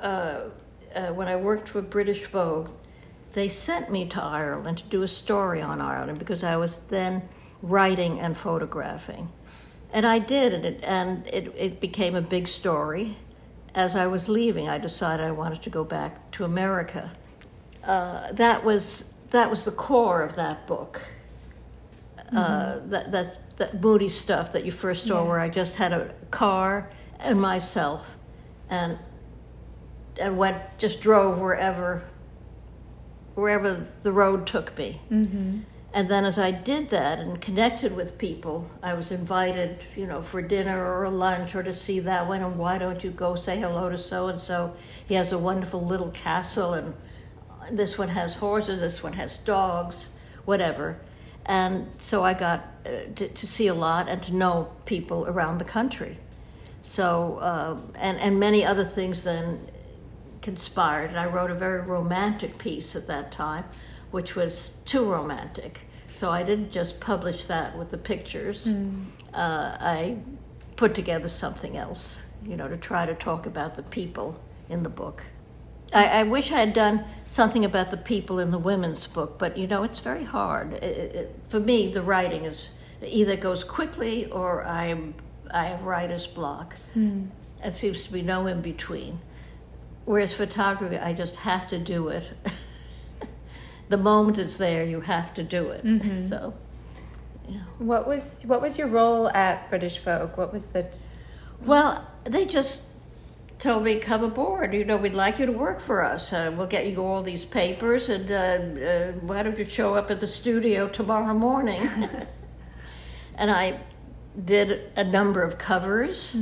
uh, 0.00 0.50
uh, 0.96 1.12
when 1.12 1.28
I 1.28 1.36
worked 1.36 1.68
for 1.68 1.80
British 1.80 2.26
Vogue. 2.26 2.70
They 3.34 3.48
sent 3.48 3.88
me 3.92 4.04
to 4.06 4.20
Ireland 4.20 4.78
to 4.78 4.84
do 4.86 5.02
a 5.02 5.08
story 5.08 5.62
on 5.62 5.80
Ireland 5.80 6.18
because 6.18 6.42
I 6.42 6.56
was 6.56 6.80
then 6.88 7.22
writing 7.62 8.18
and 8.18 8.36
photographing, 8.36 9.30
and 9.92 10.06
I 10.06 10.18
did, 10.18 10.52
and 10.52 10.64
it 10.64 10.80
and 10.82 11.26
it, 11.26 11.52
it 11.56 11.80
became 11.80 12.14
a 12.14 12.22
big 12.22 12.48
story. 12.48 13.16
As 13.74 13.94
I 13.94 14.06
was 14.06 14.28
leaving, 14.28 14.68
I 14.68 14.78
decided 14.78 15.24
I 15.24 15.30
wanted 15.30 15.62
to 15.62 15.70
go 15.70 15.84
back 15.84 16.30
to 16.32 16.44
America. 16.44 17.10
Uh, 17.84 18.32
that 18.32 18.64
was 18.64 19.14
that 19.30 19.48
was 19.48 19.64
the 19.64 19.72
core 19.72 20.22
of 20.22 20.34
that 20.36 20.66
book. 20.66 21.00
Uh, 22.32 22.74
mm-hmm. 22.76 22.90
that 22.90 23.10
that's 23.10 23.38
that 23.56 23.80
moody 23.82 24.08
stuff 24.08 24.52
that 24.52 24.64
you 24.64 24.70
first 24.70 25.06
saw, 25.06 25.22
yeah. 25.22 25.28
where 25.28 25.40
I 25.40 25.48
just 25.48 25.76
had 25.76 25.92
a 25.92 26.14
car 26.30 26.90
and 27.18 27.40
myself, 27.40 28.16
and 28.68 28.98
and 30.18 30.36
went 30.36 30.56
just 30.78 31.00
drove 31.00 31.38
wherever 31.38 32.02
wherever 33.34 33.86
the 34.02 34.12
road 34.12 34.46
took 34.46 34.76
me. 34.76 35.00
Mm-hmm. 35.10 35.60
And 35.92 36.08
then 36.08 36.24
as 36.24 36.38
I 36.38 36.52
did 36.52 36.90
that 36.90 37.18
and 37.18 37.40
connected 37.40 37.94
with 37.94 38.16
people, 38.16 38.68
I 38.82 38.94
was 38.94 39.10
invited, 39.10 39.84
you 39.96 40.06
know, 40.06 40.22
for 40.22 40.40
dinner 40.40 40.84
or 40.84 41.04
a 41.04 41.10
lunch 41.10 41.56
or 41.56 41.64
to 41.64 41.72
see 41.72 41.98
that 42.00 42.28
one. 42.28 42.42
And 42.42 42.56
why 42.56 42.78
don't 42.78 43.02
you 43.02 43.10
go 43.10 43.34
say 43.34 43.58
hello 43.58 43.90
to 43.90 43.98
so 43.98 44.28
and 44.28 44.38
so? 44.38 44.72
He 45.06 45.14
has 45.14 45.32
a 45.32 45.38
wonderful 45.38 45.84
little 45.84 46.10
castle, 46.10 46.74
and 46.74 46.94
this 47.72 47.98
one 47.98 48.08
has 48.08 48.36
horses, 48.36 48.78
this 48.78 49.02
one 49.02 49.14
has 49.14 49.38
dogs, 49.38 50.10
whatever. 50.44 50.96
And 51.46 51.88
so 51.98 52.22
I 52.22 52.34
got 52.34 52.68
uh, 52.86 52.90
to, 53.16 53.28
to, 53.28 53.46
see 53.46 53.66
a 53.66 53.74
lot 53.74 54.08
and 54.08 54.22
to 54.22 54.34
know 54.34 54.70
people 54.84 55.26
around 55.26 55.58
the 55.58 55.64
country. 55.64 56.16
So, 56.82 57.38
uh, 57.38 57.76
and, 57.96 58.18
and 58.18 58.38
many 58.38 58.64
other 58.64 58.84
things 58.84 59.24
then 59.24 59.68
conspired. 60.42 61.10
And 61.10 61.18
I 61.18 61.26
wrote 61.26 61.50
a 61.50 61.54
very 61.54 61.80
romantic 61.80 62.56
piece 62.58 62.94
at 62.94 63.06
that 63.08 63.32
time, 63.32 63.64
which 64.10 64.36
was 64.36 64.76
too 64.84 65.10
romantic. 65.10 65.80
So 66.12 66.30
I 66.30 66.42
didn't 66.42 66.72
just 66.72 67.00
publish 67.00 67.46
that 67.46 67.76
with 67.76 67.90
the 67.90 67.98
pictures. 67.98 68.66
Mm. 68.66 69.04
Uh, 69.32 69.76
I 69.80 70.16
put 70.76 70.94
together 70.94 71.28
something 71.28 71.76
else, 71.76 72.22
you 72.44 72.56
know, 72.56 72.68
to 72.68 72.76
try 72.76 73.06
to 73.06 73.14
talk 73.14 73.46
about 73.46 73.74
the 73.74 73.82
people 73.84 74.40
in 74.68 74.82
the 74.82 74.88
book. 74.88 75.24
I, 75.92 76.04
I, 76.04 76.22
wish 76.22 76.52
I 76.52 76.60
had 76.60 76.72
done 76.72 77.04
something 77.24 77.64
about 77.64 77.90
the 77.90 77.96
people 77.96 78.38
in 78.38 78.50
the 78.50 78.58
women's 78.58 79.06
book, 79.06 79.38
but 79.38 79.56
you 79.56 79.66
know, 79.66 79.82
it's 79.82 79.98
very 79.98 80.22
hard. 80.22 80.74
It, 80.74 80.84
it, 80.84 81.36
for 81.48 81.58
me, 81.58 81.92
the 81.92 82.02
writing 82.02 82.44
is 82.44 82.70
either 83.04 83.36
goes 83.36 83.64
quickly 83.64 84.26
or 84.26 84.64
I'm, 84.64 85.14
I 85.52 85.66
have 85.66 85.82
writer's 85.82 86.26
block. 86.26 86.76
Mm. 86.96 87.28
It 87.64 87.74
seems 87.74 88.04
to 88.04 88.12
be 88.12 88.22
no 88.22 88.46
in 88.46 88.62
between. 88.62 89.18
Whereas 90.04 90.32
photography, 90.32 90.96
I 90.96 91.12
just 91.12 91.36
have 91.36 91.68
to 91.68 91.78
do 91.78 92.08
it. 92.08 92.30
the 93.90 93.98
moment 93.98 94.38
it's 94.38 94.56
there, 94.56 94.84
you 94.84 95.00
have 95.00 95.34
to 95.34 95.42
do 95.42 95.68
it. 95.70 95.84
Mm-hmm. 95.84 96.28
So, 96.28 96.54
yeah. 97.48 97.60
What 97.78 98.06
was 98.06 98.44
what 98.46 98.62
was 98.62 98.78
your 98.78 98.86
role 98.86 99.28
at 99.28 99.68
British 99.68 99.98
Vogue? 99.98 100.36
What 100.38 100.52
was 100.52 100.68
the 100.68 100.86
Well, 101.64 102.06
they 102.24 102.46
just 102.46 102.84
told 103.58 103.82
me, 103.82 103.98
come 103.98 104.24
aboard. 104.24 104.72
You 104.72 104.84
know, 104.84 104.96
we'd 104.96 105.14
like 105.14 105.38
you 105.38 105.46
to 105.46 105.52
work 105.52 105.80
for 105.80 106.02
us. 106.02 106.32
Uh, 106.32 106.52
we'll 106.56 106.66
get 106.66 106.86
you 106.86 107.04
all 107.04 107.22
these 107.22 107.44
papers, 107.44 108.08
and 108.08 108.30
uh, 108.30 108.80
uh, 108.84 109.12
why 109.20 109.42
don't 109.42 109.58
you 109.58 109.64
show 109.64 109.94
up 109.94 110.10
at 110.10 110.20
the 110.20 110.26
studio 110.26 110.88
tomorrow 110.88 111.34
morning? 111.34 111.88
and 113.36 113.50
I 113.50 113.80
did 114.44 114.90
a 114.96 115.04
number 115.04 115.42
of 115.42 115.58
covers, 115.58 116.36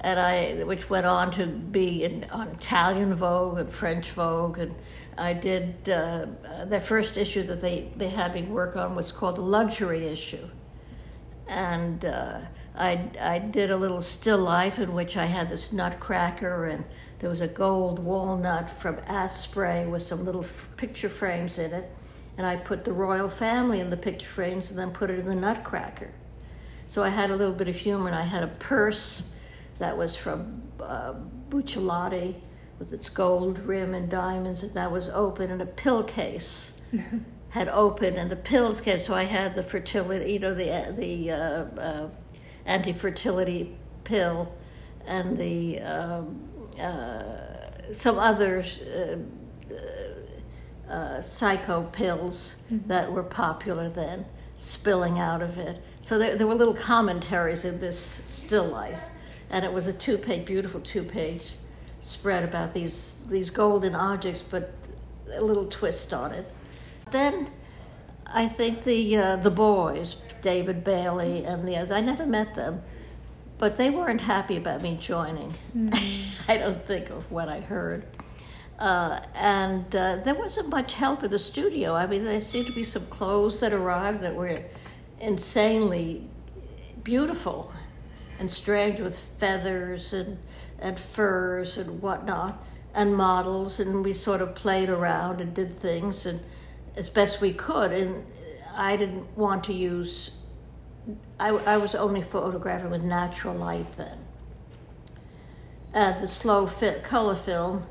and 0.00 0.18
I 0.18 0.64
which 0.64 0.88
went 0.90 1.06
on 1.06 1.30
to 1.32 1.46
be 1.46 2.04
in, 2.04 2.24
on 2.30 2.48
Italian 2.48 3.14
Vogue 3.14 3.58
and 3.58 3.70
French 3.70 4.10
Vogue, 4.10 4.58
and 4.58 4.74
I 5.18 5.32
did 5.32 5.88
uh, 5.88 6.26
uh, 6.46 6.64
the 6.66 6.80
first 6.80 7.16
issue 7.16 7.42
that 7.44 7.60
they 7.60 7.90
they 7.96 8.08
had 8.08 8.34
me 8.34 8.42
work 8.42 8.76
on 8.76 8.94
was 8.94 9.12
called 9.12 9.36
the 9.36 9.42
luxury 9.42 10.06
issue. 10.06 10.48
And 11.48 12.04
uh, 12.04 12.40
I, 12.76 13.10
I 13.20 13.38
did 13.40 13.70
a 13.70 13.76
little 13.76 14.02
still 14.02 14.38
life 14.38 14.78
in 14.78 14.92
which 14.92 15.16
I 15.16 15.24
had 15.26 15.50
this 15.50 15.72
nutcracker 15.72 16.66
and 16.66 16.84
there 17.18 17.28
was 17.28 17.40
a 17.40 17.48
gold 17.48 17.98
walnut 17.98 18.70
from 18.70 18.98
Asprey 19.06 19.86
with 19.86 20.02
some 20.02 20.24
little 20.24 20.44
f- 20.44 20.68
picture 20.76 21.08
frames 21.08 21.58
in 21.58 21.72
it. 21.72 21.90
And 22.36 22.46
I 22.46 22.54
put 22.54 22.84
the 22.84 22.92
royal 22.92 23.28
family 23.28 23.80
in 23.80 23.90
the 23.90 23.96
picture 23.96 24.28
frames 24.28 24.70
and 24.70 24.78
then 24.78 24.92
put 24.92 25.10
it 25.10 25.18
in 25.18 25.26
the 25.26 25.34
nutcracker. 25.34 26.12
So 26.86 27.02
I 27.02 27.08
had 27.08 27.30
a 27.30 27.36
little 27.36 27.54
bit 27.54 27.66
of 27.66 27.74
humor 27.74 28.06
and 28.06 28.14
I 28.14 28.22
had 28.22 28.44
a 28.44 28.48
purse 28.58 29.30
that 29.80 29.96
was 29.96 30.14
from 30.14 30.62
uh, 30.78 31.14
with 32.78 32.92
its 32.92 33.08
gold 33.08 33.58
rim 33.60 33.94
and 33.94 34.08
diamonds 34.08 34.62
and 34.62 34.72
that 34.74 34.90
was 34.90 35.08
open 35.08 35.50
and 35.50 35.60
a 35.60 35.66
pill 35.66 36.04
case 36.04 36.72
had 37.50 37.68
opened 37.68 38.16
and 38.16 38.30
the 38.30 38.36
pills 38.36 38.80
came. 38.80 39.00
So 39.00 39.14
I 39.14 39.24
had 39.24 39.54
the 39.54 39.62
fertility, 39.62 40.32
you 40.32 40.38
know, 40.38 40.54
the 40.54 40.94
the 40.96 41.30
uh, 41.30 41.36
uh, 41.80 42.08
anti-fertility 42.66 43.76
pill, 44.04 44.52
and 45.06 45.36
the 45.36 45.80
um, 45.80 46.48
uh, 46.78 47.92
some 47.92 48.18
other 48.18 48.64
uh, 48.94 50.92
uh, 50.92 51.20
psycho 51.20 51.84
pills 51.84 52.62
that 52.86 53.10
were 53.10 53.22
popular 53.22 53.88
then, 53.88 54.24
spilling 54.58 55.18
out 55.18 55.42
of 55.42 55.58
it. 55.58 55.82
So 56.00 56.18
there, 56.18 56.36
there 56.36 56.46
were 56.46 56.54
little 56.54 56.74
commentaries 56.74 57.64
in 57.64 57.80
this 57.80 57.98
still 57.98 58.66
life, 58.66 59.04
and 59.50 59.64
it 59.64 59.72
was 59.72 59.86
a 59.86 59.92
two-page, 59.92 60.46
beautiful 60.46 60.80
two-page 60.80 61.52
spread 62.00 62.44
about 62.44 62.72
these 62.72 63.26
these 63.28 63.50
golden 63.50 63.94
objects, 63.94 64.42
but 64.42 64.72
a 65.32 65.42
little 65.42 65.66
twist 65.66 66.12
on 66.12 66.32
it. 66.32 66.50
Then 67.10 67.50
I 68.26 68.46
think 68.48 68.84
the 68.84 69.16
uh, 69.16 69.36
the 69.36 69.50
boys, 69.50 70.16
David 70.42 70.84
Bailey 70.84 71.44
and 71.44 71.66
the 71.66 71.76
others, 71.76 71.90
I 71.90 72.00
never 72.00 72.26
met 72.26 72.54
them, 72.54 72.82
but 73.58 73.76
they 73.76 73.90
weren't 73.90 74.20
happy 74.20 74.56
about 74.56 74.82
me 74.82 74.96
joining. 75.00 75.52
I 76.48 76.56
don't 76.56 76.84
think 76.86 77.10
of 77.10 77.30
what 77.30 77.48
I 77.48 77.60
heard. 77.60 78.06
Uh, 78.78 79.20
and 79.34 79.94
uh, 79.96 80.16
there 80.24 80.34
wasn't 80.34 80.68
much 80.68 80.94
help 80.94 81.24
in 81.24 81.30
the 81.30 81.38
studio. 81.38 81.94
I 81.94 82.06
mean, 82.06 82.24
there 82.24 82.40
seemed 82.40 82.66
to 82.66 82.72
be 82.72 82.84
some 82.84 83.04
clothes 83.06 83.58
that 83.60 83.72
arrived 83.72 84.20
that 84.20 84.34
were 84.34 84.62
insanely 85.18 86.28
beautiful 87.02 87.72
and 88.38 88.48
strange 88.48 89.00
with 89.00 89.18
feathers 89.18 90.12
and, 90.12 90.38
and 90.78 90.98
furs 90.98 91.78
and 91.78 92.00
whatnot, 92.02 92.62
and 92.94 93.16
models. 93.16 93.80
And 93.80 94.04
we 94.04 94.12
sort 94.12 94.40
of 94.40 94.54
played 94.54 94.88
around 94.88 95.40
and 95.40 95.54
did 95.54 95.78
things 95.80 96.26
and 96.26 96.40
as 96.96 97.08
best 97.08 97.40
we 97.40 97.52
could. 97.52 97.92
And 97.92 98.26
I 98.74 98.96
didn't 98.96 99.36
want 99.36 99.64
to 99.64 99.72
use, 99.72 100.30
I, 101.40 101.48
I 101.48 101.76
was 101.76 101.94
only 101.94 102.22
photographing 102.22 102.90
with 102.90 103.02
natural 103.02 103.54
light 103.54 103.96
then. 103.96 104.18
Uh, 105.94 106.20
the 106.20 106.28
slow 106.28 106.66
fit 106.66 107.02
color 107.02 107.34
film, 107.34 107.86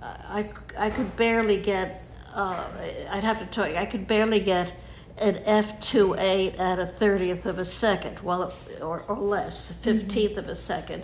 I, 0.00 0.50
I 0.76 0.90
could 0.90 1.16
barely 1.16 1.60
get, 1.60 2.04
uh, 2.32 2.64
I'd 3.10 3.24
have 3.24 3.40
to 3.40 3.46
tell 3.46 3.68
you, 3.68 3.76
I 3.76 3.86
could 3.86 4.06
barely 4.06 4.40
get 4.40 4.72
an 5.18 5.34
f2.8 5.34 6.58
at 6.60 6.78
a 6.78 6.84
30th 6.84 7.44
of 7.44 7.58
a 7.58 7.64
second, 7.64 8.20
well, 8.20 8.52
or, 8.80 9.02
or 9.02 9.16
less, 9.16 9.72
15th 9.82 10.36
of 10.36 10.48
a 10.48 10.54
second, 10.54 11.02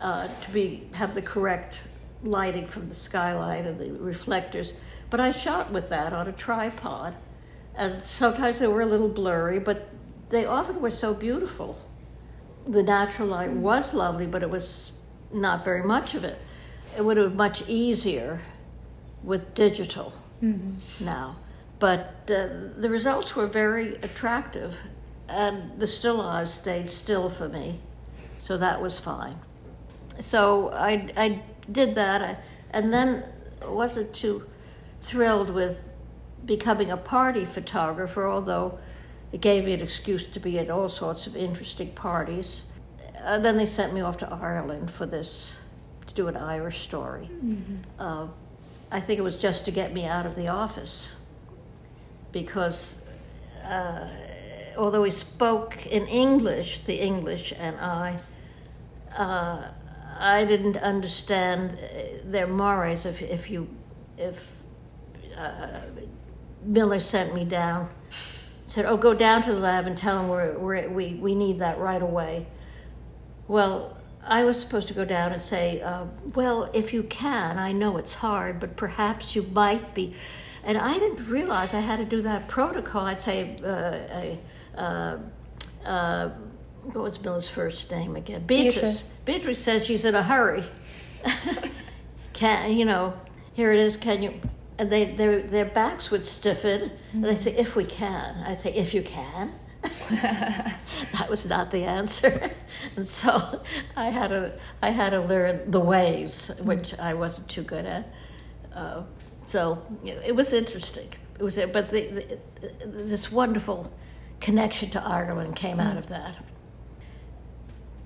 uh, 0.00 0.28
to 0.42 0.50
be 0.50 0.88
have 0.92 1.14
the 1.14 1.22
correct 1.22 1.78
lighting 2.22 2.66
from 2.66 2.88
the 2.88 2.94
skylight 2.94 3.66
and 3.66 3.78
the 3.78 3.92
reflectors. 3.92 4.72
But 5.10 5.20
I 5.20 5.30
shot 5.30 5.70
with 5.70 5.88
that 5.90 6.12
on 6.12 6.28
a 6.28 6.32
tripod, 6.32 7.14
and 7.76 8.00
sometimes 8.02 8.58
they 8.58 8.66
were 8.66 8.82
a 8.82 8.86
little 8.86 9.08
blurry, 9.08 9.58
but 9.58 9.88
they 10.30 10.44
often 10.44 10.80
were 10.80 10.90
so 10.90 11.14
beautiful. 11.14 11.78
The 12.66 12.82
natural 12.82 13.28
light 13.28 13.50
was 13.50 13.94
lovely, 13.94 14.26
but 14.26 14.42
it 14.42 14.50
was 14.50 14.92
not 15.32 15.64
very 15.64 15.82
much 15.82 16.14
of 16.14 16.24
it. 16.24 16.38
It 16.96 17.04
would 17.04 17.16
have 17.16 17.30
been 17.30 17.36
much 17.36 17.68
easier 17.68 18.40
with 19.22 19.54
digital 19.54 20.12
now. 21.00 21.36
But 21.78 22.28
uh, 22.28 22.48
the 22.76 22.88
results 22.88 23.36
were 23.36 23.46
very 23.46 23.96
attractive, 23.96 24.80
and 25.28 25.78
the 25.78 25.86
still 25.86 26.16
lives 26.16 26.54
stayed 26.54 26.90
still 26.90 27.28
for 27.28 27.48
me, 27.48 27.80
so 28.38 28.56
that 28.58 28.80
was 28.80 28.98
fine. 28.98 29.38
So 30.20 30.70
I, 30.70 31.08
I 31.16 31.42
did 31.70 31.94
that, 31.94 32.22
I, 32.22 32.36
and 32.70 32.92
then 32.92 33.24
wasn't 33.62 34.12
too 34.14 34.44
thrilled 35.00 35.50
with 35.50 35.90
becoming 36.44 36.90
a 36.90 36.96
party 36.96 37.44
photographer, 37.44 38.28
although 38.28 38.78
it 39.32 39.40
gave 39.40 39.64
me 39.64 39.72
an 39.72 39.80
excuse 39.80 40.26
to 40.26 40.40
be 40.40 40.58
at 40.58 40.70
all 40.70 40.88
sorts 40.88 41.26
of 41.26 41.36
interesting 41.36 41.90
parties. 41.92 42.64
And 43.16 43.44
then 43.44 43.56
they 43.56 43.66
sent 43.66 43.92
me 43.92 44.00
off 44.00 44.18
to 44.18 44.32
Ireland 44.32 44.90
for 44.90 45.06
this, 45.06 45.60
to 46.06 46.14
do 46.14 46.28
an 46.28 46.36
Irish 46.36 46.78
story. 46.78 47.28
Uh, 47.98 48.28
I 48.90 49.00
think 49.00 49.18
it 49.18 49.22
was 49.22 49.36
just 49.36 49.64
to 49.64 49.70
get 49.72 49.92
me 49.92 50.04
out 50.06 50.26
of 50.26 50.36
the 50.36 50.48
office 50.48 51.16
because 52.30 53.02
uh, 53.64 54.08
although 54.76 55.02
he 55.02 55.10
spoke 55.10 55.86
in 55.86 56.06
English, 56.06 56.80
the 56.80 56.94
English 56.94 57.52
and 57.58 57.76
I, 57.76 58.18
uh, 59.16 59.68
I 60.18 60.44
didn't 60.44 60.76
understand 60.78 61.78
uh, 61.78 62.22
their 62.24 62.46
mores. 62.46 63.06
If 63.06 63.22
if 63.22 63.50
you 63.50 63.68
if 64.16 64.64
uh, 65.36 65.80
Miller 66.62 67.00
sent 67.00 67.34
me 67.34 67.44
down, 67.44 67.90
said, 68.66 68.86
"Oh, 68.86 68.96
go 68.96 69.14
down 69.14 69.42
to 69.44 69.52
the 69.52 69.60
lab 69.60 69.86
and 69.86 69.96
tell 69.96 70.18
them 70.18 70.28
we're, 70.28 70.58
we're, 70.58 70.88
we 70.88 71.14
we 71.14 71.34
need 71.34 71.58
that 71.60 71.78
right 71.78 72.02
away." 72.02 72.46
Well, 73.48 73.96
I 74.24 74.42
was 74.44 74.60
supposed 74.60 74.88
to 74.88 74.94
go 74.94 75.04
down 75.04 75.32
and 75.32 75.42
say, 75.42 75.80
uh, 75.82 76.06
"Well, 76.34 76.70
if 76.74 76.92
you 76.92 77.02
can, 77.04 77.58
I 77.58 77.72
know 77.72 77.96
it's 77.96 78.14
hard, 78.14 78.60
but 78.60 78.76
perhaps 78.76 79.36
you 79.36 79.42
might 79.42 79.94
be." 79.94 80.14
And 80.64 80.76
I 80.76 80.98
didn't 80.98 81.28
realize 81.28 81.74
I 81.74 81.80
had 81.80 81.98
to 81.98 82.04
do 82.04 82.22
that 82.22 82.48
protocol. 82.48 83.06
I'd 83.06 83.22
say, 83.22 83.56
uh, 83.62 84.80
uh, 84.80 85.18
uh, 85.86 86.30
"What 86.92 87.02
was 87.02 87.22
Miller's 87.22 87.48
first 87.48 87.90
name 87.90 88.16
again?" 88.16 88.46
Beatrice. 88.46 88.74
Beatrice. 88.74 89.12
Beatrice 89.24 89.62
says 89.62 89.86
she's 89.86 90.04
in 90.04 90.14
a 90.14 90.22
hurry. 90.22 90.64
can 92.32 92.76
you 92.76 92.84
know? 92.84 93.14
Here 93.54 93.72
it 93.72 93.80
is. 93.80 93.96
Can 93.96 94.22
you? 94.22 94.40
And 94.78 94.90
they 94.90 95.14
their 95.14 95.42
their 95.42 95.64
backs 95.64 96.10
would 96.10 96.24
stiffen. 96.24 96.90
And 97.12 97.24
they 97.24 97.36
say, 97.36 97.52
"If 97.56 97.76
we 97.76 97.84
can." 97.84 98.36
I'd 98.46 98.60
say, 98.60 98.72
"If 98.74 98.94
you 98.94 99.02
can." 99.02 99.52
that 100.10 101.26
was 101.28 101.46
not 101.48 101.70
the 101.70 101.84
answer, 101.84 102.50
and 102.96 103.06
so 103.06 103.62
I 103.96 104.10
had 104.10 104.28
to 104.28 104.52
I 104.82 104.90
had 104.90 105.10
to 105.10 105.20
learn 105.20 105.70
the 105.70 105.80
ways, 105.80 106.50
mm-hmm. 106.52 106.66
which 106.66 106.98
I 106.98 107.14
wasn't 107.14 107.48
too 107.48 107.62
good 107.62 107.86
at. 107.86 108.12
Uh, 108.74 109.02
so 109.46 109.82
it 110.04 110.34
was 110.34 110.52
interesting. 110.52 111.08
It 111.38 111.42
was, 111.42 111.56
but 111.72 111.90
the, 111.90 112.08
the, 112.60 112.86
this 112.86 113.30
wonderful 113.30 113.92
connection 114.40 114.90
to 114.90 115.02
Ireland 115.02 115.54
came 115.56 115.80
out 115.80 115.94
mm. 115.94 115.98
of 115.98 116.08
that. 116.08 116.36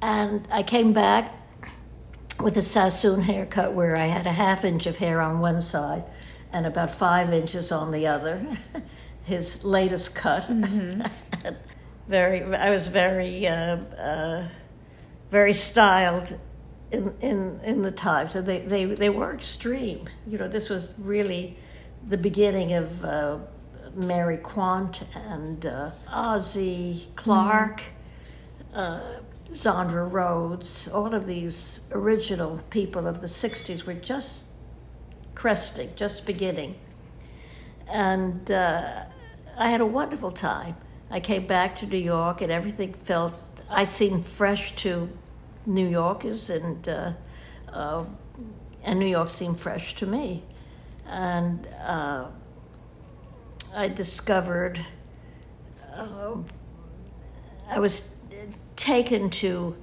And 0.02 0.46
I 0.50 0.62
came 0.62 0.92
back 0.92 1.34
with 2.40 2.56
a 2.56 2.62
Sassoon 2.62 3.20
haircut 3.20 3.74
where 3.74 3.96
I 3.96 4.06
had 4.06 4.26
a 4.26 4.32
half 4.32 4.64
inch 4.64 4.86
of 4.86 4.96
hair 4.96 5.20
on 5.20 5.40
one 5.40 5.60
side 5.60 6.04
and 6.52 6.66
about 6.66 6.90
five 6.90 7.32
inches 7.32 7.70
on 7.70 7.90
the 7.90 8.06
other. 8.06 8.44
His 9.24 9.62
latest 9.62 10.14
cut. 10.14 10.48
very, 12.08 12.42
I 12.42 12.70
was 12.70 12.86
very, 12.86 13.46
uh, 13.46 13.76
uh, 13.76 14.48
very 15.30 15.52
styled 15.52 16.36
in, 16.90 17.14
in, 17.20 17.60
in 17.62 17.82
the 17.82 17.92
times. 17.92 18.34
And 18.34 18.46
they, 18.46 18.60
they, 18.60 18.86
they 18.86 19.10
were 19.10 19.34
extreme. 19.34 20.08
You 20.26 20.38
know, 20.38 20.48
this 20.48 20.70
was 20.70 20.94
really 20.98 21.56
the 22.08 22.16
beginning 22.16 22.72
of 22.72 23.04
uh, 23.04 23.38
Mary 23.94 24.38
Quant 24.38 25.02
and 25.14 25.66
uh, 25.66 25.90
Ossie 26.08 27.14
Clark 27.14 27.82
uh, 28.74 29.19
Zandra 29.52 30.10
Rhodes, 30.10 30.88
all 30.88 31.12
of 31.12 31.26
these 31.26 31.80
original 31.92 32.58
people 32.70 33.06
of 33.06 33.20
the 33.20 33.26
60s 33.26 33.84
were 33.84 33.94
just 33.94 34.46
cresting, 35.34 35.90
just 35.96 36.24
beginning. 36.24 36.76
And 37.88 38.50
uh, 38.50 39.04
I 39.58 39.70
had 39.70 39.80
a 39.80 39.86
wonderful 39.86 40.30
time. 40.30 40.76
I 41.10 41.18
came 41.18 41.46
back 41.46 41.74
to 41.76 41.86
New 41.86 41.98
York, 41.98 42.40
and 42.40 42.52
everything 42.52 42.92
felt, 42.92 43.34
I 43.68 43.84
seemed 43.84 44.24
fresh 44.24 44.76
to 44.76 45.08
New 45.66 45.88
Yorkers, 45.88 46.50
and, 46.50 46.88
uh, 46.88 47.12
uh, 47.72 48.04
and 48.84 49.00
New 49.00 49.06
York 49.06 49.30
seemed 49.30 49.58
fresh 49.58 49.94
to 49.96 50.06
me. 50.06 50.44
And 51.06 51.66
uh, 51.82 52.28
I 53.74 53.88
discovered 53.88 54.84
uh, 55.92 56.36
I 57.68 57.78
was 57.78 58.14
taken 58.80 59.28
to 59.28 59.76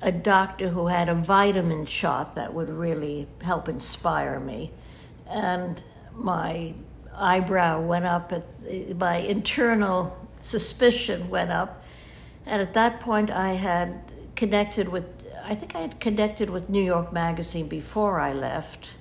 a 0.00 0.10
doctor 0.10 0.70
who 0.70 0.86
had 0.86 1.10
a 1.10 1.14
vitamin 1.14 1.84
shot 1.84 2.34
that 2.34 2.54
would 2.54 2.70
really 2.70 3.28
help 3.42 3.68
inspire 3.68 4.40
me. 4.40 4.72
And 5.28 5.82
my 6.14 6.72
eyebrow 7.14 7.82
went 7.82 8.06
up, 8.06 8.32
at, 8.32 8.46
my 8.96 9.16
internal 9.16 10.16
suspicion 10.40 11.28
went 11.28 11.50
up. 11.50 11.84
And 12.46 12.62
at 12.62 12.72
that 12.72 13.00
point, 13.00 13.30
I 13.30 13.52
had 13.52 14.10
connected 14.36 14.88
with, 14.88 15.04
I 15.44 15.54
think 15.54 15.76
I 15.76 15.80
had 15.80 16.00
connected 16.00 16.48
with 16.48 16.70
New 16.70 16.82
York 16.82 17.12
Magazine 17.12 17.68
before 17.68 18.20
I 18.20 18.32
left. 18.32 18.94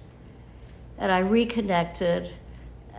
And 0.97 1.13
I 1.13 1.19
reconnected, 1.19 2.33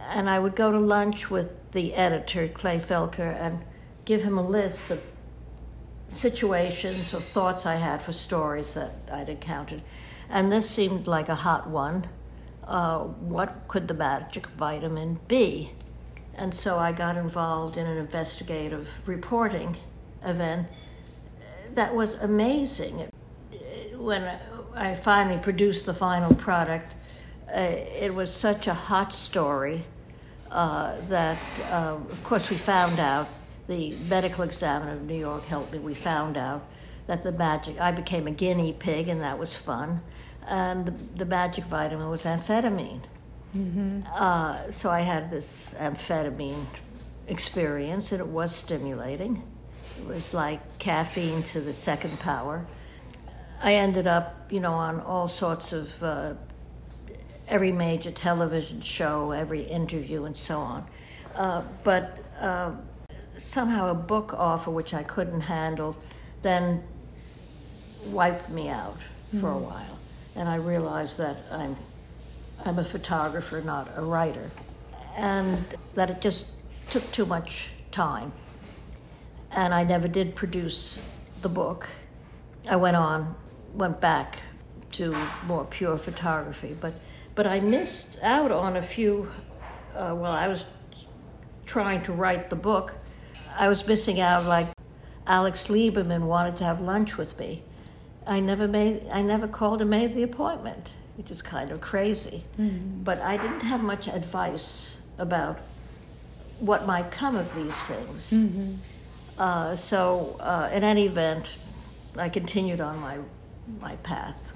and 0.08 0.30
I 0.30 0.38
would 0.38 0.56
go 0.56 0.72
to 0.72 0.78
lunch 0.78 1.30
with 1.30 1.70
the 1.72 1.92
editor, 1.92 2.48
Clay 2.48 2.78
Felker, 2.78 3.36
and 3.38 3.62
give 4.06 4.22
him 4.22 4.38
a 4.38 4.42
list 4.42 4.90
of 4.90 5.00
situations 6.10 7.14
or 7.14 7.20
thoughts 7.20 7.66
I 7.66 7.76
had 7.76 8.02
for 8.02 8.12
stories 8.12 8.74
that 8.74 8.90
I'd 9.12 9.28
encountered. 9.28 9.82
And 10.28 10.50
this 10.50 10.68
seemed 10.68 11.06
like 11.06 11.28
a 11.28 11.34
hot 11.34 11.68
one. 11.68 12.06
Uh, 12.64 13.00
what 13.00 13.68
could 13.68 13.88
the 13.88 13.94
magic 13.94 14.46
vitamin 14.48 15.18
be? 15.28 15.72
And 16.34 16.54
so 16.54 16.78
I 16.78 16.92
got 16.92 17.16
involved 17.16 17.76
in 17.76 17.86
an 17.86 17.98
investigative 17.98 18.88
reporting 19.06 19.76
event 20.24 20.68
that 21.74 21.94
was 21.94 22.14
amazing. 22.14 23.08
When 23.96 24.38
I 24.74 24.94
finally 24.94 25.38
produced 25.38 25.86
the 25.86 25.94
final 25.94 26.34
product, 26.34 26.94
uh, 27.48 27.60
it 27.60 28.14
was 28.14 28.32
such 28.32 28.66
a 28.66 28.74
hot 28.74 29.12
story 29.12 29.84
uh, 30.50 30.96
that, 31.08 31.38
uh, 31.70 31.96
of 32.10 32.24
course, 32.24 32.50
we 32.50 32.56
found 32.56 32.98
out 32.98 33.28
the 33.70 33.94
medical 34.08 34.42
examiner 34.42 34.94
of 34.94 35.02
New 35.02 35.14
York 35.14 35.44
helped 35.44 35.72
me. 35.72 35.78
We 35.78 35.94
found 35.94 36.36
out 36.36 36.66
that 37.06 37.22
the 37.22 37.30
magic, 37.30 37.80
I 37.80 37.92
became 37.92 38.26
a 38.26 38.32
guinea 38.32 38.72
pig, 38.72 39.08
and 39.08 39.20
that 39.20 39.38
was 39.38 39.56
fun. 39.56 40.02
And 40.46 40.86
the, 40.86 40.94
the 41.18 41.24
magic 41.24 41.64
vitamin 41.64 42.10
was 42.10 42.24
amphetamine. 42.24 43.02
Mm-hmm. 43.56 44.00
Uh, 44.12 44.72
so 44.72 44.90
I 44.90 45.00
had 45.02 45.30
this 45.30 45.72
amphetamine 45.78 46.64
experience, 47.28 48.10
and 48.10 48.20
it 48.20 48.26
was 48.26 48.54
stimulating. 48.54 49.40
It 50.00 50.06
was 50.06 50.34
like 50.34 50.60
caffeine 50.80 51.44
to 51.44 51.60
the 51.60 51.72
second 51.72 52.18
power. 52.18 52.66
I 53.62 53.74
ended 53.74 54.08
up, 54.08 54.50
you 54.50 54.58
know, 54.58 54.72
on 54.72 55.00
all 55.00 55.28
sorts 55.28 55.72
of 55.72 56.02
uh, 56.02 56.34
every 57.46 57.70
major 57.70 58.10
television 58.10 58.80
show, 58.80 59.30
every 59.30 59.62
interview, 59.62 60.24
and 60.24 60.36
so 60.36 60.58
on. 60.58 60.86
Uh, 61.36 61.62
but 61.84 62.18
uh, 62.40 62.74
somehow 63.40 63.90
a 63.90 63.94
book 63.94 64.34
offer 64.34 64.70
which 64.70 64.94
I 64.94 65.02
couldn't 65.02 65.42
handle 65.42 65.96
then 66.42 66.82
wiped 68.06 68.48
me 68.48 68.68
out 68.68 68.98
for 69.32 69.48
mm. 69.48 69.56
a 69.56 69.58
hmm. 69.58 69.64
while. 69.64 69.98
And 70.36 70.48
I 70.48 70.56
realized 70.56 71.18
that 71.18 71.36
I'm, 71.50 71.76
I'm 72.64 72.78
a 72.78 72.84
photographer, 72.84 73.60
not 73.60 73.88
a 73.96 74.02
writer, 74.02 74.50
and 75.16 75.58
that 75.94 76.10
it 76.10 76.20
just 76.20 76.46
took 76.88 77.10
too 77.12 77.26
much 77.26 77.70
time. 77.90 78.32
And 79.50 79.74
I 79.74 79.84
never 79.84 80.08
did 80.08 80.34
produce 80.34 81.02
the 81.42 81.48
book. 81.48 81.88
I 82.68 82.76
went 82.76 82.96
on, 82.96 83.34
went 83.74 84.00
back 84.00 84.38
to 84.92 85.16
more 85.46 85.64
pure 85.64 85.98
photography, 85.98 86.76
but, 86.80 86.94
but 87.34 87.46
I 87.46 87.60
missed 87.60 88.18
out 88.22 88.52
on 88.52 88.76
a 88.76 88.82
few. 88.82 89.30
Uh, 89.94 90.14
well, 90.16 90.32
I 90.32 90.48
was 90.48 90.64
trying 91.66 92.02
to 92.02 92.12
write 92.12 92.50
the 92.50 92.56
book, 92.56 92.94
I 93.60 93.68
was 93.68 93.86
missing 93.86 94.20
out. 94.20 94.46
Like 94.46 94.66
Alex 95.26 95.68
Liberman 95.68 96.22
wanted 96.22 96.56
to 96.56 96.64
have 96.64 96.80
lunch 96.80 97.18
with 97.18 97.38
me. 97.38 97.62
I 98.26 98.40
never 98.40 98.66
made. 98.66 99.06
I 99.12 99.20
never 99.20 99.46
called 99.46 99.82
and 99.82 99.90
made 99.90 100.14
the 100.14 100.22
appointment, 100.22 100.94
which 101.16 101.30
is 101.30 101.42
kind 101.42 101.70
of 101.70 101.80
crazy. 101.82 102.42
Mm-hmm. 102.58 103.02
But 103.04 103.20
I 103.20 103.36
didn't 103.36 103.60
have 103.60 103.82
much 103.82 104.08
advice 104.08 105.02
about 105.18 105.60
what 106.58 106.86
might 106.86 107.10
come 107.10 107.36
of 107.36 107.54
these 107.54 107.76
things. 107.84 108.30
Mm-hmm. 108.32 108.74
Uh, 109.38 109.76
so, 109.76 110.36
uh, 110.40 110.70
in 110.72 110.82
any 110.82 111.04
event, 111.04 111.48
I 112.16 112.30
continued 112.30 112.80
on 112.80 112.98
my 112.98 113.18
my 113.80 113.96
path. 113.96 114.52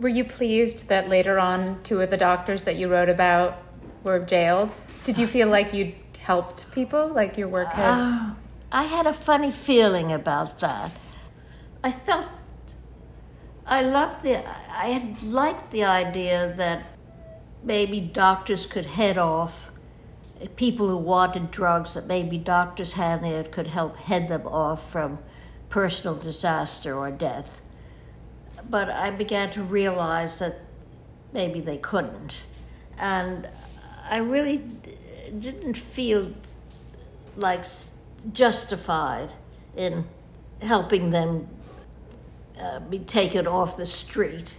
Were 0.00 0.08
you 0.08 0.24
pleased 0.24 0.88
that 0.88 1.08
later 1.08 1.38
on 1.38 1.80
two 1.84 2.00
of 2.00 2.10
the 2.10 2.16
doctors 2.16 2.64
that 2.64 2.76
you 2.76 2.88
wrote 2.88 3.08
about 3.08 3.62
were 4.02 4.18
jailed? 4.18 4.74
Did 5.04 5.18
you 5.18 5.26
feel 5.26 5.48
like 5.48 5.72
you 5.72 5.94
helped 6.28 6.70
people? 6.72 7.08
Like 7.08 7.38
your 7.38 7.48
work 7.48 7.68
had. 7.68 7.90
Uh, 7.90 8.34
I 8.70 8.84
had 8.84 9.06
a 9.06 9.14
funny 9.14 9.50
feeling 9.50 10.12
about 10.12 10.60
that. 10.60 10.92
I 11.82 11.90
felt. 11.90 12.28
I 13.66 13.80
loved 13.80 14.22
the. 14.22 14.36
I 14.84 14.88
had 14.96 15.22
liked 15.22 15.70
the 15.70 15.84
idea 15.84 16.52
that 16.58 16.84
maybe 17.64 17.98
doctors 18.00 18.66
could 18.66 18.84
head 18.84 19.16
off 19.16 19.72
people 20.54 20.86
who 20.88 20.98
wanted 20.98 21.50
drugs 21.50 21.94
that 21.94 22.06
maybe 22.06 22.36
doctors 22.38 22.92
had 22.92 23.22
there 23.22 23.44
could 23.44 23.66
help 23.66 23.96
head 23.96 24.28
them 24.28 24.46
off 24.46 24.92
from 24.92 25.18
personal 25.70 26.14
disaster 26.14 26.94
or 26.94 27.10
death. 27.10 27.62
But 28.68 28.90
I 28.90 29.10
began 29.10 29.48
to 29.50 29.62
realize 29.62 30.38
that 30.38 30.60
maybe 31.32 31.60
they 31.60 31.78
couldn't. 31.78 32.44
And 32.98 33.48
I 34.08 34.18
really 34.18 34.62
didn't 35.30 35.76
feel 35.76 36.32
like 37.36 37.64
justified 38.32 39.32
in 39.76 40.04
helping 40.60 41.10
them 41.10 41.48
uh, 42.60 42.80
be 42.80 42.98
taken 42.98 43.46
off 43.46 43.76
the 43.76 43.86
street. 43.86 44.56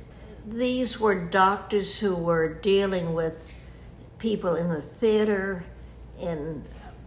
These 0.47 0.99
were 0.99 1.15
doctors 1.15 1.99
who 1.99 2.15
were 2.15 2.53
dealing 2.53 3.13
with 3.13 3.45
people 4.17 4.55
in 4.55 4.69
the 4.69 4.81
theater, 4.81 5.63
in 6.19 6.63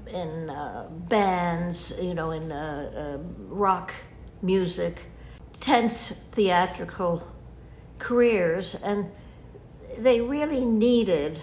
in 0.07 0.51
uh, 0.51 0.89
bands, 1.09 1.93
you 2.01 2.13
know, 2.13 2.33
in 2.33 2.53
uh, 2.53 3.19
uh 3.19 3.23
rock 3.49 3.95
music, 4.43 5.05
tense 5.61 6.11
theatrical 6.33 7.27
careers, 7.99 8.75
and 8.75 9.11
they 9.99 10.21
really 10.21 10.65
needed 10.65 11.39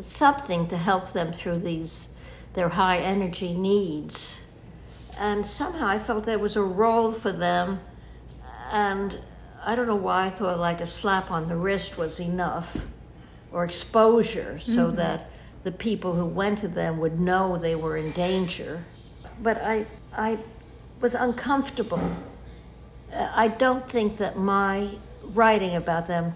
something 0.00 0.66
to 0.68 0.76
help 0.76 1.12
them 1.12 1.32
through 1.32 1.58
these 1.60 2.08
their 2.54 2.68
high 2.68 2.98
energy 2.98 3.54
needs. 3.54 4.42
And 5.18 5.44
somehow 5.44 5.86
I 5.86 5.98
felt 5.98 6.24
there 6.26 6.38
was 6.38 6.56
a 6.56 6.62
role 6.62 7.12
for 7.12 7.32
them, 7.32 7.80
and 8.70 9.18
I 9.64 9.74
don't 9.74 9.86
know 9.86 9.96
why 9.96 10.26
I 10.26 10.30
thought 10.30 10.58
like 10.58 10.80
a 10.80 10.86
slap 10.86 11.30
on 11.30 11.48
the 11.48 11.56
wrist 11.56 11.98
was 11.98 12.20
enough, 12.20 12.84
or 13.52 13.64
exposure, 13.64 14.58
so 14.58 14.86
mm-hmm. 14.86 14.96
that 14.96 15.30
the 15.64 15.72
people 15.72 16.14
who 16.14 16.26
went 16.26 16.58
to 16.58 16.68
them 16.68 16.98
would 16.98 17.20
know 17.20 17.56
they 17.56 17.74
were 17.74 17.96
in 17.96 18.10
danger. 18.12 18.84
But 19.42 19.62
I, 19.62 19.86
I 20.16 20.38
was 21.00 21.14
uncomfortable. 21.14 22.16
I 23.14 23.48
don't 23.48 23.88
think 23.88 24.16
that 24.16 24.36
my 24.38 24.88
writing 25.34 25.76
about 25.76 26.06
them 26.06 26.34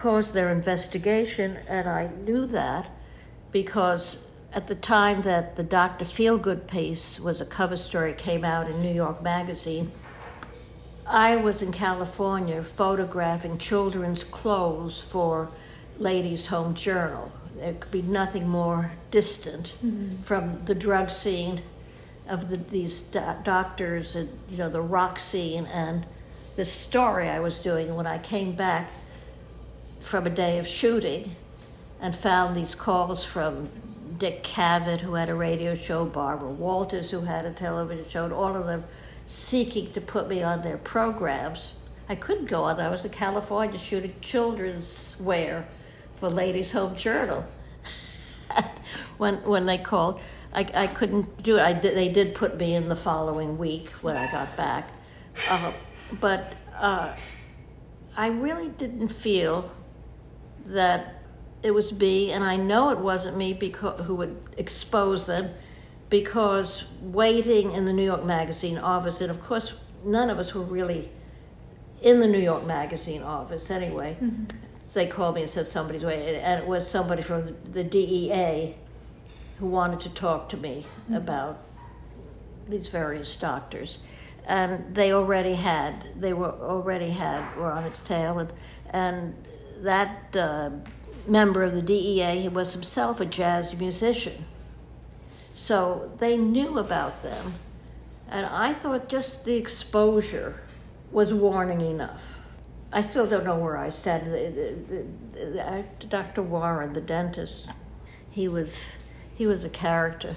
caused 0.00 0.32
their 0.32 0.50
investigation, 0.50 1.58
and 1.68 1.86
I 1.86 2.08
knew 2.24 2.46
that 2.46 2.90
because 3.52 4.16
at 4.50 4.66
the 4.66 4.74
time 4.74 5.20
that 5.22 5.56
the 5.56 5.62
Dr. 5.62 6.06
Feelgood 6.06 6.66
piece 6.66 7.20
was 7.20 7.42
a 7.42 7.44
cover 7.44 7.76
story, 7.76 8.14
came 8.14 8.42
out 8.42 8.70
in 8.70 8.80
New 8.80 8.92
York 8.92 9.22
Magazine, 9.22 9.92
I 11.06 11.36
was 11.36 11.60
in 11.60 11.70
California 11.70 12.62
photographing 12.62 13.58
children's 13.58 14.24
clothes 14.24 15.02
for 15.02 15.50
Ladies' 15.98 16.46
Home 16.46 16.74
Journal. 16.74 17.30
There 17.56 17.74
could 17.74 17.90
be 17.90 18.02
nothing 18.02 18.48
more 18.48 18.92
distant 19.10 19.74
mm-hmm. 19.84 20.22
from 20.22 20.64
the 20.64 20.74
drug 20.74 21.10
scene 21.10 21.60
of 22.26 22.48
the, 22.48 22.56
these 22.56 23.00
do- 23.00 23.20
doctors 23.42 24.16
and 24.16 24.30
you 24.48 24.56
know 24.56 24.70
the 24.70 24.80
rock 24.80 25.18
scene 25.18 25.66
and 25.66 26.06
the 26.56 26.64
story 26.64 27.28
I 27.28 27.40
was 27.40 27.58
doing 27.58 27.94
when 27.94 28.06
I 28.06 28.18
came 28.18 28.52
back 28.52 28.92
from 30.00 30.26
a 30.26 30.30
day 30.30 30.58
of 30.58 30.66
shooting 30.66 31.34
and 32.00 32.14
found 32.14 32.56
these 32.56 32.74
calls 32.74 33.24
from 33.24 33.68
Dick 34.18 34.42
Cavett, 34.42 35.00
who 35.00 35.14
had 35.14 35.28
a 35.28 35.34
radio 35.34 35.74
show, 35.74 36.04
Barbara 36.04 36.48
Walters, 36.48 37.10
who 37.10 37.20
had 37.20 37.44
a 37.44 37.52
television 37.52 38.08
show, 38.08 38.24
and 38.24 38.32
all 38.32 38.54
of 38.54 38.66
them 38.66 38.84
seeking 39.26 39.92
to 39.92 40.00
put 40.00 40.28
me 40.28 40.42
on 40.42 40.62
their 40.62 40.78
programs. 40.78 41.74
I 42.08 42.16
couldn't 42.16 42.46
go 42.46 42.64
on. 42.64 42.80
I 42.80 42.88
was 42.88 43.04
in 43.04 43.12
California 43.12 43.78
shooting 43.78 44.14
children's 44.20 45.16
wear 45.20 45.66
for 46.14 46.28
Ladies 46.28 46.72
Home 46.72 46.96
Journal. 46.96 47.46
when 49.18 49.36
when 49.44 49.66
they 49.66 49.78
called, 49.78 50.20
I, 50.52 50.66
I 50.74 50.86
couldn't 50.88 51.42
do 51.42 51.56
it. 51.56 51.62
I 51.62 51.72
did, 51.72 51.94
they 51.94 52.08
did 52.08 52.34
put 52.34 52.58
me 52.58 52.74
in 52.74 52.88
the 52.88 52.96
following 52.96 53.56
week 53.58 53.88
when 54.02 54.16
I 54.16 54.30
got 54.30 54.56
back, 54.56 54.90
uh, 55.48 55.72
but 56.20 56.52
uh, 56.76 57.14
I 58.16 58.26
really 58.28 58.68
didn't 58.68 59.08
feel 59.08 59.70
that 60.70 61.22
it 61.62 61.72
was 61.72 61.92
me, 61.92 62.32
and 62.32 62.42
I 62.44 62.56
know 62.56 62.90
it 62.90 62.98
wasn't 62.98 63.36
me 63.36 63.52
because 63.52 64.06
who 64.06 64.14
would 64.16 64.36
expose 64.56 65.26
them, 65.26 65.50
because 66.08 66.84
waiting 67.00 67.72
in 67.72 67.84
the 67.84 67.92
New 67.92 68.04
York 68.04 68.24
Magazine 68.24 68.78
office, 68.78 69.20
and 69.20 69.30
of 69.30 69.42
course 69.42 69.74
none 70.04 70.30
of 70.30 70.38
us 70.38 70.54
were 70.54 70.62
really 70.62 71.10
in 72.00 72.20
the 72.20 72.26
New 72.26 72.38
York 72.38 72.66
Magazine 72.66 73.22
office 73.22 73.70
anyway. 73.70 74.16
Mm-hmm. 74.20 74.44
They 74.92 75.06
called 75.06 75.36
me 75.36 75.42
and 75.42 75.50
said 75.50 75.66
somebody's 75.68 76.02
waiting, 76.02 76.34
and 76.36 76.62
it 76.62 76.66
was 76.66 76.88
somebody 76.88 77.22
from 77.22 77.56
the 77.70 77.84
DEA 77.84 78.74
who 79.58 79.66
wanted 79.66 80.00
to 80.00 80.08
talk 80.08 80.48
to 80.48 80.56
me 80.56 80.86
mm-hmm. 81.04 81.14
about 81.14 81.60
these 82.68 82.88
various 82.88 83.34
doctors 83.36 83.98
and 84.46 84.94
they 84.94 85.12
already 85.12 85.54
had 85.54 86.06
they 86.20 86.32
were 86.32 86.50
already 86.50 87.10
had 87.10 87.56
were 87.56 87.70
on 87.70 87.84
its 87.84 88.00
tail 88.00 88.38
and 88.38 88.52
and 88.90 89.34
that 89.82 90.36
uh, 90.36 90.70
member 91.26 91.62
of 91.62 91.72
the 91.72 91.82
DEA 91.82 92.40
he 92.40 92.48
was 92.48 92.72
himself 92.72 93.20
a 93.20 93.26
jazz 93.26 93.74
musician. 93.76 94.44
So 95.54 96.10
they 96.18 96.36
knew 96.36 96.78
about 96.78 97.22
them 97.22 97.54
and 98.28 98.46
I 98.46 98.72
thought 98.72 99.08
just 99.08 99.44
the 99.44 99.56
exposure 99.56 100.60
was 101.10 101.34
warning 101.34 101.80
enough. 101.80 102.38
I 102.92 103.02
still 103.02 103.26
don't 103.26 103.44
know 103.44 103.58
where 103.58 103.76
I 103.76 103.90
stand. 103.90 104.32
The, 104.32 105.04
the, 105.34 105.84
the, 106.00 106.06
Dr. 106.06 106.42
Warren 106.42 106.92
the 106.92 107.00
dentist 107.00 107.68
he 108.30 108.48
was 108.48 108.84
he 109.34 109.46
was 109.46 109.64
a 109.64 109.70
character. 109.70 110.36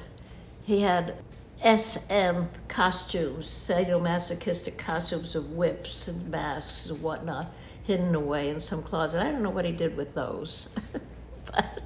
He 0.64 0.82
had 0.82 1.16
SM 1.62 2.46
costumes, 2.68 3.48
sadomasochistic 3.48 4.78
costumes 4.78 5.36
of 5.36 5.52
whips 5.52 6.08
and 6.08 6.30
masks 6.30 6.88
and 6.88 7.02
whatnot, 7.02 7.52
hidden 7.84 8.16
away 8.16 8.50
in 8.50 8.60
some 8.60 8.82
closet. 8.82 9.22
I 9.22 9.32
don't 9.32 9.44
know 9.44 9.50
what 9.50 9.66
he 9.66 9.72
did 9.72 9.96
with 9.96 10.14
those, 10.14 10.70
but, 11.52 11.82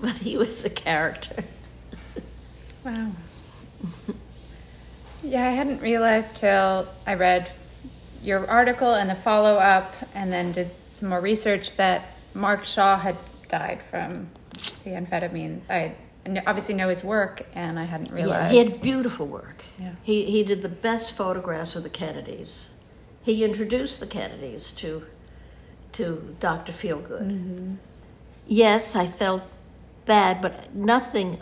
but 0.00 0.12
he 0.12 0.36
was 0.36 0.64
a 0.64 0.70
character. 0.70 1.44
wow. 2.84 3.10
Yeah, 5.22 5.46
I 5.46 5.50
hadn't 5.50 5.80
realized 5.80 6.36
till 6.36 6.86
I 7.06 7.14
read 7.14 7.50
your 8.22 8.48
article 8.48 8.94
and 8.94 9.08
the 9.08 9.14
follow 9.14 9.56
up, 9.56 9.94
and 10.14 10.32
then 10.32 10.52
did 10.52 10.70
some 10.90 11.08
more 11.08 11.20
research 11.20 11.76
that 11.76 12.06
Mark 12.34 12.64
Shaw 12.64 12.98
had 12.98 13.16
died 13.48 13.82
from 13.82 14.28
the 14.84 14.90
amphetamine. 14.90 15.60
I 15.68 15.92
obviously 16.46 16.74
know 16.74 16.88
his 16.88 17.04
work, 17.04 17.46
and 17.54 17.78
I 17.78 17.84
hadn't 17.84 18.10
realized. 18.10 18.54
Yeah, 18.54 18.62
he 18.62 18.70
had 18.70 18.82
beautiful 18.82 19.26
work. 19.26 19.62
Yeah. 19.78 19.92
He, 20.02 20.24
he 20.24 20.42
did 20.42 20.62
the 20.62 20.68
best 20.68 21.16
photographs 21.16 21.76
of 21.76 21.82
the 21.82 21.90
Kennedys. 21.90 22.68
He 23.24 23.42
introduced 23.42 24.00
the 24.00 24.06
Kennedys 24.06 24.70
to, 24.72 25.04
to 25.92 26.36
Dr. 26.40 26.72
Feelgood. 26.72 27.30
Mm-hmm. 27.30 27.74
Yes, 28.46 28.94
I 28.94 29.06
felt 29.06 29.44
bad, 30.04 30.42
but 30.42 30.74
nothing 30.74 31.40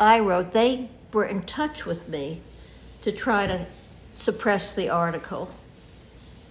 I 0.00 0.18
wrote. 0.18 0.52
They 0.52 0.88
were 1.12 1.26
in 1.26 1.42
touch 1.42 1.86
with 1.86 2.08
me 2.08 2.40
to 3.02 3.12
try 3.12 3.46
to 3.46 3.66
suppress 4.12 4.74
the 4.74 4.88
article 4.88 5.50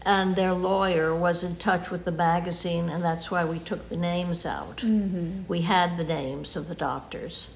and 0.05 0.35
their 0.35 0.53
lawyer 0.53 1.15
was 1.15 1.43
in 1.43 1.55
touch 1.55 1.89
with 1.89 2.05
the 2.05 2.11
magazine, 2.11 2.89
and 2.89 3.03
that's 3.03 3.31
why 3.31 3.45
we 3.45 3.59
took 3.59 3.87
the 3.89 3.97
names 3.97 4.45
out. 4.45 4.77
Mm-hmm. 4.77 5.43
We 5.47 5.61
had 5.61 5.97
the 5.97 6.03
names 6.03 6.55
of 6.55 6.67
the 6.67 6.75
doctors, 6.75 7.49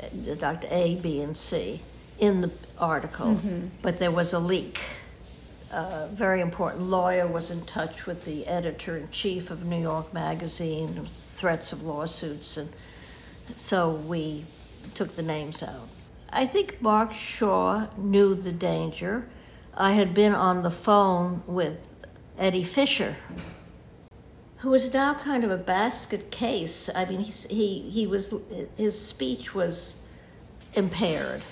uh, 0.00 0.34
Dr. 0.34 0.68
A, 0.70 0.96
B, 0.96 1.20
and 1.20 1.36
C, 1.36 1.80
in 2.18 2.40
the 2.40 2.50
article, 2.78 3.34
mm-hmm. 3.34 3.68
but 3.82 3.98
there 3.98 4.10
was 4.10 4.32
a 4.32 4.38
leak. 4.38 4.78
A 5.72 6.08
very 6.12 6.40
important 6.40 6.82
lawyer 6.82 7.26
was 7.26 7.50
in 7.50 7.62
touch 7.62 8.06
with 8.06 8.26
the 8.26 8.46
editor 8.46 8.98
in 8.98 9.10
chief 9.10 9.50
of 9.50 9.64
New 9.64 9.80
York 9.80 10.12
Magazine, 10.12 11.06
threats 11.06 11.72
of 11.72 11.82
lawsuits, 11.82 12.58
and 12.58 12.70
so 13.56 13.92
we 13.92 14.44
took 14.94 15.16
the 15.16 15.22
names 15.22 15.62
out. 15.62 15.88
I 16.30 16.44
think 16.44 16.82
Mark 16.82 17.14
Shaw 17.14 17.88
knew 17.96 18.34
the 18.34 18.52
danger 18.52 19.28
I 19.74 19.92
had 19.92 20.12
been 20.12 20.34
on 20.34 20.62
the 20.62 20.70
phone 20.70 21.42
with 21.46 21.88
Eddie 22.38 22.64
Fisher, 22.64 23.16
who 24.58 24.70
was 24.70 24.92
now 24.92 25.14
kind 25.14 25.42
of 25.42 25.50
a 25.50 25.56
basket 25.56 26.30
case. 26.30 26.90
I 26.94 27.06
mean, 27.06 27.20
he, 27.20 27.80
he 27.90 28.06
was, 28.06 28.34
his 28.76 29.00
speech 29.00 29.54
was 29.54 29.96
impaired. 30.74 31.42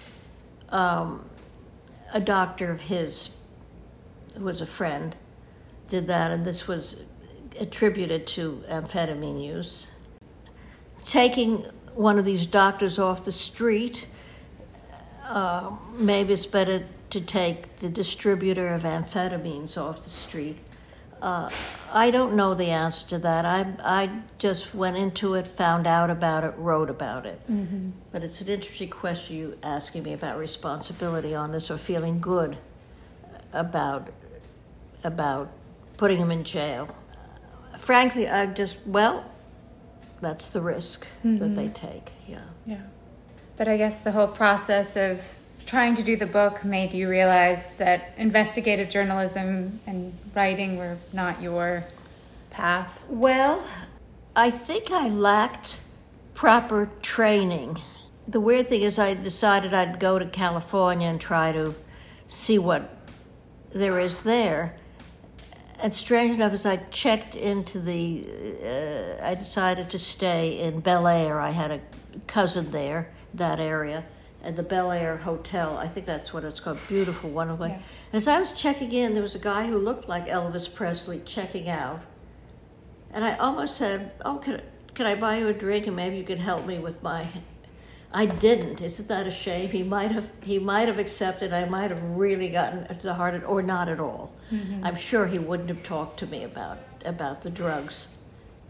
Um, 0.69 1.25
a 2.13 2.21
doctor 2.21 2.71
of 2.71 2.81
his, 2.81 3.31
who 4.37 4.45
was 4.45 4.61
a 4.61 4.67
friend, 4.67 5.15
did 5.89 6.07
that, 6.07 6.31
and 6.31 6.45
this 6.45 6.69
was 6.69 7.03
attributed 7.59 8.27
to 8.27 8.63
amphetamine 8.69 9.45
use. 9.45 9.93
Taking 11.05 11.65
one 11.95 12.19
of 12.19 12.25
these 12.25 12.47
doctors 12.47 12.99
off 12.99 13.25
the 13.25 13.33
street, 13.33 14.07
uh, 15.25 15.71
maybe 15.97 16.33
it's 16.33 16.47
better 16.47 16.87
to 17.11 17.21
take 17.21 17.77
the 17.77 17.89
distributor 17.89 18.69
of 18.69 18.83
amphetamines 18.83 19.77
off 19.77 20.05
the 20.05 20.11
street. 20.11 20.59
Uh, 21.21 21.51
I 21.93 22.11
don't 22.11 22.35
know 22.35 22.55
the 22.55 22.71
answer 22.71 23.09
to 23.09 23.19
that. 23.19 23.45
I, 23.45 23.67
I 23.85 24.11
just 24.39 24.75
went 24.75 24.97
into 24.97 25.35
it, 25.35 25.47
found 25.47 25.87
out 25.87 26.09
about 26.09 26.45
it, 26.45 26.55
wrote 26.57 26.89
about 26.89 27.27
it. 27.27 27.41
Mm-hmm. 27.51 27.91
But 28.13 28.23
it's 28.23 28.41
an 28.41 28.49
interesting 28.49 28.89
question 28.89 29.37
you 29.37 29.59
asking 29.63 30.05
me 30.05 30.15
about 30.15 30.39
responsibility 30.39 31.35
on 31.35 31.53
this 31.53 31.71
or 31.71 31.77
feeling 31.77 32.21
good 32.21 32.57
about 33.53 34.09
about 35.05 35.51
putting 35.97 36.19
him 36.19 36.31
in 36.31 36.45
jail. 36.45 36.95
Frankly, 37.79 38.29
I 38.29 38.47
just 38.47 38.79
well, 38.87 39.25
that's 40.21 40.51
the 40.51 40.61
risk 40.61 41.07
mm-hmm. 41.25 41.39
that 41.39 41.57
they 41.57 41.69
take. 41.69 42.11
Yeah. 42.27 42.43
Yeah. 42.67 42.83
But 43.57 43.69
I 43.69 43.77
guess 43.77 43.99
the 43.99 44.13
whole 44.13 44.27
process 44.27 44.97
of 44.97 45.23
trying 45.67 45.95
to 45.95 46.03
do 46.03 46.17
the 46.17 46.27
book 46.27 46.65
made 46.65 46.93
you 46.93 47.09
realize 47.09 47.67
that 47.77 48.15
investigative 48.17 48.89
journalism 48.89 49.79
and 49.87 50.13
writing 50.35 50.77
were 50.77 50.97
not 51.13 51.41
your 51.41 51.85
path? 52.51 53.01
Well, 53.09 53.65
I 54.35 54.51
think 54.51 54.91
I 54.91 55.09
lacked 55.09 55.77
proper 56.35 56.91
training. 57.03 57.79
The 58.29 58.41
weird 58.41 58.69
thing 58.69 58.83
is, 58.83 58.99
I 58.99 59.15
decided 59.15 59.75
I'd 59.75 59.99
go 59.99 60.19
to 60.19 60.27
California 60.27 61.09
and 61.09 61.21
try 61.21 61.53
to 61.53 61.75
see 62.27 62.59
what 62.59 62.97
there 63.73 63.99
is 63.99 64.23
there. 64.23 64.77
And 65.83 65.95
strange 65.95 66.37
enough, 66.37 66.53
as 66.53 66.67
I 66.67 66.77
checked 66.77 67.37
into 67.37 67.81
the, 67.81 68.27
uh, 68.63 69.27
I 69.27 69.35
decided 69.35 69.89
to 69.91 69.99
stay 69.99 70.61
in 70.61 70.81
Bel 70.81 71.07
Air. 71.07 71.41
I 71.41 71.51
had 71.51 71.71
a 71.71 71.81
cousin 72.27 72.71
there, 72.71 73.11
that 73.35 73.59
area 73.61 74.05
at 74.43 74.57
the 74.57 74.63
Bel 74.63 74.91
Air 74.91 75.17
Hotel. 75.17 75.77
I 75.77 75.87
think 75.87 76.07
that's 76.07 76.33
what 76.33 76.45
it's 76.45 76.61
called. 76.61 76.79
Beautiful, 76.89 77.31
wonderful. 77.31 77.69
Yeah. 77.69 77.75
And 77.75 78.15
as 78.15 78.29
I 78.29 78.41
was 78.41 78.53
checking 78.53 78.93
in, 78.93 79.15
there 79.15 79.23
was 79.23 79.35
a 79.35 79.41
guy 79.41 79.67
who 79.67 79.79
looked 79.79 80.09
like 80.09 80.27
Elvis 80.27 80.73
Presley 80.73 81.21
checking 81.25 81.69
out. 81.69 82.01
And 83.13 83.25
I 83.25 83.37
almost 83.39 83.77
said, 83.77 84.13
Oh, 84.25 84.37
can, 84.37 84.63
can 84.95 85.07
I 85.07 85.15
buy 85.15 85.39
you 85.39 85.49
a 85.49 85.53
drink 85.53 85.87
and 85.87 85.97
maybe 85.97 86.17
you 86.17 86.25
can 86.25 86.39
help 86.39 86.67
me 86.67 86.79
with 86.79 87.03
my. 87.03 87.27
I 88.13 88.27
didn't. 88.27 88.81
Isn't 88.81 89.09
that 89.09 89.27
a 89.27 89.31
shame? 89.31 89.69
He 89.69 89.83
might 89.83 90.11
have 90.11 90.33
he 90.43 90.59
might 90.59 90.89
have 90.89 90.99
accepted. 90.99 91.53
I 91.53 91.65
might 91.67 91.91
have 91.91 92.03
really 92.03 92.49
gotten 92.49 92.87
to 92.87 93.03
the 93.03 93.15
heart 93.15 93.35
of 93.35 93.43
it, 93.43 93.47
or 93.47 93.63
not 93.63 93.89
at 93.89 94.01
all. 94.01 94.33
Mm-hmm. 94.53 94.85
I'm 94.85 94.97
sure 94.97 95.27
he 95.27 95.39
wouldn't 95.39 95.69
have 95.69 95.83
talked 95.85 96.19
to 96.21 96.27
me 96.27 96.45
about 96.45 96.79
about 97.05 97.43
the 97.43 97.51
drugs 97.51 98.09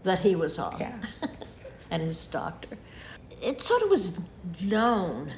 that 0.03 0.19
he 0.19 0.35
was 0.35 0.59
on, 0.59 0.79
yeah. 0.79 0.95
and 1.91 2.03
his 2.03 2.27
doctor. 2.27 2.77
It 3.41 3.63
sort 3.63 3.81
of 3.81 3.89
was 3.89 4.19
known 4.61 5.31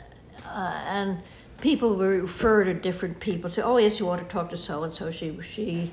uh, 0.45 0.81
and 0.87 1.19
people 1.61 1.95
will 1.95 2.07
refer 2.07 2.63
to 2.63 2.73
different 2.73 3.19
people. 3.19 3.49
Say, 3.49 3.61
"Oh, 3.61 3.77
yes, 3.77 3.99
you 3.99 4.05
want 4.05 4.21
to 4.21 4.27
talk 4.27 4.49
to 4.49 4.57
so 4.57 4.83
and 4.83 4.93
so. 4.93 5.11
She, 5.11 5.39
she, 5.41 5.91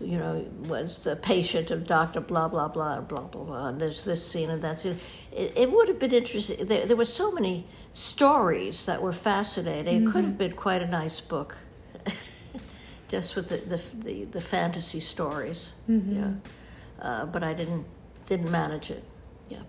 you 0.00 0.18
know, 0.18 0.44
was 0.68 1.02
the 1.04 1.16
patient 1.16 1.70
of 1.70 1.86
Doctor 1.86 2.20
blah 2.20 2.48
blah 2.48 2.68
blah 2.68 3.00
blah 3.00 3.22
blah 3.22 3.44
blah." 3.44 3.68
And 3.68 3.80
there's 3.80 4.04
this 4.04 4.26
scene 4.26 4.50
and 4.50 4.62
that 4.62 4.80
scene. 4.80 4.98
It, 5.32 5.52
it 5.56 5.70
would 5.70 5.88
have 5.88 5.98
been 5.98 6.12
interesting. 6.12 6.66
There, 6.66 6.86
there 6.86 6.96
were 6.96 7.04
so 7.04 7.32
many 7.32 7.66
stories 7.92 8.86
that 8.86 9.00
were 9.00 9.12
fascinating. 9.12 10.00
Mm-hmm. 10.00 10.08
It 10.08 10.12
could 10.12 10.24
have 10.24 10.38
been 10.38 10.52
quite 10.52 10.82
a 10.82 10.86
nice 10.86 11.20
book, 11.20 11.56
just 13.08 13.36
with 13.36 13.48
the 13.48 13.56
the, 13.56 13.82
the, 14.04 14.24
the 14.24 14.40
fantasy 14.40 15.00
stories. 15.00 15.74
Mm-hmm. 15.88 16.16
Yeah, 16.16 16.30
uh, 17.00 17.26
but 17.26 17.42
I 17.42 17.54
didn't 17.54 17.86
didn't 18.26 18.50
manage 18.50 18.90
it. 18.90 19.04
Yeah. 19.48 19.62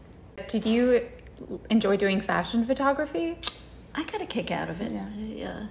Did 0.48 0.66
you 0.66 1.08
enjoy 1.70 1.98
doing 1.98 2.22
fashion 2.22 2.66
photography? 2.66 3.38
I 3.96 4.04
got 4.04 4.22
a 4.22 4.26
kick 4.26 4.52
out 4.52 4.70
of 4.70 4.82
it. 4.82 4.92
Yeah. 5.18 5.68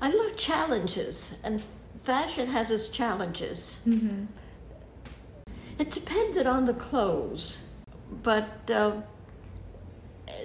I 0.00 0.10
love 0.10 0.36
challenges, 0.36 1.36
and 1.42 1.62
fashion 2.08 2.46
has 2.46 2.70
its 2.70 2.88
challenges. 2.88 3.82
Mm-hmm. 3.86 4.24
It 5.78 5.90
depended 5.90 6.46
on 6.46 6.64
the 6.64 6.72
clothes, 6.72 7.58
but 8.22 8.70
uh, 8.70 8.92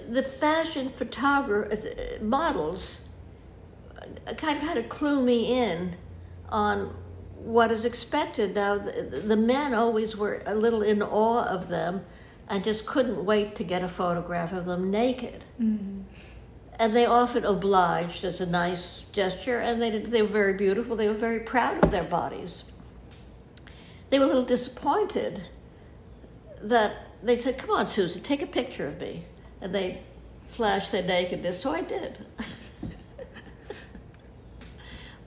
the 0.09 0.23
fashion 0.23 0.89
photographer 0.89 1.71
uh, 1.71 2.21
models 2.21 2.99
uh, 3.97 4.33
kind 4.33 4.57
of 4.57 4.63
had 4.63 4.73
to 4.73 4.83
clue 4.83 5.21
me 5.21 5.39
in 5.57 5.95
on 6.49 6.93
what 7.37 7.71
is 7.71 7.85
expected. 7.85 8.55
Now, 8.55 8.77
the, 8.77 9.23
the 9.25 9.37
men 9.37 9.73
always 9.73 10.17
were 10.17 10.43
a 10.45 10.55
little 10.55 10.81
in 10.81 11.01
awe 11.01 11.45
of 11.45 11.69
them 11.69 12.03
and 12.49 12.61
just 12.61 12.85
couldn't 12.85 13.23
wait 13.23 13.55
to 13.55 13.63
get 13.63 13.81
a 13.81 13.87
photograph 13.87 14.51
of 14.51 14.65
them 14.65 14.91
naked. 14.91 15.45
Mm-hmm. 15.61 16.01
And 16.79 16.95
they 16.95 17.05
often 17.05 17.45
obliged 17.45 18.25
as 18.25 18.41
a 18.41 18.45
nice 18.45 19.03
gesture, 19.11 19.59
and 19.59 19.81
they, 19.81 19.99
they 19.99 20.21
were 20.21 20.27
very 20.27 20.53
beautiful. 20.53 20.95
They 20.95 21.07
were 21.07 21.13
very 21.13 21.39
proud 21.39 21.83
of 21.83 21.91
their 21.91 22.03
bodies. 22.03 22.63
They 24.09 24.19
were 24.19 24.25
a 24.25 24.27
little 24.27 24.43
disappointed 24.43 25.43
that 26.61 27.07
they 27.21 27.37
said, 27.37 27.57
Come 27.57 27.71
on, 27.71 27.87
Susan, 27.87 28.21
take 28.21 28.41
a 28.41 28.47
picture 28.47 28.87
of 28.87 28.99
me. 28.99 29.25
And 29.61 29.73
they 29.73 30.01
flashed 30.47 30.91
their 30.91 31.03
nakedness, 31.03 31.59
so 31.59 31.71
I 31.71 31.81
did. 31.81 32.17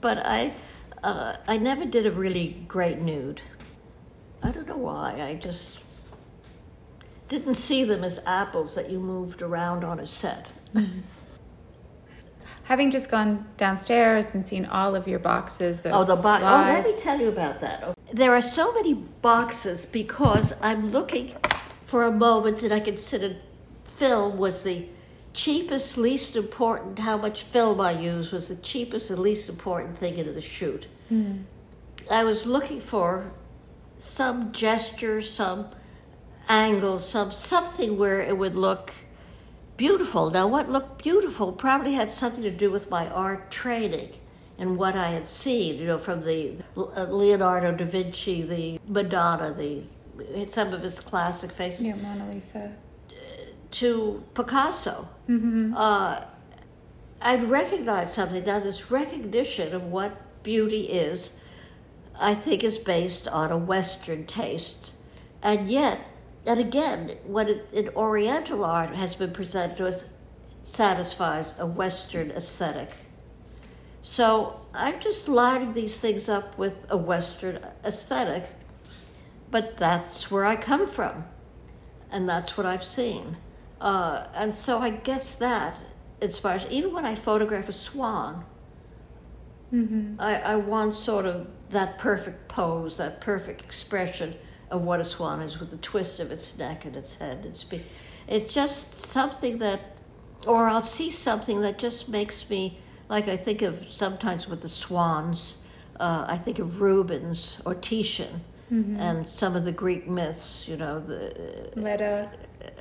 but 0.00 0.18
I, 0.18 0.52
uh, 1.02 1.36
I 1.48 1.56
never 1.56 1.84
did 1.84 2.06
a 2.06 2.10
really 2.10 2.64
great 2.68 3.00
nude. 3.00 3.40
I 4.42 4.50
don't 4.50 4.68
know 4.68 4.76
why. 4.76 5.20
I 5.20 5.34
just 5.34 5.80
didn't 7.28 7.56
see 7.56 7.84
them 7.84 8.04
as 8.04 8.20
apples 8.26 8.74
that 8.74 8.90
you 8.90 9.00
moved 9.00 9.42
around 9.42 9.84
on 9.84 10.00
a 10.00 10.06
set. 10.06 10.48
Having 12.66 12.90
just 12.90 13.10
gone 13.10 13.46
downstairs 13.56 14.34
and 14.34 14.44
seen 14.44 14.64
all 14.66 14.96
of 14.96 15.06
your 15.06 15.20
boxes 15.20 15.86
of 15.86 15.92
oh, 15.92 16.04
the 16.04 16.20
box. 16.20 16.42
Oh, 16.44 16.72
let 16.72 16.84
me 16.84 16.96
tell 16.96 17.20
you 17.20 17.28
about 17.28 17.60
that. 17.60 17.96
There 18.12 18.34
are 18.34 18.42
so 18.42 18.72
many 18.72 18.94
boxes 18.94 19.86
because 19.86 20.52
I'm 20.60 20.90
looking 20.90 21.32
for 21.84 22.02
a 22.02 22.10
moment 22.10 22.58
that 22.58 22.72
I 22.72 22.80
considered 22.80 23.36
film 23.84 24.36
was 24.36 24.62
the 24.62 24.88
cheapest, 25.32 25.96
least 25.96 26.34
important. 26.34 26.98
How 26.98 27.16
much 27.16 27.44
film 27.44 27.80
I 27.80 27.92
use 27.92 28.32
was 28.32 28.48
the 28.48 28.56
cheapest 28.56 29.10
and 29.10 29.20
least 29.20 29.48
important 29.48 29.96
thing 29.96 30.18
in 30.18 30.34
the 30.34 30.40
shoot. 30.40 30.88
Mm. 31.08 31.44
I 32.10 32.24
was 32.24 32.46
looking 32.46 32.80
for 32.80 33.30
some 34.00 34.50
gesture, 34.50 35.22
some 35.22 35.68
angle, 36.48 36.98
some 36.98 37.30
something 37.30 37.96
where 37.96 38.20
it 38.20 38.36
would 38.36 38.56
look 38.56 38.92
beautiful. 39.76 40.30
Now, 40.30 40.46
what 40.46 40.70
looked 40.70 41.02
beautiful 41.02 41.52
probably 41.52 41.94
had 41.94 42.12
something 42.12 42.42
to 42.42 42.50
do 42.50 42.70
with 42.70 42.90
my 42.90 43.08
art 43.08 43.50
training 43.50 44.12
and 44.58 44.76
what 44.78 44.96
I 44.96 45.08
had 45.10 45.28
seen, 45.28 45.76
you 45.76 45.86
know, 45.86 45.98
from 45.98 46.24
the 46.24 46.54
uh, 46.76 47.04
Leonardo 47.04 47.72
da 47.72 47.84
Vinci, 47.84 48.42
the 48.42 48.80
Madonna, 48.86 49.52
the 49.52 49.82
some 50.48 50.72
of 50.72 50.82
his 50.82 50.98
classic 50.98 51.50
faces. 51.50 51.82
Yeah, 51.82 51.96
Mona 51.96 52.30
Lisa. 52.30 52.74
To 53.72 54.22
Picasso. 54.34 55.08
Mm-hmm. 55.28 55.74
Uh, 55.76 56.24
I'd 57.20 57.42
recognize 57.44 58.14
something. 58.14 58.44
Now, 58.44 58.60
this 58.60 58.90
recognition 58.90 59.74
of 59.74 59.84
what 59.84 60.42
beauty 60.42 60.84
is, 60.84 61.32
I 62.18 62.34
think, 62.34 62.64
is 62.64 62.78
based 62.78 63.28
on 63.28 63.50
a 63.50 63.58
Western 63.58 64.26
taste. 64.26 64.92
And 65.42 65.68
yet, 65.68 66.00
and 66.46 66.60
again, 66.60 67.16
what 67.24 67.48
it, 67.48 67.68
in 67.72 67.88
Oriental 67.90 68.64
art 68.64 68.94
has 68.94 69.14
been 69.14 69.32
presented 69.32 69.76
to 69.78 69.86
us 69.88 70.04
satisfies 70.62 71.54
a 71.58 71.66
Western 71.66 72.30
aesthetic. 72.32 72.90
So 74.02 74.60
I'm 74.72 75.00
just 75.00 75.28
lining 75.28 75.74
these 75.74 76.00
things 76.00 76.28
up 76.28 76.56
with 76.56 76.76
a 76.90 76.96
Western 76.96 77.58
aesthetic, 77.84 78.48
but 79.50 79.76
that's 79.76 80.30
where 80.30 80.44
I 80.44 80.54
come 80.54 80.86
from, 80.86 81.24
and 82.10 82.28
that's 82.28 82.56
what 82.56 82.66
I've 82.66 82.84
seen. 82.84 83.36
Uh, 83.80 84.26
and 84.34 84.54
so 84.54 84.78
I 84.78 84.90
guess 84.90 85.34
that 85.36 85.76
inspires, 86.20 86.66
even 86.70 86.92
when 86.92 87.04
I 87.04 87.14
photograph 87.14 87.68
a 87.68 87.72
swan, 87.72 88.44
mm-hmm. 89.72 90.20
I, 90.20 90.40
I 90.40 90.56
want 90.56 90.96
sort 90.96 91.26
of 91.26 91.48
that 91.70 91.98
perfect 91.98 92.48
pose, 92.48 92.96
that 92.98 93.20
perfect 93.20 93.62
expression 93.62 94.34
of 94.70 94.82
what 94.82 95.00
a 95.00 95.04
swan 95.04 95.40
is 95.40 95.58
with 95.60 95.70
the 95.70 95.76
twist 95.78 96.20
of 96.20 96.30
its 96.30 96.58
neck 96.58 96.84
and 96.84 96.96
its 96.96 97.14
head. 97.14 97.44
It's, 97.46 97.64
be, 97.64 97.82
it's 98.28 98.52
just 98.52 99.00
something 99.00 99.58
that, 99.58 99.80
or 100.46 100.68
I'll 100.68 100.82
see 100.82 101.10
something 101.10 101.60
that 101.62 101.78
just 101.78 102.08
makes 102.08 102.48
me, 102.50 102.78
like 103.08 103.28
I 103.28 103.36
think 103.36 103.62
of 103.62 103.86
sometimes 103.88 104.48
with 104.48 104.60
the 104.62 104.68
swans, 104.68 105.56
uh, 106.00 106.24
I 106.28 106.36
think 106.36 106.58
of 106.58 106.80
Rubens 106.80 107.60
or 107.64 107.74
Titian. 107.74 108.40
Mm-hmm. 108.72 108.96
And 108.96 109.24
some 109.24 109.54
of 109.54 109.64
the 109.64 109.70
Greek 109.70 110.08
myths, 110.08 110.66
you 110.66 110.76
know, 110.76 110.98
the 110.98 111.70
Leda, 111.76 112.28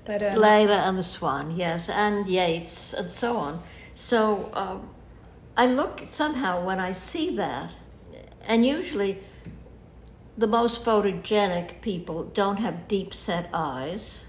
Leda, 0.07 0.35
Leda 0.35 0.73
and 0.73 0.97
the 0.97 1.03
Swan, 1.03 1.55
yes, 1.55 1.89
and 1.89 2.27
Yeats 2.27 2.93
and 2.93 3.11
so 3.11 3.37
on. 3.37 3.61
So 3.93 4.49
um, 4.53 4.89
I 5.55 5.67
look 5.67 6.01
somehow 6.09 6.65
when 6.65 6.79
I 6.79 6.91
see 6.91 7.35
that, 7.35 7.71
and 8.47 8.65
usually 8.65 9.19
the 10.37 10.47
most 10.47 10.83
photogenic 10.83 11.81
people 11.81 12.25
don't 12.33 12.57
have 12.57 12.87
deep 12.87 13.13
set 13.13 13.49
eyes. 13.53 14.25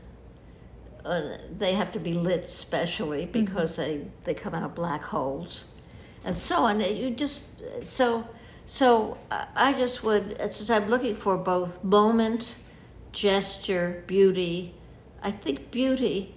Uh, 1.05 1.39
they 1.59 1.73
have 1.73 1.93
to 1.93 2.01
be 2.01 2.13
lit 2.13 2.49
specially 2.49 3.23
mm-hmm. 3.23 3.45
because 3.45 3.79
mm-hmm. 3.79 4.03
they, 4.03 4.07
they 4.25 4.35
come 4.35 4.55
out 4.55 4.63
of 4.63 4.75
black 4.75 5.03
holes 5.03 5.67
and 6.27 6.37
so 6.37 6.57
on. 6.57 6.81
You 6.81 7.11
just 7.11 7.45
so 7.85 8.27
so 8.67 9.17
I 9.31 9.73
just 9.73 10.03
would 10.03 10.37
since 10.39 10.69
I'm 10.69 10.89
looking 10.89 11.15
for 11.15 11.37
both 11.37 11.83
moment, 11.83 12.57
gesture, 13.13 14.05
beauty. 14.07 14.75
I 15.23 15.31
think 15.31 15.71
beauty, 15.71 16.35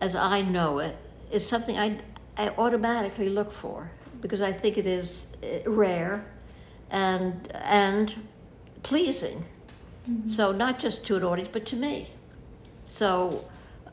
as 0.00 0.14
I 0.14 0.42
know 0.42 0.80
it, 0.80 0.96
is 1.30 1.46
something 1.46 1.78
I 1.78 2.00
I 2.36 2.50
automatically 2.50 3.28
look 3.28 3.52
for 3.52 3.90
because 4.20 4.42
I 4.42 4.52
think 4.52 4.76
it 4.76 4.86
is 4.86 5.28
uh, 5.42 5.70
rare, 5.70 6.24
and 6.90 7.50
and 7.54 8.14
pleasing. 8.82 9.44
Mm-hmm. 10.08 10.28
So, 10.28 10.52
not 10.52 10.78
just 10.78 11.04
to 11.06 11.16
an 11.16 11.24
audience, 11.24 11.50
but 11.52 11.66
to 11.66 11.76
me. 11.76 12.08
So, 12.84 13.44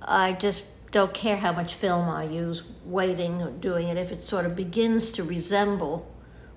I 0.01 0.33
just 0.33 0.63
don't 0.91 1.13
care 1.13 1.35
how 1.35 1.51
much 1.51 1.75
film 1.75 2.07
I 2.07 2.23
use 2.23 2.63
waiting 2.85 3.41
or 3.41 3.51
doing 3.51 3.89
it. 3.89 3.97
If 3.97 4.11
it 4.11 4.21
sort 4.21 4.45
of 4.45 4.55
begins 4.55 5.11
to 5.13 5.23
resemble 5.23 6.09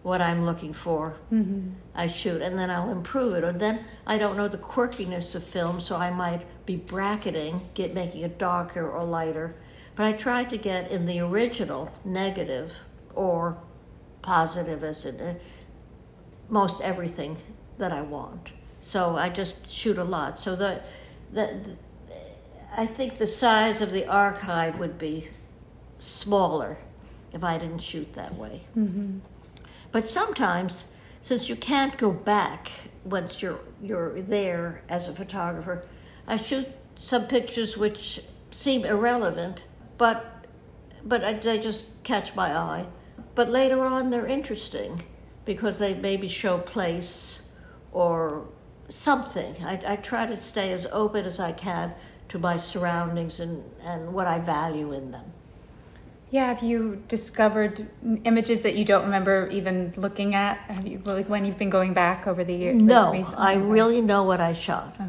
what 0.03 0.21
I'm 0.21 0.45
looking 0.45 0.73
for, 0.73 1.17
mm-hmm. 1.33 1.71
I 1.95 2.07
shoot, 2.07 2.41
and 2.41 2.57
then 2.57 2.71
I'll 2.71 2.91
improve 2.91 3.35
it. 3.35 3.43
Or 3.43 3.53
then 3.53 3.85
I 4.07 4.17
don't 4.17 4.37
know 4.37 4.47
the 4.47 4.59
quirkiness 4.59 5.35
of 5.35 5.43
film, 5.43 5.81
so 5.81 5.97
I 5.97 6.11
might 6.11 6.47
be 6.67 6.77
bracketing, 6.77 7.61
get 7.75 7.95
making 7.95 8.23
it 8.23 8.39
darker 8.39 8.89
or 8.89 9.03
lighter. 9.05 9.57
But 9.97 10.07
I 10.07 10.13
try 10.13 10.45
to 10.45 10.57
get 10.57 10.93
in 10.93 11.07
the 11.07 11.19
original 11.19 11.91
negative 12.05 12.73
or 13.17 13.59
positive 14.23 14.85
as 14.85 15.05
in 15.05 15.19
uh, 15.19 15.35
most 16.49 16.81
everything 16.81 17.37
that 17.79 17.93
I 17.93 18.03
want. 18.03 18.53
So 18.81 19.17
I 19.17 19.29
just 19.29 19.55
shoot 19.69 19.99
a 19.99 20.05
lot. 20.05 20.39
So 20.39 20.57
the, 20.57 20.81
the, 21.33 21.77
I 22.77 22.87
think 22.87 23.19
the 23.19 23.27
size 23.27 23.83
of 23.83 23.91
the 23.91 24.07
archive 24.07 24.79
would 24.79 24.99
be 24.99 25.29
smaller 25.99 26.79
if 27.33 27.43
I 27.45 27.59
didn't 27.59 27.81
shoot 27.81 28.13
that 28.15 28.35
way. 28.35 28.63
Mm-hmm. 28.77 29.19
But 29.93 30.09
sometimes, 30.09 30.93
since 31.23 31.49
you 31.49 31.57
can't 31.57 31.97
go 31.99 32.11
back 32.11 32.71
once 33.05 33.41
you're 33.43 33.61
you're 33.83 34.21
there 34.23 34.83
as 34.89 35.09
a 35.09 35.15
photographer, 35.15 35.85
I 36.27 36.37
shoot 36.37 36.69
some 36.97 37.27
pictures 37.27 37.77
which 37.77 38.21
seem 38.51 38.85
irrelevant, 38.85 39.65
but 39.97 40.47
but 41.05 41.43
they 41.43 41.59
just 41.59 42.03
catch 42.03 42.35
my 42.35 42.57
eye. 42.57 42.87
But 43.35 43.49
later 43.49 43.85
on, 43.85 44.11
they're 44.11 44.27
interesting 44.27 45.01
because 45.45 45.79
they 45.79 45.95
maybe 45.95 46.29
show 46.29 46.59
place 46.59 47.38
or 47.93 48.47
something. 48.89 49.55
I, 49.65 49.81
I 49.87 49.97
try 49.97 50.27
to 50.27 50.37
stay 50.37 50.73
as 50.73 50.87
open 50.93 51.25
as 51.25 51.41
I 51.41 51.53
can 51.53 51.95
to 52.29 52.39
my 52.39 52.57
surroundings 52.57 53.41
and, 53.41 53.63
and 53.83 54.13
what 54.13 54.27
I 54.27 54.39
value 54.39 54.93
in 54.93 55.11
them. 55.11 55.33
Yeah, 56.31 56.47
have 56.47 56.63
you 56.63 57.03
discovered 57.09 57.89
images 58.25 58.61
that 58.63 58.75
you 58.75 58.85
don't 58.85 59.05
remember 59.05 59.49
even 59.51 59.95
looking 59.97 60.35
at? 60.35 60.59
Have 60.59 60.87
you 60.87 61.01
like 61.07 61.27
when 61.27 61.47
you've 61.47 61.57
been 61.57 61.71
going 61.71 61.95
back 61.95 62.27
over 62.27 62.45
the 62.45 62.55
years? 62.55 62.77
No, 62.77 63.15
I 63.35 63.55
really 63.55 64.03
know 64.03 64.25
what 64.25 64.39
I 64.41 64.53
shot. 64.53 64.95
Uh-huh. 65.01 65.09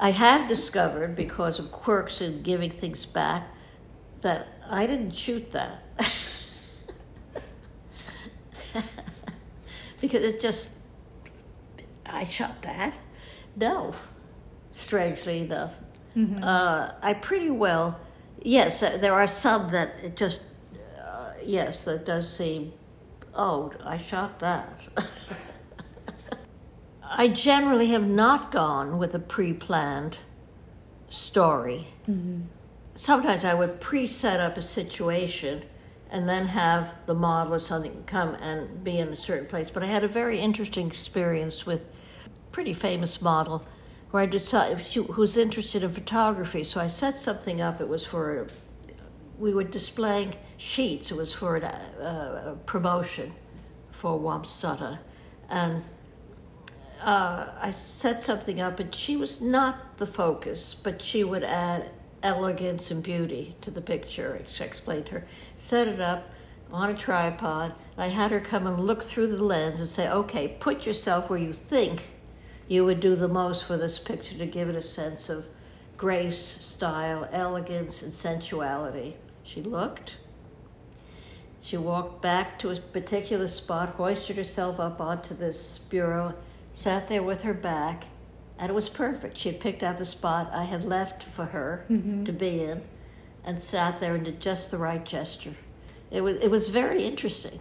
I 0.00 0.10
have 0.10 0.48
discovered 0.48 1.14
because 1.14 1.60
of 1.60 1.70
quirks 1.70 2.20
in 2.22 2.42
giving 2.42 2.70
things 2.70 3.06
back 3.06 3.46
that 4.22 4.48
I 4.68 4.84
didn't 4.84 5.12
shoot 5.12 5.52
that. 5.52 5.84
because 10.00 10.24
it's 10.24 10.42
just 10.42 10.70
I 12.06 12.24
shot 12.24 12.62
that. 12.62 12.94
No, 13.56 13.92
strangely 14.72 15.40
enough. 15.40 15.78
Mm-hmm. 16.16 16.42
Uh, 16.42 16.92
I 17.00 17.14
pretty 17.14 17.50
well, 17.50 17.98
yes, 18.42 18.82
uh, 18.82 18.98
there 18.98 19.14
are 19.14 19.26
some 19.26 19.70
that 19.72 19.94
it 20.02 20.16
just, 20.16 20.42
uh, 21.00 21.32
yes, 21.44 21.84
that 21.84 22.04
does 22.04 22.30
seem, 22.34 22.72
oh, 23.34 23.72
I 23.84 23.96
shot 23.96 24.38
that. 24.40 24.86
I 27.04 27.28
generally 27.28 27.88
have 27.88 28.06
not 28.06 28.50
gone 28.52 28.98
with 28.98 29.14
a 29.14 29.18
pre 29.18 29.52
planned 29.52 30.16
story. 31.08 31.86
Sometimes 32.94 33.44
I 33.44 33.54
would 33.54 33.80
pre 33.80 34.06
set 34.06 34.40
up 34.40 34.56
a 34.56 34.62
situation 34.62 35.62
and 36.10 36.28
then 36.28 36.46
have 36.46 36.92
the 37.06 37.14
model 37.14 37.54
or 37.54 37.58
something 37.58 38.04
come 38.06 38.34
and 38.36 38.84
be 38.84 38.98
in 38.98 39.08
a 39.08 39.16
certain 39.16 39.46
place. 39.46 39.70
But 39.70 39.82
I 39.82 39.86
had 39.86 40.04
a 40.04 40.08
very 40.08 40.38
interesting 40.38 40.86
experience 40.86 41.64
with 41.66 41.80
pretty 42.52 42.74
famous 42.74 43.20
model 43.20 43.64
where 44.10 44.22
I 44.22 44.26
decided 44.26 44.86
she 44.86 45.00
was 45.00 45.36
interested 45.38 45.82
in 45.82 45.90
photography. 45.90 46.64
So 46.64 46.80
I 46.80 46.86
set 46.86 47.18
something 47.18 47.62
up. 47.62 47.80
It 47.80 47.88
was 47.88 48.04
for 48.04 48.46
we 49.38 49.54
were 49.54 49.64
displaying 49.64 50.34
sheets. 50.58 51.10
It 51.10 51.16
was 51.16 51.32
for 51.32 51.56
uh, 51.56 52.52
a 52.52 52.56
promotion 52.66 53.32
for 53.90 54.18
Wamsutta, 54.18 54.98
and 55.48 55.82
uh, 57.02 57.46
I 57.60 57.70
set 57.72 58.22
something 58.22 58.60
up, 58.60 58.78
and 58.78 58.94
she 58.94 59.16
was 59.16 59.40
not 59.40 59.96
the 59.96 60.06
focus, 60.06 60.76
but 60.80 61.02
she 61.02 61.24
would 61.24 61.42
add 61.42 61.90
elegance 62.22 62.90
and 62.92 63.02
beauty 63.02 63.56
to 63.62 63.70
the 63.70 63.80
picture. 63.80 64.40
I 64.40 64.64
explained 64.64 65.06
to 65.06 65.12
her. 65.12 65.26
Set 65.56 65.88
it 65.88 66.00
up 66.00 66.28
on 66.70 66.90
a 66.90 66.94
tripod. 66.94 67.74
I 67.98 68.06
had 68.06 68.30
her 68.30 68.40
come 68.40 68.66
and 68.66 68.78
look 68.78 69.02
through 69.02 69.28
the 69.28 69.42
lens 69.42 69.80
and 69.80 69.88
say, 69.88 70.08
okay, 70.08 70.56
put 70.60 70.86
yourself 70.86 71.28
where 71.28 71.38
you 71.38 71.52
think 71.52 72.02
you 72.72 72.86
would 72.86 73.00
do 73.00 73.14
the 73.14 73.28
most 73.28 73.64
for 73.66 73.76
this 73.76 73.98
picture 73.98 74.38
to 74.38 74.46
give 74.46 74.70
it 74.70 74.74
a 74.74 74.80
sense 74.80 75.28
of 75.28 75.46
grace, 75.98 76.38
style, 76.38 77.28
elegance, 77.30 78.00
and 78.02 78.14
sensuality. 78.14 79.14
She 79.44 79.60
looked. 79.62 80.16
She 81.60 81.76
walked 81.76 82.22
back 82.22 82.58
to 82.60 82.70
a 82.70 82.76
particular 82.76 83.46
spot, 83.46 83.90
hoisted 83.90 84.38
herself 84.38 84.80
up 84.80 85.02
onto 85.02 85.34
this 85.34 85.80
bureau, 85.90 86.34
sat 86.72 87.08
there 87.08 87.22
with 87.22 87.42
her 87.42 87.52
back, 87.52 88.04
and 88.58 88.70
it 88.70 88.74
was 88.74 88.88
perfect. 88.88 89.36
She 89.36 89.50
had 89.50 89.60
picked 89.60 89.82
out 89.82 89.98
the 89.98 90.06
spot 90.06 90.50
I 90.54 90.64
had 90.64 90.86
left 90.86 91.22
for 91.22 91.44
her 91.44 91.84
Mm-hmm. 91.90 92.24
to 92.24 92.32
be 92.32 92.62
in, 92.64 92.80
and 93.44 93.60
sat 93.60 94.00
there 94.00 94.14
and 94.14 94.24
did 94.24 94.40
just 94.40 94.70
the 94.70 94.78
right 94.78 95.04
gesture. 95.04 95.54
It 96.10 96.22
was 96.22 96.38
it 96.38 96.50
was 96.50 96.68
very 96.68 97.02
interesting. 97.04 97.60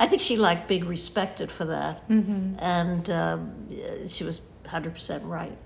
I 0.00 0.06
think 0.06 0.22
she 0.22 0.36
liked 0.36 0.68
being 0.68 0.86
respected 0.86 1.50
for 1.50 1.64
that, 1.66 2.08
Mm-hmm. 2.08 2.54
and 2.60 3.10
um, 3.10 4.08
she 4.08 4.24
was 4.24 4.40
hundred 4.66 4.94
percent 4.94 5.24
right. 5.24 5.56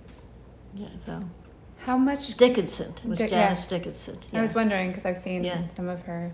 Yeah, 0.75 0.89
so 0.99 1.21
How 1.79 1.99
much? 1.99 2.37
Dickinson 2.37 2.95
it 3.05 3.05
was 3.09 3.19
Dick- 3.19 3.31
yeah. 3.31 3.45
Janice 3.45 3.67
Dickinson. 3.67 4.19
I 4.33 4.41
was 4.41 4.55
wondering 4.55 4.89
because 4.91 5.05
I've 5.05 5.19
seen 5.19 5.45
Yeah. 5.45 5.63
some 5.77 5.89
of 5.89 6.01
her 6.03 6.33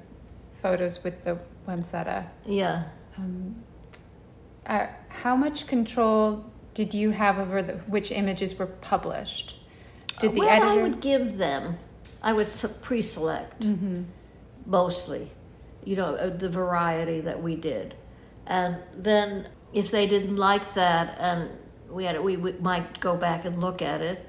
photos 0.62 1.02
with 1.04 1.24
the 1.24 1.38
Wamsutta. 1.66 2.24
yeah. 2.46 2.84
Um, 3.16 3.56
uh, 4.66 4.86
how 5.08 5.34
much 5.34 5.66
control 5.66 6.44
did 6.74 6.92
you 6.94 7.10
have 7.10 7.38
over 7.38 7.62
the, 7.62 7.72
which 7.88 8.12
images 8.12 8.56
were 8.58 8.66
published? 8.66 9.56
Did 10.20 10.34
the 10.34 10.40
well, 10.40 10.48
editor? 10.50 10.70
I 10.80 10.82
would 10.82 11.00
give 11.00 11.38
them, 11.38 11.78
I 12.22 12.32
would 12.32 12.48
pre-select 12.82 13.60
Mm-hmm. 13.62 14.02
mostly, 14.66 15.30
you 15.89 15.97
know, 15.97 16.16
uh, 16.16 16.28
the 16.28 16.51
variety 16.51 17.23
that 17.23 17.43
we 17.43 17.56
did, 17.56 17.94
and 18.47 18.77
then 18.94 19.48
if 19.73 19.90
they 19.90 20.06
didn't 20.06 20.36
like 20.36 20.74
that, 20.74 21.16
and 21.19 21.48
we 21.90 22.05
had, 22.05 22.23
we, 22.23 22.36
we 22.36 22.52
might 22.60 23.01
go 23.01 23.16
back 23.16 23.47
and 23.47 23.59
look 23.59 23.81
at 23.81 24.02
it. 24.02 24.27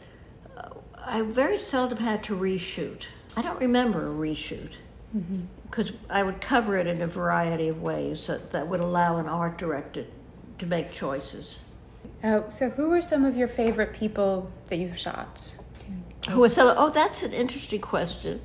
uh, 0.56 0.70
I 0.96 1.22
very 1.22 1.58
seldom 1.58 1.98
had 1.98 2.24
to 2.24 2.34
reshoot. 2.34 3.08
I 3.36 3.42
don't 3.42 3.60
remember 3.60 4.08
a 4.08 4.16
reshoot 4.16 4.76
because 5.70 5.92
I 6.10 6.24
would 6.24 6.40
cover 6.40 6.78
it 6.78 6.88
in 6.88 7.02
a 7.02 7.08
variety 7.08 7.68
of 7.68 7.82
ways 7.82 8.28
that, 8.28 8.52
that 8.54 8.66
would 8.66 8.80
allow 8.80 9.18
an 9.18 9.28
art 9.28 9.58
director 9.58 10.06
to 10.60 10.66
make 10.66 10.94
choices. 10.94 11.60
Oh, 12.24 12.48
so 12.48 12.70
who 12.70 12.90
were 12.90 13.02
some 13.02 13.26
of 13.26 13.36
your 13.36 13.50
favorite 13.50 13.92
people 13.92 14.50
that 14.68 14.78
you've 14.78 14.98
shot? 14.98 15.54
Who 16.30 16.40
was 16.40 16.54
some? 16.54 16.74
Oh, 16.78 16.90
that's 16.90 17.22
an 17.24 17.34
interesting 17.34 17.82
question. 17.82 18.40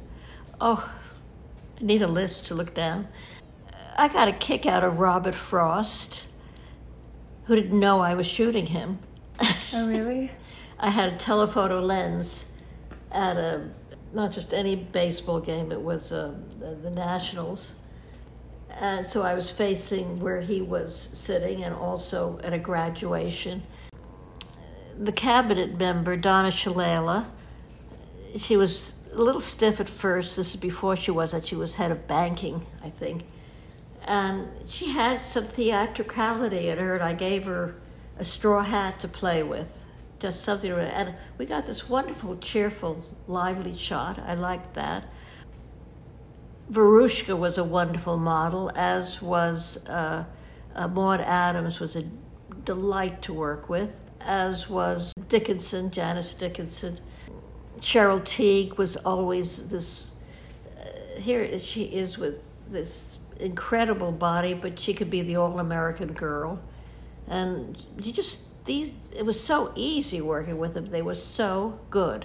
Oh, 0.61 0.93
I 1.81 1.85
need 1.85 2.03
a 2.03 2.09
list 2.09 2.47
to 2.47 2.55
look 2.55 2.75
down. 2.75 3.09
I 3.97 4.09
got 4.09 4.29
a 4.29 4.33
kick 4.33 4.67
out 4.67 4.85
of 4.85 4.99
Robert 4.99 5.35
Frost, 5.35 6.27
who 7.45 7.55
didn't 7.55 7.79
know 7.79 8.01
I 8.01 8.15
was 8.15 8.27
shooting 8.27 8.67
him. 8.67 8.99
Oh, 9.73 9.89
really? 9.89 10.31
I 10.79 10.91
had 10.91 11.13
a 11.13 11.17
telephoto 11.17 11.81
lens 11.81 12.47
at 13.13 13.37
a 13.37 13.69
not 14.13 14.33
just 14.33 14.53
any 14.53 14.77
baseball 14.77 15.41
game; 15.41 15.73
it 15.73 15.81
was 15.81 16.13
uh, 16.13 16.35
the, 16.59 16.75
the 16.75 16.91
Nationals, 16.91 17.77
and 18.71 19.07
so 19.07 19.23
I 19.23 19.35
was 19.35 19.51
facing 19.51 20.21
where 20.21 20.41
he 20.41 20.61
was 20.61 20.97
sitting, 21.13 21.65
and 21.65 21.75
also 21.75 22.39
at 22.45 22.53
a 22.53 22.59
graduation. 22.59 23.63
The 24.99 25.13
cabinet 25.13 25.79
member 25.79 26.17
Donna 26.17 26.51
Shalala, 26.51 27.27
she 28.37 28.57
was 28.57 28.95
a 29.15 29.23
little 29.23 29.41
stiff 29.41 29.81
at 29.81 29.89
first. 29.89 30.37
This 30.37 30.55
is 30.55 30.61
before 30.61 30.97
she 30.97 31.11
was 31.11 31.33
that 31.33 31.47
she 31.47 31.57
was 31.57 31.75
head 31.75 31.91
of 31.91 32.07
banking, 32.07 32.65
I 32.83 32.91
think, 32.91 33.25
and 34.05 34.49
she 34.67 34.91
had 34.91 35.25
some 35.25 35.47
theatricality 35.47 36.69
in 36.69 36.79
her, 36.79 36.95
and 36.95 37.05
I 37.05 37.15
gave 37.15 37.45
her 37.45 37.77
a 38.19 38.25
straw 38.25 38.63
hat 38.63 39.01
to 39.01 39.09
play 39.09 39.43
with. 39.43 39.81
Just 40.19 40.43
something 40.43 40.71
and 40.71 41.15
we 41.39 41.45
got 41.45 41.67
this 41.67 41.89
wonderful 41.89 42.37
cheerful 42.37 43.05
lively 43.29 43.77
shot. 43.77 44.19
I 44.19 44.35
liked 44.35 44.75
that. 44.75 45.05
Veruschka 46.71 47.37
was 47.37 47.59
a 47.59 47.65
wonderful 47.65 48.17
model 48.17 48.71
as 48.75 49.21
was 49.21 49.85
uh, 49.87 50.25
uh, 50.75 50.89
maud 50.89 51.21
adams 51.21 51.79
was 51.79 51.95
a 51.95 52.05
delight 52.65 53.21
to 53.23 53.35
work 53.35 53.69
with 53.69 54.07
as 54.21 54.71
was 54.71 55.13
dickinson 55.29 55.91
janice 55.91 56.33
dickinson 56.33 56.99
cheryl 57.85 58.21
Tiegs 58.21 58.77
was 58.79 58.97
always 58.97 59.69
this 59.69 60.15
uh, 60.81 61.21
here 61.21 61.59
she 61.59 61.83
is 61.85 62.19
with 62.19 62.37
this 62.71 63.19
incredible 63.41 64.11
body 64.13 64.55
but 64.55 64.79
she 64.79 64.95
could 64.95 65.11
be 65.11 65.21
the 65.23 65.37
all-american 65.37 66.13
girl. 66.13 66.59
And 67.29 67.77
you 68.03 68.13
just 68.13 68.41
these 68.65 68.95
it 69.15 69.25
was 69.25 69.39
so 69.39 69.73
easy 69.77 70.21
working 70.21 70.57
with 70.59 70.75
them. 70.75 70.87
They 70.87 71.03
were 71.03 71.15
so 71.15 71.79
good. 71.91 72.25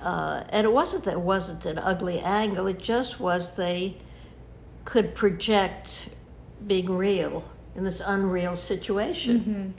Uh, 0.00 0.44
and 0.50 0.64
it 0.64 0.72
wasn't 0.72 1.04
that 1.04 1.14
it 1.14 1.20
wasn't 1.20 1.66
an 1.66 1.78
ugly 1.78 2.20
angle. 2.20 2.66
It 2.68 2.78
just 2.78 3.18
was 3.20 3.56
they 3.56 3.96
could 4.84 5.14
project 5.14 6.08
being 6.66 6.90
real 6.90 7.42
in 7.74 7.84
this 7.84 8.00
unreal 8.04 8.54
situation. 8.56 9.74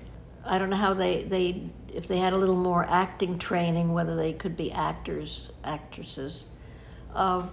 I 0.45 0.57
don't 0.59 0.69
know 0.69 0.77
how 0.87 0.93
they 0.93 1.23
they 1.23 1.63
if 1.95 2.07
they 2.07 2.17
had 2.17 2.33
a 2.33 2.37
little 2.37 2.55
more 2.55 2.85
acting 2.89 3.39
training 3.39 3.93
whether 3.93 4.15
they 4.15 4.33
could 4.33 4.55
be 4.55 4.71
actors 4.71 5.51
actresses 5.63 6.45
uh, 7.13 7.47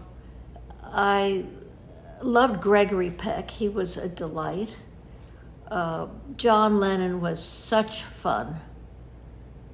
i 0.84 1.44
loved 2.20 2.60
gregory 2.60 3.10
peck 3.10 3.50
he 3.50 3.68
was 3.68 3.96
a 3.96 4.08
delight 4.08 4.76
uh, 5.72 6.06
John 6.36 6.78
Lennon 6.78 7.22
was 7.22 7.42
such 7.42 8.02
fun. 8.02 8.60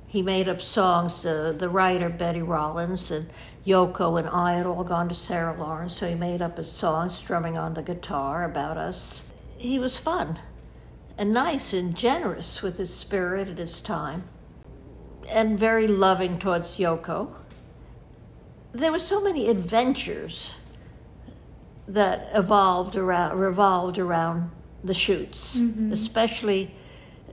He 0.06 0.22
made 0.22 0.48
up 0.48 0.60
songs. 0.60 1.26
Uh, 1.26 1.52
the 1.58 1.68
writer 1.68 2.08
Betty 2.08 2.40
Rollins 2.40 3.10
and 3.10 3.28
Yoko 3.66 4.16
and 4.16 4.28
I 4.28 4.54
had 4.54 4.64
all 4.64 4.84
gone 4.84 5.08
to 5.08 5.14
Sarah 5.16 5.58
Lawrence, 5.58 5.96
so 5.96 6.08
he 6.08 6.14
made 6.14 6.40
up 6.40 6.56
a 6.56 6.62
song 6.62 7.10
strumming 7.10 7.58
on 7.58 7.74
the 7.74 7.82
guitar 7.82 8.44
about 8.44 8.76
us. 8.76 9.24
He 9.56 9.80
was 9.80 9.98
fun 9.98 10.38
and 11.18 11.32
nice 11.32 11.72
and 11.72 11.96
generous 11.96 12.62
with 12.62 12.78
his 12.78 12.94
spirit 12.94 13.48
at 13.48 13.58
his 13.58 13.80
time, 13.82 14.22
and 15.30 15.58
very 15.58 15.86
loving 15.86 16.38
towards 16.38 16.76
Yoko. 16.78 17.28
There 18.72 18.92
were 18.92 18.98
so 18.98 19.20
many 19.20 19.48
adventures 19.48 20.52
that 21.88 22.28
evolved 22.34 22.96
around, 22.96 23.38
revolved 23.38 23.98
around 23.98 24.50
the 24.84 24.94
shoots, 24.94 25.56
especially 25.92 26.70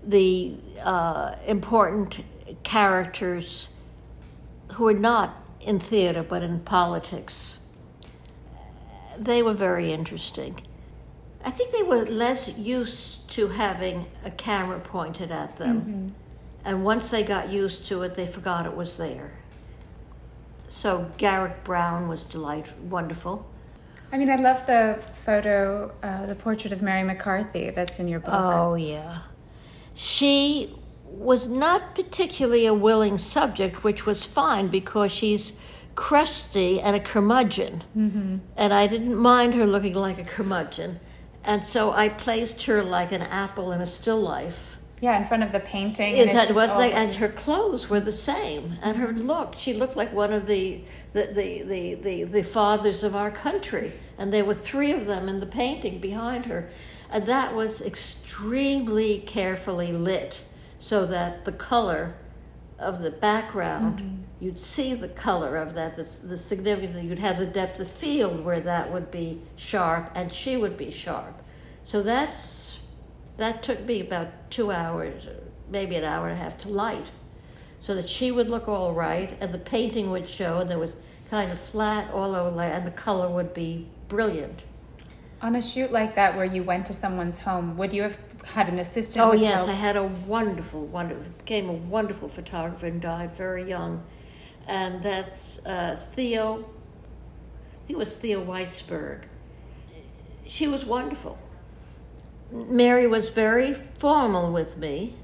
the 0.08 0.56
uh, 0.84 1.36
important 1.46 2.24
characters 2.64 3.70
who 4.72 4.86
were 4.86 4.94
not 4.94 5.36
in 5.62 5.80
theater 5.80 6.24
but 6.24 6.42
in 6.44 6.60
politics. 6.62 7.58
They 9.18 9.42
were 9.42 9.54
very 9.54 9.92
interesting. 9.92 10.60
I 11.44 11.52
think 11.52 11.72
they 11.74 11.84
were 11.84 12.06
less 12.06 12.48
used 12.58 13.30
to 13.32 13.48
having 13.48 14.06
a 14.24 14.32
camera 14.32 14.80
pointed 14.80 15.32
at 15.32 15.58
them. 15.58 16.16
And 16.66 16.84
once 16.84 17.10
they 17.12 17.24
got 17.24 17.50
used 17.50 17.86
to 17.88 18.02
it, 18.02 18.16
they 18.16 18.26
forgot 18.26 18.66
it 18.66 18.76
was 18.76 18.98
there. 18.98 19.32
So 20.68 21.10
Garrett 21.18 21.64
Brown 21.64 22.08
was 22.08 22.24
delight 22.24 22.72
wonderful. 22.90 23.46
I 24.12 24.18
mean, 24.18 24.30
I 24.30 24.36
love 24.36 24.66
the 24.66 25.00
photo, 25.24 25.94
uh, 26.02 26.26
the 26.26 26.36
portrait 26.36 26.74
of 26.74 26.82
Mary 26.82 27.04
McCarthy 27.04 27.70
that's 27.70 28.00
in 28.00 28.08
your 28.08 28.20
book. 28.20 28.34
Oh, 28.34 28.76
yeah. 28.76 29.20
She 29.94 30.74
was 31.06 31.48
not 31.48 31.96
particularly 31.96 32.66
a 32.66 32.74
willing 32.74 33.18
subject, 33.18 33.84
which 33.84 34.06
was 34.06 34.26
fine 34.26 34.68
because 34.68 35.12
she's 35.12 35.54
crusty 35.96 36.82
and 36.82 36.96
a 36.96 37.00
curmudgeon. 37.00 37.84
Mm-hmm. 37.98 38.38
And 38.58 38.74
I 38.74 38.88
didn't 38.88 39.16
mind 39.16 39.54
her 39.54 39.66
looking 39.66 39.94
like 39.94 40.18
a 40.18 40.24
curmudgeon. 40.24 41.00
And 41.44 41.66
so 41.66 41.92
I 41.92 42.10
placed 42.10 42.64
her 42.64 42.84
like 42.84 43.12
an 43.12 43.22
apple 43.22 43.72
in 43.72 43.82
a 43.82 43.86
still 43.86 44.20
life. 44.20 44.75
Yeah, 45.06 45.20
in 45.20 45.26
front 45.26 45.44
of 45.44 45.52
the 45.52 45.60
painting. 45.60 46.18
It, 46.18 46.30
and 46.30 46.50
it 46.50 46.56
was 46.56 46.74
like, 46.74 46.96
and 46.96 47.14
her 47.14 47.30
clothes 47.30 47.92
were 47.92 48.00
the 48.00 48.12
same, 48.12 48.80
and 48.82 48.98
her 48.98 49.14
look. 49.14 49.54
She 49.56 49.76
looked 49.76 49.96
like 49.96 50.12
one 50.12 50.34
of 50.34 50.48
the 50.48 50.82
the, 51.14 51.28
the, 51.28 51.62
the, 51.62 51.94
the, 51.94 52.24
the 52.24 52.42
fathers 52.42 53.04
of 53.04 53.16
our 53.16 53.30
country, 53.30 53.94
and 54.18 54.34
there 54.34 54.44
were 54.44 54.56
three 54.56 54.92
of 54.94 55.06
them 55.06 55.30
in 55.30 55.40
the 55.40 55.46
painting 55.46 56.00
behind 56.00 56.44
her, 56.46 56.68
and 57.12 57.24
that 57.28 57.54
was 57.54 57.84
extremely 57.84 59.20
carefully 59.28 59.92
lit, 59.92 60.44
so 60.80 61.06
that 61.06 61.46
the 61.46 61.52
color 61.52 62.16
of 62.80 63.04
the 63.04 63.12
background, 63.12 64.00
mm-hmm. 64.00 64.44
you'd 64.44 64.60
see 64.60 64.96
the 64.96 65.10
color 65.10 65.56
of 65.56 65.76
that, 65.76 65.96
the, 65.96 66.28
the 66.28 66.38
significance. 66.38 67.04
You'd 67.04 67.20
have 67.20 67.38
the 67.38 67.46
depth 67.46 67.80
of 67.80 67.88
field 67.88 68.44
where 68.44 68.60
that 68.62 68.92
would 68.92 69.12
be 69.12 69.40
sharp, 69.56 70.12
and 70.16 70.34
she 70.34 70.58
would 70.58 70.78
be 70.78 70.90
sharp. 70.90 71.36
So 71.84 72.02
that's 72.02 72.65
that 73.38 73.64
took 73.64 73.82
me 73.86 74.02
about 74.02 74.50
two 74.50 74.72
hours, 74.72 75.28
maybe 75.70 75.96
an 75.96 76.04
hour 76.04 76.28
and 76.28 76.40
a 76.40 76.42
half 76.42 76.58
to 76.60 76.70
light, 76.70 77.12
so 77.80 77.96
that 77.96 78.08
she 78.08 78.32
would 78.32 78.50
look 78.50 78.68
all 78.68 78.94
right, 78.94 79.36
and 79.42 79.54
the 79.54 79.60
painting 79.60 80.12
would 80.12 80.28
show, 80.28 80.60
and 80.60 80.70
there 80.70 80.80
was 80.80 80.94
kind 81.30 81.52
of 81.52 81.60
flat 81.60 82.10
all 82.12 82.36
over, 82.36 82.62
and 82.62 82.86
the 82.86 82.92
color 82.92 83.30
would 83.30 83.54
be 83.54 83.88
brilliant. 84.08 84.64
On 85.42 85.56
a 85.56 85.62
shoot 85.62 85.92
like 85.92 86.16
that 86.16 86.36
where 86.36 86.46
you 86.46 86.64
went 86.64 86.86
to 86.88 86.94
someone's 86.94 87.38
home, 87.38 87.78
would 87.78 87.94
you 87.94 88.04
have 88.04 88.18
had 88.46 88.70
an 88.70 88.80
assistant? 88.80 89.26
Oh 89.26 89.34
yes, 89.34 89.58
help? 89.58 89.70
I 89.70 89.74
had 89.74 89.98
a 89.98 90.04
wonderful, 90.04 90.86
wonderful, 90.86 91.24
became 91.38 91.70
a 91.70 91.74
wonderful 91.74 92.30
photographer 92.30 92.86
and 92.86 93.02
died 93.02 93.36
very 93.36 93.68
young, 93.68 94.04
and 94.68 95.04
that's 95.04 95.64
uh, 95.66 95.98
Theo. 96.14 96.60
I 96.60 97.88
think 97.88 97.90
it 97.90 97.98
was 97.98 98.16
Theo 98.16 98.44
Weisberg. 98.44 99.24
She 100.48 100.68
was 100.68 100.86
wonderful. 100.86 101.38
Mary 102.52 103.08
was 103.08 103.32
very 103.32 103.74
formal 103.74 104.54
with 104.54 104.78
me, 104.78 105.16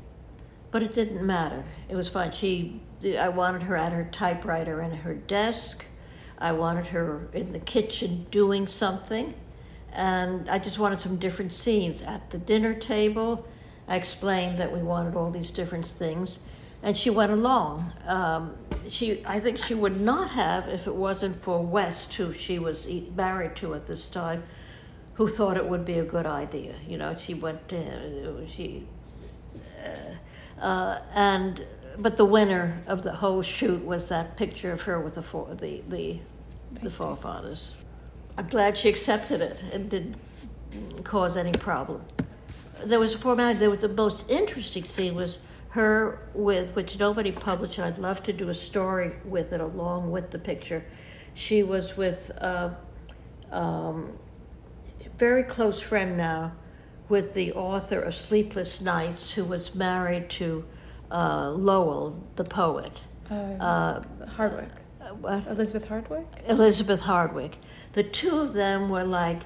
but 0.72 0.82
it 0.82 0.94
didn't 0.94 1.26
matter. 1.26 1.64
It 1.90 1.96
was 1.96 2.10
fun. 2.10 2.32
She, 2.32 2.82
I 3.18 3.30
wanted 3.30 3.64
her 3.64 3.76
at 3.76 3.92
her 3.94 4.10
typewriter 4.12 4.82
and 4.82 4.96
her 4.96 5.14
desk. 5.14 5.86
I 6.40 6.52
wanted 6.52 6.88
her 6.88 7.28
in 7.34 7.54
the 7.54 7.60
kitchen 7.60 8.26
doing 8.32 8.68
something, 8.68 9.34
and 9.94 10.50
I 10.50 10.58
just 10.58 10.80
wanted 10.80 11.00
some 11.00 11.18
different 11.18 11.54
scenes 11.54 12.02
at 12.02 12.30
the 12.32 12.40
dinner 12.40 12.74
table. 12.74 13.48
I 13.88 13.96
explained 13.96 14.58
that 14.58 14.72
we 14.72 14.82
wanted 14.82 15.16
all 15.16 15.30
these 15.30 15.52
different 15.52 15.86
things, 15.86 16.40
and 16.82 16.98
she 16.98 17.12
went 17.12 17.32
along. 17.32 17.92
Um, 18.08 18.56
she, 18.88 19.24
I 19.26 19.40
think, 19.40 19.60
she 19.60 19.76
would 19.76 20.02
not 20.02 20.32
have 20.32 20.68
if 20.68 20.88
it 20.88 20.96
wasn't 20.96 21.36
for 21.36 21.62
West, 21.62 22.14
who 22.14 22.34
she 22.34 22.58
was 22.58 22.88
married 23.16 23.56
to 23.58 23.76
at 23.76 23.86
this 23.86 24.08
time, 24.08 24.44
who 25.22 25.28
thought 25.28 25.56
it 25.56 25.64
would 25.64 25.86
be 25.86 26.00
a 26.00 26.04
good 26.04 26.26
idea. 26.26 26.74
You 26.88 26.98
know, 26.98 27.16
she 27.16 27.36
went. 27.36 27.70
To, 27.70 28.48
she 28.50 28.88
uh, 29.86 30.60
uh, 30.60 31.02
and 31.14 31.64
but 32.00 32.18
the 32.18 32.26
winner 32.26 32.82
of 32.88 33.04
the 33.04 33.12
whole 33.12 33.44
shoot 33.44 33.86
was 33.86 34.08
that 34.08 34.36
picture 34.36 34.72
of 34.72 34.82
her 34.82 35.00
with 35.00 35.14
the 35.14 35.22
four, 35.22 35.54
the 35.54 35.84
the, 35.90 36.20
the 36.82 36.90
forefathers. 36.90 37.76
I'm 38.36 38.48
glad 38.48 38.76
she 38.76 38.90
accepted 38.90 39.44
it 39.44 39.64
and 39.72 39.92
didn't 39.92 40.16
cause 41.04 41.38
any 41.38 41.52
problem. 41.52 42.04
There 42.84 43.00
was 43.00 43.14
a 43.14 43.20
formality. 43.20 43.60
There 43.60 43.70
was 43.70 43.82
the 43.82 43.90
most 43.90 44.28
interesting 44.28 44.86
scene 44.86 45.14
was 45.14 45.38
her 45.70 46.30
with 46.34 46.76
which 46.76 46.98
nobody 46.98 47.32
published. 47.32 47.78
and 47.78 47.86
I'd 47.86 48.00
love 48.00 48.24
to 48.24 48.34
do 48.34 48.50
a 48.50 48.56
story 48.56 49.12
with 49.24 49.54
it 49.54 49.62
along 49.62 50.10
with 50.10 50.32
the 50.32 50.40
picture. 50.40 50.84
She 51.36 51.62
was 51.62 51.96
with 51.96 52.32
a 52.38 52.76
um, 53.52 54.18
very 55.22 55.44
close 55.44 55.80
friend 55.80 56.18
now 56.18 56.52
with 57.08 57.36
the 57.36 57.54
author 57.54 58.00
of 58.00 58.16
Sleepless 58.16 58.82
Nights, 58.82 59.32
who 59.32 59.46
was 59.46 59.76
married 59.76 60.32
to 60.32 60.66
uh, 61.12 61.52
Lowell, 61.52 62.20
the 62.38 62.44
poet. 62.44 63.04
Uh, 63.30 63.36
Uh, 63.60 64.02
Hardwick. 64.26 64.72
what? 65.20 65.46
Elizabeth 65.46 65.88
Hardwick? 65.88 66.26
Elizabeth 66.48 67.02
Hardwick. 67.02 67.58
The 67.94 68.02
two 68.02 68.40
of 68.40 68.54
them 68.54 68.90
were 68.90 69.04
like 69.04 69.44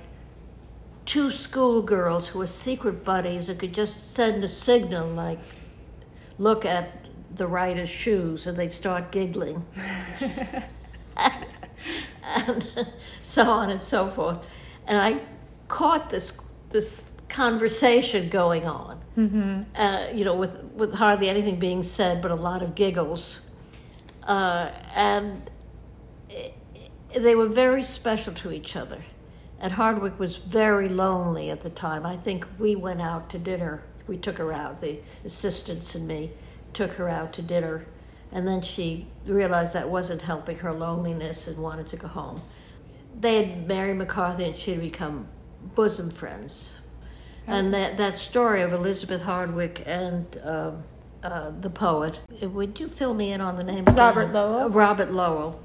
two 1.04 1.30
schoolgirls 1.30 2.30
who 2.30 2.40
were 2.40 2.48
secret 2.48 3.04
buddies 3.04 3.50
and 3.50 3.60
could 3.60 3.74
just 3.74 4.14
send 4.14 4.46
a 4.46 4.48
signal 4.48 5.10
like, 5.10 5.40
look 6.40 6.64
at 6.64 6.88
the 7.36 7.48
writer's 7.48 7.90
shoes, 7.90 8.48
and 8.48 8.58
they'd 8.58 8.72
start 8.72 9.12
giggling. 9.12 9.66
and 12.24 12.66
so 13.24 13.44
on 13.44 13.72
and 13.72 13.82
so 13.82 14.08
forth. 14.08 14.40
And 14.88 14.98
I 14.98 15.20
caught 15.68 16.10
this 16.10 16.40
this 16.70 17.06
conversation 17.30 18.30
going 18.30 18.66
on, 18.66 19.02
mm-hmm. 19.18 19.62
uh, 19.76 20.08
you 20.14 20.24
know, 20.24 20.36
with, 20.36 20.56
with 20.74 20.94
hardly 20.94 21.30
anything 21.30 21.58
being 21.58 21.84
said 21.84 22.22
but 22.22 22.32
a 22.32 22.36
lot 22.36 22.62
of 22.62 22.76
giggles. 22.76 23.42
Uh, 24.24 24.72
and 24.94 25.50
they 27.16 27.36
were 27.36 27.48
very 27.48 27.84
special 27.84 28.34
to 28.34 28.52
each 28.52 28.76
other. 28.76 29.02
And 29.60 29.72
Hardwick 29.72 30.20
was 30.20 30.36
very 30.36 30.90
lonely 30.90 31.50
at 31.50 31.62
the 31.62 31.70
time. 31.70 32.06
I 32.06 32.18
think 32.18 32.46
we 32.60 32.76
went 32.76 33.02
out 33.02 33.30
to 33.32 33.40
dinner. 33.40 33.84
We 34.08 34.18
took 34.18 34.38
her 34.38 34.52
out, 34.52 34.82
the 34.82 35.00
assistants 35.24 35.96
and 35.96 36.08
me 36.08 36.32
took 36.74 36.94
her 36.94 37.10
out 37.10 37.34
to 37.34 37.42
dinner. 37.42 37.86
And 38.32 38.48
then 38.48 38.62
she 38.62 39.08
realized 39.26 39.74
that 39.74 39.90
wasn't 39.90 40.22
helping 40.22 40.58
her 40.58 40.74
loneliness 40.74 41.48
and 41.48 41.58
wanted 41.58 41.88
to 41.90 41.98
go 41.98 42.08
home. 42.08 42.42
They 43.20 43.44
had 43.44 43.68
married 43.68 43.98
McCarthy 43.98 44.46
and 44.46 44.56
she 44.56 44.72
had 44.72 44.82
become 44.82 45.28
bosom 45.74 46.10
friends. 46.10 46.78
And 47.48 47.74
that, 47.74 47.98
that 47.98 48.18
story 48.18 48.62
of 48.62 48.74
Elizabeth 48.74 49.22
Hardwick 49.22 49.84
and 49.86 50.26
uh, 50.44 50.72
uh, 51.22 51.52
the 51.62 51.70
poet, 51.70 52.20
would 52.42 52.80
you 52.80 52.88
fill 52.88 53.14
me 53.14 53.34
in 53.34 53.42
on 53.42 53.56
the 53.56 53.64
name? 53.64 53.84
again? 53.84 53.96
Robert 53.96 54.34
Lowell? 54.34 54.64
Uh, 54.64 54.70
Robert 54.70 55.12
Lowell 55.12 55.60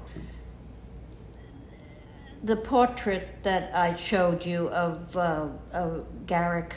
the 2.43 2.55
portrait 2.55 3.27
that 3.43 3.73
I 3.75 3.93
showed 3.93 4.45
you 4.45 4.69
of, 4.69 5.15
uh, 5.15 5.47
of 5.73 6.05
Garrick, 6.25 6.73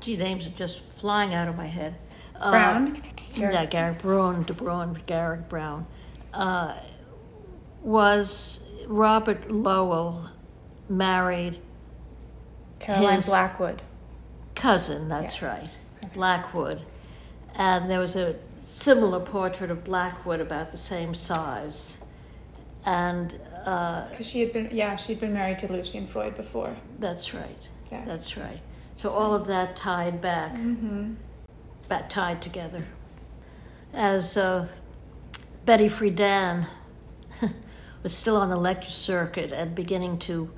gee, 0.00 0.16
names 0.16 0.46
are 0.46 0.50
just 0.50 0.80
flying 0.80 1.34
out 1.34 1.48
of 1.48 1.56
my 1.56 1.66
head. 1.66 1.96
Uh, 2.36 2.50
Brown? 2.50 3.02
Yeah, 3.34 3.66
Garrick 3.66 4.00
Brown, 4.00 4.42
De 4.44 4.52
Brown, 4.52 5.00
Garrick 5.06 5.48
Brown, 5.48 5.86
uh, 6.32 6.78
was 7.82 8.68
Robert 8.86 9.50
Lowell 9.50 10.28
married 10.88 11.60
Caroline 12.80 13.16
His- 13.16 13.26
Blackwood. 13.26 13.82
cousin, 14.54 15.08
that's 15.08 15.40
Yes. 15.40 15.42
right, 15.42 16.12
Blackwood. 16.14 16.82
And 17.54 17.90
there 17.90 17.98
was 18.00 18.16
a 18.16 18.36
similar 18.64 19.20
portrait 19.20 19.70
of 19.70 19.84
Blackwood 19.84 20.40
about 20.40 20.72
the 20.72 20.78
same 20.78 21.14
size. 21.14 21.98
And 22.86 23.38
uh, 23.64 24.08
Because 24.10 24.28
she 24.28 24.40
had 24.40 24.52
been, 24.52 24.68
yeah, 24.72 24.96
she'd 24.96 25.20
been 25.20 25.32
married 25.32 25.58
to 25.60 25.72
Lucian 25.72 26.06
Freud 26.06 26.36
before. 26.36 26.74
That's 26.98 27.32
right. 27.34 27.68
Yeah. 27.90 28.04
That's 28.04 28.36
right. 28.36 28.60
So 28.96 29.08
all 29.10 29.34
of 29.34 29.46
that 29.48 29.76
tied 29.76 30.20
back, 30.20 30.52
Mm-hmm. 30.54 31.14
back 31.88 32.08
tied 32.08 32.40
together. 32.42 32.84
As 33.92 34.36
uh, 34.36 34.68
Betty 35.64 35.86
Friedan 35.88 36.66
was 38.02 38.14
still 38.16 38.36
on 38.36 38.50
the 38.50 38.56
lecture 38.56 38.90
circuit 38.90 39.52
and 39.52 39.74
beginning 39.74 40.18
to 40.20 40.50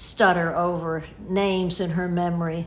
stutter 0.00 0.56
over 0.56 1.04
names 1.28 1.78
in 1.78 1.90
her 1.90 2.08
memory, 2.08 2.66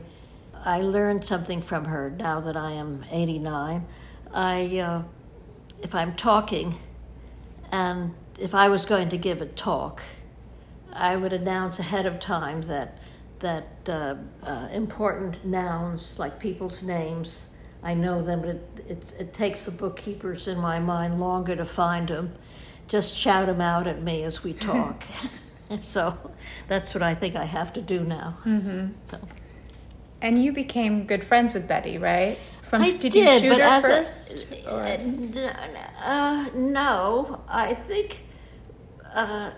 I 0.64 0.82
learned 0.82 1.24
something 1.24 1.60
from 1.60 1.84
her 1.86 2.10
now 2.10 2.40
that 2.40 2.56
I 2.56 2.70
am 2.70 3.04
89. 3.10 3.84
I, 4.32 4.78
uh, 4.78 5.02
if 5.82 5.96
I'm 5.96 6.14
talking 6.14 6.78
and 7.72 8.14
if 8.38 8.54
I 8.54 8.68
was 8.68 8.86
going 8.86 9.08
to 9.08 9.18
give 9.18 9.42
a 9.42 9.46
talk, 9.46 10.00
I 10.92 11.16
would 11.16 11.32
announce 11.32 11.80
ahead 11.80 12.06
of 12.06 12.20
time 12.20 12.62
that 12.62 12.98
that 13.40 13.68
uh, 13.88 14.14
uh, 14.44 14.68
important 14.72 15.44
nouns 15.44 16.18
like 16.18 16.38
people's 16.38 16.82
names, 16.82 17.50
I 17.82 17.92
know 17.92 18.22
them, 18.22 18.40
but 18.40 18.48
it, 18.50 18.68
it, 18.88 19.14
it 19.18 19.34
takes 19.34 19.66
the 19.66 19.72
bookkeepers 19.72 20.48
in 20.48 20.58
my 20.58 20.78
mind 20.78 21.20
longer 21.20 21.54
to 21.56 21.64
find 21.64 22.08
them. 22.08 22.32
Just 22.86 23.14
shout 23.14 23.46
them 23.46 23.60
out 23.60 23.86
at 23.86 24.02
me 24.02 24.22
as 24.22 24.42
we 24.44 24.54
talk. 24.54 25.02
so 25.82 26.16
that's 26.68 26.94
what 26.94 27.02
I 27.02 27.14
think 27.14 27.36
I 27.36 27.44
have 27.44 27.72
to 27.74 27.80
do 27.82 28.00
now. 28.00 28.38
Mm-hmm. 28.44 28.88
So. 29.04 29.18
And 30.22 30.42
you 30.42 30.52
became 30.52 31.04
good 31.06 31.22
friends 31.22 31.52
with 31.52 31.68
Betty, 31.68 31.98
right? 31.98 32.38
From 32.62 32.80
I 32.82 32.92
did, 32.92 33.12
did, 33.12 33.14
you 33.14 33.40
shoot 33.40 33.48
but 33.50 33.60
her 33.60 33.64
as 33.64 33.84
a- 33.84 33.88
first? 33.88 34.46
or- 34.70 34.80
Uh, 34.80 36.02
uh, 36.02 36.50
no, 36.54 37.42
I 37.48 37.74
think. 37.74 38.22
Uh, 39.14 39.50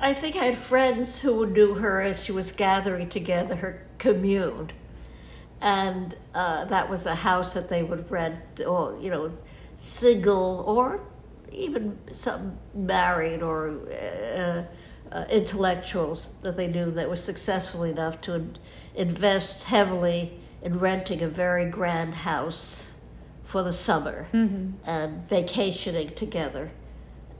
I 0.00 0.12
think 0.14 0.34
I 0.34 0.46
had 0.46 0.56
friends 0.56 1.20
who 1.22 1.46
knew 1.46 1.74
her 1.74 2.02
as 2.02 2.24
she 2.24 2.32
was 2.32 2.50
gathering 2.50 3.08
together 3.08 3.54
her 3.54 3.86
commune, 3.98 4.72
and 5.60 6.16
uh, 6.34 6.64
that 6.64 6.90
was 6.90 7.06
a 7.06 7.14
house 7.14 7.54
that 7.54 7.68
they 7.68 7.84
would 7.84 8.10
rent, 8.10 8.60
or 8.66 8.98
you 9.00 9.10
know, 9.10 9.30
single 9.76 10.64
or 10.66 11.00
even 11.52 11.98
some 12.12 12.58
married 12.74 13.42
or 13.42 13.70
uh, 13.90 14.64
uh, 15.14 15.24
intellectuals 15.30 16.34
that 16.42 16.56
they 16.56 16.66
knew 16.66 16.90
that 16.90 17.08
were 17.08 17.16
successful 17.16 17.84
enough 17.84 18.20
to 18.22 18.34
in- 18.34 18.56
invest 18.94 19.64
heavily 19.64 20.32
in 20.62 20.78
renting 20.78 21.22
a 21.22 21.28
very 21.28 21.66
grand 21.66 22.14
house 22.14 22.92
for 23.44 23.62
the 23.62 23.72
summer 23.72 24.26
and 24.86 25.28
vacationing 25.28 26.14
together. 26.14 26.70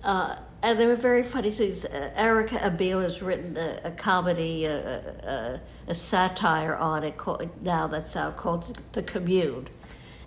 Uh, 0.02 0.36
and 0.62 0.78
there 0.78 0.88
were 0.88 0.96
very 0.96 1.22
funny 1.22 1.50
things. 1.50 1.84
Uh, 1.84 2.10
Erica 2.14 2.56
Abeel 2.56 3.02
has 3.02 3.22
written 3.22 3.56
a, 3.56 3.80
a 3.84 3.90
comedy, 3.92 4.66
a, 4.66 4.98
a, 4.98 5.60
a 5.88 5.94
satire 5.94 6.76
on 6.76 7.02
it 7.04 7.16
called, 7.16 7.48
now 7.62 7.86
that's 7.86 8.14
out 8.16 8.36
called 8.36 8.78
The 8.92 9.02
Commune. 9.02 9.68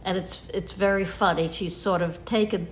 And 0.04 0.18
it's, 0.18 0.48
it's 0.54 0.74
very 0.74 1.06
funny. 1.06 1.50
She's 1.50 1.76
sort 1.76 2.02
of 2.02 2.24
taken 2.26 2.68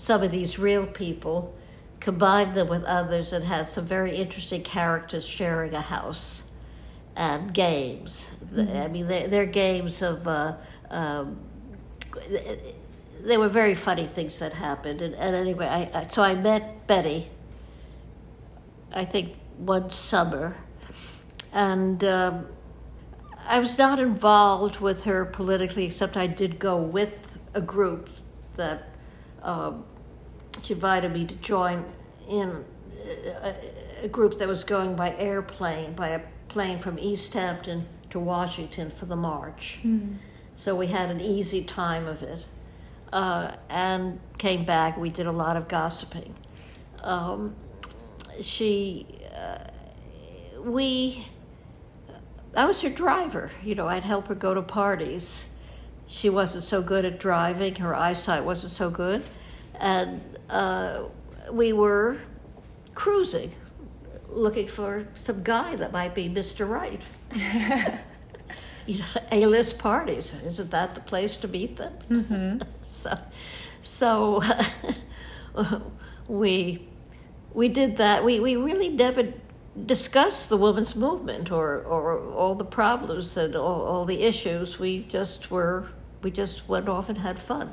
some 0.00 0.22
of 0.22 0.30
these 0.30 0.58
real 0.58 0.86
people, 0.86 1.54
combined 2.00 2.54
them 2.54 2.68
with 2.68 2.82
others, 2.84 3.34
and 3.34 3.44
has 3.44 3.70
some 3.70 3.84
very 3.84 4.16
interesting 4.16 4.62
characters 4.62 5.26
sharing 5.26 5.74
a 5.74 5.80
house 5.80 6.44
and 7.16 7.52
games. 7.52 8.34
I 8.56 8.88
mean, 8.88 9.06
they're, 9.06 9.28
they're 9.28 9.44
games 9.44 10.00
of. 10.00 10.26
Uh, 10.26 10.54
um, 10.88 11.38
there 13.20 13.38
were 13.38 13.48
very 13.48 13.74
funny 13.74 14.06
things 14.06 14.38
that 14.38 14.54
happened, 14.54 15.02
and, 15.02 15.14
and 15.16 15.36
anyway, 15.36 15.66
I, 15.66 15.98
I 15.98 16.06
so 16.06 16.22
I 16.22 16.34
met 16.34 16.86
Betty. 16.86 17.28
I 18.94 19.04
think 19.04 19.36
one 19.58 19.90
summer, 19.90 20.56
and 21.52 22.02
um, 22.04 22.46
I 23.46 23.58
was 23.58 23.76
not 23.76 24.00
involved 24.00 24.80
with 24.80 25.04
her 25.04 25.26
politically, 25.26 25.84
except 25.84 26.16
I 26.16 26.26
did 26.26 26.58
go 26.58 26.78
with 26.78 27.38
a 27.52 27.60
group 27.60 28.08
that 28.56 28.88
um, 29.42 29.84
she 30.62 30.74
invited 30.74 31.12
me 31.12 31.26
to 31.26 31.34
join 31.36 31.84
in 32.28 32.64
a, 33.42 33.54
a 34.02 34.08
group 34.08 34.38
that 34.38 34.48
was 34.48 34.64
going 34.64 34.96
by 34.96 35.14
airplane, 35.16 35.92
by 35.94 36.08
a 36.08 36.20
plane 36.48 36.78
from 36.78 36.98
East 36.98 37.32
Hampton 37.34 37.86
to 38.10 38.18
Washington 38.18 38.90
for 38.90 39.06
the 39.06 39.16
march. 39.16 39.80
So 40.54 40.74
we 40.74 40.86
had 40.88 41.10
an 41.10 41.20
easy 41.20 41.64
time 41.64 42.06
of 42.06 42.22
it. 42.22 42.44
Uh, 43.12 43.56
and 43.70 44.20
came 44.38 44.64
back. 44.64 44.96
We 44.96 45.10
did 45.10 45.26
a 45.26 45.32
lot 45.32 45.56
of 45.56 45.66
gossiping. 45.66 46.32
Um, 47.02 47.56
she, 48.40 49.04
uh, 49.34 49.58
we, 50.62 51.26
I 52.56 52.66
was 52.66 52.80
her 52.82 52.88
driver. 52.90 53.50
You 53.64 53.74
know, 53.74 53.88
I'd 53.88 54.04
help 54.04 54.28
her 54.28 54.36
go 54.36 54.54
to 54.54 54.62
parties. 54.62 55.44
She 56.06 56.30
wasn't 56.30 56.62
so 56.62 56.82
good 56.82 57.04
at 57.04 57.18
driving, 57.18 57.74
her 57.76 57.96
eyesight 57.96 58.44
wasn't 58.44 58.72
so 58.72 58.90
good. 58.90 59.24
And 59.78 60.20
uh, 60.48 61.04
we 61.50 61.72
were 61.72 62.18
cruising, 62.94 63.52
looking 64.28 64.68
for 64.68 65.06
some 65.14 65.42
guy 65.42 65.76
that 65.76 65.92
might 65.92 66.14
be 66.14 66.28
Mr. 66.28 66.68
Right. 66.68 67.02
you 68.86 68.98
know, 68.98 69.06
A-list 69.32 69.78
parties. 69.78 70.34
Isn't 70.44 70.70
that 70.70 70.94
the 70.94 71.00
place 71.00 71.36
to 71.38 71.48
meet 71.48 71.76
them? 71.76 72.60
so, 72.82 73.18
so 73.82 74.42
we 76.28 76.86
we 77.52 77.68
did 77.68 77.96
that. 77.96 78.24
We 78.24 78.40
we 78.40 78.56
really 78.56 78.88
never 78.88 79.32
discussed 79.86 80.48
the 80.48 80.56
women's 80.56 80.96
movement 80.96 81.50
or 81.50 81.82
or 81.82 82.20
all 82.32 82.54
the 82.54 82.64
problems 82.64 83.36
and 83.36 83.56
all, 83.56 83.82
all 83.82 84.04
the 84.04 84.22
issues. 84.22 84.78
We 84.78 85.04
just 85.04 85.50
were 85.50 85.88
we 86.22 86.30
just 86.30 86.68
went 86.68 86.88
off 86.88 87.08
and 87.08 87.18
had 87.18 87.38
fun. 87.38 87.72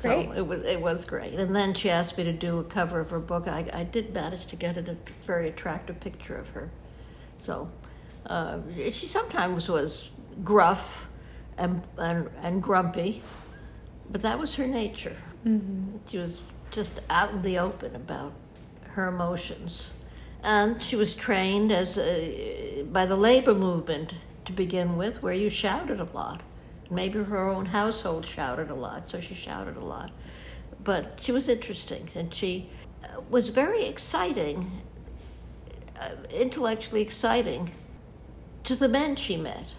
Great. 0.00 0.26
So 0.26 0.32
it 0.32 0.46
was 0.46 0.62
it 0.64 0.80
was 0.80 1.04
great. 1.04 1.34
And 1.34 1.54
then 1.54 1.74
she 1.74 1.90
asked 1.90 2.16
me 2.18 2.24
to 2.24 2.32
do 2.32 2.58
a 2.58 2.64
cover 2.64 3.00
of 3.00 3.10
her 3.10 3.20
book. 3.20 3.48
I, 3.48 3.68
I 3.72 3.84
did 3.84 4.14
manage 4.14 4.46
to 4.46 4.56
get 4.56 4.76
a 4.76 4.96
very 5.22 5.48
attractive 5.48 5.98
picture 6.00 6.36
of 6.36 6.48
her. 6.50 6.70
So 7.36 7.70
uh, 8.26 8.58
she 8.76 9.06
sometimes 9.06 9.68
was 9.68 10.10
gruff 10.44 11.08
and, 11.56 11.82
and 11.96 12.28
and 12.42 12.62
grumpy, 12.62 13.22
but 14.10 14.22
that 14.22 14.38
was 14.38 14.54
her 14.56 14.66
nature. 14.66 15.16
She 16.08 16.18
was 16.18 16.40
just 16.70 17.00
out 17.08 17.30
in 17.32 17.42
the 17.42 17.58
open 17.58 17.94
about 17.96 18.32
her 18.90 19.08
emotions, 19.08 19.94
and 20.42 20.82
she 20.82 20.96
was 20.96 21.14
trained 21.14 21.72
as 21.72 21.96
a, 21.98 22.82
by 22.92 23.06
the 23.06 23.16
labor 23.16 23.54
movement 23.54 24.14
to 24.44 24.52
begin 24.52 24.96
with, 24.96 25.22
where 25.22 25.34
you 25.34 25.48
shouted 25.48 26.00
a 26.00 26.08
lot. 26.12 26.42
Maybe 26.90 27.22
her 27.22 27.48
own 27.48 27.66
household 27.66 28.24
shouted 28.24 28.70
a 28.70 28.74
lot, 28.74 29.08
so 29.08 29.20
she 29.20 29.34
shouted 29.34 29.76
a 29.76 29.84
lot. 29.84 30.10
But 30.82 31.20
she 31.20 31.32
was 31.32 31.48
interesting, 31.48 32.08
and 32.14 32.32
she 32.32 32.70
uh, 33.04 33.20
was 33.28 33.50
very 33.50 33.84
exciting, 33.84 34.70
uh, 36.00 36.10
intellectually 36.30 37.02
exciting, 37.02 37.70
to 38.64 38.74
the 38.74 38.88
men 38.88 39.16
she 39.16 39.36
met. 39.36 39.74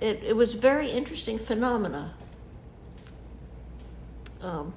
It, 0.00 0.22
it 0.22 0.36
was 0.36 0.54
very 0.54 0.88
interesting 0.88 1.38
phenomena. 1.38 2.14
Um, 4.40 4.72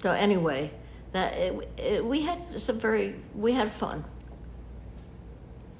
so 0.00 0.10
anyway, 0.10 0.70
that 1.12 1.34
it, 1.34 1.68
it, 1.76 2.04
we 2.04 2.22
had 2.22 2.60
some 2.60 2.78
very 2.78 3.14
we 3.34 3.52
had 3.52 3.70
fun. 3.70 4.04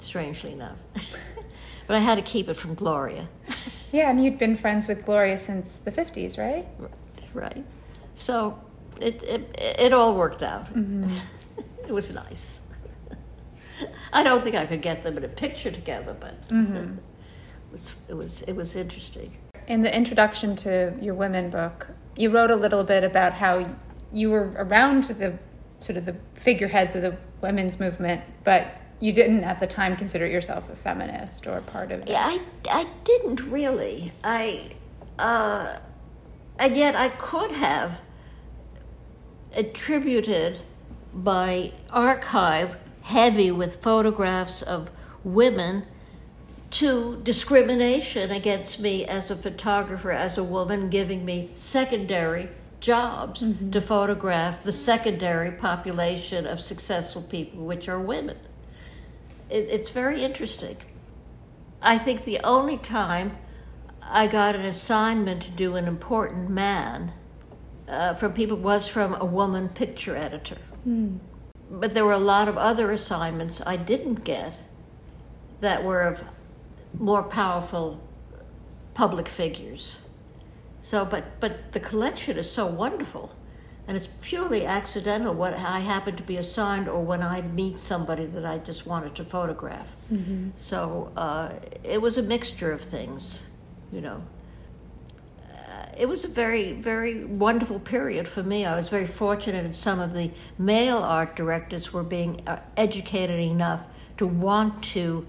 Strangely 0.00 0.52
enough, 0.52 0.78
but 1.86 1.96
I 1.96 1.98
had 1.98 2.16
to 2.16 2.22
keep 2.22 2.48
it 2.48 2.54
from 2.54 2.74
Gloria. 2.74 3.28
Yeah, 3.92 4.10
and 4.10 4.22
you'd 4.24 4.38
been 4.38 4.56
friends 4.56 4.88
with 4.88 5.04
Gloria 5.04 5.36
since 5.36 5.78
the 5.78 5.92
50s, 5.92 6.38
right? 6.38 6.66
right? 7.34 7.64
So 8.14 8.58
it 9.00 9.22
it, 9.22 9.54
it 9.58 9.92
all 9.92 10.14
worked 10.14 10.42
out. 10.42 10.66
Mm-hmm. 10.74 11.14
it 11.86 11.92
was 11.92 12.12
nice. 12.12 12.60
I 14.12 14.22
don't 14.22 14.42
think 14.42 14.56
I 14.56 14.66
could 14.66 14.82
get 14.82 15.02
them 15.02 15.18
in 15.18 15.24
a 15.24 15.28
picture 15.28 15.70
together, 15.70 16.16
but 16.18 16.48
mm-hmm. 16.48 16.96
it 16.96 17.70
was 17.70 17.96
it 18.08 18.14
was 18.14 18.42
it 18.42 18.54
was 18.54 18.74
interesting. 18.76 19.36
In 19.68 19.82
the 19.82 19.94
introduction 19.94 20.56
to 20.56 20.94
your 21.00 21.14
women 21.14 21.50
book, 21.50 21.88
you 22.16 22.30
wrote 22.30 22.50
a 22.50 22.56
little 22.56 22.84
bit 22.84 23.04
about 23.04 23.34
how 23.34 23.62
you 24.12 24.30
were 24.30 24.52
around 24.56 25.04
the 25.04 25.38
sort 25.80 25.96
of 25.96 26.06
the 26.06 26.16
figureheads 26.34 26.94
of 26.94 27.02
the 27.02 27.16
women's 27.40 27.78
movement, 27.78 28.22
but 28.44 28.76
you 29.02 29.12
didn't 29.12 29.42
at 29.42 29.58
the 29.58 29.66
time 29.66 29.96
consider 29.96 30.28
yourself 30.28 30.70
a 30.70 30.76
feminist 30.76 31.48
or 31.48 31.60
part 31.62 31.90
of 31.90 32.02
it. 32.02 32.08
Yeah, 32.08 32.22
I, 32.24 32.40
I 32.70 32.86
didn't 33.02 33.40
really. 33.48 34.12
I, 34.22 34.70
uh, 35.18 35.78
and 36.60 36.76
yet 36.76 36.94
I 36.94 37.08
could 37.08 37.50
have 37.50 38.00
attributed 39.56 40.60
my 41.12 41.72
archive 41.90 42.76
heavy 43.00 43.50
with 43.50 43.82
photographs 43.82 44.62
of 44.62 44.88
women 45.24 45.84
to 46.70 47.20
discrimination 47.24 48.30
against 48.30 48.78
me 48.78 49.04
as 49.04 49.32
a 49.32 49.36
photographer, 49.36 50.12
as 50.12 50.38
a 50.38 50.44
woman, 50.44 50.88
giving 50.88 51.24
me 51.24 51.50
secondary 51.54 52.48
jobs 52.78 53.44
to 53.72 53.80
photograph 53.80 54.62
the 54.62 54.70
secondary 54.70 55.50
population 55.50 56.46
of 56.46 56.60
successful 56.60 57.22
people, 57.22 57.64
which 57.64 57.88
are 57.88 57.98
women. 57.98 58.36
It, 59.52 59.68
it's 59.70 59.90
very 59.90 60.24
interesting. 60.24 60.76
I 61.82 61.98
think 61.98 62.24
the 62.24 62.40
only 62.42 62.78
time 62.78 63.36
I 64.02 64.26
got 64.26 64.56
an 64.56 64.64
assignment 64.64 65.42
to 65.42 65.50
do 65.50 65.76
an 65.76 65.86
important 65.86 66.48
man 66.48 67.12
uh, 67.86 68.14
from 68.14 68.32
people 68.32 68.56
was 68.56 68.88
from 68.88 69.14
a 69.14 69.24
woman 69.24 69.68
picture 69.68 70.16
editor. 70.16 70.56
But 71.70 71.94
there 71.94 72.04
were 72.04 72.12
a 72.12 72.18
lot 72.34 72.48
of 72.48 72.56
other 72.56 72.92
assignments 72.92 73.60
I 73.66 73.76
didn't 73.76 74.24
get 74.24 74.58
that 75.60 75.84
were 75.84 76.02
of 76.02 76.22
more 76.98 77.22
powerful 77.22 78.00
public 78.94 79.28
figures. 79.28 79.98
So, 80.80 81.04
but 81.04 81.24
but 81.40 81.72
the 81.72 81.80
collection 81.80 82.36
is 82.38 82.50
so 82.50 82.66
wonderful, 82.66 83.30
and 83.88 83.96
it's 83.96 84.08
purely 84.20 84.64
accidental 84.64 85.34
what 85.34 85.54
I 85.54 85.80
happen 85.80 86.14
to 86.16 86.22
be 86.22 86.36
assigned 86.36 86.88
or 86.88 87.02
when 87.02 87.22
I 87.22 87.42
meet 87.42 87.80
somebody 87.80 88.26
that 88.26 88.44
I 88.44 88.58
just 88.58 88.86
wanted 88.86 89.14
to 89.16 89.24
photograph. 89.24 89.94
So 90.56 91.10
uh, 91.16 91.54
it 91.82 92.00
was 92.00 92.18
a 92.18 92.22
mixture 92.22 92.70
of 92.72 92.80
things, 92.80 93.46
you 93.90 94.00
know. 94.00 94.22
Uh, 95.50 95.86
it 95.98 96.06
was 96.08 96.24
a 96.24 96.28
very 96.28 96.72
very 96.72 97.24
wonderful 97.24 97.80
period 97.80 98.28
for 98.28 98.42
me. 98.42 98.64
I 98.66 98.76
was 98.76 98.88
very 98.88 99.06
fortunate, 99.06 99.64
and 99.64 99.74
some 99.74 100.00
of 100.00 100.12
the 100.12 100.30
male 100.58 100.98
art 100.98 101.34
directors 101.34 101.92
were 101.92 102.04
being 102.04 102.40
uh, 102.46 102.60
educated 102.76 103.40
enough 103.40 103.84
to 104.18 104.26
want 104.26 104.82
to 104.94 105.26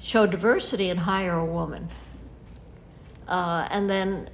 show 0.00 0.26
diversity 0.26 0.90
and 0.90 0.98
hire 0.98 1.38
a 1.38 1.44
woman. 1.44 1.88
Uh, 3.28 3.66
and 3.70 3.88
then 3.88 4.28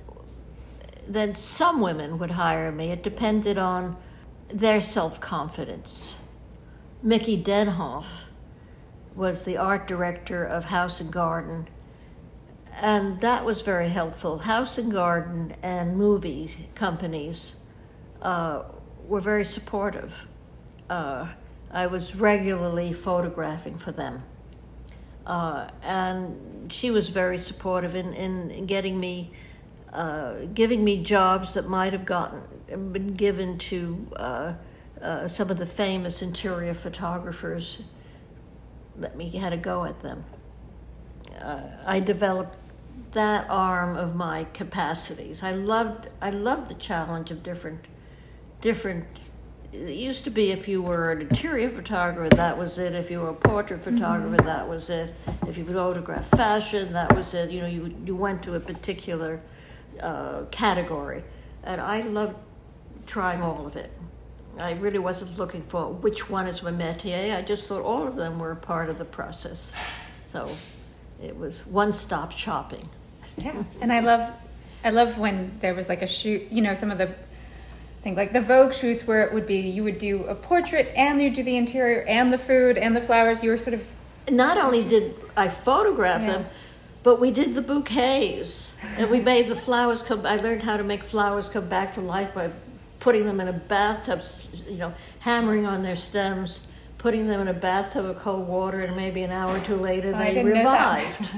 then 1.10 1.34
some 1.36 1.80
women 1.82 2.18
would 2.18 2.32
hire 2.32 2.72
me. 2.72 2.92
It 2.92 3.02
depended 3.04 3.58
on 3.58 3.96
their 4.48 4.82
self 4.82 5.20
confidence. 5.20 6.18
Miki 7.02 7.42
Denhof 7.42 8.06
was 9.16 9.44
the 9.44 9.58
art 9.58 9.86
director 9.88 10.44
of 10.44 10.64
House 10.66 11.00
and 11.00 11.12
Garden, 11.12 11.68
and 12.80 13.20
that 13.20 13.44
was 13.44 13.62
very 13.62 13.88
helpful. 13.88 14.38
House 14.38 14.78
and 14.78 14.92
Garden 14.92 15.56
and 15.62 15.96
movie 15.98 16.68
companies 16.76 17.56
uh, 18.22 18.64
were 19.08 19.20
very 19.20 19.44
supportive. 19.44 20.26
Uh, 20.90 21.28
I 21.72 21.86
was 21.88 22.16
regularly 22.16 22.92
photographing 22.92 23.78
for 23.78 23.92
them. 23.92 24.22
uh, 25.26 25.68
and 25.82 26.72
she 26.72 26.90
was 26.90 27.08
very 27.10 27.38
supportive 27.38 27.94
in, 27.94 28.14
in 28.14 28.66
getting 28.66 28.98
me, 29.00 29.32
uh, 29.92 30.34
giving 30.54 30.84
me 30.84 31.02
jobs 31.02 31.54
that 31.54 31.68
might 31.68 31.92
have 31.92 32.04
gotten 32.04 32.40
been 32.92 33.14
given 33.14 33.58
to 33.58 34.06
uh, 34.16 34.52
uh, 35.02 35.26
some 35.26 35.50
of 35.50 35.56
the 35.56 35.66
famous 35.66 36.22
interior 36.22 36.74
photographers. 36.74 37.82
Let 38.96 39.16
me 39.16 39.28
had 39.30 39.52
a 39.52 39.56
go 39.56 39.84
at 39.84 40.00
them. 40.02 40.24
Uh, 41.40 41.62
I 41.84 42.00
developed 42.00 42.56
that 43.12 43.46
arm 43.48 43.96
of 43.96 44.14
my 44.14 44.44
capacities. 44.52 45.42
I 45.42 45.52
loved 45.52 46.08
I 46.20 46.30
loved 46.30 46.68
the 46.68 46.74
challenge 46.74 47.30
of 47.30 47.42
different 47.42 47.86
different 48.60 49.06
it 49.72 49.94
used 49.94 50.24
to 50.24 50.30
be 50.30 50.50
if 50.50 50.66
you 50.66 50.82
were 50.82 51.12
an 51.12 51.20
interior 51.20 51.70
photographer, 51.70 52.28
that 52.34 52.58
was 52.58 52.76
it. 52.78 52.92
If 52.92 53.08
you 53.08 53.20
were 53.20 53.28
a 53.28 53.34
portrait 53.34 53.80
photographer, 53.80 54.36
mm-hmm. 54.36 54.46
that 54.46 54.68
was 54.68 54.90
it. 54.90 55.14
If 55.46 55.56
you 55.56 55.64
photographed 55.64 56.34
fashion, 56.36 56.92
that 56.92 57.14
was 57.14 57.34
it. 57.34 57.50
You 57.50 57.60
know, 57.60 57.68
you 57.68 57.94
you 58.04 58.16
went 58.16 58.42
to 58.44 58.54
a 58.54 58.60
particular 58.60 59.40
uh, 60.02 60.44
category, 60.50 61.22
and 61.64 61.80
I 61.80 62.02
loved 62.02 62.36
trying 63.06 63.42
all 63.42 63.66
of 63.66 63.76
it. 63.76 63.90
I 64.58 64.72
really 64.72 64.98
wasn't 64.98 65.38
looking 65.38 65.62
for 65.62 65.92
which 65.92 66.28
one 66.28 66.46
is 66.46 66.62
my 66.62 66.72
métier. 66.72 67.36
I 67.36 67.42
just 67.42 67.66
thought 67.66 67.82
all 67.82 68.06
of 68.06 68.16
them 68.16 68.38
were 68.38 68.52
a 68.52 68.56
part 68.56 68.90
of 68.90 68.98
the 68.98 69.04
process. 69.04 69.72
So 70.26 70.48
it 71.22 71.36
was 71.36 71.66
one-stop 71.66 72.32
shopping. 72.32 72.82
Yeah, 73.38 73.62
and 73.80 73.92
I 73.92 74.00
love, 74.00 74.30
I 74.84 74.90
love 74.90 75.18
when 75.18 75.56
there 75.60 75.74
was 75.74 75.88
like 75.88 76.02
a 76.02 76.06
shoot. 76.06 76.50
You 76.50 76.62
know, 76.62 76.74
some 76.74 76.90
of 76.90 76.98
the 76.98 77.14
think 78.02 78.16
like 78.16 78.32
the 78.32 78.40
Vogue 78.40 78.72
shoots 78.72 79.06
where 79.06 79.22
it 79.22 79.32
would 79.32 79.46
be 79.46 79.58
you 79.58 79.84
would 79.84 79.98
do 79.98 80.24
a 80.24 80.34
portrait 80.34 80.90
and 80.96 81.20
you 81.20 81.30
do 81.30 81.42
the 81.42 81.56
interior 81.56 82.02
and 82.04 82.32
the 82.32 82.38
food 82.38 82.78
and 82.78 82.96
the 82.96 83.00
flowers. 83.00 83.44
You 83.44 83.50
were 83.50 83.58
sort 83.58 83.74
of 83.74 83.86
not 84.30 84.56
only 84.56 84.82
did 84.82 85.14
I 85.36 85.48
photograph 85.48 86.22
yeah. 86.22 86.32
them, 86.32 86.46
but 87.02 87.20
we 87.20 87.30
did 87.30 87.54
the 87.54 87.62
bouquets 87.62 88.76
and 88.98 89.10
we 89.10 89.20
made 89.20 89.48
the 89.48 89.54
flowers 89.54 90.02
come. 90.02 90.26
I 90.26 90.36
learned 90.36 90.62
how 90.62 90.76
to 90.76 90.84
make 90.84 91.02
flowers 91.02 91.48
come 91.48 91.68
back 91.68 91.94
to 91.94 92.00
life 92.00 92.34
by 92.34 92.50
putting 92.98 93.24
them 93.24 93.40
in 93.40 93.48
a 93.48 93.52
bathtub, 93.52 94.22
you 94.68 94.78
know, 94.78 94.94
hammering 95.20 95.66
on 95.66 95.82
their 95.82 95.96
stems, 95.96 96.66
putting 96.98 97.26
them 97.26 97.40
in 97.40 97.48
a 97.48 97.54
bathtub 97.54 98.04
of 98.04 98.18
cold 98.18 98.46
water, 98.46 98.80
and 98.80 98.94
maybe 98.94 99.22
an 99.22 99.32
hour 99.32 99.56
or 99.56 99.60
two 99.60 99.76
later 99.76 100.12
they 100.12 100.42
revived. 100.44 101.30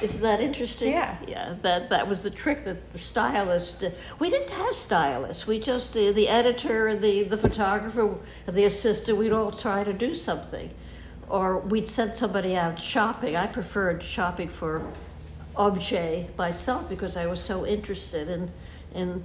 Isn't 0.00 0.22
that 0.22 0.40
interesting? 0.40 0.92
Yeah. 0.92 1.16
Yeah, 1.26 1.54
that, 1.62 1.90
that 1.90 2.08
was 2.08 2.22
the 2.22 2.30
trick 2.30 2.64
that 2.64 2.92
the 2.92 2.98
stylist, 2.98 3.82
uh, 3.82 3.90
we 4.20 4.30
didn't 4.30 4.50
have 4.50 4.74
stylists. 4.74 5.46
We 5.48 5.58
just, 5.58 5.94
the, 5.94 6.12
the 6.12 6.28
editor, 6.28 6.96
the, 6.96 7.24
the 7.24 7.36
photographer, 7.36 8.14
the 8.46 8.64
assistant, 8.64 9.18
we'd 9.18 9.32
all 9.32 9.50
try 9.50 9.82
to 9.82 9.92
do 9.92 10.14
something. 10.14 10.70
Or 11.28 11.58
we'd 11.58 11.88
send 11.88 12.16
somebody 12.16 12.56
out 12.56 12.80
shopping. 12.80 13.36
I 13.36 13.46
preferred 13.46 14.02
shopping 14.02 14.48
for 14.48 14.82
objet 15.56 16.36
myself 16.36 16.88
because 16.88 17.16
I 17.16 17.26
was 17.26 17.40
so 17.40 17.66
interested 17.66 18.28
in, 18.28 18.50
in 18.94 19.24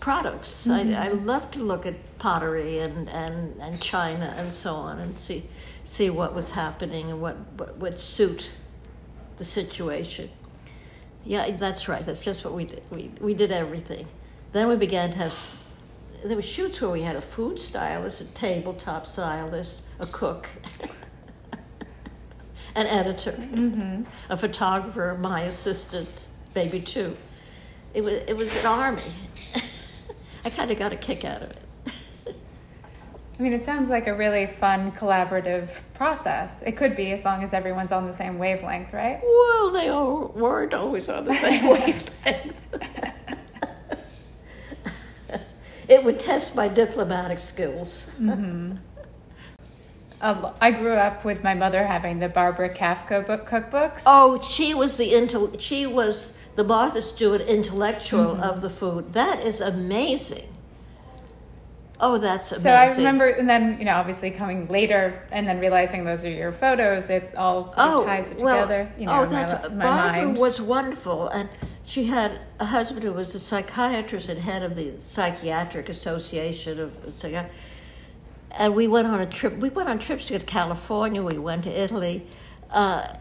products. 0.00 0.66
Mm-hmm. 0.66 0.94
I, 0.94 1.06
I 1.06 1.08
love 1.08 1.50
to 1.52 1.60
look 1.60 1.86
at 1.86 1.94
pottery 2.18 2.80
and, 2.80 3.08
and, 3.08 3.60
and 3.60 3.80
china 3.80 4.34
and 4.38 4.52
so 4.52 4.74
on 4.74 4.98
and 4.98 5.18
see, 5.18 5.44
see 5.84 6.10
what 6.10 6.34
was 6.34 6.50
happening 6.50 7.10
and 7.10 7.20
what, 7.20 7.36
what 7.56 7.76
would 7.78 7.98
suit 7.98 8.52
the 9.36 9.44
situation. 9.44 10.28
Yeah, 11.24 11.50
that's 11.52 11.88
right. 11.88 12.04
That's 12.04 12.20
just 12.20 12.44
what 12.44 12.54
we 12.54 12.64
did. 12.64 12.82
We, 12.90 13.10
we 13.20 13.34
did 13.34 13.52
everything. 13.52 14.06
Then 14.52 14.68
we 14.68 14.76
began 14.76 15.10
to 15.12 15.18
have, 15.18 15.46
there 16.24 16.36
were 16.36 16.42
shoots 16.42 16.80
where 16.80 16.90
we 16.90 17.02
had 17.02 17.16
a 17.16 17.20
food 17.20 17.60
stylist, 17.60 18.20
a 18.20 18.24
tabletop 18.24 19.06
stylist, 19.06 19.82
a 20.00 20.06
cook, 20.06 20.48
an 22.74 22.86
editor, 22.86 23.32
mm-hmm. 23.32 24.02
a 24.30 24.36
photographer, 24.36 25.16
my 25.20 25.42
assistant, 25.42 26.08
maybe 26.54 26.80
two. 26.80 27.16
It 27.94 28.02
was, 28.02 28.14
it 28.14 28.36
was 28.36 28.54
an 28.56 28.66
army. 28.66 29.02
I 30.44 30.50
kind 30.50 30.70
of 30.70 30.78
got 30.78 30.92
a 30.92 30.96
kick 30.96 31.24
out 31.24 31.42
of 31.42 31.50
it. 31.50 31.62
I 33.38 33.42
mean, 33.42 33.52
it 33.52 33.62
sounds 33.62 33.88
like 33.88 34.08
a 34.08 34.14
really 34.14 34.46
fun 34.46 34.90
collaborative 34.90 35.68
process. 35.94 36.60
It 36.62 36.76
could 36.76 36.96
be 36.96 37.12
as 37.12 37.24
long 37.24 37.44
as 37.44 37.52
everyone's 37.52 37.92
on 37.92 38.04
the 38.04 38.12
same 38.12 38.36
wavelength, 38.36 38.92
right? 38.92 39.20
Well, 39.22 39.70
they 39.70 39.88
all 39.88 40.32
weren't 40.34 40.74
always 40.74 41.08
on 41.08 41.24
the 41.24 41.34
same 41.34 41.66
wavelength. 41.68 42.60
it 45.88 46.02
would 46.02 46.18
test 46.18 46.56
my 46.56 46.66
diplomatic 46.66 47.38
skills. 47.38 48.06
Mm-hmm. 48.20 48.72
I 50.20 50.70
grew 50.72 50.94
up 50.94 51.24
with 51.24 51.44
my 51.44 51.54
mother 51.54 51.86
having 51.86 52.18
the 52.18 52.28
Barbara 52.28 52.74
Kafka 52.74 53.26
book 53.26 53.46
cookbooks. 53.46 54.02
Oh, 54.06 54.40
she 54.42 54.74
was 54.74 54.96
the 54.96 55.12
intel- 55.12 55.60
she 55.60 55.86
was 55.86 56.36
the 56.56 56.64
Martha 56.64 57.02
Stewart 57.02 57.42
intellectual 57.42 58.34
mm-hmm. 58.34 58.42
of 58.42 58.60
the 58.60 58.70
food. 58.70 59.12
That 59.12 59.40
is 59.40 59.60
amazing. 59.60 60.48
Oh, 62.00 62.18
that's 62.18 62.52
amazing. 62.52 62.62
So 62.62 62.74
I 62.74 62.94
remember, 62.94 63.26
and 63.28 63.48
then 63.48 63.78
you 63.78 63.84
know, 63.84 63.94
obviously 63.94 64.30
coming 64.30 64.66
later, 64.68 65.22
and 65.30 65.46
then 65.46 65.60
realizing 65.60 66.04
those 66.04 66.24
are 66.24 66.30
your 66.30 66.52
photos. 66.52 67.10
It 67.10 67.34
all 67.36 67.64
sort 67.64 67.78
of 67.78 68.00
oh, 68.00 68.04
ties 68.04 68.30
it 68.30 68.42
well, 68.42 68.62
together. 68.66 68.92
You 68.98 69.06
know, 69.06 69.22
oh, 69.22 69.26
that's 69.26 69.68
my, 69.70 69.74
my 69.74 69.84
Barbara 69.84 70.26
mind. 70.26 70.38
was 70.38 70.60
wonderful, 70.60 71.28
and 71.28 71.48
she 71.84 72.04
had 72.04 72.40
a 72.58 72.66
husband 72.66 73.04
who 73.04 73.12
was 73.12 73.34
a 73.34 73.40
psychiatrist 73.40 74.28
and 74.28 74.40
head 74.40 74.62
of 74.62 74.74
the 74.74 74.94
Psychiatric 75.02 75.88
Association 75.88 76.80
of. 76.80 76.96
And 78.58 78.74
we 78.74 78.88
went 78.88 79.08
on 79.08 79.20
a 79.20 79.26
trip. 79.26 79.56
We 79.56 79.70
went 79.70 79.88
on 79.88 79.98
trips 79.98 80.26
to 80.26 80.38
California. 80.40 81.22
We 81.22 81.38
went 81.38 81.64
to 81.64 81.70
Italy. 81.70 82.26
Uh, 82.70 83.14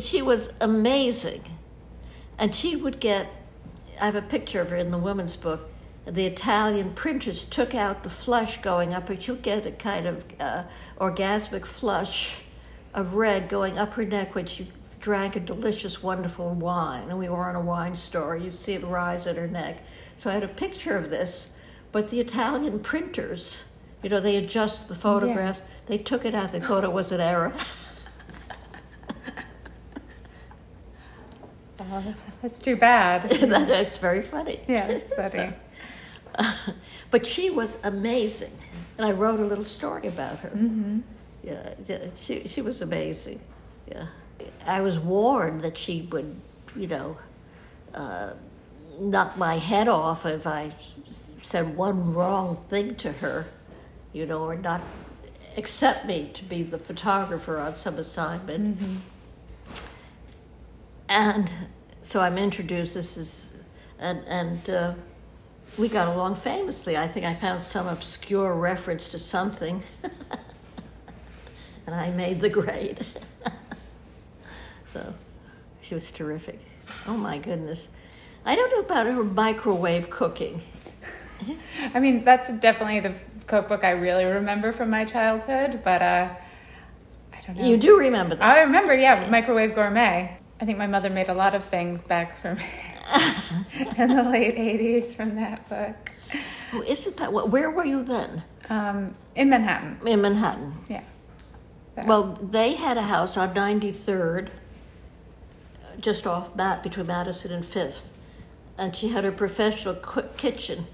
she 0.00 0.22
was 0.22 0.52
amazing, 0.60 1.42
and 2.38 2.52
she 2.52 2.74
would 2.74 2.98
get. 2.98 3.36
I 4.00 4.06
have 4.06 4.16
a 4.16 4.22
picture 4.22 4.60
of 4.60 4.70
her 4.70 4.76
in 4.76 4.90
the 4.90 4.98
women's 4.98 5.36
book 5.36 5.68
the 6.10 6.24
Italian 6.24 6.90
printers 6.90 7.44
took 7.44 7.74
out 7.74 8.02
the 8.02 8.10
flush 8.10 8.58
going 8.62 8.94
up, 8.94 9.06
but 9.06 9.26
you'll 9.26 9.36
get 9.36 9.66
a 9.66 9.72
kind 9.72 10.06
of 10.06 10.24
uh, 10.40 10.64
orgasmic 10.98 11.66
flush 11.66 12.42
of 12.94 13.14
red 13.14 13.48
going 13.48 13.78
up 13.78 13.92
her 13.94 14.04
neck 14.04 14.34
when 14.34 14.46
she 14.46 14.70
drank 15.00 15.36
a 15.36 15.40
delicious, 15.40 16.02
wonderful 16.02 16.54
wine. 16.54 17.08
And 17.10 17.18
we 17.18 17.28
were 17.28 17.44
on 17.48 17.56
a 17.56 17.60
wine 17.60 17.94
store, 17.94 18.36
you'd 18.36 18.54
see 18.54 18.72
it 18.72 18.84
rise 18.84 19.26
at 19.26 19.36
her 19.36 19.46
neck. 19.46 19.82
So 20.16 20.30
I 20.30 20.34
had 20.34 20.42
a 20.42 20.48
picture 20.48 20.96
of 20.96 21.10
this, 21.10 21.56
but 21.92 22.08
the 22.08 22.20
Italian 22.20 22.80
printers, 22.80 23.64
you 24.02 24.08
know, 24.08 24.20
they 24.20 24.36
adjust 24.36 24.88
the 24.88 24.94
photograph, 24.94 25.58
yeah. 25.58 25.64
they 25.86 25.98
took 25.98 26.24
it 26.24 26.34
out, 26.34 26.52
they 26.52 26.60
thought 26.60 26.84
it 26.84 26.92
was 26.92 27.12
an 27.12 27.20
error. 27.20 27.52
Oh, 31.90 32.14
that's 32.42 32.58
too 32.58 32.76
bad. 32.76 33.30
That's 33.40 33.98
very 33.98 34.20
funny. 34.20 34.60
Yeah, 34.68 34.88
it's 34.88 35.12
funny. 35.14 35.52
so, 36.38 36.52
but 37.10 37.26
she 37.26 37.50
was 37.50 37.78
amazing, 37.84 38.52
and 38.96 39.06
I 39.06 39.12
wrote 39.12 39.40
a 39.40 39.44
little 39.44 39.64
story 39.64 40.06
about 40.06 40.38
her. 40.40 40.50
Mm-hmm. 40.50 41.00
Yeah, 41.42 41.74
she 42.16 42.46
she 42.46 42.60
was 42.60 42.82
amazing. 42.82 43.40
Yeah, 43.90 44.06
I 44.66 44.80
was 44.80 44.98
warned 44.98 45.62
that 45.62 45.78
she 45.78 46.08
would, 46.12 46.40
you 46.76 46.88
know, 46.88 47.16
uh, 47.94 48.32
knock 49.00 49.38
my 49.38 49.56
head 49.56 49.88
off 49.88 50.26
if 50.26 50.46
I 50.46 50.72
said 51.42 51.76
one 51.76 52.12
wrong 52.12 52.64
thing 52.68 52.96
to 52.96 53.12
her, 53.12 53.46
you 54.18 54.26
know, 54.26 54.42
or 54.42 54.56
not 54.56 54.82
accept 55.56 56.04
me 56.06 56.30
to 56.34 56.44
be 56.44 56.64
the 56.64 56.78
photographer 56.78 57.58
on 57.58 57.76
some 57.76 57.98
assignment. 57.98 58.78
Mm-hmm. 58.78 58.96
And 61.08 61.50
so 62.02 62.20
I'm 62.20 62.36
introduced. 62.36 62.94
This 62.94 63.16
is, 63.16 63.46
and 63.98 64.22
and. 64.26 64.70
Uh, 64.70 64.94
we 65.76 65.88
got 65.88 66.08
along 66.08 66.34
famously. 66.36 66.96
I 66.96 67.06
think 67.06 67.26
I 67.26 67.34
found 67.34 67.62
some 67.62 67.86
obscure 67.86 68.54
reference 68.54 69.08
to 69.08 69.18
something, 69.18 69.82
and 71.86 71.94
I 71.94 72.10
made 72.10 72.40
the 72.40 72.48
grade. 72.48 73.04
so 74.92 75.12
she 75.82 75.94
was 75.94 76.10
terrific. 76.10 76.58
Oh 77.06 77.16
my 77.16 77.38
goodness. 77.38 77.88
I 78.46 78.54
don't 78.54 78.70
know 78.70 78.80
about 78.80 79.06
her 79.06 79.22
microwave 79.22 80.08
cooking. 80.08 80.62
I 81.94 82.00
mean, 82.00 82.24
that's 82.24 82.48
definitely 82.48 83.00
the 83.00 83.14
cookbook 83.48 83.82
I 83.82 83.90
really 83.90 84.24
remember 84.24 84.72
from 84.72 84.90
my 84.90 85.04
childhood, 85.04 85.80
but 85.82 86.02
uh, 86.02 86.28
I 87.32 87.40
don't 87.46 87.56
know. 87.56 87.64
You 87.66 87.76
do 87.76 87.98
remember 87.98 88.36
that? 88.36 88.44
I 88.44 88.60
remember, 88.60 88.94
yeah, 88.94 89.28
Microwave 89.28 89.74
Gourmet. 89.74 90.38
I 90.60 90.64
think 90.64 90.78
my 90.78 90.86
mother 90.86 91.10
made 91.10 91.28
a 91.28 91.34
lot 91.34 91.54
of 91.54 91.64
things 91.64 92.04
back 92.04 92.40
for 92.40 92.54
me. 92.54 92.64
in 93.96 94.08
the 94.14 94.22
late 94.22 94.56
80s 94.56 95.14
from 95.14 95.36
that 95.36 95.66
book. 95.68 96.12
Oh, 96.72 96.82
isn't 96.82 97.16
that? 97.16 97.32
Where 97.32 97.70
were 97.70 97.84
you 97.84 98.02
then? 98.02 98.42
Um, 98.68 99.14
in 99.34 99.48
Manhattan. 99.48 99.98
In 100.06 100.20
Manhattan. 100.20 100.74
Yeah. 100.88 101.02
So. 101.94 102.02
Well, 102.06 102.38
they 102.42 102.74
had 102.74 102.98
a 102.98 103.02
house 103.02 103.36
on 103.36 103.54
93rd, 103.54 104.50
just 106.00 106.26
off 106.26 106.54
Matt 106.54 106.82
between 106.82 107.06
Madison 107.06 107.52
and 107.52 107.64
Fifth, 107.64 108.12
and 108.76 108.94
she 108.94 109.08
had 109.08 109.24
her 109.24 109.32
professional 109.32 109.94
kitchen. 110.36 110.86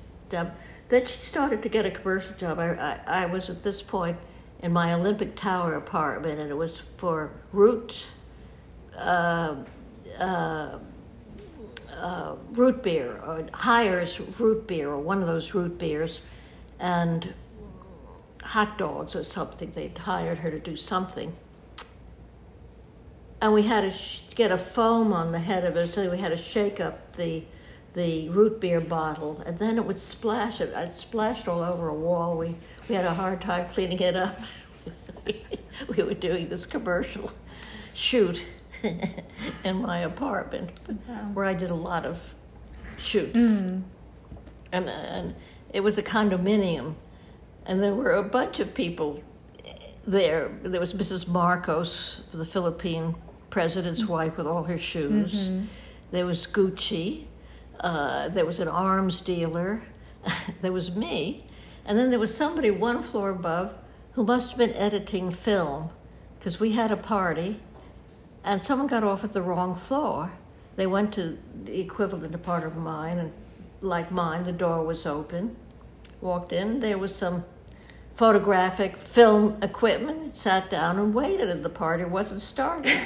Then 0.88 1.06
she 1.06 1.18
started 1.18 1.62
to 1.62 1.68
get 1.68 1.86
a 1.86 1.90
commercial 1.90 2.34
job. 2.34 2.58
I, 2.58 3.00
I, 3.06 3.22
I 3.22 3.26
was 3.26 3.48
at 3.50 3.62
this 3.62 3.82
point 3.82 4.16
in 4.60 4.72
my 4.72 4.92
Olympic 4.92 5.34
Tower 5.34 5.74
apartment, 5.74 6.40
and 6.40 6.50
it 6.50 6.54
was 6.54 6.82
for 6.96 7.30
root, 7.52 8.06
uh, 8.96 9.56
uh, 10.18 10.78
uh, 11.96 12.34
root 12.52 12.82
beer, 12.82 13.20
or 13.26 13.46
Hires 13.52 14.20
root 14.38 14.66
beer, 14.66 14.90
or 14.90 14.98
one 14.98 15.20
of 15.20 15.26
those 15.26 15.54
root 15.54 15.78
beers, 15.78 16.22
and 16.80 17.32
hot 18.42 18.76
dogs 18.76 19.16
or 19.16 19.24
something. 19.24 19.72
They'd 19.74 19.96
hired 19.96 20.38
her 20.38 20.50
to 20.50 20.60
do 20.60 20.76
something. 20.76 21.34
And 23.40 23.52
we 23.52 23.62
had 23.62 23.82
to 23.82 23.90
sh- 23.90 24.22
get 24.34 24.52
a 24.52 24.58
foam 24.58 25.12
on 25.12 25.32
the 25.32 25.38
head 25.38 25.64
of 25.64 25.76
it, 25.76 25.92
so 25.92 26.10
we 26.10 26.18
had 26.18 26.30
to 26.30 26.36
shake 26.36 26.80
up 26.80 27.16
the 27.16 27.42
the 27.94 28.28
root 28.28 28.60
beer 28.60 28.80
bottle, 28.80 29.42
and 29.46 29.58
then 29.58 29.78
it 29.78 29.84
would 29.84 29.98
splash. 29.98 30.60
It, 30.60 30.72
it 30.74 30.92
splashed 30.92 31.48
all 31.48 31.62
over 31.62 31.88
a 31.88 31.94
wall. 31.94 32.36
We 32.36 32.56
we 32.88 32.94
had 32.94 33.04
a 33.04 33.14
hard 33.14 33.40
time 33.40 33.68
cleaning 33.68 34.00
it 34.00 34.16
up. 34.16 34.38
we 35.96 36.02
were 36.02 36.14
doing 36.14 36.48
this 36.48 36.66
commercial 36.66 37.30
shoot 37.94 38.44
in 39.64 39.76
my 39.76 40.00
apartment, 40.00 40.70
where 41.32 41.46
I 41.46 41.54
did 41.54 41.70
a 41.70 41.74
lot 41.74 42.04
of 42.04 42.34
shoots, 42.98 43.38
mm. 43.38 43.82
and 44.72 44.88
and 44.88 45.34
it 45.72 45.80
was 45.80 45.96
a 45.96 46.02
condominium, 46.02 46.94
and 47.66 47.82
there 47.82 47.94
were 47.94 48.14
a 48.14 48.24
bunch 48.24 48.58
of 48.58 48.74
people 48.74 49.22
there. 50.06 50.50
There 50.64 50.80
was 50.80 50.94
Mrs. 50.94 51.28
Marcos, 51.28 52.22
the 52.32 52.44
Philippine 52.44 53.14
president's 53.50 54.02
mm-hmm. 54.02 54.12
wife, 54.12 54.36
with 54.36 54.48
all 54.48 54.64
her 54.64 54.78
shoes. 54.78 55.50
Mm-hmm. 55.50 55.64
There 56.10 56.26
was 56.26 56.46
Gucci. 56.46 57.26
Uh, 57.80 58.28
there 58.28 58.46
was 58.46 58.60
an 58.60 58.68
arms 58.68 59.20
dealer. 59.20 59.82
there 60.62 60.72
was 60.72 60.94
me. 60.94 61.46
And 61.84 61.98
then 61.98 62.10
there 62.10 62.18
was 62.18 62.34
somebody 62.34 62.70
one 62.70 63.02
floor 63.02 63.30
above 63.30 63.74
who 64.12 64.24
must 64.24 64.50
have 64.50 64.58
been 64.58 64.74
editing 64.74 65.30
film 65.30 65.90
because 66.38 66.60
we 66.60 66.72
had 66.72 66.90
a 66.90 66.96
party 66.96 67.60
and 68.44 68.62
someone 68.62 68.86
got 68.86 69.02
off 69.02 69.24
at 69.24 69.32
the 69.32 69.42
wrong 69.42 69.74
floor. 69.74 70.30
They 70.76 70.86
went 70.86 71.12
to 71.14 71.38
the 71.64 71.80
equivalent 71.80 72.40
part 72.42 72.64
of 72.64 72.76
mine, 72.76 73.18
and 73.18 73.32
like 73.80 74.10
mine, 74.10 74.44
the 74.44 74.52
door 74.52 74.84
was 74.84 75.06
open. 75.06 75.56
Walked 76.20 76.52
in, 76.52 76.80
there 76.80 76.98
was 76.98 77.14
some 77.14 77.44
photographic 78.14 78.96
film 78.96 79.56
equipment, 79.62 80.36
sat 80.36 80.70
down 80.70 80.98
and 80.98 81.14
waited, 81.14 81.48
and 81.48 81.64
the 81.64 81.70
party 81.70 82.04
wasn't 82.04 82.40
starting. 82.40 82.98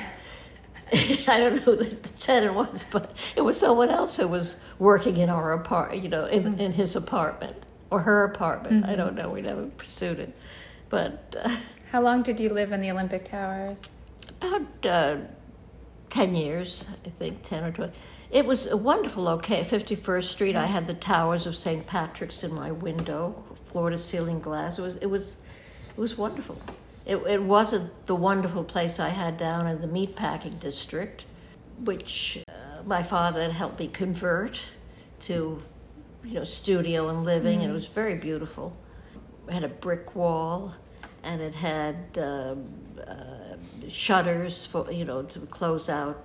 I 1.28 1.38
don't 1.38 1.56
know 1.56 1.62
who 1.62 1.76
the 1.76 1.94
tenant 2.18 2.54
was, 2.54 2.84
but 2.90 3.16
it 3.36 3.42
was 3.42 3.58
someone 3.58 3.90
else 3.90 4.16
who 4.16 4.28
was 4.28 4.56
working 4.78 5.18
in 5.18 5.28
our 5.28 5.52
apartment, 5.52 6.02
you 6.02 6.08
know, 6.08 6.24
in, 6.26 6.44
mm-hmm. 6.44 6.60
in 6.60 6.72
his 6.72 6.96
apartment 6.96 7.56
or 7.90 8.00
her 8.00 8.24
apartment. 8.24 8.82
Mm-hmm. 8.82 8.90
I 8.90 8.96
don't 8.96 9.14
know. 9.14 9.28
We 9.28 9.42
never 9.42 9.66
pursued 9.66 10.18
it. 10.18 10.34
But. 10.88 11.36
Uh, 11.40 11.56
How 11.90 12.02
long 12.02 12.22
did 12.22 12.40
you 12.40 12.48
live 12.50 12.72
in 12.72 12.80
the 12.80 12.90
Olympic 12.90 13.24
Towers? 13.24 13.80
About 14.40 14.86
uh, 14.86 15.16
10 16.10 16.36
years, 16.36 16.86
I 17.04 17.10
think, 17.10 17.42
10 17.42 17.64
or 17.64 17.72
12. 17.72 17.92
It 18.30 18.44
was 18.44 18.66
a 18.66 18.76
wonderful 18.76 19.24
location. 19.24 19.78
51st 19.78 20.24
Street, 20.24 20.56
I 20.56 20.66
had 20.66 20.86
the 20.86 20.94
towers 20.94 21.46
of 21.46 21.56
St. 21.56 21.86
Patrick's 21.86 22.44
in 22.44 22.54
my 22.54 22.70
window, 22.70 23.42
floor 23.64 23.90
to 23.90 23.98
ceiling 23.98 24.40
glass. 24.40 24.78
It 24.78 24.82
was, 24.82 24.96
it 24.96 25.06
was, 25.06 25.36
it 25.90 26.00
was 26.00 26.18
wonderful. 26.18 26.60
It, 27.08 27.16
it 27.26 27.42
wasn't 27.42 28.06
the 28.06 28.14
wonderful 28.14 28.62
place 28.62 29.00
I 29.00 29.08
had 29.08 29.38
down 29.38 29.66
in 29.66 29.80
the 29.80 29.88
meatpacking 29.88 30.60
district, 30.60 31.24
which 31.82 32.38
uh, 32.46 32.82
my 32.84 33.02
father 33.02 33.42
had 33.42 33.52
helped 33.52 33.80
me 33.80 33.88
convert 33.88 34.62
to, 35.20 35.62
you 36.22 36.34
know, 36.34 36.44
studio 36.44 37.08
and 37.08 37.24
living, 37.24 37.54
mm-hmm. 37.54 37.62
and 37.62 37.70
it 37.70 37.74
was 37.74 37.86
very 37.86 38.14
beautiful. 38.14 38.76
It 39.48 39.54
had 39.54 39.64
a 39.64 39.68
brick 39.68 40.14
wall, 40.14 40.74
and 41.22 41.40
it 41.40 41.54
had 41.54 41.96
uh, 42.18 42.54
uh, 43.00 43.56
shutters 43.88 44.66
for 44.66 44.92
you 44.92 45.06
know 45.06 45.22
to 45.22 45.40
close 45.46 45.88
out 45.88 46.22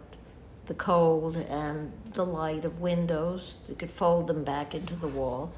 the 0.65 0.73
cold 0.73 1.37
and 1.37 1.93
the 2.11 2.25
light 2.25 2.65
of 2.65 2.81
windows. 2.81 3.61
You 3.69 3.75
could 3.75 3.91
fold 3.91 4.27
them 4.27 4.43
back 4.43 4.75
into 4.75 4.97
the 4.97 5.07
wall, 5.07 5.53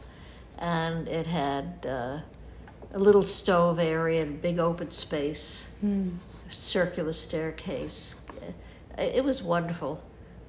and 0.60 1.08
it 1.08 1.26
had 1.26 1.84
uh, 1.90 2.20
a 2.96 3.00
little 3.00 3.22
stove 3.22 3.78
area 3.78 4.22
and 4.24 4.42
big 4.42 4.58
open 4.58 4.90
space, 4.90 5.68
mm. 5.84 6.12
circular 6.50 7.12
staircase. 7.14 8.16
It 8.98 9.24
was 9.24 9.44
wonderful, 9.44 10.02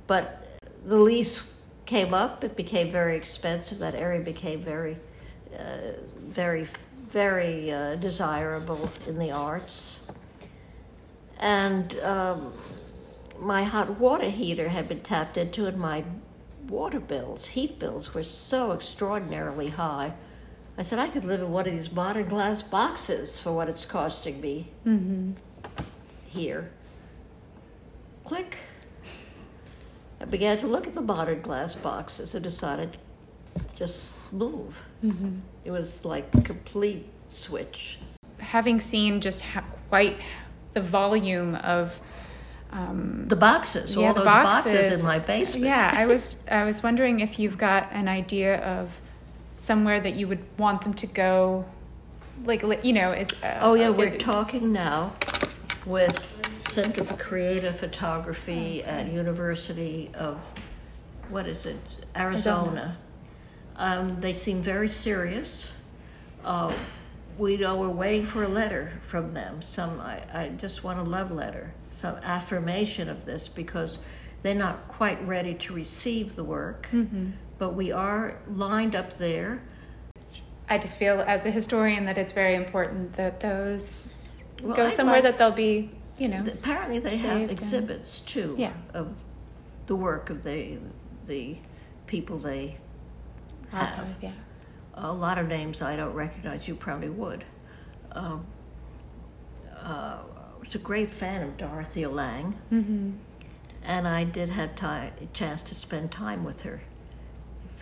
but 0.06 0.60
the 0.84 0.96
lease 0.96 1.52
came 1.84 2.14
up. 2.14 2.44
It 2.44 2.54
became 2.54 2.88
very 2.88 3.16
expensive. 3.16 3.78
That 3.80 3.96
area 3.96 4.20
became 4.20 4.60
very, 4.60 4.96
uh, 5.58 5.94
very, 6.18 6.68
very 7.08 7.72
uh, 7.72 7.96
desirable 7.96 8.90
in 9.08 9.18
the 9.18 9.32
arts. 9.32 9.98
And 11.40 11.98
um, 12.00 12.52
my 13.40 13.64
hot 13.64 13.98
water 13.98 14.30
heater 14.30 14.68
had 14.68 14.86
been 14.88 15.00
tapped 15.00 15.36
into, 15.36 15.66
and 15.66 15.78
my 15.78 16.04
water 16.68 17.00
bills, 17.00 17.48
heat 17.48 17.80
bills, 17.80 18.14
were 18.14 18.22
so 18.22 18.70
extraordinarily 18.70 19.70
high 19.70 20.12
I 20.78 20.82
said, 20.82 20.98
I 20.98 21.08
could 21.08 21.24
live 21.24 21.40
in 21.40 21.50
one 21.50 21.66
of 21.66 21.72
these 21.72 21.90
modern 21.90 22.28
glass 22.28 22.62
boxes 22.62 23.40
for 23.40 23.52
what 23.52 23.68
it's 23.68 23.86
costing 23.86 24.40
me 24.40 24.68
mm-hmm. 24.86 25.32
here. 26.26 26.70
Click. 28.24 28.56
I 30.20 30.26
began 30.26 30.58
to 30.58 30.66
look 30.66 30.86
at 30.86 30.94
the 30.94 31.00
modern 31.00 31.40
glass 31.40 31.74
boxes 31.74 32.34
and 32.34 32.42
decided 32.42 32.98
just 33.74 34.16
move. 34.32 34.84
Mm-hmm. 35.04 35.38
It 35.64 35.70
was 35.70 36.04
like 36.04 36.26
a 36.34 36.42
complete 36.42 37.06
switch. 37.30 37.98
Having 38.38 38.80
seen 38.80 39.20
just 39.20 39.40
ha- 39.40 39.64
quite 39.88 40.18
the 40.74 40.80
volume 40.80 41.54
of 41.56 41.98
um, 42.70 43.24
the 43.28 43.36
boxes, 43.36 43.94
yeah, 43.94 44.08
all 44.08 44.14
those 44.14 44.24
boxes. 44.24 44.72
boxes 44.72 45.00
in 45.00 45.06
my 45.06 45.18
basement. 45.18 45.64
Yeah, 45.64 45.90
I 45.94 46.06
was 46.06 46.36
I 46.50 46.64
was 46.64 46.82
wondering 46.82 47.20
if 47.20 47.38
you've 47.38 47.56
got 47.56 47.90
an 47.92 48.08
idea 48.08 48.58
of 48.62 48.90
somewhere 49.56 50.00
that 50.00 50.14
you 50.14 50.28
would 50.28 50.44
want 50.58 50.82
them 50.82 50.94
to 50.94 51.06
go 51.06 51.64
like 52.44 52.62
you 52.84 52.92
know 52.92 53.12
is 53.12 53.30
uh, 53.42 53.58
oh 53.62 53.74
yeah 53.74 53.88
we're 53.88 54.18
talking 54.18 54.72
now 54.72 55.12
with 55.86 56.26
center 56.68 57.04
for 57.04 57.16
creative 57.16 57.78
photography 57.78 58.84
at 58.84 59.10
university 59.10 60.10
of 60.14 60.38
what 61.28 61.46
is 61.46 61.66
it? 61.66 61.76
Arizona, 62.14 62.96
um, 63.76 64.20
they 64.20 64.32
seem 64.32 64.62
very 64.62 64.88
serious. 64.88 65.72
Uh, 66.44 66.72
we 67.38 67.56
know 67.56 67.76
we're 67.76 67.88
waiting 67.88 68.24
for 68.24 68.44
a 68.44 68.48
letter 68.48 68.92
from 69.08 69.34
them. 69.34 69.60
Some 69.62 70.00
I, 70.00 70.22
I 70.32 70.48
just 70.48 70.84
want 70.84 70.98
a 70.98 71.02
love 71.02 71.30
letter 71.30 71.72
some 71.94 72.16
affirmation 72.16 73.08
of 73.08 73.24
this 73.24 73.48
because 73.48 73.96
they're 74.42 74.54
not 74.54 74.86
quite 74.86 75.26
ready 75.26 75.54
to 75.54 75.72
receive 75.72 76.36
the 76.36 76.44
work. 76.44 76.88
Mm-hmm 76.92 77.30
but 77.58 77.74
we 77.74 77.92
are 77.92 78.38
lined 78.48 78.94
up 78.94 79.18
there. 79.18 79.62
I 80.68 80.78
just 80.78 80.96
feel 80.96 81.20
as 81.20 81.46
a 81.46 81.50
historian 81.50 82.04
that 82.06 82.18
it's 82.18 82.32
very 82.32 82.54
important 82.54 83.12
that 83.14 83.40
those 83.40 84.42
well, 84.62 84.76
go 84.76 84.86
I'd 84.86 84.92
somewhere 84.92 85.16
like, 85.16 85.24
that 85.24 85.38
they'll 85.38 85.50
be, 85.52 85.90
you 86.18 86.28
know. 86.28 86.44
Apparently, 86.46 86.98
they 86.98 87.16
have 87.18 87.50
exhibits 87.50 88.18
and, 88.20 88.28
too 88.28 88.54
yeah. 88.58 88.72
of 88.94 89.14
the 89.86 89.94
work 89.96 90.30
of 90.30 90.42
the 90.42 90.78
the 91.26 91.56
people 92.06 92.38
they 92.38 92.78
have. 93.70 94.08
yeah. 94.20 94.32
A 94.94 95.12
lot 95.12 95.38
of 95.38 95.46
names 95.46 95.82
I 95.82 95.96
don't 95.96 96.14
recognize. 96.14 96.66
You 96.66 96.74
probably 96.74 97.10
would. 97.10 97.44
Um, 98.12 98.46
uh, 99.78 100.18
I 100.18 100.58
was 100.58 100.74
a 100.74 100.78
great 100.78 101.10
fan 101.10 101.42
of 101.42 101.56
Dorothea 101.56 102.08
Lange, 102.08 102.56
mm-hmm. 102.72 103.10
and 103.84 104.08
I 104.08 104.24
did 104.24 104.48
have 104.50 104.74
time, 104.74 105.12
a 105.20 105.26
chance 105.26 105.62
to 105.62 105.74
spend 105.74 106.10
time 106.10 106.44
with 106.44 106.62
her. 106.62 106.80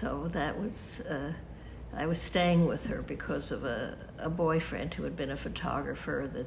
So 0.00 0.28
that 0.32 0.58
was, 0.58 1.00
uh, 1.08 1.32
I 1.94 2.06
was 2.06 2.20
staying 2.20 2.66
with 2.66 2.84
her 2.86 3.02
because 3.02 3.52
of 3.52 3.64
a, 3.64 3.96
a 4.18 4.28
boyfriend 4.28 4.92
who 4.94 5.04
had 5.04 5.16
been 5.16 5.30
a 5.30 5.36
photographer 5.36 6.28
that, 6.32 6.46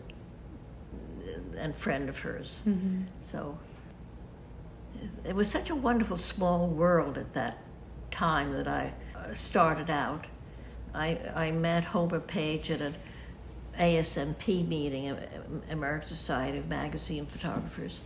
and 1.58 1.76
friend 1.76 2.10
of 2.10 2.20
hers. 2.20 2.62
Mm-hmm. 2.68 3.04
So 3.32 3.58
it 5.24 5.34
was 5.34 5.50
such 5.50 5.70
a 5.70 5.76
wonderful 5.76 6.18
small 6.18 6.68
world 6.68 7.18
at 7.18 7.34
that 7.34 7.58
time 8.12 8.52
that 8.54 8.68
I 8.68 8.94
uh, 9.16 9.34
started 9.34 9.90
out. 9.90 10.26
I, 10.94 11.18
I 11.36 11.52
met 11.52 11.84
Homer 11.84 12.20
Page 12.20 12.72
at 12.72 12.82
an 12.82 12.96
ASMP 13.80 14.68
meeting, 14.68 15.16
American 15.70 16.10
Society 16.10 16.58
of 16.58 16.68
Magazine 16.68 17.26
Photographers, 17.26 18.00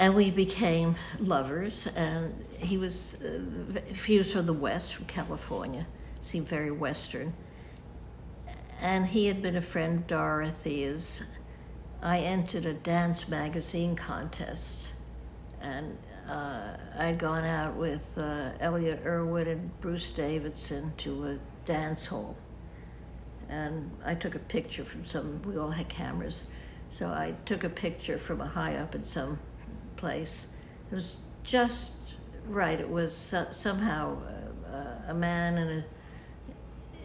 and 0.00 0.14
we 0.14 0.30
became 0.30 0.96
lovers. 1.20 1.86
And 1.94 2.34
he 2.58 2.78
was 2.78 3.14
uh, 3.16 3.80
he 4.06 4.18
was 4.18 4.32
from 4.32 4.46
the 4.46 4.52
West, 4.54 4.94
from 4.94 5.04
California, 5.06 5.86
seemed 6.22 6.48
very 6.48 6.70
Western. 6.72 7.32
And 8.80 9.06
he 9.06 9.26
had 9.26 9.42
been 9.42 9.56
a 9.56 9.60
friend 9.60 9.98
of 9.98 10.06
Dorothy's. 10.06 11.22
I 12.02 12.20
entered 12.20 12.64
a 12.64 12.72
dance 12.72 13.28
magazine 13.28 13.94
contest, 13.94 14.94
and 15.60 15.98
uh, 16.26 16.78
I'd 16.98 17.18
gone 17.18 17.44
out 17.44 17.76
with 17.76 18.00
uh, 18.16 18.52
Elliott 18.58 19.04
Erwitt 19.04 19.48
and 19.48 19.70
Bruce 19.82 20.10
Davidson 20.10 20.94
to 20.98 21.26
a 21.26 21.38
dance 21.66 22.06
hall. 22.06 22.36
and 23.50 23.90
I 24.04 24.14
took 24.14 24.34
a 24.34 24.38
picture 24.38 24.84
from 24.84 25.04
some. 25.06 25.42
We 25.42 25.58
all 25.58 25.70
had 25.70 25.90
cameras, 25.90 26.44
so 26.90 27.08
I 27.08 27.34
took 27.44 27.64
a 27.64 27.68
picture 27.68 28.16
from 28.16 28.40
a 28.40 28.46
high 28.46 28.76
up 28.76 28.94
in 28.94 29.04
some 29.04 29.38
place. 30.00 30.46
It 30.90 30.94
was 30.94 31.16
just 31.44 31.92
right. 32.48 32.80
It 32.80 32.88
was 32.88 33.14
so, 33.14 33.46
somehow 33.52 34.16
uh, 34.72 35.10
a 35.10 35.14
man 35.14 35.58
in 35.58 35.68
a 35.68 35.84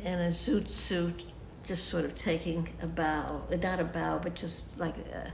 in 0.07 0.19
a 0.19 0.29
zoot 0.29 0.69
suit, 0.69 1.23
just 1.65 1.89
sort 1.89 2.05
of 2.05 2.15
taking 2.15 2.69
a 2.81 2.87
bow, 2.87 3.41
not 3.49 3.79
a 3.79 3.83
bow, 3.83 4.19
but 4.21 4.35
just 4.35 4.65
like 4.77 4.95
a, 4.97 5.33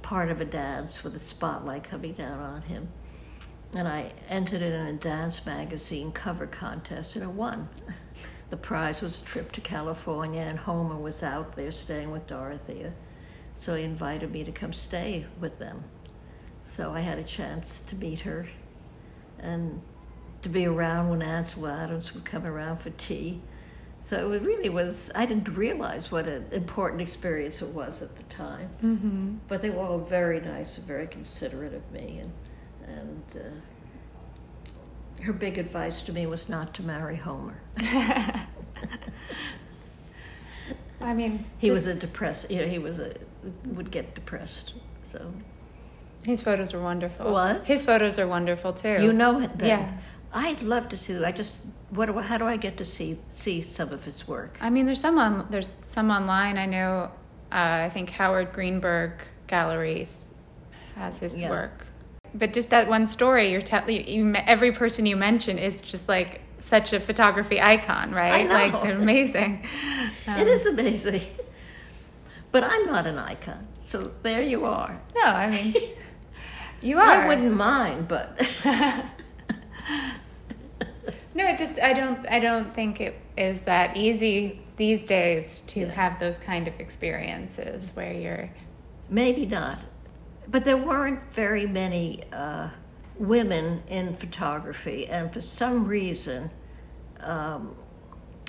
part 0.00 0.30
of 0.30 0.40
a 0.40 0.44
dance 0.44 1.04
with 1.04 1.14
a 1.14 1.18
spotlight 1.18 1.84
coming 1.84 2.14
down 2.14 2.40
on 2.40 2.62
him. 2.62 2.88
And 3.74 3.86
I 3.86 4.12
entered 4.28 4.62
it 4.62 4.72
in 4.72 4.86
a 4.86 4.92
dance 4.94 5.44
magazine 5.46 6.10
cover 6.12 6.46
contest, 6.46 7.16
and 7.16 7.24
I 7.24 7.28
won. 7.28 7.68
the 8.50 8.56
prize 8.56 9.00
was 9.02 9.20
a 9.20 9.24
trip 9.24 9.52
to 9.52 9.60
California, 9.60 10.40
and 10.40 10.58
Homer 10.58 10.96
was 10.96 11.22
out 11.22 11.56
there 11.56 11.72
staying 11.72 12.10
with 12.10 12.26
Dorothea. 12.26 12.92
So 13.56 13.74
he 13.74 13.84
invited 13.84 14.32
me 14.32 14.44
to 14.44 14.52
come 14.52 14.72
stay 14.72 15.26
with 15.40 15.58
them. 15.58 15.84
So 16.74 16.92
I 16.92 17.00
had 17.00 17.18
a 17.18 17.24
chance 17.24 17.82
to 17.88 17.96
meet 17.96 18.20
her 18.20 18.46
and 19.38 19.80
to 20.40 20.48
be 20.48 20.66
around 20.66 21.10
when 21.10 21.20
Ansel 21.22 21.66
Adams 21.66 22.14
would 22.14 22.24
come 22.24 22.46
around 22.46 22.78
for 22.78 22.90
tea. 22.90 23.42
So 24.00 24.32
it 24.32 24.42
really 24.42 24.70
was, 24.70 25.10
I 25.14 25.26
didn't 25.26 25.48
realize 25.54 26.10
what 26.10 26.28
an 26.28 26.46
important 26.50 27.02
experience 27.02 27.62
it 27.62 27.68
was 27.68 28.02
at 28.02 28.16
the 28.16 28.22
time. 28.24 28.70
Mm-hmm. 28.82 29.34
But 29.48 29.62
they 29.62 29.70
were 29.70 29.82
all 29.82 29.98
very 29.98 30.40
nice 30.40 30.78
and 30.78 30.86
very 30.86 31.06
considerate 31.06 31.74
of 31.74 31.92
me. 31.92 32.20
And, 32.20 32.32
and 32.88 33.22
uh, 33.36 35.22
her 35.22 35.32
big 35.32 35.58
advice 35.58 36.02
to 36.04 36.12
me 36.12 36.26
was 36.26 36.48
not 36.48 36.74
to 36.74 36.82
marry 36.82 37.16
Homer. 37.16 37.60
I 41.00 41.14
mean, 41.14 41.44
he 41.58 41.68
just, 41.68 41.86
was 41.86 41.96
a 41.96 42.00
depressed, 42.00 42.50
you 42.50 42.62
know, 42.62 42.68
he 42.68 42.78
was 42.78 42.98
a, 42.98 43.14
would 43.66 43.90
get 43.90 44.14
depressed. 44.14 44.74
So 45.04 45.32
his 46.24 46.40
photos 46.40 46.72
are 46.74 46.80
wonderful. 46.80 47.32
What? 47.32 47.64
His 47.64 47.82
photos 47.82 48.18
are 48.18 48.28
wonderful 48.28 48.72
too. 48.72 49.02
You 49.02 49.12
know 49.12 49.40
them. 49.40 49.66
Yeah. 49.66 49.92
I'd 50.32 50.62
love 50.62 50.88
to 50.90 50.96
see. 50.96 51.22
I 51.22 51.32
just 51.32 51.56
what 51.90 52.06
do, 52.06 52.18
how 52.18 52.38
do 52.38 52.46
I 52.46 52.56
get 52.56 52.76
to 52.78 52.84
see 52.84 53.18
see 53.28 53.62
some 53.62 53.92
of 53.92 54.04
his 54.04 54.26
work? 54.26 54.56
I 54.60 54.70
mean, 54.70 54.86
there's 54.86 55.00
some 55.00 55.18
on 55.18 55.46
there's 55.50 55.76
some 55.88 56.10
online. 56.10 56.58
I 56.58 56.66
know. 56.66 57.10
Uh, 57.50 57.84
I 57.86 57.90
think 57.92 58.08
Howard 58.10 58.52
Greenberg 58.52 59.12
Galleries 59.46 60.16
has 60.94 61.18
his 61.18 61.38
yeah. 61.38 61.50
work. 61.50 61.86
But 62.34 62.54
just 62.54 62.70
that 62.70 62.88
one 62.88 63.08
story 63.08 63.50
you're 63.50 63.60
telling, 63.60 64.08
you, 64.08 64.32
every 64.34 64.72
person 64.72 65.04
you 65.04 65.16
mention 65.16 65.58
is 65.58 65.82
just 65.82 66.08
like 66.08 66.40
such 66.60 66.94
a 66.94 67.00
photography 67.00 67.60
icon, 67.60 68.12
right? 68.12 68.48
Like 68.48 68.72
they're 68.82 68.98
amazing. 68.98 69.64
Um, 70.24 70.38
it 70.38 70.46
is 70.46 70.66
amazing. 70.66 71.22
But 72.52 72.62
I'm 72.62 72.86
not 72.86 73.08
an 73.08 73.18
icon, 73.18 73.66
so 73.84 74.12
there 74.22 74.40
you 74.40 74.64
are. 74.66 75.00
No, 75.16 75.22
I 75.22 75.50
mean, 75.50 75.74
you 76.82 76.98
are. 76.98 77.06
I 77.06 77.28
wouldn't 77.28 77.54
mind, 77.54 78.08
but. 78.08 78.40
No, 81.34 81.46
it 81.46 81.58
just 81.58 81.80
I 81.80 81.92
don't 81.94 82.26
I 82.30 82.40
don't 82.40 82.74
think 82.74 83.00
it 83.00 83.18
is 83.36 83.62
that 83.62 83.96
easy 83.96 84.60
these 84.76 85.04
days 85.04 85.62
to 85.68 85.80
yeah. 85.80 85.86
have 85.88 86.18
those 86.18 86.38
kind 86.38 86.68
of 86.68 86.78
experiences 86.78 87.90
where 87.94 88.12
you're 88.12 88.50
maybe 89.08 89.46
not, 89.46 89.82
but 90.48 90.64
there 90.64 90.76
weren't 90.76 91.32
very 91.32 91.66
many 91.66 92.24
uh, 92.32 92.68
women 93.18 93.82
in 93.88 94.14
photography, 94.16 95.06
and 95.06 95.32
for 95.32 95.40
some 95.40 95.86
reason, 95.86 96.50
um, 97.20 97.74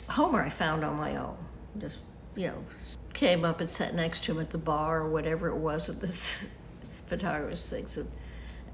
Homer 0.09 0.41
I 0.43 0.49
found 0.49 0.83
on 0.83 0.97
my 0.97 1.15
own. 1.15 1.37
Just 1.79 1.99
you 2.35 2.47
know, 2.47 2.65
came 3.13 3.45
up 3.45 3.61
and 3.61 3.69
sat 3.69 3.95
next 3.95 4.23
to 4.25 4.33
him 4.33 4.39
at 4.39 4.49
the 4.49 4.57
bar 4.57 5.01
or 5.01 5.09
whatever 5.09 5.47
it 5.47 5.55
was 5.55 5.87
at 5.87 6.01
this 6.01 6.41
photographer's 7.05 7.65
things, 7.65 7.97
and, 7.97 8.11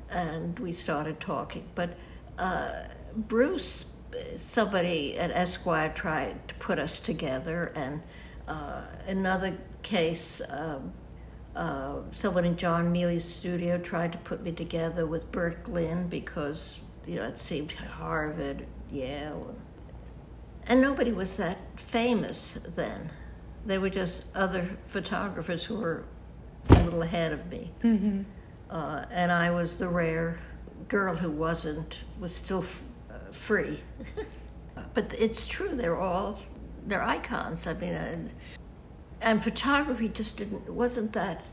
and 0.09 0.57
we 0.59 0.71
started 0.71 1.19
talking, 1.19 1.67
but. 1.75 1.91
Uh, 2.37 2.83
Bruce 3.15 3.85
somebody 4.39 5.17
at 5.17 5.31
Esquire 5.31 5.91
tried 5.93 6.47
to 6.47 6.55
put 6.55 6.79
us 6.79 6.99
together, 6.99 7.71
and 7.75 8.01
uh, 8.47 8.81
another 9.07 9.57
case, 9.83 10.41
um, 10.49 10.91
uh, 11.55 11.95
someone 12.13 12.45
in 12.45 12.55
Gjon 12.55 12.91
Mili's 12.91 13.25
studio 13.25 13.77
tried 13.77 14.11
to 14.11 14.17
put 14.19 14.43
me 14.43 14.51
together 14.51 15.05
with 15.05 15.31
Burt 15.31 15.63
Glinn 15.63 16.09
because 16.09 16.79
you 17.05 17.15
know 17.15 17.23
it 17.23 17.39
seemed 17.39 17.71
Harvard, 17.71 18.65
Yale, 18.91 19.55
and 20.67 20.81
nobody 20.81 21.11
was 21.11 21.35
that 21.35 21.57
famous 21.75 22.57
then. 22.75 23.09
They 23.65 23.77
were 23.77 23.89
just 23.89 24.25
other 24.35 24.69
photographers 24.87 25.65
who 25.65 25.75
were 25.75 26.05
a 26.69 26.83
little 26.83 27.01
ahead 27.01 27.33
of 27.33 27.45
me, 27.47 27.71
mm-hmm. 27.83 28.21
Uh, 28.69 29.05
and 29.11 29.31
I 29.31 29.51
was 29.51 29.77
the 29.77 29.87
rare 29.87 30.39
girl 30.87 31.15
who 31.15 31.29
wasn't 31.29 31.97
was 32.19 32.35
still 32.35 32.63
free. 33.31 33.79
but 34.93 35.13
it's 35.17 35.47
true, 35.47 35.75
they're 35.75 35.99
all, 35.99 36.39
they're 36.87 37.03
icons. 37.03 37.67
I 37.67 37.73
mean, 37.73 37.93
and, 37.93 38.31
and 39.21 39.43
photography 39.43 40.09
just 40.09 40.37
didn't, 40.37 40.69
wasn't 40.69 41.13
that, 41.13 41.43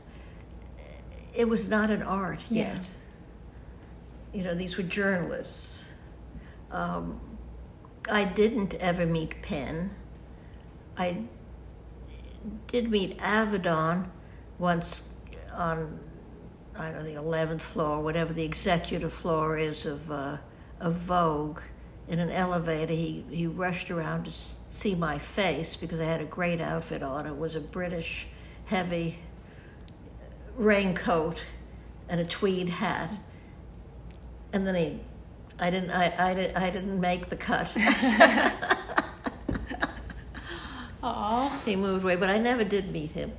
it 1.33 1.47
was 1.47 1.67
not 1.67 1.89
an 1.89 2.01
art 2.01 2.39
yet. 2.49 2.81
You 4.33 4.43
know, 4.43 4.55
these 4.55 4.77
were 4.77 4.83
journalists. 4.83 5.83
Um, 6.71 7.19
I 8.09 8.23
didn't 8.23 8.75
ever 8.75 9.05
meet 9.05 9.41
Penn. 9.41 9.91
I 10.97 11.23
did 12.67 12.89
meet 12.89 13.17
Avedon 13.19 14.07
once 14.59 15.09
on, 15.53 15.99
I 16.77 16.91
don't 16.91 17.03
know, 17.03 17.03
the 17.03 17.21
11th 17.21 17.61
floor, 17.61 18.01
whatever 18.01 18.33
the 18.33 18.43
executive 18.43 19.11
floor 19.11 19.57
is 19.57 19.85
of 19.85 20.11
uh, 20.11 20.37
of 20.79 20.93
Vogue 20.93 21.59
in 22.07 22.19
an 22.19 22.29
elevator. 22.29 22.93
He, 22.93 23.25
he 23.29 23.47
rushed 23.47 23.91
around 23.91 24.25
to 24.25 24.31
see 24.69 24.95
my 24.95 25.17
face 25.19 25.75
because 25.75 25.99
I 25.99 26.05
had 26.05 26.21
a 26.21 26.25
great 26.25 26.61
outfit 26.61 27.03
on. 27.03 27.25
It 27.25 27.37
was 27.37 27.55
a 27.55 27.59
British 27.59 28.27
heavy 28.65 29.19
raincoat 30.55 31.43
and 32.09 32.21
a 32.21 32.25
tweed 32.25 32.69
hat. 32.69 33.11
And 34.53 34.65
then 34.65 34.75
he, 34.75 34.99
I 35.59 35.69
didn't, 35.69 35.91
I, 35.91 36.05
I, 36.07 36.67
I 36.67 36.69
didn't 36.69 36.99
make 36.99 37.29
the 37.29 37.35
cut. 37.35 37.67
Aww. 41.03 41.63
He 41.63 41.75
moved 41.75 42.03
away, 42.03 42.15
but 42.15 42.29
I 42.29 42.37
never 42.37 42.63
did 42.63 42.91
meet 42.91 43.11
him. 43.11 43.31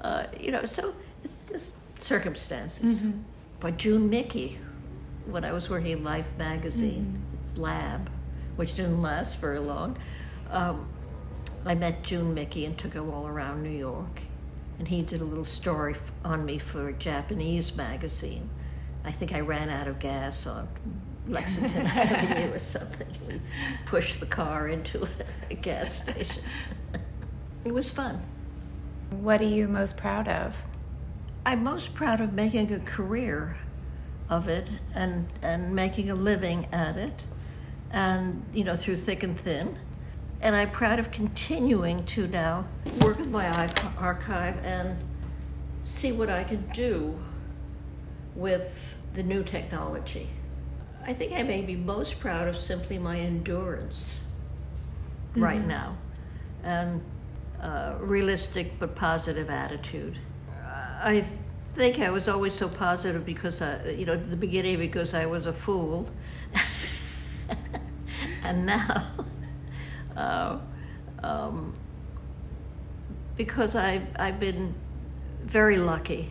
Uh, 0.00 0.24
you 0.38 0.50
know, 0.50 0.64
so 0.64 0.94
circumstances. 2.04 3.00
Mm-hmm. 3.00 3.20
But 3.60 3.76
Jun 3.76 4.10
Miki, 4.10 4.58
when 5.26 5.44
I 5.44 5.52
was 5.52 5.70
working 5.70 5.92
in 5.92 6.04
Life 6.04 6.26
magazine, 6.38 7.22
mm-hmm. 7.48 7.60
lab, 7.60 8.10
which 8.56 8.74
didn't 8.74 9.00
last 9.00 9.38
very 9.38 9.58
long, 9.58 9.96
um, 10.50 10.88
I 11.64 11.74
met 11.74 12.02
Jun 12.02 12.34
Miki 12.34 12.66
and 12.66 12.76
took 12.76 12.92
him 12.92 13.10
all 13.10 13.26
around 13.26 13.62
New 13.62 13.70
York. 13.70 14.20
And 14.78 14.88
he 14.88 15.02
did 15.02 15.20
a 15.20 15.24
little 15.24 15.44
story 15.44 15.94
on 16.24 16.44
me 16.44 16.58
for 16.58 16.88
a 16.88 16.92
Japanese 16.92 17.76
magazine. 17.76 18.48
I 19.04 19.12
think 19.12 19.32
I 19.32 19.40
ran 19.40 19.68
out 19.68 19.86
of 19.86 19.98
gas 19.98 20.46
on 20.46 20.68
Lexington 21.28 21.86
Avenue 21.86 22.52
or 22.52 22.58
something. 22.58 23.06
We 23.28 23.40
pushed 23.86 24.18
the 24.18 24.26
car 24.26 24.68
into 24.68 25.06
a 25.50 25.54
gas 25.54 26.02
station. 26.02 26.42
it 27.64 27.72
was 27.72 27.88
fun. 27.88 28.20
What 29.10 29.40
are 29.40 29.46
you 29.46 29.68
most 29.68 29.96
proud 29.96 30.26
of? 30.26 30.54
I'm 31.44 31.64
most 31.64 31.94
proud 31.94 32.20
of 32.20 32.32
making 32.32 32.72
a 32.72 32.78
career 32.80 33.56
of 34.28 34.48
it 34.48 34.68
and, 34.94 35.26
and 35.42 35.74
making 35.74 36.10
a 36.10 36.14
living 36.14 36.66
at 36.72 36.96
it, 36.96 37.22
and 37.90 38.42
you 38.54 38.64
know 38.64 38.76
through 38.76 38.96
thick 38.96 39.22
and 39.22 39.38
thin. 39.38 39.76
And 40.40 40.56
I'm 40.56 40.70
proud 40.70 40.98
of 40.98 41.10
continuing 41.10 42.04
to 42.06 42.26
now 42.26 42.64
work 43.00 43.18
with 43.18 43.28
my 43.28 43.48
archive 43.96 44.56
and 44.64 44.98
see 45.84 46.12
what 46.12 46.28
I 46.30 46.42
can 46.42 46.68
do 46.72 47.16
with 48.34 48.96
the 49.14 49.22
new 49.22 49.44
technology. 49.44 50.28
I 51.04 51.12
think 51.12 51.32
I 51.32 51.42
may 51.42 51.62
be 51.62 51.76
most 51.76 52.18
proud 52.18 52.48
of 52.48 52.56
simply 52.56 52.98
my 52.98 53.18
endurance 53.18 54.20
mm-hmm. 55.30 55.42
right 55.42 55.64
now 55.64 55.96
and 56.62 57.02
uh, 57.60 57.96
realistic 58.00 58.78
but 58.78 58.94
positive 58.94 59.50
attitude. 59.50 60.18
I 61.02 61.24
think 61.74 61.98
I 61.98 62.10
was 62.10 62.28
always 62.28 62.54
so 62.54 62.68
positive 62.68 63.26
because, 63.26 63.60
I, 63.60 63.90
you 63.90 64.06
know, 64.06 64.14
at 64.14 64.30
the 64.30 64.36
beginning 64.36 64.78
because 64.78 65.14
I 65.14 65.26
was 65.26 65.46
a 65.46 65.52
fool. 65.52 66.08
and 68.44 68.64
now, 68.64 69.10
uh, 70.16 70.58
um, 71.24 71.74
because 73.36 73.74
I, 73.74 74.00
I've 74.16 74.38
been 74.38 74.74
very 75.42 75.76
lucky. 75.76 76.30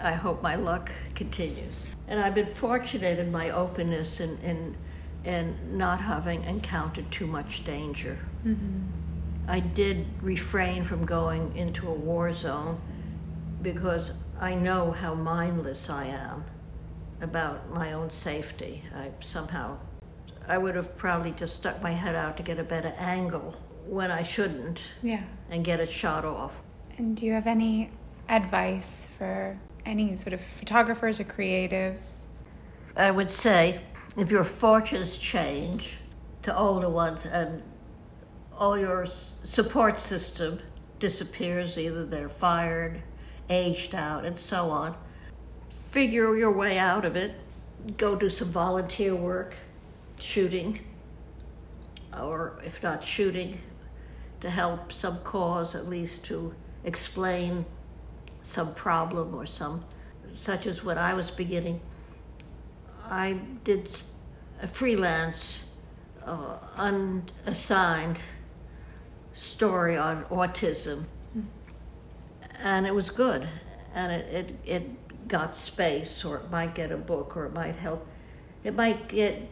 I 0.00 0.12
hope 0.12 0.40
my 0.40 0.54
luck 0.54 0.90
continues. 1.16 1.96
And 2.06 2.20
I've 2.20 2.34
been 2.34 2.46
fortunate 2.46 3.18
in 3.18 3.32
my 3.32 3.50
openness 3.50 4.20
and 4.20 4.38
in, 4.44 4.76
in 5.24 5.56
not 5.76 6.00
having 6.00 6.44
encountered 6.44 7.10
too 7.10 7.26
much 7.26 7.64
danger. 7.64 8.16
Mm-hmm. 8.46 8.80
I 9.48 9.58
did 9.58 10.06
refrain 10.20 10.84
from 10.84 11.04
going 11.04 11.56
into 11.56 11.88
a 11.88 11.92
war 11.92 12.32
zone 12.32 12.80
because 13.62 14.12
I 14.40 14.54
know 14.54 14.90
how 14.90 15.14
mindless 15.14 15.88
I 15.88 16.06
am 16.06 16.44
about 17.20 17.72
my 17.72 17.92
own 17.92 18.10
safety. 18.10 18.82
I 18.94 19.10
somehow, 19.24 19.78
I 20.48 20.58
would 20.58 20.74
have 20.74 20.96
probably 20.96 21.30
just 21.32 21.54
stuck 21.56 21.80
my 21.82 21.92
head 21.92 22.14
out 22.14 22.36
to 22.38 22.42
get 22.42 22.58
a 22.58 22.64
better 22.64 22.92
angle 22.98 23.54
when 23.86 24.10
I 24.10 24.22
shouldn't 24.22 24.80
Yeah. 25.02 25.22
and 25.50 25.64
get 25.64 25.80
it 25.80 25.90
shot 25.90 26.24
off. 26.24 26.52
And 26.98 27.16
do 27.16 27.24
you 27.26 27.32
have 27.32 27.46
any 27.46 27.90
advice 28.28 29.08
for 29.18 29.56
any 29.86 30.16
sort 30.16 30.32
of 30.32 30.40
photographers 30.40 31.20
or 31.20 31.24
creatives? 31.24 32.24
I 32.96 33.10
would 33.10 33.30
say 33.30 33.80
if 34.16 34.30
your 34.30 34.44
fortunes 34.44 35.16
change 35.18 35.96
to 36.42 36.56
older 36.56 36.88
ones 36.88 37.24
and 37.24 37.62
all 38.58 38.76
your 38.78 39.06
support 39.44 39.98
system 39.98 40.58
disappears, 40.98 41.78
either 41.78 42.04
they're 42.04 42.28
fired, 42.28 43.02
aged 43.50 43.94
out, 43.94 44.24
and 44.24 44.38
so 44.38 44.70
on, 44.70 44.94
figure 45.70 46.36
your 46.36 46.52
way 46.52 46.78
out 46.78 47.04
of 47.04 47.16
it. 47.16 47.34
Go 47.96 48.14
do 48.14 48.30
some 48.30 48.50
volunteer 48.50 49.14
work, 49.14 49.54
shooting, 50.20 50.78
or 52.18 52.60
if 52.64 52.82
not 52.82 53.04
shooting, 53.04 53.60
to 54.40 54.50
help 54.50 54.92
some 54.92 55.18
cause, 55.20 55.74
at 55.74 55.88
least 55.88 56.24
to 56.26 56.54
explain 56.84 57.64
some 58.42 58.74
problem 58.74 59.34
or 59.34 59.46
some, 59.46 59.84
such 60.40 60.66
as 60.66 60.84
what 60.84 60.98
I 60.98 61.14
was 61.14 61.30
beginning. 61.30 61.80
I 63.04 63.40
did 63.64 63.88
a 64.60 64.68
freelance, 64.68 65.60
uh, 66.24 66.58
unassigned 66.76 68.18
story 69.34 69.96
on 69.96 70.24
autism, 70.24 71.04
and 72.62 72.86
it 72.86 72.94
was 72.94 73.10
good, 73.10 73.46
and 73.94 74.12
it, 74.12 74.32
it, 74.32 74.54
it 74.64 75.28
got 75.28 75.56
space, 75.56 76.24
or 76.24 76.36
it 76.38 76.50
might 76.50 76.74
get 76.74 76.92
a 76.92 76.96
book, 76.96 77.36
or 77.36 77.46
it 77.46 77.52
might 77.52 77.76
help, 77.76 78.06
it 78.64 78.74
might 78.74 79.08
get 79.08 79.42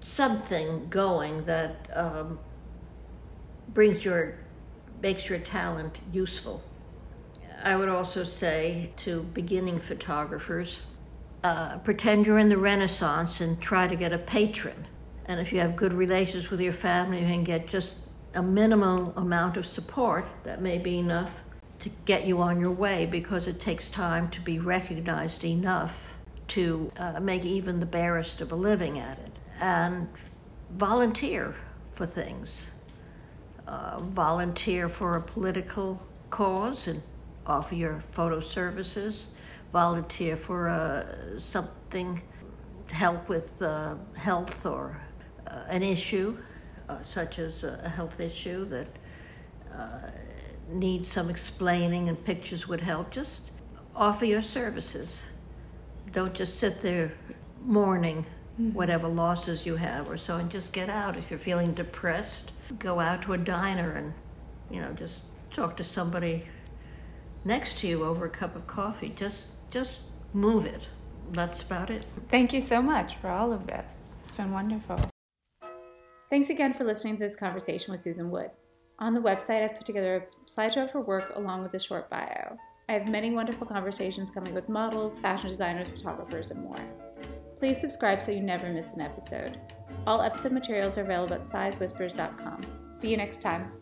something 0.00 0.88
going 0.88 1.44
that 1.44 1.88
um, 1.94 2.38
brings 3.68 4.04
your, 4.04 4.34
makes 5.00 5.28
your 5.28 5.38
talent 5.38 5.98
useful. 6.12 6.62
I 7.62 7.76
would 7.76 7.88
also 7.88 8.24
say 8.24 8.90
to 8.98 9.22
beginning 9.34 9.78
photographers, 9.78 10.80
uh, 11.44 11.78
pretend 11.78 12.26
you're 12.26 12.38
in 12.38 12.48
the 12.48 12.58
Renaissance 12.58 13.40
and 13.40 13.60
try 13.60 13.86
to 13.86 13.94
get 13.94 14.12
a 14.12 14.18
patron. 14.18 14.86
And 15.26 15.40
if 15.40 15.52
you 15.52 15.60
have 15.60 15.76
good 15.76 15.92
relations 15.92 16.50
with 16.50 16.60
your 16.60 16.72
family, 16.72 17.20
you 17.20 17.26
can 17.26 17.44
get 17.44 17.66
just 17.66 17.98
a 18.34 18.42
minimal 18.42 19.12
amount 19.16 19.56
of 19.56 19.66
support 19.66 20.26
that 20.44 20.60
may 20.60 20.78
be 20.78 20.98
enough 20.98 21.30
to 21.86 21.92
get 22.04 22.26
you 22.26 22.42
on 22.42 22.58
your 22.58 22.72
way 22.72 23.06
because 23.06 23.46
it 23.46 23.60
takes 23.60 23.88
time 23.88 24.28
to 24.28 24.40
be 24.40 24.58
recognized 24.58 25.44
enough 25.44 26.16
to 26.48 26.90
uh, 26.96 27.20
make 27.20 27.44
even 27.44 27.78
the 27.78 27.86
barest 27.86 28.40
of 28.40 28.50
a 28.50 28.56
living 28.56 28.98
at 28.98 29.16
it. 29.20 29.32
And 29.60 30.08
volunteer 30.70 31.54
for 31.92 32.04
things. 32.04 32.70
Uh, 33.68 34.00
volunteer 34.00 34.88
for 34.88 35.16
a 35.16 35.20
political 35.20 36.02
cause 36.30 36.88
and 36.88 37.00
offer 37.46 37.76
your 37.76 38.00
photo 38.10 38.40
services. 38.40 39.28
Volunteer 39.72 40.36
for 40.36 40.68
uh, 40.68 41.38
something 41.38 42.20
to 42.88 42.94
help 42.96 43.28
with 43.28 43.62
uh, 43.62 43.94
health 44.16 44.66
or 44.66 45.00
uh, 45.46 45.62
an 45.68 45.84
issue, 45.84 46.36
uh, 46.88 47.00
such 47.02 47.38
as 47.38 47.62
a 47.62 47.80
a 47.84 47.88
health 47.88 48.18
issue 48.18 48.64
that 48.64 48.88
needs 50.68 51.08
some 51.08 51.30
explaining 51.30 52.08
and 52.08 52.24
pictures 52.24 52.68
would 52.68 52.80
help. 52.80 53.10
Just 53.10 53.50
offer 53.94 54.24
your 54.24 54.42
services. 54.42 55.26
Don't 56.12 56.34
just 56.34 56.58
sit 56.58 56.82
there 56.82 57.12
mourning 57.62 58.26
mm-hmm. 58.60 58.72
whatever 58.72 59.08
losses 59.08 59.66
you 59.66 59.76
have 59.76 60.08
or 60.08 60.16
so, 60.16 60.36
and 60.36 60.50
just 60.50 60.72
get 60.72 60.88
out. 60.88 61.16
If 61.16 61.30
you're 61.30 61.38
feeling 61.38 61.74
depressed, 61.74 62.52
go 62.78 63.00
out 63.00 63.22
to 63.22 63.34
a 63.34 63.38
diner 63.38 63.92
and, 63.92 64.12
you 64.70 64.80
know, 64.80 64.92
just 64.92 65.20
talk 65.50 65.76
to 65.76 65.84
somebody 65.84 66.44
next 67.44 67.78
to 67.78 67.86
you 67.86 68.04
over 68.04 68.26
a 68.26 68.30
cup 68.30 68.56
of 68.56 68.66
coffee. 68.66 69.12
Just, 69.16 69.46
just 69.70 69.98
move 70.32 70.66
it. 70.66 70.88
That's 71.32 71.62
about 71.62 71.90
it. 71.90 72.06
Thank 72.28 72.52
you 72.52 72.60
so 72.60 72.80
much 72.80 73.16
for 73.16 73.28
all 73.28 73.52
of 73.52 73.66
this. 73.66 74.14
It's 74.24 74.34
been 74.34 74.52
wonderful. 74.52 74.98
Thanks 76.30 76.50
again 76.50 76.72
for 76.72 76.84
listening 76.84 77.14
to 77.14 77.20
this 77.20 77.36
conversation 77.36 77.92
with 77.92 78.00
Susan 78.00 78.30
Wood. 78.30 78.50
On 78.98 79.14
the 79.14 79.20
website, 79.20 79.62
I've 79.62 79.76
put 79.76 79.84
together 79.84 80.16
a 80.16 80.50
slideshow 80.50 80.84
of 80.84 80.90
her 80.92 81.00
work 81.00 81.32
along 81.36 81.62
with 81.62 81.74
a 81.74 81.78
short 81.78 82.08
bio. 82.08 82.56
I 82.88 82.92
have 82.92 83.08
many 83.08 83.30
wonderful 83.30 83.66
conversations 83.66 84.30
coming 84.30 84.54
with 84.54 84.68
models, 84.68 85.18
fashion 85.18 85.48
designers, 85.48 85.88
photographers, 85.88 86.50
and 86.50 86.62
more. 86.62 86.80
Please 87.58 87.80
subscribe 87.80 88.22
so 88.22 88.32
you 88.32 88.40
never 88.40 88.72
miss 88.72 88.92
an 88.92 89.00
episode. 89.00 89.60
All 90.06 90.22
episode 90.22 90.52
materials 90.52 90.96
are 90.96 91.02
available 91.02 91.34
at 91.34 91.44
sighsandwhispers.com. 91.44 92.64
See 92.92 93.10
you 93.10 93.16
next 93.16 93.42
time. 93.42 93.72